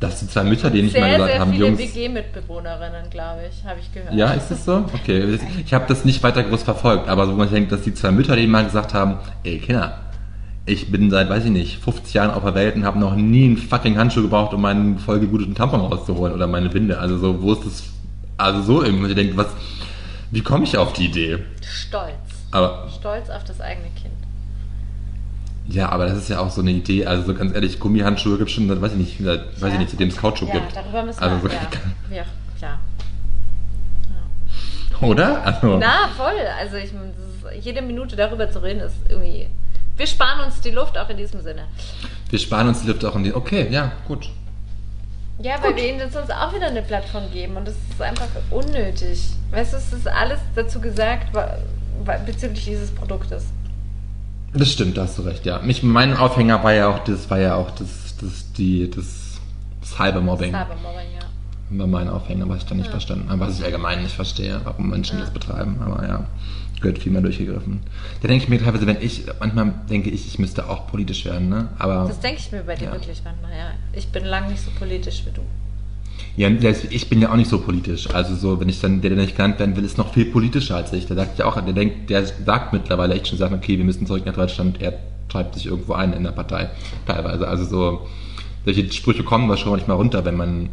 Das 0.00 0.18
sind 0.18 0.30
zwei 0.30 0.44
Mütter, 0.44 0.70
die 0.70 0.80
nicht 0.82 0.98
mal 0.98 1.10
gesagt 1.10 1.30
sehr 1.30 1.40
haben, 1.40 1.52
viele 1.52 1.66
Jungs. 1.66 1.78
WG-Mitbewohnerinnen, 1.78 3.10
glaube 3.10 3.42
ich, 3.50 3.64
habe 3.66 3.80
ich 3.80 3.92
gehört. 3.92 4.14
Ja, 4.14 4.30
ist 4.30 4.50
es 4.50 4.64
so? 4.64 4.86
Okay. 4.94 5.38
Ich 5.62 5.74
habe 5.74 5.84
das 5.88 6.06
nicht 6.06 6.22
weiter 6.22 6.42
groß 6.42 6.62
verfolgt, 6.62 7.06
aber 7.08 7.26
so, 7.26 7.32
wo 7.32 7.36
man 7.36 7.50
denkt, 7.50 7.70
dass 7.70 7.82
die 7.82 7.92
zwei 7.92 8.10
Mütter, 8.10 8.34
die 8.34 8.46
mal 8.46 8.64
gesagt 8.64 8.94
haben, 8.94 9.18
ey 9.44 9.58
Kinder, 9.58 10.00
ich 10.64 10.90
bin 10.90 11.10
seit, 11.10 11.28
weiß 11.28 11.44
ich 11.44 11.50
nicht, 11.50 11.78
50 11.84 12.14
Jahren 12.14 12.30
auf 12.30 12.44
der 12.44 12.54
Welt 12.54 12.76
und 12.76 12.84
habe 12.84 12.98
noch 12.98 13.14
nie 13.14 13.44
einen 13.44 13.56
fucking 13.58 13.98
Handschuh 13.98 14.22
gebraucht, 14.22 14.54
um 14.54 14.62
meinen 14.62 14.98
vollgegluteten 14.98 15.54
Tampon 15.54 15.80
rauszuholen 15.80 16.34
oder 16.34 16.46
meine 16.46 16.72
Winde. 16.72 16.98
Also 16.98 17.18
so, 17.18 17.42
wo 17.42 17.52
ist 17.52 17.66
das, 17.66 17.82
also 18.38 18.62
so 18.62 18.82
irgendwie, 18.82 19.08
ich 19.10 19.14
denke, 19.14 19.36
was, 19.36 19.48
wie 20.30 20.40
komme 20.42 20.64
ich 20.64 20.76
auf 20.76 20.92
die 20.92 21.06
Idee? 21.06 21.38
Stolz. 21.62 22.12
Aber, 22.50 22.88
Stolz 22.98 23.28
auf 23.30 23.44
das 23.44 23.60
eigene 23.60 23.88
Kind. 23.90 24.14
ja, 25.68 25.88
aber 25.90 26.06
das 26.06 26.18
ist 26.18 26.28
ja 26.28 26.40
auch 26.40 26.50
so 26.50 26.60
eine 26.62 26.70
Idee, 26.72 27.06
also 27.06 27.24
so 27.24 27.34
ganz 27.34 27.54
ehrlich, 27.54 27.78
Gummihandschuhe 27.78 28.38
gibt 28.38 28.50
schon, 28.50 28.68
seit, 28.68 28.80
weiß 28.82 28.92
ich 28.92 28.98
nicht, 28.98 29.24
weiß 29.24 29.72
ich 29.72 29.78
nicht, 29.78 29.90
seitdem 29.90 30.08
es 30.08 30.16
Kautschuk 30.16 30.48
ja, 30.48 30.54
gibt. 30.54 30.74
darüber 30.74 31.02
müssen 31.04 31.22
Also 31.22 31.42
wir, 31.42 31.50
so- 31.50 31.56
ja, 32.10 32.16
ja, 32.16 32.24
ja. 32.60 32.78
Oder? 35.06 35.44
Also, 35.44 35.78
Na, 35.78 36.08
voll. 36.16 36.34
Also 36.58 36.76
ich, 36.76 36.84
ist, 36.92 37.64
jede 37.64 37.80
Minute 37.82 38.16
darüber 38.16 38.50
zu 38.50 38.62
reden 38.62 38.80
ist 38.80 38.96
irgendwie, 39.08 39.48
wir 39.96 40.06
sparen 40.06 40.44
uns 40.44 40.60
die 40.60 40.70
Luft 40.70 40.98
auch 40.98 41.08
in 41.08 41.16
diesem 41.16 41.40
Sinne. 41.40 41.62
wir 42.28 42.38
sparen 42.38 42.68
uns 42.68 42.82
die 42.82 42.88
Luft 42.88 43.04
auch 43.04 43.16
in 43.16 43.24
die, 43.24 43.32
okay, 43.34 43.68
ja, 43.70 43.92
gut. 44.06 44.28
Ja, 45.42 45.54
weil 45.62 45.74
wir 45.76 45.88
ihnen 45.88 46.10
sonst 46.10 46.30
auch 46.32 46.54
wieder 46.54 46.66
eine 46.66 46.82
Plattform 46.82 47.24
geben 47.32 47.56
und 47.56 47.66
das 47.66 47.74
ist 47.90 48.02
einfach 48.02 48.28
unnötig. 48.50 49.30
Weißt 49.50 49.72
du, 49.72 49.78
es 49.78 49.92
ist 49.92 50.06
alles 50.06 50.38
dazu 50.54 50.80
gesagt 50.80 51.28
bezüglich 52.26 52.64
dieses 52.64 52.90
Produktes. 52.90 53.46
Das 54.52 54.70
stimmt, 54.70 54.96
da 54.98 55.02
hast 55.02 55.16
du 55.18 55.22
recht, 55.22 55.46
ja. 55.46 55.58
Mich, 55.60 55.82
mein 55.82 56.16
Aufhänger 56.16 56.62
war 56.64 56.72
ja 56.74 56.88
auch 56.88 56.98
das, 57.04 57.30
war 57.30 57.38
ja 57.38 57.54
auch 57.54 57.70
das, 57.70 58.16
das, 58.20 58.52
die, 58.52 58.90
das 58.90 59.38
Cybermobbing. 59.82 60.50
Cybermobbing, 60.52 61.06
ja. 61.14 61.78
War 61.78 61.86
mein 61.86 62.08
Aufhänger, 62.08 62.48
was 62.48 62.58
ich 62.58 62.66
dann 62.66 62.78
nicht 62.78 62.86
Ja. 62.88 62.92
verstanden 62.92 63.30
habe, 63.30 63.40
was 63.40 63.58
ich 63.58 63.64
allgemein 63.64 64.02
nicht 64.02 64.14
verstehe, 64.14 64.60
warum 64.64 64.90
Menschen 64.90 65.18
Ja. 65.18 65.24
das 65.24 65.32
betreiben. 65.32 65.80
Aber 65.80 66.06
ja, 66.06 66.24
gehört 66.80 66.98
viel 66.98 67.12
mehr 67.12 67.22
durchgegriffen. 67.22 67.80
Da 68.22 68.28
denke 68.28 68.44
ich 68.44 68.48
mir 68.50 68.58
teilweise, 68.62 68.86
wenn 68.86 69.00
ich, 69.00 69.24
manchmal 69.38 69.72
denke 69.88 70.10
ich, 70.10 70.26
ich 70.26 70.38
müsste 70.38 70.68
auch 70.68 70.86
politisch 70.86 71.24
werden, 71.24 71.48
ne? 71.48 71.68
Aber 71.78 72.06
Das 72.06 72.20
denke 72.20 72.40
ich 72.40 72.50
mir 72.52 72.62
bei 72.62 72.74
dir 72.74 72.86
Ja. 72.86 72.92
wirklich 72.92 73.20
manchmal, 73.24 73.50
ja. 73.52 73.70
Ich 73.92 74.08
bin 74.08 74.24
lang 74.24 74.48
nicht 74.48 74.60
so 74.62 74.70
politisch 74.78 75.24
wie 75.26 75.30
du. 75.32 75.42
ja, 76.36 76.48
ich 76.90 77.08
bin 77.08 77.20
ja 77.20 77.30
auch 77.32 77.36
nicht 77.36 77.50
so 77.50 77.60
politisch. 77.60 78.08
Also 78.14 78.34
so, 78.34 78.60
wenn 78.60 78.68
ich 78.68 78.80
dann, 78.80 79.00
der, 79.00 79.10
der 79.10 79.18
nicht 79.24 79.36
genannt 79.36 79.58
werden 79.58 79.76
will, 79.76 79.84
ist 79.84 79.98
noch 79.98 80.12
viel 80.12 80.26
politischer 80.26 80.76
als 80.76 80.92
ich. 80.92 81.06
Der 81.06 81.16
sagt 81.16 81.38
ja 81.38 81.46
auch, 81.46 81.60
der 81.60 81.72
denkt, 81.72 82.10
der 82.10 82.24
sagt 82.26 82.72
mittlerweile 82.72 83.14
echt 83.14 83.28
schon, 83.28 83.38
sagt, 83.38 83.52
okay, 83.52 83.76
wir 83.78 83.84
müssen 83.84 84.06
zurück 84.06 84.24
nach 84.26 84.34
Deutschland. 84.34 84.80
Er 84.80 84.94
treibt 85.28 85.54
sich 85.54 85.66
irgendwo 85.66 85.92
ein 85.94 86.12
in 86.12 86.24
der 86.24 86.32
Partei. 86.32 86.70
Teilweise. 87.06 87.46
Also 87.48 87.64
so, 87.64 88.06
solche 88.64 88.90
Sprüche 88.92 89.22
kommen 89.22 89.48
wir 89.48 89.56
schon 89.56 89.70
manchmal 89.72 89.96
runter, 89.96 90.24
wenn 90.24 90.36
man 90.36 90.68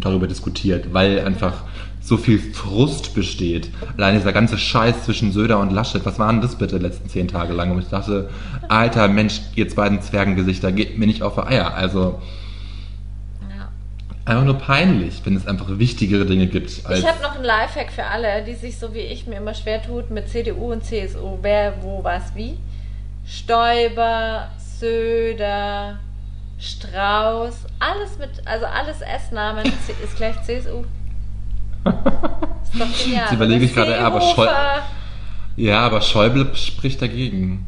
darüber 0.00 0.26
diskutiert, 0.26 0.92
weil 0.92 1.24
einfach 1.24 1.64
so 2.00 2.16
viel 2.16 2.38
Frust 2.38 3.14
besteht. 3.14 3.68
Allein 3.96 4.14
dieser 4.14 4.32
ganze 4.32 4.56
Scheiß 4.56 5.04
zwischen 5.04 5.32
Söder 5.32 5.58
und 5.58 5.72
Laschet, 5.72 6.04
was 6.06 6.18
waren 6.18 6.40
das 6.40 6.56
bitte 6.56 6.78
letzten 6.78 7.08
zehn 7.08 7.28
Tage 7.28 7.52
lang? 7.52 7.70
Und 7.72 7.80
ich 7.80 7.88
dachte, 7.88 8.30
alter 8.68 9.08
Mensch, 9.08 9.40
ihr 9.56 9.68
beiden 9.74 10.00
Zwergengesichter, 10.00 10.72
geht 10.72 10.98
mir 10.98 11.06
nicht 11.06 11.22
auf 11.22 11.34
die 11.34 11.42
Eier. 11.42 11.74
Also 11.74 12.20
Ja. 13.50 13.68
einfach 14.24 14.44
nur 14.44 14.54
peinlich, 14.58 15.20
wenn 15.24 15.36
es 15.36 15.46
einfach 15.46 15.78
wichtigere 15.78 16.24
Dinge 16.24 16.46
gibt. 16.46 16.70
Ich 16.70 17.06
habe 17.06 17.22
noch 17.22 17.34
einen 17.34 17.44
Lifehack 17.44 17.92
für 17.92 18.04
alle, 18.04 18.42
die 18.44 18.54
sich 18.54 18.78
so 18.78 18.94
wie 18.94 19.00
ich 19.00 19.26
mir 19.26 19.36
immer 19.36 19.52
schwer 19.54 19.82
tut 19.82 20.10
mit 20.10 20.28
CDU 20.28 20.72
und 20.72 20.84
CSU. 20.84 21.38
Wer, 21.42 21.74
wo, 21.82 22.02
was, 22.02 22.34
wie. 22.34 22.56
Stoiber, 23.26 24.48
Söder, 24.80 25.98
Strauß, 26.58 27.66
alles 27.78 28.18
mit, 28.18 28.30
also 28.46 28.66
alles 28.66 29.00
S-Namen 29.00 29.64
ist 29.66 30.16
gleich 30.16 30.42
CSU. 30.42 30.80
Ist 31.84 32.80
doch 32.80 32.98
genial. 33.04 33.22
Jetzt 33.24 33.32
überlege 33.32 33.64
ich 33.64 33.74
gerade, 33.74 33.98
aber 34.00 34.20
Scheu- 34.20 34.48
ja, 35.56 35.80
aber 35.80 36.00
Schäuble 36.00 36.54
spricht 36.56 37.00
dagegen. 37.00 37.66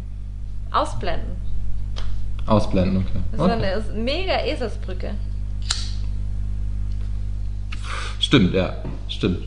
Ausblenden. 0.73 1.37
Ausblenden, 2.47 2.99
okay. 2.99 3.21
Das 3.33 3.41
ist 3.41 3.45
okay. 3.45 3.53
eine 3.53 3.71
ist 3.73 3.91
eine 3.91 3.99
mega 4.01 4.35
Esersbrücke. 4.45 5.15
Stimmt, 8.19 8.55
ja, 8.55 8.75
stimmt. 9.09 9.47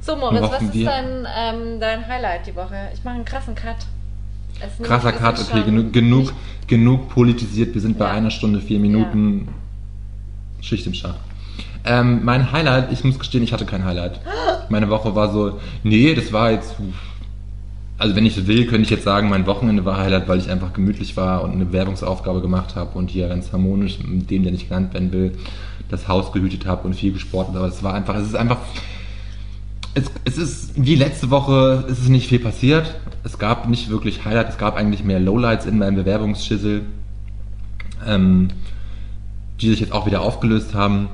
So, 0.00 0.16
Moritz, 0.16 0.42
was 0.42 0.62
ist 0.62 0.86
dein, 0.86 1.26
ähm, 1.36 1.80
dein 1.80 2.06
Highlight 2.06 2.46
die 2.46 2.54
Woche? 2.54 2.90
Ich 2.94 3.02
mache 3.04 3.16
einen 3.16 3.24
krassen 3.24 3.54
Cut. 3.54 3.76
Krasser 4.82 5.12
Cut, 5.12 5.38
okay, 5.40 5.62
genug, 5.64 5.92
genug, 5.92 6.32
genug 6.66 7.08
politisiert. 7.08 7.74
Wir 7.74 7.80
sind 7.80 7.98
bei 7.98 8.06
Ja. 8.06 8.12
einer 8.12 8.30
Stunde, 8.30 8.60
vier 8.60 8.78
Minuten. 8.78 9.48
Schicht 10.60 10.86
im 10.86 10.94
Schacht. 10.94 11.20
Ähm, 11.84 12.24
mein 12.24 12.50
Highlight, 12.50 12.90
ich 12.90 13.04
muss 13.04 13.18
gestehen, 13.18 13.44
ich 13.44 13.52
hatte 13.52 13.66
kein 13.66 13.84
Highlight. 13.84 14.20
Meine 14.68 14.88
Woche 14.90 15.14
war 15.14 15.30
so, 15.32 15.60
nee, 15.84 16.12
das 16.14 16.32
war 16.32 16.50
jetzt, 16.50 16.74
also 17.98 18.16
wenn 18.16 18.26
ich 18.26 18.48
will, 18.48 18.66
könnte 18.66 18.82
ich 18.82 18.90
jetzt 18.90 19.04
sagen, 19.04 19.28
mein 19.28 19.46
Wochenende 19.46 19.84
war 19.84 19.96
Highlight, 19.96 20.26
weil 20.26 20.38
ich 20.38 20.50
einfach 20.50 20.72
gemütlich 20.72 21.16
war 21.16 21.44
und 21.44 21.52
eine 21.52 21.72
Werbungsaufgabe 21.72 22.40
gemacht 22.40 22.74
habe 22.74 22.98
und 22.98 23.10
hier 23.10 23.28
ganz 23.28 23.52
harmonisch 23.52 23.98
mit 24.04 24.28
dem, 24.30 24.42
der 24.42 24.50
nicht 24.50 24.68
genannt 24.68 24.92
werden 24.94 25.12
will, 25.12 25.38
das 25.88 26.08
Haus 26.08 26.32
gehütet 26.32 26.66
habe 26.66 26.88
und 26.88 26.94
viel 26.94 27.12
gesportet. 27.12 27.54
Aber 27.54 27.66
es 27.68 27.84
war 27.84 27.94
einfach, 27.94 28.16
es 28.16 28.26
ist 28.26 28.34
einfach, 28.34 28.58
es, 29.96 30.10
es 30.24 30.36
ist 30.36 30.72
wie 30.76 30.94
letzte 30.94 31.30
Woche, 31.30 31.86
es 31.88 31.98
ist 32.00 32.10
nicht 32.10 32.28
viel 32.28 32.38
passiert. 32.38 32.94
Es 33.24 33.38
gab 33.38 33.66
nicht 33.66 33.88
wirklich 33.88 34.24
Highlight, 34.26 34.50
es 34.50 34.58
gab 34.58 34.76
eigentlich 34.76 35.02
mehr 35.02 35.18
Lowlights 35.18 35.64
in 35.64 35.78
meinem 35.78 35.96
Bewerbungsschissel, 35.96 36.82
ähm, 38.06 38.48
die 39.60 39.70
sich 39.70 39.80
jetzt 39.80 39.92
auch 39.92 40.06
wieder 40.06 40.20
aufgelöst 40.20 40.74
haben. 40.74 41.08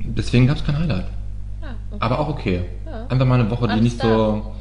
Deswegen 0.00 0.48
gab 0.48 0.56
es 0.56 0.64
kein 0.64 0.78
Highlight. 0.78 1.06
Ja, 1.62 1.68
okay. 1.90 2.00
Aber 2.00 2.18
auch 2.18 2.28
okay. 2.28 2.64
Ja. 2.86 3.06
Einfach 3.08 3.26
mal 3.26 3.40
eine 3.40 3.50
Woche, 3.50 3.66
die 3.66 3.72
Alles 3.74 3.84
nicht 3.84 4.00
so. 4.00 4.52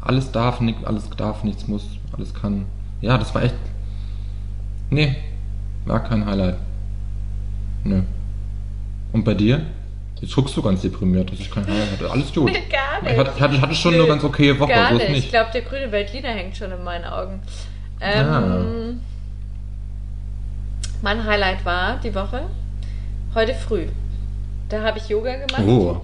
Alles 0.00 0.30
darf, 0.30 0.60
nicht, 0.60 0.84
alles 0.84 1.10
darf, 1.16 1.42
nichts 1.42 1.66
muss, 1.66 1.84
alles 2.12 2.32
kann. 2.32 2.66
Ja, 3.00 3.18
das 3.18 3.34
war 3.34 3.42
echt. 3.42 3.54
Nee, 4.90 5.16
war 5.84 6.04
kein 6.04 6.24
Highlight. 6.24 6.58
Nö. 7.82 8.02
Und 9.12 9.24
bei 9.24 9.34
dir? 9.34 9.62
Jetzt 10.20 10.34
guckst 10.34 10.56
du 10.56 10.62
ganz 10.62 10.80
deprimiert, 10.82 11.30
dass 11.30 11.38
ich 11.40 11.50
kein 11.50 11.66
Highlight 11.66 11.92
hatte. 11.92 12.10
Alles 12.10 12.32
gut. 12.32 12.50
Gar 12.70 13.02
nicht. 13.02 13.12
Ich 13.12 13.18
hatte, 13.18 13.60
hatte, 13.60 13.74
schon 13.74 13.92
Nö, 13.92 13.98
eine 14.00 14.08
ganz 14.08 14.24
okaye 14.24 14.58
Woche, 14.58 14.72
Gar 14.72 14.88
so 14.90 14.94
nicht. 14.96 15.10
Ich 15.10 15.28
glaube, 15.30 15.50
der 15.52 15.62
grüne 15.62 15.92
Weltliner 15.92 16.28
hängt 16.30 16.56
schon 16.56 16.70
in 16.72 16.82
meinen 16.82 17.04
Augen. 17.04 17.40
Ähm, 18.00 18.26
Ah. 18.26 18.64
Mein 21.02 21.24
Highlight 21.26 21.64
war 21.64 21.98
die 22.02 22.14
Woche 22.14 22.42
heute 23.34 23.54
früh. 23.54 23.86
Da 24.68 24.82
habe 24.82 24.98
ich 24.98 25.08
Yoga 25.08 25.34
gemacht. 25.36 25.62
Oh. 25.66 26.00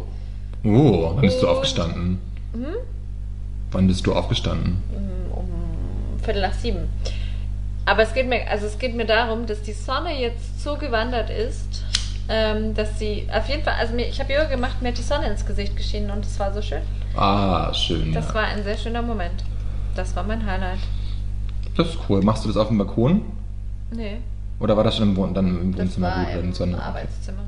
Oh, 0.63 1.13
wann 1.15 1.21
bist 1.23 1.41
du 1.41 1.47
Und- 1.47 1.53
aufgestanden? 1.55 2.19
Hm? 2.53 2.65
Wann 3.71 3.87
bist 3.87 4.07
du 4.07 4.15
aufgestanden? 4.15 4.83
um 5.33 5.49
Viertel 6.23 6.43
nach 6.43 6.53
sieben. 6.53 6.89
Aber 7.87 8.03
es 8.03 8.13
geht 8.13 8.29
mir, 8.29 8.47
also 8.51 8.67
es 8.67 8.79
geht 8.79 8.95
mir 8.95 9.07
darum, 9.07 9.47
dass 9.47 9.63
die 9.63 9.73
Sonne 9.73 10.21
jetzt 10.21 10.63
so 10.63 10.77
gewandert 10.77 11.31
ist, 11.31 11.85
ähm, 12.31 12.75
dass 12.75 12.99
sie 12.99 13.27
auf 13.33 13.49
jeden 13.49 13.63
Fall, 13.65 13.75
also 13.79 13.93
mir, 13.95 14.07
ich 14.09 14.21
habe 14.21 14.33
Yoga 14.33 14.45
gemacht, 14.47 14.81
mir 14.81 14.89
hat 14.89 14.99
die 14.99 15.03
Sonne 15.03 15.27
ins 15.27 15.45
Gesicht 15.45 15.77
geschienen 15.77 16.11
und 16.11 16.25
es 16.25 16.39
war 16.39 16.53
so 16.55 16.63
schön. 16.63 16.83
Ah, 17.17 17.75
schön. 17.75 18.13
Das 18.15 18.29
ja. 18.29 18.35
war 18.35 18.45
ein 18.45 18.63
sehr 18.63 18.79
schöner 18.79 19.03
Moment. 19.03 19.45
Das 19.97 20.15
war 20.15 20.23
mein 20.23 20.47
Highlight. 20.47 20.79
das 21.77 21.89
ist 21.89 21.99
cool. 22.09 22.23
Machst 22.23 22.45
du 22.45 22.49
das 22.49 22.57
auf 22.57 22.69
dem 22.69 22.79
Balkon? 22.79 23.23
Nee, 23.93 24.19
Oder 24.61 24.77
war 24.77 24.85
das 24.85 24.97
schon 24.97 25.09
im, 25.11 25.17
Wohn 25.17 25.35
dann 25.35 25.49
im 25.49 25.73
das 25.73 25.81
Wohnzimmer 25.87 26.07
war 26.09 26.25
gut, 26.25 26.35
wenn 26.35 26.45
im 26.45 26.53
Sonne? 26.53 26.81
Arbeitszimmer. 26.81 27.43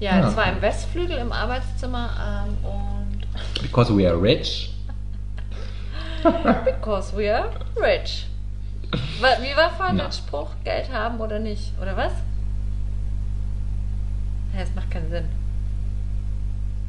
Ja, 0.00 0.16
Ja. 0.16 0.22
das 0.22 0.36
war 0.36 0.50
im 0.50 0.62
Westflügel 0.62 1.18
im 1.18 1.30
Arbeitszimmer 1.30 2.44
ähm, 2.46 2.64
und 2.64 3.26
Because 3.62 3.94
we 3.96 4.08
are 4.08 4.20
rich. 4.20 4.72
because 6.64 7.14
we 7.16 7.30
are 7.34 7.50
rich. 7.76 8.26
Wie 8.92 9.56
war 9.56 9.70
vorhin 9.76 9.98
Ja. 9.98 10.04
der 10.04 10.12
Spruch? 10.12 10.50
Geld 10.64 10.90
haben 10.92 11.20
oder 11.20 11.38
nicht? 11.38 11.72
Oder 11.80 11.96
was? 11.96 12.12
Ja, 14.56 14.62
es 14.62 14.74
macht 14.74 14.90
keinen 14.90 15.10
Sinn. 15.10 15.24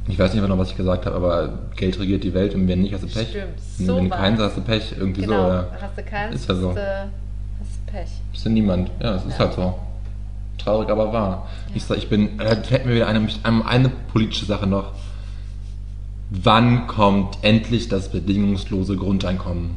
Ich 0.07 0.19
weiß 0.19 0.33
nicht 0.33 0.41
mehr 0.41 0.49
noch, 0.49 0.59
was 0.59 0.69
ich 0.69 0.77
gesagt 0.77 1.07
habe, 1.07 1.15
aber 1.15 1.59
Geld 1.75 1.99
regiert 1.99 2.23
die 2.23 2.33
Welt 2.33 2.53
und 2.53 2.67
wenn 2.67 2.81
nicht, 2.83 2.93
hast 2.93 3.03
du 3.03 3.07
Pech. 3.07 3.29
Stimmt, 3.29 3.53
wenn 3.79 3.85
so 3.87 3.95
wenn 3.97 4.09
keins 4.09 4.39
hast, 4.39 4.49
hast 4.49 4.57
du 4.57 4.61
Pech. 4.61 4.93
Irgendwie 4.97 5.21
Genau, 5.21 5.47
so, 5.47 5.53
ja. 5.53 5.67
hast 5.81 5.97
du 5.97 6.03
keins, 6.03 6.35
Ist 6.35 6.49
ja 6.49 6.55
so. 6.55 6.69
hast, 6.69 6.77
du, 6.77 6.81
hast 7.59 7.79
du 7.87 7.91
Pech. 7.91 8.09
Bist 8.31 8.45
du 8.45 8.49
niemand. 8.51 8.91
Ja, 9.01 9.15
es 9.15 9.25
ist 9.25 9.31
Ja. 9.33 9.39
halt 9.39 9.53
so. 9.53 9.79
Traurig, 10.59 10.89
aber 10.89 11.11
wahr. 11.11 11.47
Ich 11.73 11.83
sag, 11.83 11.97
ich 11.97 12.07
bin, 12.07 12.39
äh, 12.39 12.55
fällt 12.63 12.85
mir 12.85 12.95
wieder 12.95 13.07
eine, 13.07 13.27
eine, 13.43 13.89
politische 14.11 14.45
Sache 14.45 14.67
noch. 14.67 14.93
Wann 16.29 16.85
kommt 16.87 17.39
endlich 17.41 17.87
das 17.87 18.09
bedingungslose 18.09 18.95
Grundeinkommen? 18.97 19.71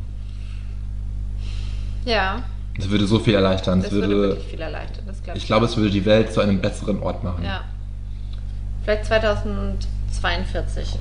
Ja, 2.04 2.42
Das 2.78 2.90
würde 2.90 3.06
so 3.06 3.18
viel 3.18 3.34
erleichtern. 3.34 3.80
Es 3.80 3.90
würde, 3.90 4.08
würde, 4.08 4.40
viel 4.40 4.60
erleichtern. 4.60 5.04
Das 5.06 5.22
glaub 5.22 5.36
ich 5.36 5.46
glaube, 5.46 5.66
es 5.66 5.76
würde 5.76 5.90
die 5.90 6.04
Welt 6.04 6.32
zu 6.32 6.40
einem 6.40 6.60
besseren 6.60 7.00
Ort 7.00 7.24
machen. 7.24 7.44
Ja. 7.44 7.62
Vielleicht 8.88 9.04
2042. 9.04 10.98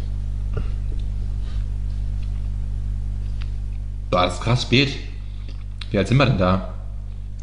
Boah, 4.11 4.25
das 4.25 4.33
ist 4.33 4.41
krass 4.41 4.63
spät. 4.63 4.93
Wie 5.89 5.97
alt 5.97 6.09
sind 6.09 6.17
wir 6.17 6.25
denn 6.25 6.37
da? 6.37 6.73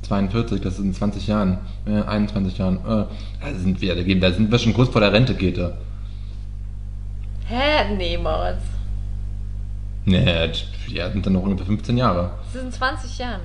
42, 0.03 0.61
das 0.61 0.79
in 0.79 0.93
20 0.93 1.29
Jahren. 1.29 1.61
Äh, 1.87 2.03
21 2.03 2.59
Jahren. 2.59 2.77
Äh, 2.77 3.07
da, 3.41 3.55
sind 3.55 3.81
wir, 3.81 4.21
da 4.21 4.33
sind 4.33 4.53
wir 4.53 4.59
schon 4.59 4.75
kurz 4.75 4.91
vor 4.93 5.01
der 5.01 5.15
Rente, 5.15 5.35
Käthe. 5.35 5.79
Hä? 7.47 7.95
Nee, 7.97 8.19
Moritz. 8.19 8.65
Nee, 10.05 10.51
ja, 10.89 11.11
sind 11.11 11.25
dann 11.25 11.33
noch 11.33 11.43
ungefähr 11.43 11.65
15 11.65 11.97
Jahre. 11.97 12.33
Das 12.53 12.63
in 12.63 12.71
20 12.71 13.17
Jahren. 13.17 13.41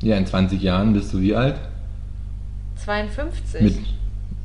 Ja, 0.00 0.16
in 0.16 0.24
20 0.24 0.62
Jahren 0.62 0.94
bist 0.94 1.12
du 1.12 1.20
wie 1.20 1.36
alt? 1.36 1.60
52. 2.76 3.60
Mit, 3.60 3.76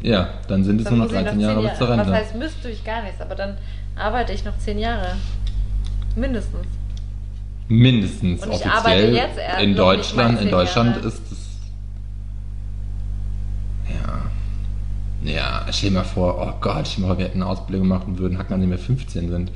ja, 0.02 0.30
dann 0.48 0.64
sind 0.64 0.80
es 0.80 0.86
Dann 0.86 0.98
nur 0.98 1.06
noch 1.08 1.12
muss 1.12 1.20
ich 1.20 1.26
13 1.26 1.40
Jahre 1.40 1.62
bis 1.68 1.78
zur 1.78 1.90
Was 1.90 1.98
Rente. 2.00 2.14
heißt, 2.14 2.36
müsste 2.36 2.70
ich 2.70 2.84
gar 2.84 3.04
nichts, 3.04 3.20
aber 3.22 3.36
dann 3.36 3.58
arbeite 3.96 4.34
ich 4.34 4.44
noch 4.46 4.58
10 4.58 4.80
Jahre. 4.80 5.16
Mindestens. 6.16 6.66
Mindestens 7.68 8.42
Und 8.44 8.50
ich 8.50 8.56
offiziell. 8.56 8.72
arbeite 8.74 9.08
jetzt 9.08 9.38
erst 9.38 9.62
in 9.62 9.72
noch 9.72 9.78
Deutschland, 9.78 10.32
in 10.38 10.44
10 10.44 10.52
Deutschland 10.52 10.96
Jahre. 10.96 11.08
ist 11.08 11.22
es. 11.32 11.38
Ja. 13.90 15.32
Ja, 15.34 15.66
stell 15.72 15.90
dir 15.90 15.96
mal 15.98 16.04
vor, 16.04 16.38
oh 16.40 16.54
Gott, 16.62 16.88
stell 16.88 16.96
dir 16.98 17.02
mal 17.02 17.08
vor, 17.10 17.18
wir 17.18 17.26
hätten 17.26 17.42
eine 17.42 17.52
Ausbildung 17.52 17.88
gemacht 17.88 18.08
und 18.08 18.18
würden 18.20 18.38
hacken, 18.38 18.54
an 18.54 18.62
dem 18.62 18.70
wir 18.72 18.78
15 18.80 19.30
sind. 19.30 19.52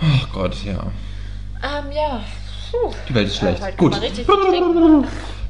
Oh 0.00 0.26
Gott, 0.32 0.56
ja. 0.64 0.82
Ähm, 1.62 1.92
ja. 1.94 2.20
Puh. 2.70 2.92
Die 3.08 3.14
Welt 3.14 3.28
ist 3.28 3.40
Ja, 3.42 3.54
schlecht. 3.56 3.60
kann 3.62 3.76
Gut. 3.76 4.00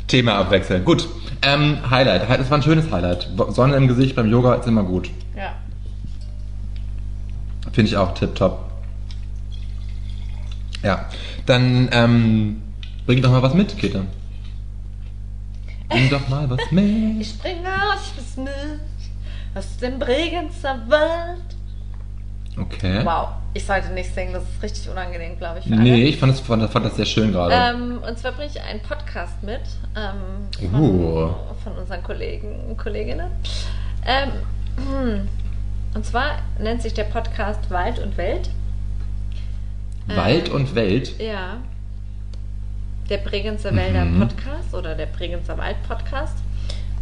Thema 0.06 0.34
abwechseln. 0.36 0.84
Gut. 0.84 1.08
Ähm, 1.42 1.78
Highlight. 1.90 2.28
Das 2.28 2.50
war 2.50 2.58
ein 2.58 2.62
schönes 2.62 2.90
Highlight. 2.90 3.28
Sonne 3.48 3.76
im 3.76 3.88
Gesicht 3.88 4.16
beim 4.16 4.30
Yoga 4.30 4.54
ist 4.54 4.66
immer 4.66 4.82
gut. 4.82 5.10
Ja. 5.36 5.54
Finde 7.72 7.90
ich 7.90 7.96
auch 7.96 8.14
tipptopp. 8.14 8.70
Ja. 10.82 11.06
Dann 11.46 11.88
ähm, 11.92 12.62
bring 13.06 13.22
doch 13.22 13.30
mal 13.30 13.42
was 13.42 13.54
mit, 13.54 13.76
Käthe. 13.78 14.06
Bring 15.88 16.10
doch 16.10 16.28
mal 16.28 16.48
was 16.48 16.70
mit. 16.70 16.84
Ich 17.20 17.30
springe 17.30 17.68
aus 17.68 18.12
bis 18.16 18.36
mit 18.36 18.80
aus 19.54 19.76
dem 19.78 19.98
Bregenzer 19.98 20.82
Wald. 20.88 21.56
Okay. 22.56 23.04
Wow, 23.04 23.28
ich 23.54 23.64
sollte 23.64 23.90
nicht 23.92 24.12
singen, 24.14 24.32
das 24.32 24.42
ist 24.42 24.62
richtig 24.62 24.88
unangenehm, 24.90 25.38
glaube 25.38 25.60
ich. 25.60 25.66
Für 25.66 25.72
alle. 25.74 25.82
Nee, 25.82 26.04
ich 26.04 26.18
fand 26.18 26.32
das, 26.32 26.40
fand, 26.40 26.68
fand 26.70 26.84
das 26.86 26.96
sehr 26.96 27.06
schön 27.06 27.32
gerade. 27.32 27.54
Ähm, 27.54 27.98
und 28.06 28.18
zwar 28.18 28.32
bringe 28.32 28.50
ich 28.50 28.60
einen 28.60 28.80
Podcast 28.80 29.42
mit 29.42 29.60
ähm, 29.96 30.70
von, 30.70 30.80
Uh. 30.80 31.34
von 31.62 31.72
unseren 31.78 32.02
Kollegen 32.02 32.60
und 32.68 32.76
Kolleginnen. 32.76 33.30
Ähm, 34.06 35.28
und 35.94 36.04
zwar 36.04 36.40
nennt 36.58 36.82
sich 36.82 36.94
der 36.94 37.04
Podcast 37.04 37.70
Wald 37.70 38.00
und 38.00 38.16
Welt. 38.16 38.50
Wald 40.08 40.48
ähm, 40.48 40.54
und 40.56 40.74
Welt. 40.74 41.18
Ja. 41.20 41.58
Der 43.08 43.18
Bregenzer 43.18 43.74
Wälder 43.74 44.04
Mhm. 44.04 44.18
Podcast 44.20 44.74
oder 44.74 44.94
der 44.94 45.06
Bregenzer 45.06 45.56
Wald 45.58 45.76
Podcast. 45.86 46.38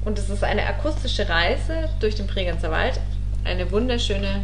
Und 0.05 0.19
es 0.19 0.29
ist 0.29 0.45
eine 0.45 0.67
akustische 0.67 1.29
Reise 1.29 1.89
durch 2.01 2.17
den 2.17 2.27
Bregenzer 2.27 2.71
Wald. 2.71 3.01
Eine 3.45 3.71
wunderschöne 3.71 4.43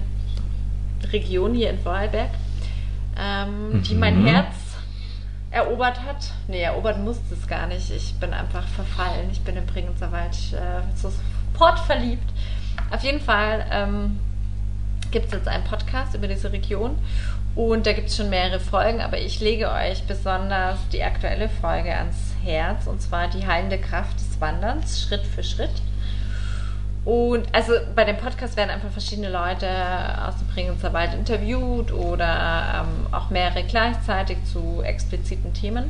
Region 1.12 1.54
hier 1.54 1.70
in 1.70 1.78
Vorarlberg, 1.78 2.30
ähm, 3.18 3.82
die 3.82 3.94
mein 3.94 4.22
Mhm. 4.22 4.26
Herz 4.26 4.54
erobert 5.50 6.00
hat. 6.02 6.30
Nee, 6.46 6.60
erobert 6.62 6.98
musste 6.98 7.34
es 7.34 7.46
gar 7.46 7.66
nicht. 7.66 7.90
Ich 7.90 8.14
bin 8.16 8.32
einfach 8.34 8.66
verfallen. 8.68 9.28
Ich 9.32 9.40
bin 9.40 9.56
im 9.56 9.66
Bregenzer 9.66 10.12
Wald 10.12 10.36
äh, 10.52 10.82
sofort 10.96 11.78
verliebt. 11.80 12.30
Auf 12.90 13.02
jeden 13.02 13.20
Fall 13.20 13.64
ähm, 13.70 14.18
gibt 15.10 15.26
es 15.26 15.32
jetzt 15.32 15.48
einen 15.48 15.64
Podcast 15.64 16.14
über 16.14 16.28
diese 16.28 16.52
Region 16.52 16.96
und 17.54 17.86
da 17.86 17.92
gibt 17.92 18.08
es 18.08 18.16
schon 18.16 18.28
mehrere 18.30 18.60
Folgen, 18.60 19.00
aber 19.00 19.18
ich 19.18 19.40
lege 19.40 19.70
euch 19.72 20.04
besonders 20.04 20.78
die 20.92 21.02
aktuelle 21.02 21.48
Folge 21.48 21.94
ans 21.94 22.34
Herz 22.44 22.86
und 22.86 23.00
zwar 23.02 23.28
die 23.28 23.46
heilende 23.46 23.78
Kraft 23.78 24.20
des 24.20 24.40
Wanderns, 24.40 25.02
Schritt 25.02 25.26
für 25.26 25.42
Schritt. 25.42 25.70
Und 27.09 27.47
also 27.55 27.72
bei 27.94 28.05
dem 28.05 28.18
Podcast 28.18 28.59
werden 28.59 28.68
einfach 28.68 28.90
verschiedene 28.90 29.30
Leute 29.30 29.66
aus 30.26 30.35
Bregenzer 30.52 30.93
Wald 30.93 31.14
interviewt 31.14 31.90
oder 31.90 32.85
ähm, 32.85 33.06
auch 33.14 33.30
mehrere 33.30 33.64
gleichzeitig 33.64 34.36
zu 34.44 34.82
expliziten 34.82 35.55
Themen. 35.55 35.85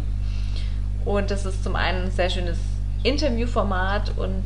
Und 1.05 1.33
das 1.33 1.45
ist 1.45 1.65
zum 1.65 1.75
einen 1.75 2.05
ein 2.05 2.11
sehr 2.13 2.31
schönes 2.31 2.59
Interviewformat 3.03 4.17
und 4.17 4.45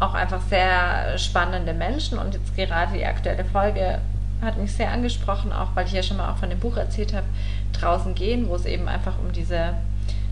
auch 0.00 0.14
einfach 0.14 0.40
sehr 0.48 1.18
spannende 1.18 1.74
Menschen 1.74 2.16
und 2.16 2.32
jetzt 2.32 2.56
gerade 2.56 2.96
die 2.96 3.04
aktuelle 3.04 3.44
Folge 3.44 3.98
hat 4.40 4.56
mich 4.56 4.72
sehr 4.72 4.92
angesprochen, 4.92 5.52
auch 5.52 5.76
weil 5.76 5.84
ich 5.84 5.92
ja 5.92 6.02
schon 6.02 6.16
mal 6.16 6.32
auch 6.32 6.38
von 6.38 6.48
dem 6.48 6.58
Buch 6.58 6.78
erzählt 6.78 7.12
habe, 7.12 7.26
draußen 7.78 8.14
gehen, 8.14 8.48
wo 8.48 8.54
es 8.54 8.64
eben 8.64 8.88
einfach 8.88 9.18
um 9.18 9.30
diese, 9.30 9.74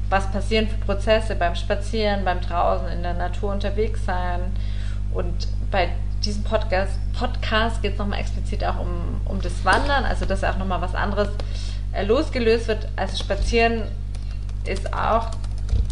was 0.08 0.32
passieren 0.32 0.68
für 0.68 0.78
Prozesse 0.78 1.34
beim 1.34 1.54
Spazieren, 1.54 2.24
beim 2.24 2.40
draußen 2.40 2.88
in 2.88 3.02
der 3.02 3.12
Natur 3.12 3.52
unterwegs 3.52 4.06
sein. 4.06 4.40
Und 5.14 5.48
bei 5.70 5.90
diesem 6.24 6.44
Podcast, 6.44 6.92
Podcast 7.12 7.82
geht 7.82 7.94
es 7.94 7.98
nochmal 7.98 8.20
explizit 8.20 8.64
auch 8.64 8.78
um, 8.78 9.20
um 9.24 9.40
das 9.40 9.64
Wandern, 9.64 10.04
also 10.04 10.24
dass 10.24 10.44
auch 10.44 10.56
nochmal 10.56 10.80
was 10.80 10.94
anderes 10.94 11.28
äh, 11.92 12.04
losgelöst 12.04 12.68
wird. 12.68 12.88
Also 12.96 13.16
Spazieren 13.16 13.82
ist 14.64 14.92
auch 14.94 15.30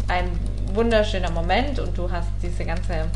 ein 0.07 0.29
wunderschöner 0.73 1.31
Moment 1.31 1.79
und 1.79 1.97
du 1.97 2.09
hast 2.09 2.29
diese 2.41 2.65
ganze, 2.65 3.07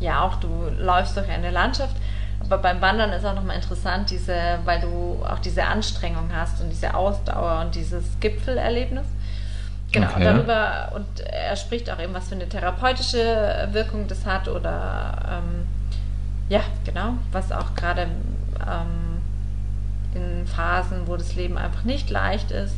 ja 0.00 0.22
auch 0.22 0.36
du 0.36 0.48
läufst 0.78 1.16
durch 1.16 1.28
eine 1.28 1.50
Landschaft, 1.50 1.94
aber 2.40 2.58
beim 2.58 2.80
Wandern 2.80 3.12
ist 3.12 3.24
auch 3.24 3.34
nochmal 3.34 3.56
interessant, 3.56 4.10
diese, 4.10 4.58
weil 4.64 4.80
du 4.80 5.22
auch 5.24 5.38
diese 5.38 5.64
Anstrengung 5.64 6.30
hast 6.34 6.60
und 6.60 6.70
diese 6.70 6.94
Ausdauer 6.94 7.60
und 7.64 7.74
dieses 7.74 8.04
Gipfelerlebnis. 8.20 9.06
Genau, 9.90 10.08
Okay. 10.08 10.24
darüber, 10.24 10.92
und 10.94 11.20
er 11.20 11.56
spricht 11.56 11.90
auch 11.90 11.98
eben, 11.98 12.12
was 12.12 12.28
für 12.28 12.34
eine 12.34 12.48
therapeutische 12.48 13.68
Wirkung 13.72 14.06
das 14.06 14.26
hat 14.26 14.46
oder 14.48 15.40
ähm, 15.40 15.66
ja, 16.50 16.60
genau, 16.84 17.14
was 17.32 17.52
auch 17.52 17.74
gerade 17.74 18.02
ähm, 18.02 19.18
in 20.14 20.46
Phasen, 20.46 21.06
wo 21.06 21.16
das 21.16 21.34
Leben 21.36 21.56
einfach 21.56 21.84
nicht 21.84 22.10
leicht 22.10 22.50
ist, 22.50 22.74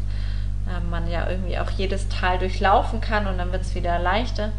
äh, 0.69 0.91
man 0.91 1.11
ja 1.11 1.29
irgendwie 1.29 1.59
auch 1.59 1.71
jedes 1.71 2.09
Tal 2.09 2.39
durchlaufen 2.39 3.01
kann 3.01 3.27
und 3.27 3.39
dann 3.39 3.51
wird 3.53 3.63
es 3.63 3.75
wieder 3.75 3.99
leichter. 3.99 4.51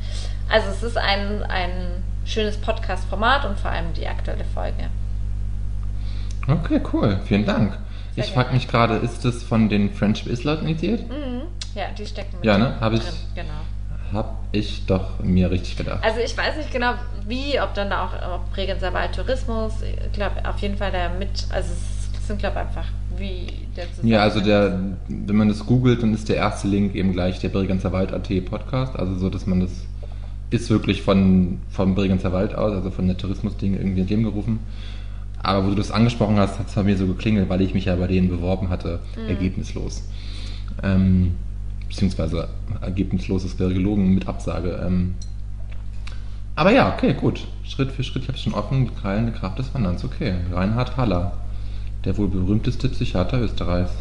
Also 0.50 0.70
es 0.70 0.84
ist 0.84 0.98
ein, 0.98 1.44
ein 1.44 2.04
schönes 2.26 2.58
Podcast-Format 2.58 3.46
und 3.46 3.60
vor 3.60 3.72
allem 3.72 3.94
die 3.94 4.08
aktuelle 4.08 4.44
Folge. 4.44 4.90
Okay, 6.48 6.82
cool. 6.92 7.20
Vielen 7.26 7.46
Dank. 7.46 7.78
Sehr 8.16 8.26
ich 8.26 8.32
frage 8.32 8.54
mich 8.54 8.68
gerade, 8.68 8.96
ist 8.96 9.24
das 9.24 9.42
von 9.44 9.70
den 9.70 9.94
Friendship 9.94 10.28
Is-Leuten 10.28 10.68
initiiert? 10.68 11.08
Mhm. 11.10 11.41
Ja, 11.76 11.84
die 11.98 12.06
stecken 12.06 12.38
mit 12.38 12.46
Ja, 12.46 12.58
ne? 12.58 12.76
Hab 12.80 12.94
ich- 12.94 13.00
drin. 13.02 13.14
Genau. 13.36 14.14
Hab 14.14 14.40
ich 14.52 14.86
doch 14.86 15.20
mir 15.24 15.50
richtig 15.50 15.78
gedacht. 15.78 16.04
Also 16.04 16.20
ich 16.20 16.36
weiß 16.38 16.58
nicht 16.58 16.72
genau 16.74 16.94
wie, 17.28 17.60
ob 17.62 17.74
dann 17.74 17.90
da 17.90 18.06
auch 18.06 18.36
ob 18.36 18.52
Bregenzer 18.54 18.94
Wald 18.94 19.16
Tourismus, 19.16 19.74
ich 19.84 20.12
glaube 20.12 20.36
auf 20.48 20.58
jeden 20.60 20.76
Fall 20.76 20.92
der 20.92 21.12
mit, 21.12 21.30
also 21.50 21.70
es 21.72 22.28
sind 22.28 22.40
glaube 22.40 22.58
einfach 22.58 22.86
wie 23.16 23.48
der 23.78 23.86
Ja, 24.04 24.22
also 24.22 24.40
Zusammenhang 24.42 24.98
der, 25.08 25.28
wenn 25.28 25.36
man 25.38 25.48
das 25.48 25.66
googelt, 25.66 26.04
dann 26.04 26.14
ist 26.14 26.28
der 26.28 26.36
erste 26.36 26.68
Link 26.68 26.94
eben 26.94 27.14
gleich 27.14 27.40
der 27.40 27.50
Bregenzer 27.50 27.94
Wald 27.94 28.12
AT 28.12 28.42
Podcast. 28.42 28.98
Also 28.98 29.16
so, 29.16 29.30
dass 29.30 29.46
man 29.48 29.62
das 29.62 29.72
ist 30.50 30.70
wirklich 30.70 31.02
von 31.04 31.60
vom 31.70 31.96
Bregenzer 31.96 32.34
Wald 32.34 32.54
aus, 32.54 32.74
also 32.74 32.92
von 32.92 33.08
der 33.08 33.16
Tourismusding 33.16 33.76
irgendwie 33.78 34.02
ins 34.02 34.10
Leben 34.10 34.24
gerufen. 34.24 34.60
Aber 35.42 35.66
wo 35.66 35.70
du 35.70 35.76
das 35.76 35.90
angesprochen 35.90 36.38
hast, 36.38 36.60
hat 36.60 36.68
es 36.68 36.76
bei 36.76 36.84
mir 36.84 36.98
so 36.98 37.08
geklingelt, 37.08 37.48
weil 37.48 37.62
ich 37.62 37.74
mich 37.74 37.86
ja 37.86 37.96
bei 37.96 38.08
denen 38.08 38.28
beworben 38.28 38.70
hatte, 38.70 39.00
ergebnislos. 39.30 40.04
Ähm, 40.84 41.36
beziehungsweise 41.92 42.48
ergebnislos, 42.82 43.44
das 43.44 43.60
wäre 43.60 43.74
gelogen 43.74 44.14
mit 44.14 44.28
Absage. 44.28 44.82
Ähm, 44.86 45.16
aber 46.56 46.72
ja, 46.72 46.94
okay, 46.94 47.14
gut. 47.14 47.46
Schritt 47.64 47.92
für 47.92 48.04
Schritt, 48.04 48.24
ich 48.24 48.30
habe 48.30 48.38
schon 48.38 48.54
offen, 48.54 48.86
die 48.88 49.04
heilende 49.04 49.32
Kraft 49.32 49.60
des 49.60 49.74
Wanderns. 49.74 50.04
Okay, 50.04 50.36
Reinhard 50.52 50.98
Haller, 50.98 51.34
der 52.06 52.18
wohl 52.18 52.28
berühmteste 52.28 52.90
Psychiater 52.90 53.40
Österreichs. 53.40 53.92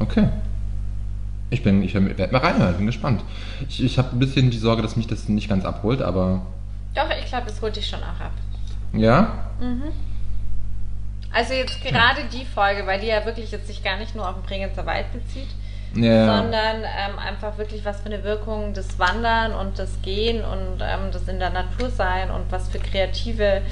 Okay. 0.00 0.28
Ich 1.50 1.62
bin, 1.62 1.82
ich 1.82 1.94
werde 1.94 2.30
mal 2.32 2.38
reinhören, 2.38 2.76
bin 2.76 2.86
gespannt. 2.86 3.22
Ich, 3.68 3.82
ich 3.82 3.98
habe 3.98 4.10
ein 4.14 4.18
bisschen 4.18 4.50
die 4.50 4.58
Sorge, 4.58 4.82
dass 4.82 4.96
mich 4.96 5.06
das 5.06 5.28
nicht 5.28 5.48
ganz 5.48 5.64
abholt, 5.64 6.02
aber 6.02 6.42
Doch, 6.94 7.08
ich 7.22 7.26
glaube, 7.26 7.48
es 7.48 7.60
holt 7.62 7.74
dich 7.76 7.86
schon 7.86 8.00
auch 8.00 8.20
ab. 8.20 8.32
ja, 8.92 9.32
Also 11.32 11.54
jetzt 11.54 11.82
gerade 11.82 12.22
die 12.32 12.44
Folge, 12.44 12.86
weil 12.86 13.00
die 13.00 13.06
ja 13.06 13.24
wirklich 13.24 13.50
jetzt 13.50 13.66
sich 13.66 13.82
gar 13.82 13.96
nicht 13.98 14.14
nur 14.14 14.28
auf 14.28 14.34
den 14.34 14.42
Bregenzer 14.44 14.84
Wald 14.84 15.10
bezieht, 15.12 15.48
ja, 15.94 16.36
sondern 16.36 16.82
ähm, 16.82 17.18
einfach 17.18 17.56
wirklich 17.58 17.84
was 17.84 18.00
für 18.00 18.06
eine 18.06 18.22
Wirkung 18.24 18.74
das 18.74 18.98
Wandern 18.98 19.52
und 19.52 19.78
das 19.78 20.00
Gehen 20.02 20.44
und 20.44 20.80
ähm, 20.80 21.10
das 21.12 21.26
in 21.28 21.38
der 21.38 21.50
Natur 21.50 21.90
sein 21.90 22.30
und 22.30 22.50
was 22.50 22.68
für 22.68 22.78
kreative, 22.78 23.62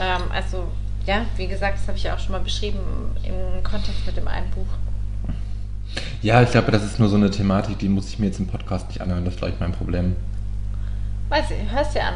ähm, 0.00 0.22
also 0.32 0.68
ja, 1.06 1.26
wie 1.36 1.46
gesagt, 1.46 1.78
das 1.78 1.88
habe 1.88 1.98
ich 1.98 2.04
ja 2.04 2.14
auch 2.14 2.18
schon 2.18 2.32
mal 2.32 2.40
beschrieben 2.40 2.78
im 3.24 3.62
Kontext 3.62 4.06
mit 4.06 4.16
dem 4.16 4.28
einen 4.28 4.50
Buch. 4.50 4.66
ja, 6.22 6.42
ich 6.42 6.50
glaube, 6.50 6.70
das 6.70 6.84
ist 6.84 6.98
nur 6.98 7.08
so 7.08 7.16
eine 7.16 7.30
Thematik, 7.30 7.78
die 7.78 7.88
muss 7.88 8.08
ich 8.08 8.18
mir 8.18 8.26
jetzt 8.26 8.38
im 8.38 8.46
Podcast 8.46 8.88
nicht 8.88 9.00
anhören. 9.00 9.24
Das 9.24 9.34
ist 9.34 9.40
vielleicht 9.40 9.60
mein 9.60 9.72
Problem. 9.72 10.16
Weiß 11.28 11.46
ich, 11.50 11.72
hörst 11.72 11.94
dir 11.94 12.04
an. 12.04 12.14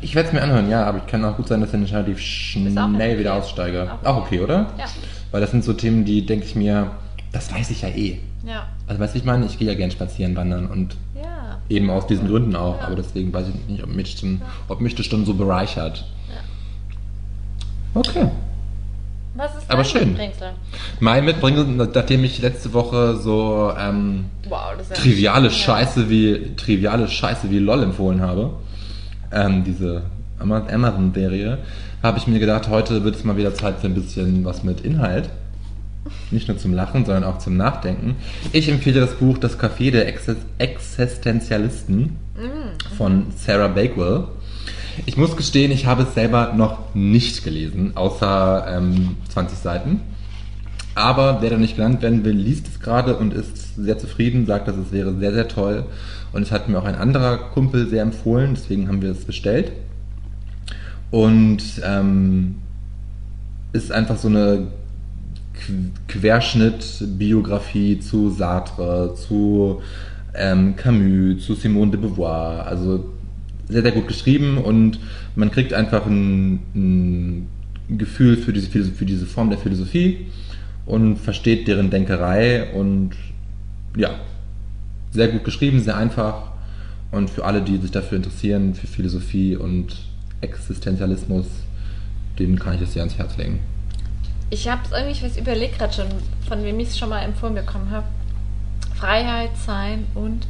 Ich 0.00 0.14
werde 0.14 0.28
es 0.28 0.32
mir 0.32 0.42
anhören, 0.42 0.68
ja, 0.70 0.84
aber 0.84 0.98
ich 0.98 1.06
kann 1.06 1.24
auch 1.24 1.36
gut 1.36 1.48
sein, 1.48 1.60
dass 1.60 1.72
ich 1.72 1.92
relativ 1.92 2.20
schnell 2.20 2.76
okay. 2.76 3.18
wieder 3.18 3.34
aussteige. 3.34 3.90
Auch 4.02 4.06
Auch 4.06 4.16
okay, 4.24 4.40
oder? 4.40 4.66
Ja. 4.78 4.86
Weil 5.30 5.40
das 5.40 5.50
sind 5.50 5.64
so 5.64 5.72
Themen, 5.72 6.04
die 6.04 6.24
denke 6.24 6.46
ich 6.46 6.54
mir, 6.54 6.90
das 7.32 7.52
weiß 7.52 7.70
ich 7.70 7.82
ja 7.82 7.88
eh. 7.88 8.18
Ja. 8.46 8.66
Also 8.86 9.00
weißt 9.00 9.14
du, 9.14 9.18
ich 9.18 9.24
meine, 9.24 9.46
ich 9.46 9.58
gehe 9.58 9.68
ja 9.68 9.74
gern 9.74 9.90
spazieren, 9.90 10.34
wandern 10.36 10.66
und 10.66 10.96
Ja. 11.14 11.58
eben 11.68 11.90
aus 11.90 12.06
diesen 12.06 12.28
Gründen 12.28 12.56
auch. 12.56 12.78
Ja. 12.78 12.86
Aber 12.86 12.96
deswegen 12.96 13.32
weiß 13.32 13.46
ich 13.48 13.68
nicht, 13.70 13.82
ob 13.82 13.94
mich, 13.94 14.18
schon, 14.18 14.40
ob 14.68 14.80
mich 14.80 14.94
das 14.94 15.06
schon 15.06 15.24
so 15.26 15.34
bereichert. 15.34 16.04
Okay. 17.94 18.28
Was 19.34 19.56
ist 19.56 19.70
Aber 19.70 19.84
schön. 19.84 20.08
Mitbringsel? 20.10 20.48
Mein 21.00 21.24
Mitbringsel, 21.24 21.64
nachdem 21.66 22.24
ich 22.24 22.40
letzte 22.40 22.72
Woche 22.72 23.16
so 23.16 23.72
ähm, 23.78 24.24
Wow, 24.48 24.72
ja 24.88 24.94
triviale 24.96 25.46
ja. 25.46 25.52
Scheiße 25.52 26.10
wie 26.10 26.54
triviale 26.56 27.06
Scheiße 27.08 27.50
wie 27.50 27.58
LOL 27.60 27.82
empfohlen 27.84 28.20
habe, 28.20 28.54
ähm, 29.32 29.62
diese 29.64 30.02
Ama- 30.40 30.66
Amazon-Serie, 30.68 31.58
habe 32.02 32.18
ich 32.18 32.26
mir 32.26 32.40
gedacht, 32.40 32.68
heute 32.68 33.04
wird 33.04 33.14
es 33.16 33.24
mal 33.24 33.36
wieder 33.36 33.54
Zeit 33.54 33.78
für 33.80 33.86
ein 33.86 33.94
bisschen 33.94 34.44
was 34.44 34.64
mit 34.64 34.80
Inhalt. 34.80 35.28
Nicht 36.30 36.48
nur 36.48 36.58
zum 36.58 36.74
Lachen, 36.74 37.04
sondern 37.06 37.24
auch 37.24 37.38
zum 37.38 37.56
Nachdenken. 37.56 38.16
Ich 38.52 38.68
empfehle 38.68 39.00
das 39.00 39.14
Buch 39.14 39.38
Das 39.38 39.58
Café 39.58 39.90
der 39.90 40.06
Exis- 40.08 40.36
Existenzialisten 40.58 42.16
von 42.96 43.26
Sarah 43.36 43.68
Bakewell. 43.68 44.24
Ich 45.06 45.16
muss 45.16 45.36
gestehen, 45.36 45.70
ich 45.72 45.86
habe 45.86 46.02
es 46.02 46.14
selber 46.14 46.52
noch 46.56 46.94
nicht 46.94 47.44
gelesen, 47.44 47.92
außer 47.96 48.66
ähm, 48.68 49.16
20 49.30 49.58
Seiten. 49.58 50.00
Aber 50.94 51.40
wer 51.40 51.50
da 51.50 51.56
nicht 51.56 51.76
genannt 51.76 52.02
werden 52.02 52.24
will, 52.24 52.34
liest 52.34 52.66
es 52.66 52.80
gerade 52.80 53.16
und 53.16 53.32
ist 53.32 53.76
sehr 53.76 53.98
zufrieden, 53.98 54.46
sagt, 54.46 54.66
dass 54.66 54.76
es 54.76 54.90
wäre 54.90 55.14
sehr, 55.14 55.32
sehr 55.32 55.46
toll. 55.46 55.86
Und 56.32 56.42
es 56.42 56.50
hat 56.50 56.68
mir 56.68 56.78
auch 56.78 56.84
ein 56.84 56.96
anderer 56.96 57.38
Kumpel 57.38 57.88
sehr 57.88 58.02
empfohlen, 58.02 58.54
deswegen 58.54 58.88
haben 58.88 59.00
wir 59.00 59.12
es 59.12 59.24
bestellt. 59.24 59.70
Und 61.10 61.62
ähm, 61.84 62.56
ist 63.72 63.92
einfach 63.92 64.18
so 64.18 64.28
eine 64.28 64.66
Querschnitt-Biografie 66.08 68.00
zu 68.00 68.30
Sartre, 68.30 69.14
zu 69.14 69.82
ähm, 70.34 70.76
Camus, 70.76 71.44
zu 71.44 71.54
Simone 71.54 71.90
de 71.92 72.00
Beauvoir. 72.00 72.66
Also 72.66 73.04
sehr, 73.68 73.82
sehr 73.82 73.92
gut 73.92 74.08
geschrieben 74.08 74.58
und 74.58 74.98
man 75.36 75.50
kriegt 75.50 75.74
einfach 75.74 76.06
ein, 76.06 76.60
ein 76.74 77.46
Gefühl 77.98 78.36
für 78.36 78.52
diese, 78.52 78.68
für 78.70 79.04
diese 79.04 79.26
Form 79.26 79.50
der 79.50 79.58
Philosophie 79.58 80.26
und 80.86 81.16
versteht 81.16 81.68
deren 81.68 81.90
Denkerei 81.90 82.72
und 82.72 83.10
ja, 83.96 84.10
sehr 85.10 85.28
gut 85.28 85.44
geschrieben, 85.44 85.80
sehr 85.80 85.96
einfach 85.96 86.52
und 87.10 87.30
für 87.30 87.44
alle, 87.44 87.62
die 87.62 87.76
sich 87.78 87.90
dafür 87.90 88.16
interessieren, 88.16 88.74
für 88.74 88.86
Philosophie 88.86 89.56
und 89.56 89.96
Existenzialismus, 90.40 91.46
denen 92.38 92.58
kann 92.58 92.74
ich 92.74 92.82
es 92.82 92.92
sehr 92.92 93.02
ans 93.02 93.18
Herz 93.18 93.36
legen. 93.36 93.60
Ich 94.50 94.68
habe 94.68 94.80
es 94.84 94.92
irgendwie, 94.92 95.12
ich 95.12 95.22
weiß, 95.22 95.36
überlegt 95.36 95.78
gerade 95.78 95.92
schon, 95.92 96.06
von 96.48 96.62
wem 96.64 96.80
ich 96.80 96.88
es 96.88 96.98
schon 96.98 97.10
mal 97.10 97.20
empfohlen 97.22 97.54
bekommen 97.54 97.90
habe. 97.90 98.06
Freiheit, 98.94 99.50
Sein 99.56 100.06
und 100.14 100.46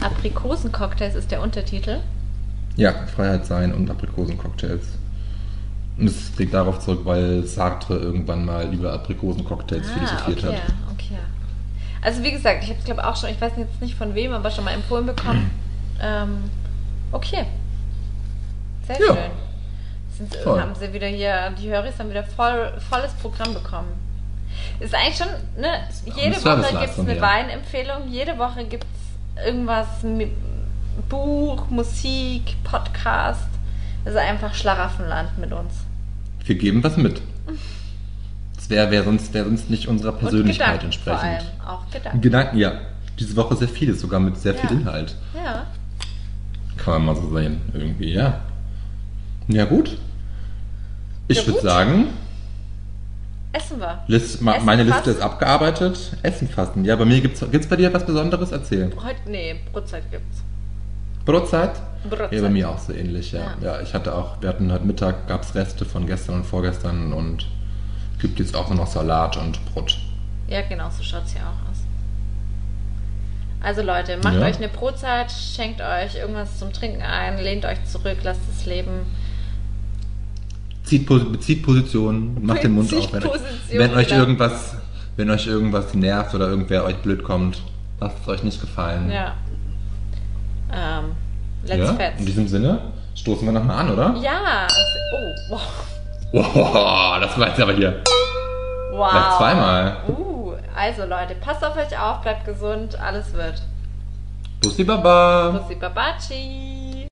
Aprikosencocktails 0.00 1.14
ist 1.14 1.30
der 1.30 1.40
Untertitel. 1.42 1.98
Ja, 2.76 2.92
Freiheit 3.14 3.46
sein 3.46 3.74
und 3.74 3.90
Aprikosencocktails. 3.90 4.86
Und 5.98 6.06
es 6.06 6.36
liegt 6.38 6.54
darauf 6.54 6.78
zurück, 6.80 7.00
weil 7.04 7.44
Sartre 7.44 7.96
irgendwann 7.98 8.44
mal 8.44 8.72
über 8.72 8.92
Aprikosencocktails 8.94 9.90
philosophiert 9.90 10.44
Ah, 10.44 10.48
okay, 10.48 10.56
hat. 10.56 10.62
okay. 10.92 11.18
Also 12.02 12.22
wie 12.22 12.32
gesagt, 12.32 12.62
ich 12.64 12.70
habe 12.70 12.78
es 12.78 12.84
glaube 12.86 13.06
auch 13.06 13.16
schon, 13.16 13.28
ich 13.30 13.40
weiß 13.40 13.52
jetzt 13.58 13.80
nicht 13.82 13.94
von 13.94 14.14
wem, 14.14 14.32
aber 14.32 14.50
schon 14.50 14.64
mal 14.64 14.72
empfohlen 14.72 15.04
bekommen. 15.06 15.50
ähm, 16.02 16.38
okay. 17.12 17.44
Sehr 18.86 18.98
Ja. 18.98 19.06
schön. 19.14 19.30
Sind, 20.28 20.34
Voll. 20.42 20.60
haben 20.60 20.74
sie 20.74 20.92
wieder 20.92 21.06
hier, 21.06 21.50
die 21.60 21.70
Höris 21.70 21.98
haben 21.98 22.10
wieder 22.10 22.24
voll, 22.24 22.72
volles 22.90 23.12
Programm 23.14 23.54
bekommen. 23.54 23.88
Ist 24.80 24.94
eigentlich 24.94 25.16
schon, 25.16 25.28
ne, 25.60 25.68
jede 26.16 26.36
Woche 26.44 26.78
gibt 26.78 26.92
es 26.92 26.98
eine. 26.98 27.20
Weinempfehlung, 27.20 28.08
jede 28.10 28.36
Woche 28.38 28.64
gibt 28.64 28.84
es 28.84 29.46
irgendwas, 29.46 29.86
mi- 30.02 30.32
Buch, 31.08 31.68
Musik, 31.70 32.56
Podcast. 32.64 33.48
Also 34.04 34.18
einfach 34.18 34.54
Schlaraffenland 34.54 35.38
mit 35.38 35.52
uns. 35.52 35.72
Wir 36.44 36.56
geben 36.56 36.82
was 36.84 36.96
mit. 36.96 37.20
Das 38.56 38.68
wäre 38.68 38.90
wär 38.90 39.04
sonst, 39.04 39.32
wär 39.32 39.44
sonst 39.44 39.70
nicht 39.70 39.88
unserer 39.88 40.12
Persönlichkeit 40.12 40.84
Und 40.84 40.90
Gedanken 40.90 41.02
vor 41.04 41.18
allem. 41.18 41.34
entsprechend. 41.34 41.66
Auch 41.66 41.90
Gedanken. 41.90 42.20
Gedanken, 42.20 42.58
ja. 42.58 42.72
Diese 43.18 43.36
Woche 43.36 43.56
sehr 43.56 43.68
viele, 43.68 43.94
sogar 43.94 44.20
mit 44.20 44.36
sehr 44.38 44.54
viel 44.54 44.70
Ja. 44.70 44.76
Inhalt. 44.76 45.16
Ja. 45.34 45.66
Kann 46.76 46.94
man 47.04 47.14
mal 47.14 47.16
so 47.16 47.34
sehen, 47.34 47.60
irgendwie, 47.74 48.12
ja. 48.12 48.40
Ja, 49.48 49.64
gut. 49.64 49.96
Ich 51.30 51.46
würde 51.46 51.60
sagen, 51.60 52.06
Essen 53.52 53.80
wir. 53.80 54.02
List, 54.06 54.40
ma, 54.42 54.54
Essen 54.54 54.66
meine 54.66 54.84
fasten? 54.84 55.08
Liste 55.08 55.10
ist 55.18 55.22
abgearbeitet. 55.24 56.16
Essen 56.22 56.48
fasten. 56.48 56.84
Ja, 56.84 56.96
bei 56.96 57.04
mir 57.04 57.20
gibt's 57.20 57.44
gibt's 57.50 57.68
bei 57.68 57.76
dir 57.76 57.92
was 57.92 58.04
Besonderes? 58.06 58.52
Erzähl. 58.52 58.90
Heute, 59.02 59.20
nee, 59.28 59.56
Brotzeit 59.72 60.10
gibt's. 60.10 60.42
Brotzeit? 61.24 61.72
Brotzeit. 62.08 62.32
Ja, 62.32 62.42
bei 62.42 62.48
mir 62.48 62.68
auch 62.68 62.78
so 62.78 62.92
ähnlich, 62.92 63.32
ja. 63.32 63.40
Ja. 63.60 63.74
Ja, 63.74 63.80
ich 63.80 63.92
hatte 63.94 64.14
auch, 64.14 64.40
wir 64.40 64.48
hatten 64.48 64.72
heute 64.72 64.84
Mittag, 64.84 65.28
gab's 65.28 65.54
Reste 65.54 65.84
von 65.84 66.06
gestern 66.06 66.36
und 66.36 66.44
vorgestern 66.46 67.12
und 67.12 67.46
gibt 68.20 68.38
jetzt 68.38 68.56
auch 68.56 68.68
nur 68.68 68.78
noch 68.78 68.86
Salat 68.86 69.36
und 69.36 69.58
Brot. 69.72 69.98
Ja, 70.48 70.62
genau, 70.62 70.88
so 70.90 71.02
schaut's 71.02 71.32
hier 71.32 71.42
auch 71.42 71.70
aus. 71.70 71.78
Also 73.62 73.82
Leute, 73.82 74.16
macht 74.22 74.36
Ja. 74.36 74.46
euch 74.46 74.56
eine 74.56 74.68
Brotzeit, 74.68 75.30
schenkt 75.30 75.80
euch 75.80 76.16
irgendwas 76.16 76.58
zum 76.58 76.72
Trinken 76.72 77.02
ein, 77.02 77.38
lehnt 77.38 77.64
euch 77.64 77.84
zurück, 77.84 78.18
lasst 78.22 78.40
es 78.50 78.64
leben. 78.64 79.06
Zieht, 80.90 81.06
bezieht 81.06 81.62
Position, 81.62 82.44
macht 82.44 82.64
den 82.64 82.72
Mund 82.72 82.92
auf. 82.92 83.12
Wenn, 83.12 83.22
wenn 83.78 83.94
euch 83.94 84.10
irgendwas, 84.10 84.74
wenn 85.14 85.30
euch 85.30 85.46
irgendwas 85.46 85.94
nervt 85.94 86.34
oder 86.34 86.48
irgendwer 86.48 86.82
euch 86.82 86.96
blöd 86.96 87.22
kommt, 87.22 87.62
lasst 88.00 88.16
es 88.20 88.26
euch 88.26 88.42
nicht 88.42 88.60
gefallen. 88.60 89.08
Ja. 89.08 89.34
Ähm, 90.72 91.12
let's 91.64 91.78
ja? 91.78 91.94
fetz. 91.94 92.18
In 92.18 92.26
diesem 92.26 92.48
Sinne 92.48 92.80
stoßen 93.14 93.46
wir 93.46 93.52
nochmal 93.52 93.86
an, 93.86 93.92
oder? 93.92 94.16
Ja. 94.20 94.66
Oh, 95.14 95.54
wow. 95.54 95.62
Wow, 96.32 97.20
das 97.20 97.38
war 97.38 97.46
jetzt 97.46 97.60
aber 97.60 97.72
hier. 97.72 98.02
wow. 98.90 99.12
Gleich 99.12 99.36
zweimal. 99.36 99.96
Uh, 100.08 100.54
also 100.74 101.02
Leute, 101.02 101.36
passt 101.40 101.64
auf 101.64 101.76
euch 101.76 101.96
auf, 101.96 102.22
bleibt 102.22 102.44
gesund, 102.46 102.98
alles 103.00 103.32
wird. 103.32 103.62
Bussi 104.60 104.82
Baba. 104.82 105.50
Bussi 105.50 105.76
Babaci. 105.76 106.79